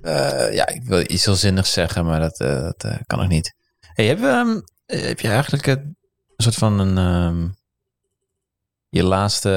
Eh, 0.00 0.54
ja, 0.54 0.68
ik 0.68 0.82
wil 0.84 1.00
iets 1.00 1.24
heel 1.24 1.34
zinnigs 1.34 1.72
zeggen, 1.72 2.04
maar 2.04 2.20
dat, 2.20 2.40
eh, 2.40 2.62
dat 2.62 2.86
kan 3.06 3.20
ook 3.20 3.28
niet. 3.28 3.54
Hey, 3.80 4.06
heb, 4.06 4.18
je, 4.18 4.26
ehm, 4.26 4.60
eh, 4.86 5.06
heb 5.06 5.20
je 5.20 5.28
eigenlijk 5.28 5.76
soort 6.42 6.54
van 6.54 6.78
een... 6.78 6.98
ehm, 6.98 7.48
je 8.88 9.02
laatste 9.04 9.50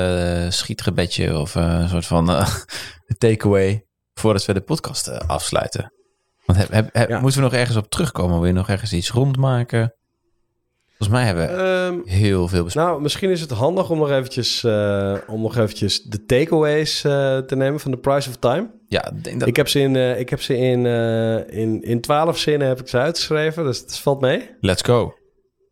eh, 0.45 0.51
schietgebedje 0.51 1.38
of 1.39 1.55
eh, 1.55 1.77
een 1.81 1.89
soort 1.89 2.05
van 2.05 2.29
eh, 2.29 2.55
takeaway 3.17 3.86
voordat 4.13 4.45
we 4.45 4.53
de 4.53 4.61
podcast 4.61 5.27
afsluiten? 5.27 5.93
Want 6.45 6.59
heb, 6.59 6.71
heb, 6.71 6.89
heb- 6.93 7.09
Ja. 7.09 7.19
moeten 7.19 7.39
we 7.39 7.45
nog 7.45 7.53
ergens 7.59 7.77
op 7.77 7.89
terugkomen? 7.89 8.38
Wil 8.38 8.47
je 8.47 8.53
nog 8.53 8.69
ergens 8.69 8.93
iets 8.93 9.09
rondmaken? 9.11 9.93
Volgens 10.97 11.09
mij 11.17 11.25
hebben 11.25 11.47
we 11.47 11.53
Ehm, 11.63 11.99
heel 12.17 12.47
veel 12.47 12.63
besproken. 12.63 12.89
nou, 12.91 13.01
misschien 13.03 13.29
is 13.29 13.41
het 13.41 13.49
handig 13.51 13.89
om 13.89 13.97
nog 13.97 14.09
eventjes, 14.11 14.63
om 15.27 15.41
nog 15.41 15.57
eventjes 15.57 16.01
de 16.03 16.25
takeaways 16.25 17.01
te 17.01 17.53
nemen 17.55 17.79
van 17.79 17.91
The 17.91 17.97
Price 17.97 18.29
of 18.29 18.36
Time. 18.36 18.71
ja, 18.88 19.11
dat, 19.13 19.47
Ik 19.47 19.55
heb 19.55 19.67
ze 19.67 19.79
in, 19.79 19.95
ik 20.19 20.29
heb 20.29 20.41
ze 20.41 20.57
in, 20.57 20.86
in, 21.49 21.81
in 21.81 22.01
twaalf 22.01 22.38
zinnen 22.38 22.67
heb 22.67 22.79
ik 22.79 22.88
ze 22.88 22.97
uitgeschreven, 22.97 23.63
dus 23.63 23.79
het 23.79 23.97
valt 23.97 24.21
mee. 24.21 24.49
let's 24.59 24.81
go. 24.81 25.13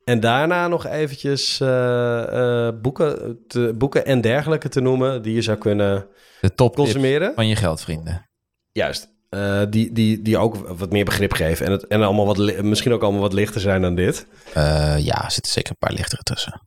En 0.06 0.20
daarna 0.20 0.68
nog 0.68 0.86
eventjes 0.86 1.60
eh, 1.60 2.68
eh, 2.68 2.74
boeken, 2.82 3.40
te, 3.48 3.74
boeken 3.76 4.06
en 4.06 4.22
dergelijke 4.22 4.70
te 4.70 4.82
noemen 4.82 5.22
die 5.22 5.34
je 5.34 5.42
zou 5.42 5.58
kunnen 5.58 6.08
De 6.42 6.54
top 6.54 6.76
consumeren. 6.76 7.32
van 7.36 7.48
je 7.48 7.56
geldvrienden. 7.56 8.30
Juist. 8.72 9.12
Eh, 9.30 9.62
die, 9.70 9.92
die, 9.92 10.22
die 10.22 10.38
ook 10.38 10.56
wat 10.56 10.92
meer 10.92 11.06
begrip 11.06 11.34
geven. 11.34 11.66
En, 11.66 11.72
het, 11.72 11.88
en 11.88 12.02
allemaal 12.02 12.26
wat, 12.26 12.62
misschien 12.62 12.94
ook 12.94 13.02
allemaal 13.02 13.22
wat 13.22 13.34
lichter 13.34 13.62
zijn 13.62 13.82
dan 13.82 13.96
dit. 13.96 14.26
Ja, 14.54 15.24
er 15.24 15.32
zitten 15.32 15.52
zeker 15.52 15.72
een 15.72 15.88
paar 15.88 15.94
lichtere 15.94 16.24
tussen. 16.24 16.62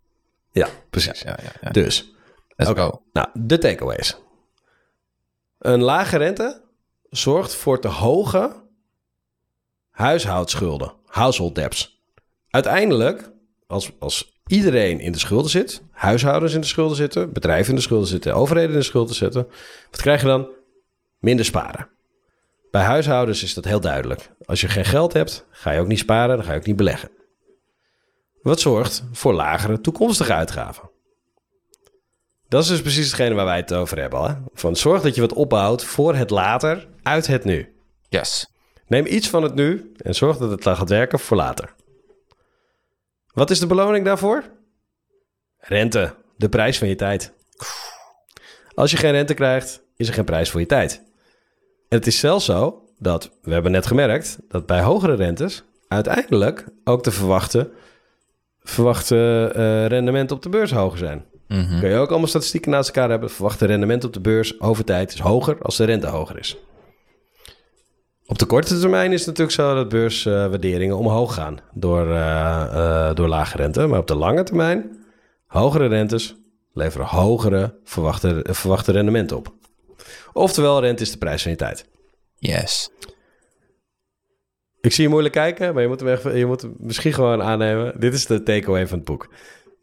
Ja, 0.50 0.68
precies. 0.90 1.20
Ja, 1.20 1.38
ja, 1.42 1.50
ja. 1.60 1.70
Dus, 1.70 2.14
Let's 2.56 2.70
go. 2.80 3.02
nou, 3.12 3.28
de 3.34 3.58
takeaways. 3.58 4.16
Een 5.58 5.82
lage 5.82 6.16
rente 6.16 6.62
zorgt 7.10 7.54
voor 7.54 7.80
te 7.80 7.88
hoge 7.88 8.64
huishoudschulden, 9.90 10.92
household 11.04 11.54
debts. 11.54 11.95
Uiteindelijk, 12.56 13.30
als, 13.66 13.90
als 13.98 14.40
iedereen 14.46 15.00
in 15.00 15.12
de 15.12 15.18
schulden 15.18 15.50
zit, 15.50 15.82
huishoudens 15.90 16.54
in 16.54 16.60
de 16.60 16.66
schulden 16.66 16.96
zitten, 16.96 17.32
bedrijven 17.32 17.70
in 17.70 17.76
de 17.76 17.82
schulden 17.82 18.08
zitten, 18.08 18.34
overheden 18.34 18.70
in 18.70 18.78
de 18.78 18.84
schulden 18.84 19.14
zitten, 19.14 19.46
wat 19.90 20.00
krijg 20.00 20.20
je 20.20 20.26
dan? 20.26 20.48
Minder 21.18 21.44
sparen. 21.44 21.88
Bij 22.70 22.82
huishoudens 22.82 23.42
is 23.42 23.54
dat 23.54 23.64
heel 23.64 23.80
duidelijk. 23.80 24.30
Als 24.44 24.60
je 24.60 24.68
geen 24.68 24.84
geld 24.84 25.12
hebt, 25.12 25.46
ga 25.50 25.70
je 25.70 25.80
ook 25.80 25.86
niet 25.86 25.98
sparen, 25.98 26.36
dan 26.36 26.44
ga 26.44 26.52
je 26.52 26.58
ook 26.58 26.66
niet 26.66 26.76
beleggen. 26.76 27.10
Wat 28.42 28.60
zorgt 28.60 29.04
voor 29.12 29.34
lagere 29.34 29.80
toekomstige 29.80 30.32
uitgaven. 30.34 30.90
Dat 32.48 32.62
is 32.62 32.68
dus 32.68 32.80
precies 32.80 33.06
hetgene 33.06 33.34
waar 33.34 33.44
wij 33.44 33.56
het 33.56 33.74
over 33.74 34.00
hebben. 34.00 34.22
Hè? 34.22 34.34
Van 34.52 34.76
zorg 34.76 35.02
dat 35.02 35.14
je 35.14 35.20
wat 35.20 35.32
opbouwt 35.32 35.84
voor 35.84 36.14
het 36.14 36.30
later 36.30 36.88
uit 37.02 37.26
het 37.26 37.44
nu. 37.44 37.74
Yes. 38.08 38.46
Neem 38.86 39.06
iets 39.06 39.28
van 39.28 39.42
het 39.42 39.54
nu 39.54 39.92
en 39.96 40.14
zorg 40.14 40.36
dat 40.36 40.50
het 40.50 40.62
gaat 40.62 40.88
werken 40.88 41.18
voor 41.18 41.36
later. 41.36 41.74
Wat 43.36 43.50
is 43.50 43.58
de 43.58 43.66
beloning 43.66 44.04
daarvoor? 44.04 44.44
Rente, 45.58 46.14
de 46.36 46.48
prijs 46.48 46.78
van 46.78 46.88
je 46.88 46.94
tijd. 46.94 47.32
Als 48.74 48.90
je 48.90 48.96
geen 48.96 49.10
rente 49.10 49.34
krijgt, 49.34 49.82
is 49.96 50.08
er 50.08 50.14
geen 50.14 50.24
prijs 50.24 50.50
voor 50.50 50.60
je 50.60 50.66
tijd. 50.66 51.02
En 51.88 51.98
het 51.98 52.06
is 52.06 52.18
zelfs 52.18 52.44
zo 52.44 52.82
dat, 52.98 53.30
we 53.42 53.52
hebben 53.52 53.72
net 53.72 53.86
gemerkt, 53.86 54.38
dat 54.48 54.66
bij 54.66 54.80
hogere 54.80 55.14
rentes 55.14 55.62
uiteindelijk 55.88 56.64
ook 56.84 57.06
verwachten 57.10 57.72
verwachte 58.62 59.50
eh, 59.54 59.86
rendementen 59.86 60.36
op 60.36 60.42
de 60.42 60.48
beurs 60.48 60.72
hoger 60.72 60.98
zijn. 60.98 61.24
Mhm. 61.48 61.80
Kun 61.80 61.88
je 61.88 61.96
ook 61.96 62.10
allemaal 62.10 62.28
statistieken 62.28 62.70
naast 62.70 62.88
elkaar 62.88 63.10
hebben. 63.10 63.30
Verwachte 63.30 63.66
rendement 63.66 64.04
op 64.04 64.12
de 64.12 64.20
beurs 64.20 64.60
over 64.60 64.84
tijd 64.84 65.12
is 65.12 65.20
hoger 65.20 65.58
als 65.62 65.76
de 65.76 65.84
rente 65.84 66.06
hoger 66.06 66.38
is. 66.38 66.56
Op 68.26 68.38
de 68.38 68.46
korte 68.46 68.78
termijn 68.78 69.12
is 69.12 69.18
het 69.18 69.26
natuurlijk 69.26 69.56
zo 69.56 69.74
dat 69.74 69.88
beurswaarderingen 69.88 70.96
omhoog 70.96 71.34
gaan 71.34 71.58
door, 71.74 72.10
eh, 72.10 73.08
eh, 73.08 73.14
door 73.14 73.28
lage 73.28 73.56
rente. 73.56 73.86
Maar 73.86 73.98
op 73.98 74.06
de 74.06 74.14
lange 74.14 74.42
termijn, 74.42 75.04
hogere 75.46 75.86
rentes 75.86 76.36
leveren 76.72 77.06
hogere 77.06 77.78
verwachte, 77.84 78.46
verwachte 78.48 78.92
rendementen 78.92 79.36
op. 79.36 79.54
Oftewel, 80.32 80.80
rente 80.80 81.02
is 81.02 81.10
de 81.10 81.18
prijs 81.18 81.42
van 81.42 81.50
je 81.50 81.56
tijd. 81.56 81.88
Yes. 82.38 82.90
Ik 84.80 84.92
zie 84.92 85.04
je 85.04 85.10
moeilijk 85.10 85.34
kijken, 85.34 85.74
maar 85.74 85.82
je 85.82 85.88
moet 85.88 86.00
hem, 86.00 86.36
je 86.36 86.46
moet 86.46 86.62
hem 86.62 86.74
misschien 86.78 87.12
gewoon 87.12 87.42
aannemen. 87.42 88.00
Dit 88.00 88.14
is 88.14 88.26
de 88.26 88.42
takeaway 88.42 88.86
van 88.86 88.98
het 88.98 89.06
boek. 89.06 89.28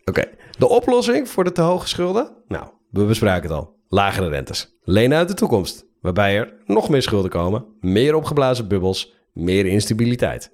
Oké, 0.05 0.23
de 0.57 0.67
oplossing 0.67 1.29
voor 1.29 1.43
de 1.43 1.51
te 1.51 1.61
hoge 1.61 1.87
schulden? 1.87 2.35
Nou, 2.47 2.67
we 2.89 3.03
bespraken 3.03 3.49
het 3.49 3.57
al. 3.59 3.75
Lagere 3.87 4.29
rentes. 4.29 4.77
Lenen 4.83 5.17
uit 5.17 5.27
de 5.27 5.33
toekomst. 5.33 5.85
Waarbij 6.03 6.37
er 6.37 6.53
nog 6.65 6.89
meer 6.89 7.01
schulden 7.01 7.31
komen, 7.31 7.65
meer 7.81 8.15
opgeblazen 8.15 8.67
bubbels, 8.67 9.13
meer 9.33 9.65
instabiliteit. 9.65 10.51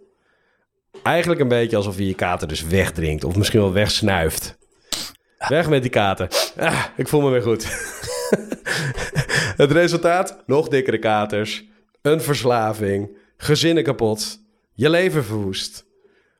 Eigenlijk 1.03 1.41
een 1.41 1.47
beetje 1.47 1.75
alsof 1.75 1.97
je 1.97 2.07
je 2.07 2.13
kater 2.13 2.47
dus 2.47 2.63
wegdrinkt 2.63 3.23
of 3.23 3.35
misschien 3.35 3.59
wel 3.59 3.73
wegsnuift. 3.73 4.57
Weg 5.47 5.69
met 5.69 5.81
die 5.81 5.91
kater. 5.91 6.51
Ah, 6.57 6.83
ik 6.95 7.07
voel 7.07 7.21
me 7.21 7.29
weer 7.29 7.41
goed. 7.41 7.63
het 9.63 9.71
resultaat? 9.71 10.43
Nog 10.45 10.67
dikkere 10.67 10.99
katers, 10.99 11.63
een 12.01 12.21
verslaving, 12.21 13.17
gezinnen 13.37 13.83
kapot, 13.83 14.39
je 14.73 14.89
leven 14.89 15.25
verwoest, 15.25 15.85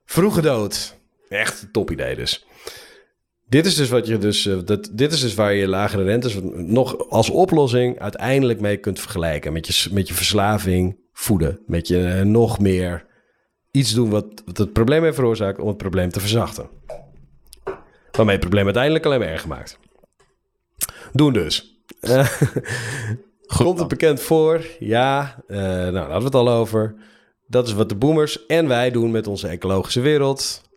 vroege 0.05 0.41
dood. 0.41 0.97
Echt 1.29 1.61
een 1.61 1.71
top 1.71 1.91
idee 1.91 2.15
dus. 2.15 2.45
Dit 3.49 3.65
is 3.65 3.75
dus 3.75 3.89
wat 3.89 4.07
je 4.07 4.17
dus, 4.17 4.45
eh, 4.45 4.57
dat, 4.65 4.89
dit 4.91 5.11
is 5.11 5.21
dus 5.21 5.33
waar 5.33 5.53
je 5.53 5.67
lagere 5.67 6.03
rentes 6.03 6.39
nog 6.53 7.09
als 7.09 7.29
oplossing 7.29 7.99
uiteindelijk 7.99 8.59
mee 8.59 8.77
kunt 8.77 8.99
vergelijken. 8.99 9.53
Met 9.53 9.67
je, 9.67 9.89
met 9.93 10.07
je 10.07 10.13
verslaving 10.13 10.97
voeden. 11.13 11.59
Met 11.65 11.87
je 11.87 12.05
eh, 12.05 12.21
nog 12.21 12.59
meer 12.59 13.05
iets 13.71 13.93
doen 13.93 14.09
wat, 14.09 14.25
wat 14.45 14.57
het 14.57 14.73
probleem 14.73 15.03
heeft 15.03 15.15
veroorzaakt 15.15 15.59
om 15.59 15.67
het 15.67 15.77
probleem 15.77 16.09
te 16.09 16.19
verzachten. 16.19 16.69
Waarmee 18.11 18.35
het 18.35 18.39
probleem 18.39 18.65
uiteindelijk 18.65 19.05
alleen 19.05 19.19
maar 19.19 19.27
erger 19.27 19.47
maakt. 19.47 19.79
Doen 21.11 21.33
dus. 21.33 21.83
Komt 23.57 23.79
het 23.79 23.87
bekend 23.87 24.21
voor? 24.21 24.65
Ja, 24.79 25.43
eh, 25.47 25.57
nou 25.57 25.91
daar 25.91 26.11
hadden 26.11 26.31
we 26.31 26.37
het 26.37 26.47
al 26.47 26.49
over. 26.49 26.95
Dat 27.47 27.67
is 27.67 27.73
wat 27.73 27.89
de 27.89 27.95
boomers 27.95 28.45
en 28.45 28.67
wij 28.67 28.91
doen 28.91 29.11
met 29.11 29.27
onze 29.27 29.47
ecologische 29.47 30.01
wereld. 30.01 30.68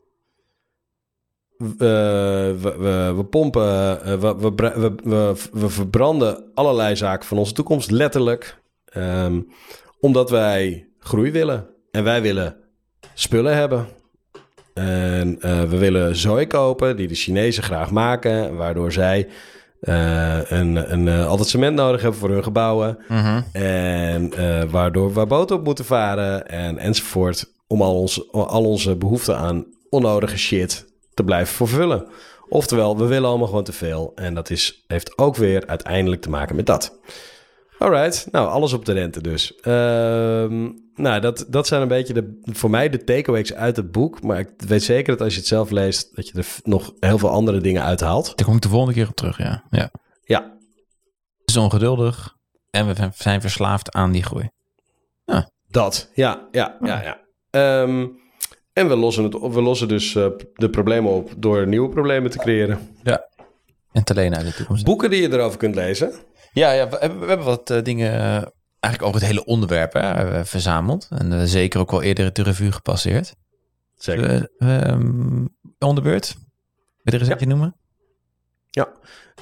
We, 1.79 2.57
we, 2.79 3.13
we, 3.17 3.25
pompen, 3.25 4.05
eh, 4.05 4.19
we, 4.19 4.53
we, 5.05 5.35
we, 5.53 5.69
verbranden 5.69 6.45
allerlei 6.55 6.97
zaken 6.97 7.27
van 7.27 7.39
onze 7.39 7.53
toekomst, 7.53 7.91
letterlijk. 7.91 8.59
Ehm, 8.85 9.41
omdat 10.01 10.31
wij 10.31 10.89
groei 10.99 11.31
willen. 11.31 11.67
En 11.91 12.05
wij 12.05 12.23
willen 12.23 12.57
spullen 13.15 13.55
hebben. 13.55 13.87
En 14.75 15.41
eh, 15.41 15.63
we 15.63 15.79
willen 15.79 16.17
zooi 16.17 16.47
kopen 16.47 16.97
die 16.97 17.09
de 17.09 17.15
Chinezen 17.15 17.63
graag 17.63 17.91
maken, 17.91 18.57
waardoor 18.57 18.93
zij 18.93 19.29
eh, 19.83 20.51
een, 20.51 20.93
een, 20.93 21.09
eh, 21.09 21.27
altijd 21.27 21.49
cement 21.49 21.77
nodig 21.77 22.03
hebben 22.03 22.21
voor 22.21 22.31
hun 22.31 22.43
gebouwen. 22.43 22.99
Mhm. 23.09 23.43
En 23.53 24.33
eh, 24.33 24.63
waardoor 24.71 25.15
we 25.15 25.27
boten 25.27 25.57
op 25.57 25.65
moeten 25.65 25.85
varen 25.85 26.49
en, 26.49 26.79
enzovoort. 26.79 27.51
Om 27.67 27.83
al, 27.83 28.01
ons, 28.01 28.33
al 28.33 28.65
onze 28.65 28.97
behoeften 28.97 29.37
aan 29.37 29.65
onnodige 29.91 30.39
shit 30.39 30.92
te 31.15 31.25
blijven 31.25 31.55
vervullen. 31.55 32.07
Oftewel, 32.49 32.99
we 32.99 33.07
willen 33.07 33.29
allemaal 33.29 33.47
gewoon 33.47 33.65
te 33.65 33.73
veel. 33.73 34.13
En 34.15 34.35
dat 34.35 34.51
is, 34.51 34.85
heeft 34.87 35.19
ook 35.19 35.37
weer 35.37 35.67
uiteindelijk 35.67 36.23
te 36.23 36.31
maken 36.31 36.57
met 36.57 36.67
dat. 36.67 37.01
Alright, 37.79 38.29
nou 38.31 38.49
alles 38.49 38.73
op 38.73 38.85
de 38.85 38.93
rente 38.93 39.21
dus. 39.21 39.55
Ehm, 39.61 40.71
nou, 40.95 41.21
dat, 41.21 41.47
dat 41.49 41.67
zijn 41.67 41.83
een 41.83 41.89
beetje 41.89 42.15
de, 42.15 42.41
voor 42.43 42.71
mij 42.71 42.89
de 42.89 43.05
takeaways 43.05 43.55
uit 43.55 43.77
het 43.77 43.91
boek. 43.91 44.23
Maar 44.23 44.39
ik 44.39 44.51
weet 44.57 44.83
zeker 44.83 45.13
dat 45.13 45.21
als 45.21 45.33
je 45.33 45.39
het 45.39 45.49
zelf 45.49 45.71
leest, 45.71 46.17
dat 46.17 46.29
je 46.29 46.39
er 46.39 46.47
nog 46.63 46.93
heel 47.01 47.19
veel 47.19 47.31
andere 47.31 47.61
dingen 47.61 47.83
uithaalt. 47.83 48.37
Daar 48.37 48.47
kom 48.47 48.57
ik 48.57 48.63
de 48.63 48.69
volgende 48.69 48.95
keer 48.95 49.09
op 49.09 49.15
terug, 49.15 49.39
ja. 49.39 49.65
ja. 49.71 49.91
Ja, 50.25 50.41
Het 51.39 51.49
is 51.49 51.57
ongeduldig 51.57 52.37
en 52.71 52.87
we 52.87 53.11
zijn 53.15 53.41
verslaafd 53.41 53.93
aan 53.93 54.13
die 54.13 54.23
groei. 54.23 54.51
Dat, 55.73 56.11
ja, 56.15 56.49
ja, 56.51 56.77
ja, 56.81 57.03
ja. 57.03 57.21
Ehm, 57.51 58.07
en 58.73 58.89
we 58.89 58.97
lossen, 58.97 59.25
het, 59.25 59.35
op- 59.35 59.53
we 59.55 59.63
lossen 59.63 59.89
dus 59.89 60.15
eh, 60.15 60.27
de 60.55 60.71
problemen 60.71 61.13
op 61.13 61.31
door 61.37 61.67
nieuwe 61.67 61.89
problemen 61.89 62.31
te 62.31 62.39
creëren. 62.39 62.79
En 63.93 64.05
te 64.05 64.15
lenen 64.15 64.39
uit 64.39 64.47
de 64.47 64.55
toekomst. 64.55 64.85
Boeken 64.85 65.11
die 65.11 65.23
je 65.23 65.33
erover 65.33 65.59
kunt 65.59 65.75
lezen. 65.75 66.13
Ja, 66.53 66.71
ja 66.73 66.89
we, 66.89 66.97
hebben, 67.01 67.21
we 67.21 67.27
hebben 67.27 67.47
wat 67.47 67.71
eh, 67.71 67.83
dingen 67.83 68.13
eh, 68.13 68.21
eigenlijk 68.81 69.03
over 69.03 69.15
het 69.15 69.25
hele 69.25 69.45
onderwerp 69.45 69.93
hè, 69.93 70.45
verzameld. 70.45 71.09
En 71.11 71.49
zeker 71.49 71.81
ook 71.81 71.91
wel 71.91 72.03
eerder 72.03 72.33
de 72.33 72.43
revue 72.43 72.73
gepasseerd. 72.73 73.35
Zeker. 73.95 74.49
Eh, 74.59 74.89
ehm, 74.89 75.45
onderbeurt? 75.79 76.35
Wil 77.03 77.15
je 77.15 77.25
er 77.25 77.31
eens 77.31 77.41
Ja. 77.41 77.47
noemen? 77.47 77.77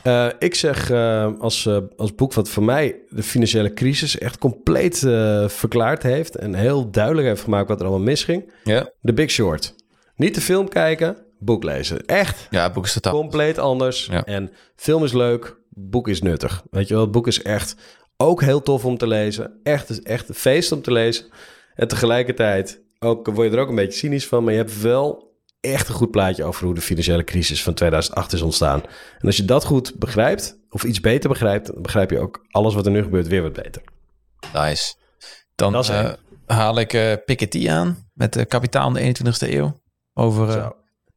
Eh, 0.03 0.27
ik 0.39 0.55
zeg 0.55 0.91
eh, 0.91 1.29
als, 1.39 1.67
eh, 1.67 1.77
als 1.97 2.15
boek 2.15 2.35
wat 2.35 2.49
voor 2.49 2.63
mij 2.63 2.97
de 3.09 3.23
financiële 3.23 3.73
crisis 3.73 4.19
echt 4.19 4.39
compleet 4.39 4.99
verklaard 5.47 6.03
heeft. 6.03 6.37
En 6.37 6.55
heel 6.55 6.91
duidelijk 6.91 7.27
heeft 7.27 7.43
gemaakt 7.43 7.69
wat 7.69 7.81
er 7.81 7.87
allemaal 7.87 8.07
misging. 8.07 8.53
Ja. 8.65 8.91
The 9.03 9.13
Big 9.13 9.31
Short. 9.31 9.75
Niet 10.17 10.35
de 10.35 10.41
film 10.41 10.69
kijken, 10.69 11.17
boek 11.39 11.65
lezen. 11.65 12.07
Echt 12.07 12.47
Ja, 12.51 12.63
het 12.63 12.73
boek 12.73 12.85
is 12.85 12.93
totaal. 12.93 13.13
compleet 13.13 13.59
anders. 13.59 14.09
Ja. 14.11 14.25
En 14.25 14.51
film 14.77 15.05
is 15.05 15.13
leuk, 15.13 15.57
boek 15.69 16.09
is 16.09 16.23
nuttig. 16.23 16.63
Weet 16.71 16.89
je 16.89 16.95
wel, 16.95 17.03
het 17.03 17.13
boek 17.13 17.27
is 17.27 17.43
echt 17.43 17.75
ook 18.17 18.43
heel 18.43 18.63
tof 18.63 18.85
om 18.85 18.99
te 18.99 19.07
lezen. 19.07 19.61
Echt, 19.63 20.03
echt 20.03 20.29
een 20.29 20.35
feest 20.35 20.73
om 20.73 20.83
te 20.83 20.93
lezen. 20.93 21.25
En 21.75 21.89
tegelijkertijd 21.89 22.81
ook, 22.99 23.27
word 23.27 23.51
je 23.51 23.57
er 23.57 23.63
ook 23.63 23.69
een 23.69 23.75
beetje 23.75 23.99
cynisch 23.99 24.27
van. 24.27 24.45
Maar 24.45 24.53
je 24.53 24.59
hebt 24.59 24.81
wel 24.81 25.30
echt 25.61 25.89
een 25.89 25.95
goed 25.95 26.11
plaatje 26.11 26.45
over 26.45 26.65
hoe 26.65 26.75
de 26.75 26.81
financiële 26.81 27.25
crisis 27.25 27.63
van 27.63 27.75
2008 27.75 28.33
is 28.33 28.43
ontstaan. 28.43 28.83
En 29.19 29.27
als 29.27 29.37
je 29.37 29.45
dat 29.45 29.65
goed 29.65 29.95
begrijpt, 29.99 30.59
of 30.69 30.85
iets 30.85 31.01
beter 31.01 31.29
begrijpt, 31.29 31.67
dan 31.73 31.83
begrijp 31.83 32.11
je 32.11 32.19
ook 32.19 32.47
alles 32.51 32.75
wat 32.75 32.87
er 32.87 32.93
nu 32.93 33.03
gebeurt 33.03 33.27
weer 33.27 33.43
wat 33.43 33.53
beter. 33.53 33.83
Nice. 34.55 34.95
Dan 35.55 35.75
eh, 35.75 36.13
haal 36.47 36.79
ik 36.79 36.93
eh 36.93 37.13
Piketty 37.25 37.71
aan 37.71 38.11
met 38.15 38.33
de 38.33 38.45
kapitaal 38.45 38.97
in 38.97 39.13
de 39.13 39.33
21ste 39.33 39.49
eeuw. 39.53 39.81
Over 40.15 40.59
eh, 40.59 40.71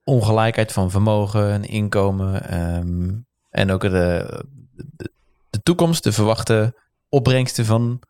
ongelijkheid 0.04 0.72
van 0.72 0.92
vermogen 0.92 1.52
en 1.52 1.64
inkomen. 1.64 2.50
ehm, 2.50 3.12
en 3.50 3.72
ook 3.72 3.82
de, 3.82 4.44
de, 4.76 5.12
de 5.50 5.62
toekomst, 5.64 6.04
de 6.04 6.12
verwachte 6.12 6.82
opbrengsten 7.10 7.66
van 7.66 8.02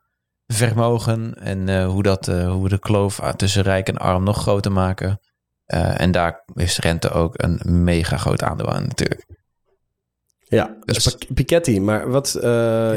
vermogen. 0.46 1.34
En 1.34 1.68
eh, 1.68 1.86
hoe, 1.86 2.02
dat, 2.02 2.28
eh, 2.28 2.50
hoe 2.50 2.62
we 2.62 2.68
de 2.68 2.78
kloof 2.78 3.20
tussen 3.36 3.62
rijk 3.62 3.88
en 3.88 3.96
arm 3.96 4.24
nog 4.24 4.38
groter 4.40 4.72
maken. 4.72 5.20
Eh, 5.64 6.00
en 6.00 6.10
daar 6.10 6.44
is 6.54 6.78
rente 6.78 7.10
ook 7.10 7.42
een 7.42 7.60
mega 7.84 8.16
groot 8.16 8.42
aandeel 8.42 8.72
aan 8.72 8.82
natuurlijk. 8.82 9.24
Ja, 10.38 10.76
dus 10.84 11.16
Piketty. 11.34 11.78
Maar 11.78 12.10
wat, 12.10 12.34
eh, 12.34 12.42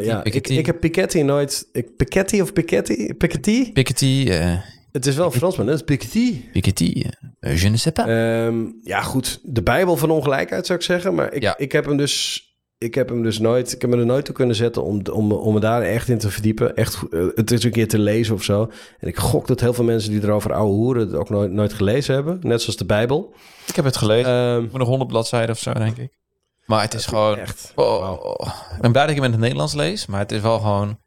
ja, 0.06 0.18
ik, 0.18 0.24
Piketty. 0.24 0.54
ik 0.54 0.66
heb 0.66 0.80
Piketty 0.80 1.22
nooit... 1.22 1.70
Ik, 1.72 1.96
Piketty 1.96 2.40
of 2.42 2.54
Piketty? 2.54 3.14
Piketty? 3.14 3.72
Piketty, 3.72 4.26
eh 4.30 4.56
Het 4.92 5.06
is 5.06 5.16
wel 5.16 5.32
Frans, 5.32 5.58
maar 5.58 5.66
dat 5.66 5.76
is 5.76 5.82
Piketty. 5.82 6.50
Piketty, 6.52 7.04
je 7.40 7.70
ne 7.70 7.78
sais 7.78 7.94
pas. 7.94 8.06
Ehm, 8.06 8.66
ja, 8.84 9.02
goed. 9.02 9.40
De 9.44 9.64
Bijbel 9.64 9.98
van 9.98 10.10
ongelijkheid 10.10 10.66
zou 10.66 10.80
ik 10.80 10.86
zeggen. 10.86 11.16
Maar 11.16 11.34
ik, 11.34 11.42
Ja. 11.42 11.58
ik 11.58 11.72
heb 11.72 11.86
hem 11.86 11.98
dus. 11.98 12.46
Ik 12.80 12.96
heb 12.96 13.10
hem 13.10 13.24
dus 13.24 13.40
nooit. 13.40 13.74
Ik 13.74 13.82
heb 13.82 13.90
me 13.90 13.98
er 13.98 14.06
nooit 14.06 14.26
toe 14.26 14.36
kunnen 14.36 14.56
zetten 14.56 14.84
om, 14.84 15.02
om, 15.12 15.32
om 15.32 15.54
me 15.54 15.60
daar 15.60 15.82
echt 15.82 16.10
in 16.10 16.18
te 16.18 16.30
verdiepen. 16.30 16.76
Echt 16.76 17.00
eh, 17.12 17.26
het 17.36 17.52
is 17.52 17.64
een 17.64 17.72
keer 17.72 17.88
te 17.88 18.00
lezen 18.00 18.36
of 18.36 18.44
zo. 18.44 18.72
En 19.00 19.08
ik 19.08 19.18
gok 19.18 19.48
dat 19.48 19.60
heel 19.60 19.74
veel 19.74 19.84
mensen 19.84 20.12
die 20.12 20.24
erover 20.24 20.54
ouwe 20.54 20.74
hoeren 20.74 21.08
het 21.08 21.16
ook 21.16 21.30
nooit, 21.30 21.52
nooit 21.52 21.74
gelezen 21.74 22.14
hebben. 22.14 22.40
Net 22.42 22.62
zoals 22.62 22.78
de 22.78 22.86
Bijbel. 22.86 23.34
Ik 23.68 23.76
heb 23.76 23.86
het 23.86 23.98
gelezen. 23.98 24.70
Voor 24.70 24.80
nog 24.80 24.88
100 24.88 25.10
bladzijden 25.10 25.50
of 25.56 25.60
zo, 25.60 25.74
denk 25.74 25.98
ik. 25.98 26.18
Maar 26.66 26.82
het 26.82 26.94
is 26.94 27.06
gewoon... 27.06 27.38
echt. 27.38 27.72
Oh, 27.76 28.00
Wauw. 28.00 28.36
Ik 28.76 28.82
ben 28.82 28.92
blij 28.92 29.04
dat 29.04 29.16
ik 29.16 29.22
hem 29.22 29.26
in 29.26 29.32
het 29.32 29.42
Nederlands 29.42 29.74
lees, 29.74 30.06
maar 30.06 30.20
het 30.20 30.32
is 30.32 30.42
wel 30.42 30.60
gewoon... 30.60 31.00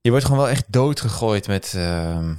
Je 0.00 0.10
wordt 0.10 0.24
gewoon 0.24 0.40
wel 0.40 0.50
echt 0.50 0.72
doodgegooid 0.72 1.46
met 1.46 1.72
ehm, 1.76 2.34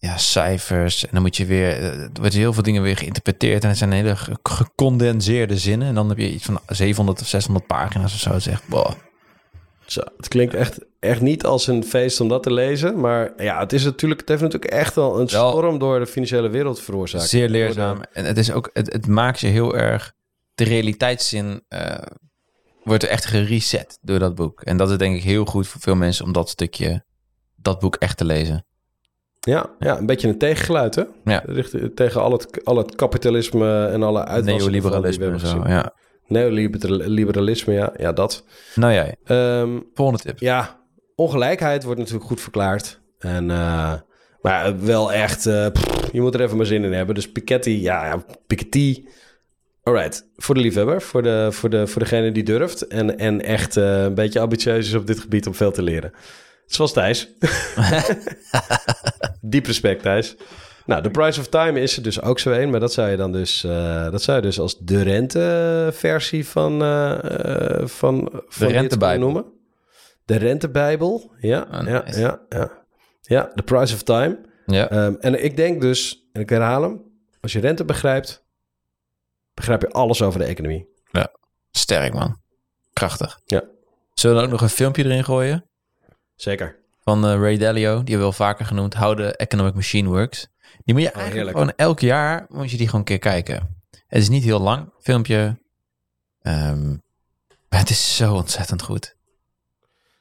ja, 0.00 0.16
cijfers. 0.16 1.02
En 1.04 1.08
dan 1.12 1.22
moet 1.22 1.36
je 1.36 1.46
weer... 1.46 1.70
eh, 1.70 1.84
Er 2.00 2.10
wordt 2.20 2.34
heel 2.34 2.52
veel 2.52 2.62
dingen 2.62 2.82
weer 2.82 2.96
geïnterpreteerd. 2.96 3.62
En 3.62 3.68
het 3.68 3.78
zijn 3.78 3.92
hele 3.92 4.16
ge- 4.16 4.38
gecondenseerde 4.42 5.58
zinnen. 5.58 5.88
En 5.88 5.94
dan 5.94 6.08
heb 6.08 6.18
je 6.18 6.32
iets 6.32 6.44
van 6.44 6.60
700 6.66 7.20
of 7.20 7.26
600 7.28 7.66
pagina's 7.66 8.12
of 8.14 8.18
zo. 8.20 8.32
Het 8.32 8.46
echt, 8.46 8.68
boah. 8.68 8.92
Zo, 9.86 10.00
het 10.16 10.28
klinkt 10.28 10.54
echt, 10.54 10.78
echt 11.00 11.20
niet 11.20 11.44
als 11.44 11.66
een 11.66 11.84
feest 11.84 12.20
om 12.20 12.28
dat 12.28 12.42
te 12.42 12.52
lezen. 12.52 13.00
Maar 13.00 13.32
ja, 13.36 13.58
het, 13.60 13.72
is 13.72 13.84
natuurlijk, 13.84 14.20
het 14.20 14.28
heeft 14.28 14.42
natuurlijk 14.42 14.72
echt 14.72 14.94
wel 14.94 15.20
een 15.20 15.28
storm 15.50 15.78
door 15.78 15.98
de 15.98 16.06
financiële 16.06 16.48
wereld 16.48 16.80
veroorzaakt. 16.80 17.28
Zeer 17.28 17.48
leerzaam. 17.48 18.02
En 18.12 18.24
het, 18.24 18.38
is 18.38 18.52
ook, 18.52 18.70
het, 18.72 18.92
het 18.92 19.06
maakt 19.06 19.40
je 19.40 19.46
heel 19.46 19.76
erg... 19.76 20.12
De 20.54 20.64
realiteitszin 20.64 21.62
eh, 21.68 21.94
wordt 22.84 23.02
er 23.02 23.08
echt 23.08 23.24
gereset 23.24 23.98
door 24.00 24.18
dat 24.18 24.34
boek. 24.34 24.60
En 24.62 24.76
dat 24.76 24.90
is 24.90 24.96
denk 24.96 25.16
ik 25.16 25.22
heel 25.22 25.44
goed 25.44 25.68
voor 25.68 25.80
veel 25.80 25.94
mensen 25.94 26.24
om 26.24 26.32
dat 26.32 26.48
stukje... 26.48 27.04
Dat 27.56 27.80
boek 27.80 27.96
echt 27.96 28.16
te 28.16 28.24
lezen. 28.24 28.64
Ja, 29.40 29.70
ja, 29.78 29.98
een 29.98 30.06
beetje 30.06 30.28
een 30.28 30.38
tegengeluid, 30.38 30.94
hè? 30.94 31.02
Ja. 31.24 31.42
Richt- 31.46 31.96
tegen 31.96 32.20
al 32.20 32.32
het, 32.32 32.64
al 32.64 32.76
het 32.76 32.94
kapitalisme 32.94 33.86
en 33.86 34.02
alle 34.02 34.24
uitwassingen 34.24 34.72
Neoliberalisme 34.72 35.26
en 35.26 35.40
zo. 35.40 35.62
Ja. 35.66 35.92
Neoliberalisme, 36.26 37.72
ja, 37.74 37.92
ja, 37.96 38.12
dat. 38.12 38.44
Nou 38.74 38.92
jij, 38.92 39.16
Ehm, 39.24 39.78
volgende 39.94 40.22
tip. 40.22 40.38
ja, 40.38 40.78
ongelijkheid 41.14 41.84
wordt 41.84 41.98
natuurlijk 41.98 42.26
goed 42.26 42.40
verklaard. 42.40 43.00
En, 43.18 43.50
eh, 43.50 43.92
maar 44.40 44.84
wel 44.84 45.12
echt, 45.12 45.46
eh, 45.46 45.66
pff, 45.72 46.12
je 46.12 46.20
moet 46.20 46.34
er 46.34 46.40
even 46.40 46.56
maar 46.56 46.66
zin 46.66 46.84
in 46.84 46.92
hebben. 46.92 47.14
Dus 47.14 47.32
Piketty, 47.32 47.70
ja, 47.70 48.06
ja 48.06 48.24
Piketty. 48.46 49.04
Alright, 49.82 50.28
voor 50.36 50.54
de 50.54 50.60
liefhebber, 50.60 51.02
voor, 51.02 51.22
de, 51.22 51.48
voor, 51.50 51.70
de, 51.70 51.86
voor 51.86 52.02
degene 52.02 52.32
die 52.32 52.42
durft. 52.42 52.86
En, 52.86 53.18
en 53.18 53.40
echt 53.42 53.76
eh, 53.76 54.02
een 54.02 54.14
beetje 54.14 54.40
ambitieus 54.40 54.86
is 54.88 54.94
op 54.94 55.06
dit 55.06 55.20
gebied 55.20 55.46
om 55.46 55.54
veel 55.54 55.72
te 55.72 55.82
leren. 55.82 56.12
Zoals 56.70 56.92
Thijs. 56.92 57.28
Diep 59.40 59.66
respect, 59.66 60.02
Thijs. 60.02 60.36
Nou, 60.86 61.02
The 61.02 61.10
Price 61.10 61.40
of 61.40 61.48
Time 61.48 61.80
is 61.80 61.96
er 61.96 62.02
dus 62.02 62.22
ook 62.22 62.38
zo 62.38 62.50
een. 62.50 62.70
Maar 62.70 62.80
dat 62.80 62.92
zou 62.92 63.10
je 63.10 63.16
dan 63.16 63.32
dus, 63.32 63.64
eh, 63.64 64.10
dat 64.10 64.22
zou 64.22 64.36
je 64.36 64.42
dus 64.42 64.60
als 64.60 64.78
de 64.78 65.02
renteversie 65.02 66.46
van, 66.46 66.82
eh, 66.82 67.80
eh, 67.80 67.86
van, 67.86 68.28
van 68.30 68.38
dit 68.42 68.56
kunnen 68.56 68.76
rentebijbel. 68.80 69.20
noemen. 69.30 69.52
De 70.24 70.36
rentebijbel, 70.36 71.32
ja, 71.40 71.60
Ah, 71.60 71.86
ja, 71.86 72.02
nice. 72.04 72.20
ja, 72.20 72.40
ja. 72.48 72.78
Ja, 73.20 73.52
The 73.54 73.62
Price 73.62 73.94
of 73.94 74.02
Time. 74.02 74.38
Ja. 74.66 74.90
Ehm, 74.90 75.14
en 75.20 75.44
ik 75.44 75.56
denk 75.56 75.80
dus, 75.80 76.28
en 76.32 76.40
ik 76.40 76.48
herhaal 76.48 76.82
hem, 76.82 77.02
als 77.40 77.52
je 77.52 77.60
rente 77.60 77.84
begrijpt, 77.84 78.44
begrijp 79.54 79.80
je 79.80 79.90
alles 79.90 80.22
over 80.22 80.38
de 80.40 80.46
economie. 80.46 80.88
Sterk, 81.70 82.14
man. 82.14 82.40
Krachtig. 82.92 83.40
Ja. 83.44 83.62
Zullen 84.14 84.36
we 84.36 84.42
ook 84.42 84.50
nog 84.50 84.60
een 84.60 84.68
filmpje 84.68 85.04
erin 85.04 85.24
gooien? 85.24 85.69
Zeker. 86.40 86.76
Van 87.02 87.26
eh, 87.26 87.40
Ray 87.40 87.56
Dalio, 87.56 87.90
die 87.90 87.96
hebben 87.96 88.14
we 88.14 88.18
wel 88.18 88.32
vaker 88.32 88.64
genoemd. 88.64 88.94
How 88.94 89.16
the 89.16 89.36
Economic 89.36 89.74
Machine 89.74 90.08
Works. 90.08 90.48
Die 90.84 90.94
moet 90.94 91.02
je 91.02 91.10
eigenlijk 91.10 91.34
heerlijk. 91.34 91.56
gewoon 91.56 91.72
elk 91.76 92.00
jaar 92.00 92.46
moet 92.48 92.70
je 92.70 92.76
die 92.76 92.86
gewoon 92.86 93.00
een 93.00 93.06
keer 93.06 93.18
kijken. 93.18 93.82
Het 93.90 94.22
is 94.22 94.28
niet 94.28 94.44
heel 94.44 94.60
lang, 94.60 94.92
filmpje. 95.00 95.58
Ehm, 96.42 96.88
maar 97.68 97.78
het 97.78 97.90
is 97.90 98.16
zo 98.16 98.34
ontzettend 98.34 98.82
goed. 98.82 99.16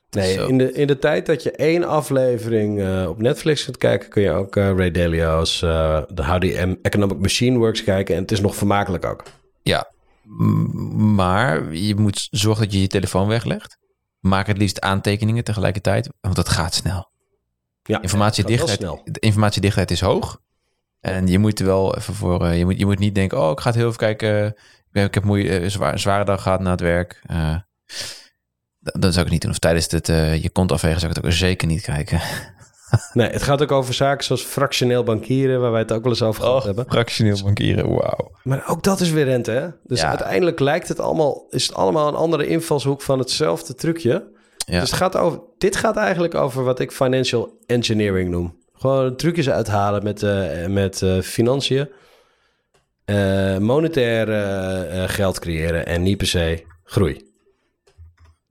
Nee, 0.09 0.33
Zo. 0.33 0.47
in 0.47 0.57
de, 0.57 0.73
in 0.73 0.87
de 0.87 0.99
tijd 0.99 1.25
dat 1.25 1.43
je 1.43 1.51
één 1.51 1.83
aflevering 1.83 2.81
eh, 2.81 3.09
op 3.09 3.21
Netflix 3.21 3.63
kunt 3.63 3.77
kijken, 3.77 4.09
kun 4.09 4.21
je 4.21 4.31
ook 4.31 4.55
eh, 4.55 4.75
Ray 4.75 4.91
Dalio's 4.91 5.61
eh 5.61 5.97
The 5.97 6.23
How 6.25 6.41
the 6.41 6.77
Economic 6.81 7.17
Machine 7.19 7.57
Works 7.57 7.83
kijken. 7.83 8.15
En 8.15 8.21
het 8.21 8.31
is 8.31 8.41
nog 8.41 8.55
vermakelijk 8.55 9.05
ook. 9.05 9.23
Ja, 9.61 9.91
maar 10.95 11.73
je 11.73 11.95
moet 11.95 12.27
zorgen 12.31 12.63
dat 12.63 12.73
je 12.73 12.81
je 12.81 12.87
telefoon 12.87 13.27
weglegt. 13.27 13.77
Maak 14.19 14.47
het 14.47 14.57
liefst 14.57 14.81
aantekeningen 14.81 15.43
tegelijkertijd, 15.43 16.09
want 16.21 16.35
dat 16.35 16.49
gaat 16.49 16.73
snel. 16.73 17.09
Ja, 17.83 18.01
Informatiedichtheid, 18.01 18.79
wel 18.79 19.01
de 19.05 19.19
informatiedichtheid 19.19 19.91
is 19.91 20.01
hoog. 20.01 20.41
En 20.99 21.27
je 21.27 21.39
moet 21.39 21.59
er 21.59 21.65
wel 21.65 21.95
even 21.97 22.13
voor. 22.13 22.45
eh, 22.45 22.57
je, 22.57 22.65
moet, 22.65 22.77
je 22.79 22.85
moet 22.85 22.99
niet 22.99 23.15
denken: 23.15 23.39
oh, 23.41 23.51
ik 23.51 23.59
ga 23.59 23.67
het 23.67 23.75
heel 23.75 23.85
even 23.87 23.97
kijken. 23.99 24.45
Ik 24.47 24.53
heb- 24.91 25.05
Ik 25.07 25.13
heb 25.13 25.23
moeie, 25.23 25.59
eh, 25.59 25.69
zwaar, 25.69 25.91
een 25.93 25.99
zware 25.99 26.25
dag 26.25 26.41
gehad 26.41 26.59
na 26.59 26.71
het 26.71 26.79
werk. 26.81 27.21
Eh, 27.25 27.55
dat, 28.79 29.13
zou 29.13 29.25
ik 29.25 29.31
niet 29.31 29.41
doen. 29.41 29.51
Of 29.51 29.59
tijdens 29.59 29.91
het, 29.91 30.07
je 30.41 30.49
kont 30.53 30.71
afvegen 30.71 30.99
zou 30.99 31.11
ik 31.11 31.17
het 31.17 31.25
ook 31.25 31.31
zeker 31.31 31.67
niet 31.67 31.81
kijken. 31.81 32.21
Nee, 33.13 33.29
het 33.29 33.43
gaat 33.43 33.61
ook 33.61 33.71
over 33.71 33.93
zaken 33.93 34.23
zoals 34.25 34.41
fractioneel 34.41 35.03
bankieren, 35.03 35.61
waar 35.61 35.71
wij 35.71 35.79
het 35.81 35.91
ook 35.91 36.03
wel 36.03 36.11
eens 36.11 36.21
over 36.21 36.43
gehad 36.43 36.63
hebben. 36.63 36.85
fractioneel 36.89 37.37
bankieren, 37.43 37.89
wauw. 37.89 38.31
Maar 38.43 38.63
ook 38.67 38.83
dat 38.83 38.99
is 38.99 39.11
weer 39.11 39.25
rente, 39.25 39.51
hè? 39.51 39.67
Dus 39.83 40.01
Ja. 40.01 40.07
uiteindelijk 40.09 40.59
lijkt 40.59 40.87
het 40.87 40.99
allemaal, 40.99 41.45
is 41.49 41.67
het 41.67 41.75
allemaal 41.75 42.07
een 42.07 42.15
andere 42.15 42.47
invalshoek 42.47 43.01
van 43.01 43.19
hetzelfde 43.19 43.75
trucje. 43.75 44.37
Ja. 44.57 44.79
Dus 44.79 44.89
het 44.89 44.99
gaat 44.99 45.17
over, 45.17 45.39
dit 45.57 45.75
gaat 45.75 45.95
eigenlijk 45.95 46.35
over 46.35 46.63
wat 46.63 46.79
ik 46.79 46.91
financial 46.91 47.57
engineering 47.65 48.29
noem. 48.29 48.57
Gewoon 48.73 49.15
trucjes 49.15 49.49
uithalen 49.49 50.03
met, 50.03 50.23
eh, 50.23 50.65
met 50.67 51.01
eh, 51.01 51.19
financiën. 51.19 51.89
Eh, 53.05 53.57
monetair 53.57 54.27
geld 55.09 55.39
creëren 55.39 55.85
en 55.85 56.01
niet 56.03 56.17
per 56.17 56.27
se 56.27 56.63
groei. 56.83 57.27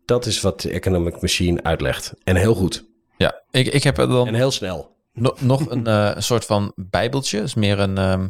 Dat 0.05 0.27
is 0.27 0.41
wat 0.41 0.61
de 0.61 0.71
economic 0.71 1.21
machine 1.21 1.63
uitlegt. 1.63 2.13
En 2.25 2.37
heel 2.37 2.55
goed. 2.55 2.85
Ja, 3.19 3.43
ik, 3.51 3.67
ik 3.67 3.83
heb 3.83 3.99
er 3.99 4.09
dan 4.09 4.27
En 4.27 4.35
heel 4.35 4.51
snel. 4.51 4.97
No- 5.13 5.35
nog 5.39 5.71
een, 5.71 5.87
eh, 5.87 6.11
een 6.15 6.23
soort 6.23 6.45
van 6.45 6.73
bijbeltje. 6.77 7.41
is 7.41 7.55
meer 7.55 7.79
een, 7.79 7.99
ehm, 7.99 8.29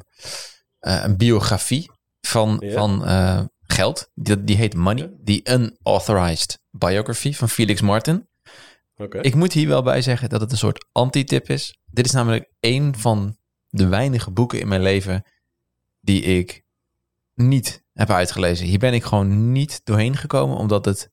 eh, 0.78 1.03
een 1.05 1.16
biografie 1.16 1.91
van, 2.20 2.57
Ja. 2.61 2.72
van 2.72 3.05
eh, 3.05 3.41
geld. 3.62 4.11
Die, 4.14 4.45
die 4.45 4.57
heet 4.57 4.74
Money. 4.74 5.11
Die 5.20 5.51
Unauthorized 5.51 6.61
Biography 6.70 7.32
van 7.32 7.49
Felix 7.49 7.80
Martin. 7.80 8.28
Ik 9.20 9.34
moet 9.34 9.53
hier 9.53 9.68
wel 9.68 9.82
bij 9.82 10.03
zeggen 10.03 10.28
dat 10.28 10.41
het 10.41 10.53
een 10.53 10.59
soort 10.59 10.86
anti-tip 10.93 11.49
is. 11.51 11.78
Dit 11.86 12.07
is 12.07 12.12
namelijk 12.12 12.51
een 12.61 12.95
van 12.97 13.36
de 13.70 13.86
weinige 13.86 14.30
boeken 14.30 14.61
in 14.61 14.68
mijn 14.68 14.82
leven 14.82 15.24
die 16.01 16.22
ik 16.22 16.64
niet 17.34 17.82
heb 17.95 18.11
uitgelezen. 18.11 18.66
Hier 18.66 18.78
ben 18.78 18.95
ik 18.95 19.05
gewoon 19.05 19.53
niet 19.53 19.80
doorheen 19.84 20.16
gekomen, 20.16 20.57
omdat 20.57 20.84
het 20.84 21.11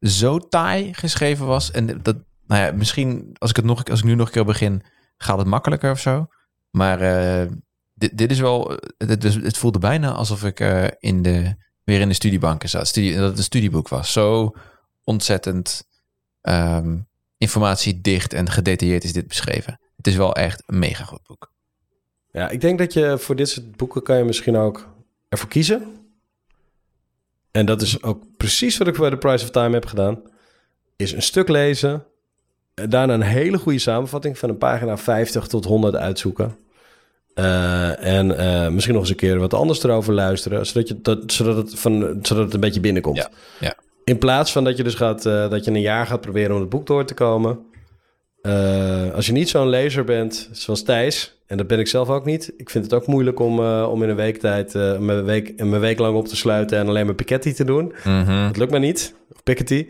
zo 0.00 0.38
taai 0.38 0.94
geschreven 0.94 1.46
was. 1.46 1.70
En 1.70 2.02
dat, 2.02 2.16
nou 2.50 2.64
ja, 2.64 2.72
misschien 2.72 3.36
als 3.38 3.50
ik, 3.50 3.56
het 3.56 3.64
nog, 3.64 3.84
als 3.84 3.98
ik 3.98 4.04
nu 4.04 4.14
nog 4.14 4.26
een 4.26 4.32
keer 4.32 4.44
begin, 4.44 4.82
gaat 5.16 5.38
het 5.38 5.46
makkelijker 5.46 5.90
of 5.90 6.00
zo. 6.00 6.26
Maar 6.70 7.00
eh, 7.00 7.50
dit, 7.94 8.18
dit 8.18 8.30
is 8.30 8.40
wel, 8.40 8.78
het, 8.98 9.22
het, 9.22 9.34
het 9.34 9.58
voelde 9.58 9.78
bijna 9.78 10.12
alsof 10.12 10.44
ik 10.44 10.60
eh, 10.60 10.86
in 10.98 11.22
de, 11.22 11.54
weer 11.84 12.00
in 12.00 12.08
de 12.08 12.14
studiebanken 12.14 12.68
zat. 12.68 12.94
Dat 12.94 13.04
het 13.04 13.38
een 13.38 13.42
studieboek 13.42 13.88
was. 13.88 14.12
Zo 14.12 14.54
ontzettend 15.04 15.82
ehm, 16.40 16.98
informatiedicht 17.36 18.32
en 18.32 18.50
gedetailleerd 18.50 19.04
is 19.04 19.12
dit 19.12 19.28
beschreven. 19.28 19.80
Het 19.96 20.06
is 20.06 20.16
wel 20.16 20.34
echt 20.34 20.62
een 20.66 20.78
mega 20.78 21.04
goed 21.04 21.22
boek. 21.26 21.52
Ja, 22.32 22.48
ik 22.48 22.60
denk 22.60 22.78
dat 22.78 22.92
je 22.92 23.18
voor 23.18 23.36
dit 23.36 23.48
soort 23.48 23.76
boeken 23.76 24.02
kan 24.02 24.16
je 24.16 24.24
misschien 24.24 24.56
ook 24.56 24.94
ervoor 25.28 25.48
kiezen. 25.48 25.86
En 27.50 27.66
dat 27.66 27.82
is 27.82 28.02
ook 28.02 28.36
precies 28.36 28.78
wat 28.78 28.88
ik 28.88 28.96
bij 28.96 29.10
The 29.10 29.16
Price 29.16 29.44
of 29.44 29.50
Time 29.50 29.74
heb 29.74 29.86
gedaan. 29.86 30.22
Is 30.96 31.12
een 31.12 31.22
stuk 31.22 31.48
lezen. 31.48 32.09
Daarna 32.88 33.14
een 33.14 33.22
hele 33.22 33.58
goede 33.58 33.78
samenvatting 33.78 34.38
van 34.38 34.48
een 34.48 34.58
pagina 34.58 34.96
50 34.96 35.46
tot 35.46 35.64
100 35.64 35.96
uitzoeken. 35.96 36.56
Eh, 37.34 38.04
en 38.04 38.38
eh, 38.38 38.68
misschien 38.68 38.94
nog 38.94 39.02
eens 39.02 39.12
een 39.12 39.16
keer 39.16 39.38
wat 39.38 39.54
anders 39.54 39.82
erover 39.82 40.12
luisteren. 40.12 40.66
Zodat, 40.66 40.88
je 40.88 41.00
dat, 41.00 41.32
zodat, 41.32 41.56
het, 41.56 41.78
van, 41.78 42.18
zodat 42.22 42.44
het 42.44 42.54
een 42.54 42.60
beetje 42.60 42.80
binnenkomt. 42.80 43.16
Ja, 43.16 43.30
ja. 43.60 43.74
In 44.04 44.18
plaats 44.18 44.52
van 44.52 44.64
dat 44.64 44.76
je 44.76 44.82
dus 44.82 44.94
gaat, 44.94 45.26
eh, 45.26 45.50
dat 45.50 45.64
je 45.64 45.70
een 45.70 45.80
jaar 45.80 46.06
gaat 46.06 46.20
proberen 46.20 46.54
om 46.54 46.60
het 46.60 46.70
boek 46.70 46.86
door 46.86 47.04
te 47.04 47.14
komen. 47.14 47.58
Als 49.14 49.26
je 49.26 49.32
niet 49.32 49.48
zo'n 49.48 49.68
lezer 49.68 50.04
bent 50.04 50.48
zoals 50.52 50.82
Thijs, 50.82 51.38
en 51.46 51.56
dat 51.56 51.66
ben 51.66 51.78
ik 51.78 51.88
zelf 51.88 52.08
ook 52.08 52.24
niet. 52.24 52.52
Ik 52.56 52.70
vind 52.70 52.84
het 52.84 52.94
ook 52.94 53.06
moeilijk 53.06 53.40
om, 53.40 53.60
om 53.64 54.02
in 54.02 54.08
een 54.08 54.16
week 54.16 54.38
tijd 54.38 54.74
mijn, 54.74 55.24
week, 55.24 55.56
mijn 55.56 55.80
week 55.80 55.98
lang 55.98 56.16
op 56.16 56.28
te 56.28 56.36
sluiten 56.36 56.78
en 56.78 56.88
alleen 56.88 57.06
maar 57.06 57.14
Piketty 57.14 57.52
te 57.52 57.64
doen. 57.64 57.92
Mhm. 58.04 58.46
Dat 58.46 58.56
lukt 58.56 58.72
me 58.72 58.78
niet. 58.78 59.14
Of 59.32 59.42
Piketty. 59.42 59.86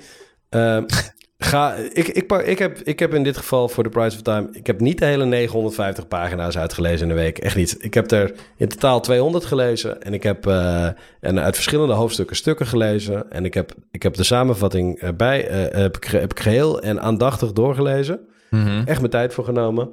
Ga, 1.42 1.74
ik, 1.74 2.08
ik, 2.08 2.32
ik, 2.32 2.58
heb, 2.58 2.78
ik 2.78 2.98
heb 2.98 3.14
in 3.14 3.22
dit 3.22 3.36
geval 3.36 3.68
voor 3.68 3.84
The 3.84 3.90
Price 3.90 4.16
of 4.16 4.22
Time... 4.22 4.48
Ik 4.52 4.66
heb 4.66 4.80
niet 4.80 4.98
de 4.98 5.04
hele 5.04 5.24
950 5.24 6.08
pagina's 6.08 6.58
uitgelezen 6.58 7.06
in 7.06 7.10
een 7.10 7.22
week. 7.22 7.38
Echt 7.38 7.56
niet. 7.56 7.76
Ik 7.78 7.94
heb 7.94 8.10
er 8.10 8.32
in 8.56 8.68
totaal 8.68 9.00
200 9.00 9.44
gelezen. 9.44 10.02
En 10.02 10.14
ik 10.14 10.22
heb 10.22 10.46
eh, 10.46 10.86
en 11.20 11.40
uit 11.40 11.54
verschillende 11.54 11.94
hoofdstukken 11.94 12.36
stukken 12.36 12.66
gelezen. 12.66 13.30
En 13.30 13.44
ik 13.44 13.54
heb, 13.54 13.72
ik 13.90 14.02
heb 14.02 14.14
de 14.14 14.22
samenvatting 14.22 14.98
erbij... 14.98 15.48
eh, 15.48 15.80
heb, 15.80 15.96
ik, 15.96 16.04
heb 16.04 16.30
ik 16.30 16.40
geheel 16.40 16.80
en 16.80 17.00
aandachtig 17.00 17.52
doorgelezen. 17.52 18.20
Mhm. 18.50 18.82
Echt 18.84 18.98
mijn 18.98 19.10
tijd 19.10 19.34
voor 19.34 19.44
genomen. 19.44 19.90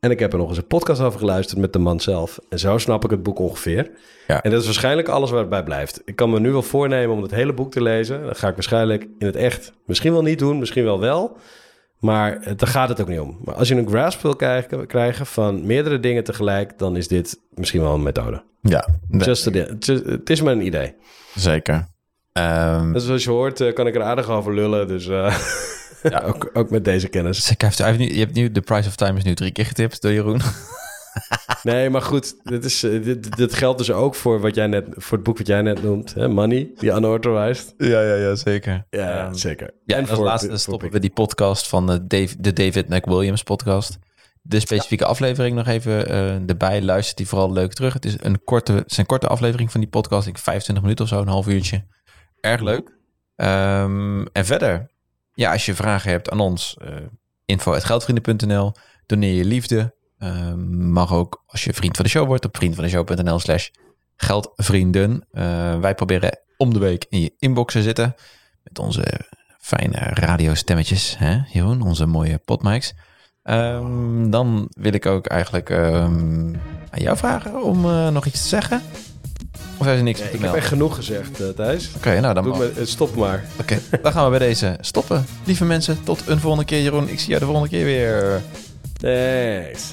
En 0.00 0.10
ik 0.10 0.18
heb 0.18 0.32
er 0.32 0.38
nog 0.38 0.48
eens 0.48 0.56
een 0.58 0.66
podcast 0.66 1.00
over 1.00 1.18
geluisterd 1.18 1.60
met 1.60 1.72
de 1.72 1.78
man 1.78 2.00
zelf. 2.00 2.38
En 2.48 2.58
zo 2.58 2.78
snap 2.78 3.04
ik 3.04 3.10
het 3.10 3.22
boek 3.22 3.38
ongeveer. 3.38 3.90
Ja. 4.26 4.42
En 4.42 4.50
dat 4.50 4.60
is 4.60 4.64
waarschijnlijk 4.66 5.08
alles 5.08 5.30
waar 5.30 5.40
het 5.40 5.48
bij 5.48 5.62
blijft. 5.62 6.02
Ik 6.04 6.16
kan 6.16 6.30
me 6.30 6.40
nu 6.40 6.50
wel 6.52 6.62
voornemen 6.62 7.16
om 7.16 7.22
het 7.22 7.30
hele 7.30 7.52
boek 7.52 7.70
te 7.72 7.82
lezen. 7.82 8.22
Dat 8.24 8.38
ga 8.38 8.48
ik 8.48 8.54
waarschijnlijk 8.54 9.02
in 9.18 9.26
het 9.26 9.36
echt 9.36 9.72
misschien 9.86 10.12
wel 10.12 10.22
niet 10.22 10.38
doen, 10.38 10.58
misschien 10.58 10.84
wel 10.84 11.00
wel. 11.00 11.36
Maar 11.98 12.36
eh, 12.36 12.52
daar 12.56 12.68
gaat 12.68 12.88
het 12.88 13.00
ook 13.00 13.08
niet 13.08 13.20
om. 13.20 13.38
Maar 13.44 13.54
als 13.54 13.68
je 13.68 13.74
een 13.74 13.88
grasp 13.88 14.20
wil 14.22 14.36
krijgen, 14.36 14.86
krijgen 14.86 15.26
van 15.26 15.66
meerdere 15.66 16.00
dingen 16.00 16.24
tegelijk, 16.24 16.78
dan 16.78 16.96
is 16.96 17.08
dit 17.08 17.40
misschien 17.54 17.80
wel 17.80 17.94
een 17.94 18.02
methode. 18.02 18.42
Ja, 18.62 18.88
Just 19.10 19.44
het 19.44 20.30
is- 20.30 20.42
maar 20.42 20.52
een 20.52 20.66
idee. 20.66 20.94
zeker. 21.34 21.88
Dus 22.92 23.04
zoals 23.06 23.24
je 23.24 23.30
hoort, 23.30 23.60
eh, 23.60 23.72
kan 23.74 23.86
ik 23.86 23.94
er 23.94 24.02
aardig 24.02 24.28
over 24.28 24.54
lullen. 24.54 24.88
Dus 24.88 25.08
eh, 25.08 25.36
Ja. 26.02 26.20
ook, 26.30 26.50
ook 26.52 26.70
met 26.70 26.84
deze 26.84 27.08
kennis. 27.08 27.52
Hij 27.58 27.70
heeft 27.76 27.98
nu, 27.98 28.12
je 28.12 28.18
hebt 28.18 28.34
nu 28.34 28.50
The 28.50 28.60
Price 28.60 28.88
of 28.88 28.96
Time 28.96 29.18
is 29.18 29.24
nu 29.24 29.34
drie 29.34 29.52
keer 29.52 29.66
getipt 29.66 30.02
door 30.02 30.12
Jeroen. 30.12 30.40
Nee, 31.62 31.90
maar 31.90 32.02
goed, 32.02 32.34
dit, 32.44 32.64
is, 32.64 32.82
eh, 32.82 33.02
dit, 33.02 33.36
dit 33.36 33.54
geldt 33.54 33.78
dus 33.78 33.90
ook 33.92 34.14
voor, 34.14 34.40
wat 34.40 34.54
jij 34.54 34.66
net, 34.66 34.86
voor 34.90 35.16
het 35.16 35.26
boek 35.26 35.38
wat 35.38 35.46
jij 35.46 35.62
net 35.62 35.82
noemt. 35.82 36.14
Hè? 36.14 36.28
Money, 36.28 36.70
die 36.76 36.90
unauthorized. 36.90 37.74
Ja, 37.76 38.00
ja, 38.02 38.14
ja, 38.14 38.34
zeker. 38.34 38.86
Ja, 38.90 39.32
zeker. 39.32 39.70
Ja, 39.84 39.96
en 39.96 40.00
als 40.00 40.10
voor- 40.10 40.24
laatste 40.24 40.56
stoppen 40.56 40.90
we 40.90 40.98
die 40.98 41.10
podcast 41.10 41.68
van 41.68 41.86
de, 41.86 42.06
Dave, 42.06 42.34
de 42.40 42.52
David 42.52 42.88
McWilliams 42.88 43.42
podcast. 43.42 43.98
De 44.42 44.60
specifieke 44.60 45.04
aflevering 45.04 45.56
nog 45.56 45.66
even 45.66 46.06
eh, 46.08 46.48
erbij. 46.48 46.82
Luistert 46.82 47.16
die 47.16 47.28
vooral 47.28 47.52
leuk 47.52 47.72
terug. 47.72 47.92
Het 47.92 48.04
is 48.04 48.16
een 48.20 48.44
korte, 48.44 48.72
het 48.72 48.90
is 48.90 48.96
een 48.96 49.06
korte 49.06 49.26
aflevering 49.26 49.70
van 49.70 49.80
die 49.80 49.90
podcast. 49.90 50.26
Ik 50.26 50.32
denk 50.32 50.44
25 50.44 50.84
minuten 50.84 51.04
of 51.04 51.10
zo, 51.10 51.20
een 51.20 51.28
half 51.28 51.48
uurtje. 51.48 51.84
Erg 52.40 52.60
leuk. 52.60 52.98
Ehm, 53.36 54.24
en 54.32 54.44
verder, 54.44 54.90
ja, 55.40 55.52
als 55.52 55.66
je 55.66 55.74
vragen 55.74 56.10
hebt 56.10 56.30
aan 56.30 56.40
ons, 56.40 56.76
eh 56.80 56.96
info.geldvrienden.nl. 57.44 58.72
Doneer 59.06 59.34
je 59.34 59.44
liefde, 59.44 59.94
Ehm, 60.20 60.90
mag 60.92 61.12
ook 61.12 61.42
als 61.46 61.64
je 61.64 61.72
vriend 61.72 61.96
van 61.96 62.04
de 62.04 62.10
show 62.10 62.26
wordt 62.26 62.44
op 62.44 62.56
vriendvandeshow.nl 62.56 63.38
slash 63.38 63.68
geldvrienden. 64.16 65.26
Eh, 65.30 65.78
wij 65.78 65.94
proberen 65.94 66.38
om 66.56 66.72
de 66.72 66.78
week 66.78 67.06
in 67.08 67.20
je 67.20 67.34
inbox 67.38 67.72
te 67.72 67.82
zitten 67.82 68.14
met 68.62 68.78
onze 68.78 69.20
fijne 69.58 69.98
radiostemmetjes, 69.98 71.18
hè, 71.18 71.38
Jeroen, 71.52 71.82
onze 71.82 72.06
mooie 72.06 72.38
potmics. 72.38 72.94
Ehm, 73.42 74.30
dan 74.30 74.66
wil 74.70 74.92
ik 74.92 75.06
ook 75.06 75.26
eigenlijk 75.26 75.70
ehm, 75.70 76.54
aan 76.90 77.02
jou 77.02 77.16
vragen 77.16 77.62
om 77.62 77.84
eh, 77.84 78.08
nog 78.08 78.26
iets 78.26 78.42
te 78.42 78.48
zeggen. 78.48 78.82
Of 79.80 79.86
is 79.86 79.96
er 79.96 80.02
niks 80.02 80.20
Nee, 80.20 80.28
te 80.28 80.36
ik 80.36 80.42
heb 80.42 80.54
echt 80.54 80.68
genoeg 80.68 80.94
gezegd, 80.94 81.40
eh, 81.40 81.48
Thijs. 81.48 81.90
Oké, 81.96 82.20
nou 82.20 82.34
dan 82.34 82.44
Doe 82.44 82.58
me, 82.58 82.72
eh, 82.76 82.86
stop 82.86 83.16
maar. 83.16 83.44
Oké, 83.60 83.78
dan 84.02 84.12
gaan 84.12 84.24
we 84.24 84.38
bij 84.38 84.48
deze 84.48 84.76
stoppen. 84.80 85.26
Lieve 85.44 85.64
mensen, 85.64 85.98
tot 86.04 86.22
een 86.26 86.40
volgende 86.40 86.64
keer. 86.64 86.82
Jeroen, 86.82 87.08
ik 87.08 87.18
zie 87.18 87.28
jou 87.28 87.40
de 87.40 87.46
volgende 87.46 87.68
keer 87.68 87.84
weer. 87.84 88.42
Thanks. 89.00 89.92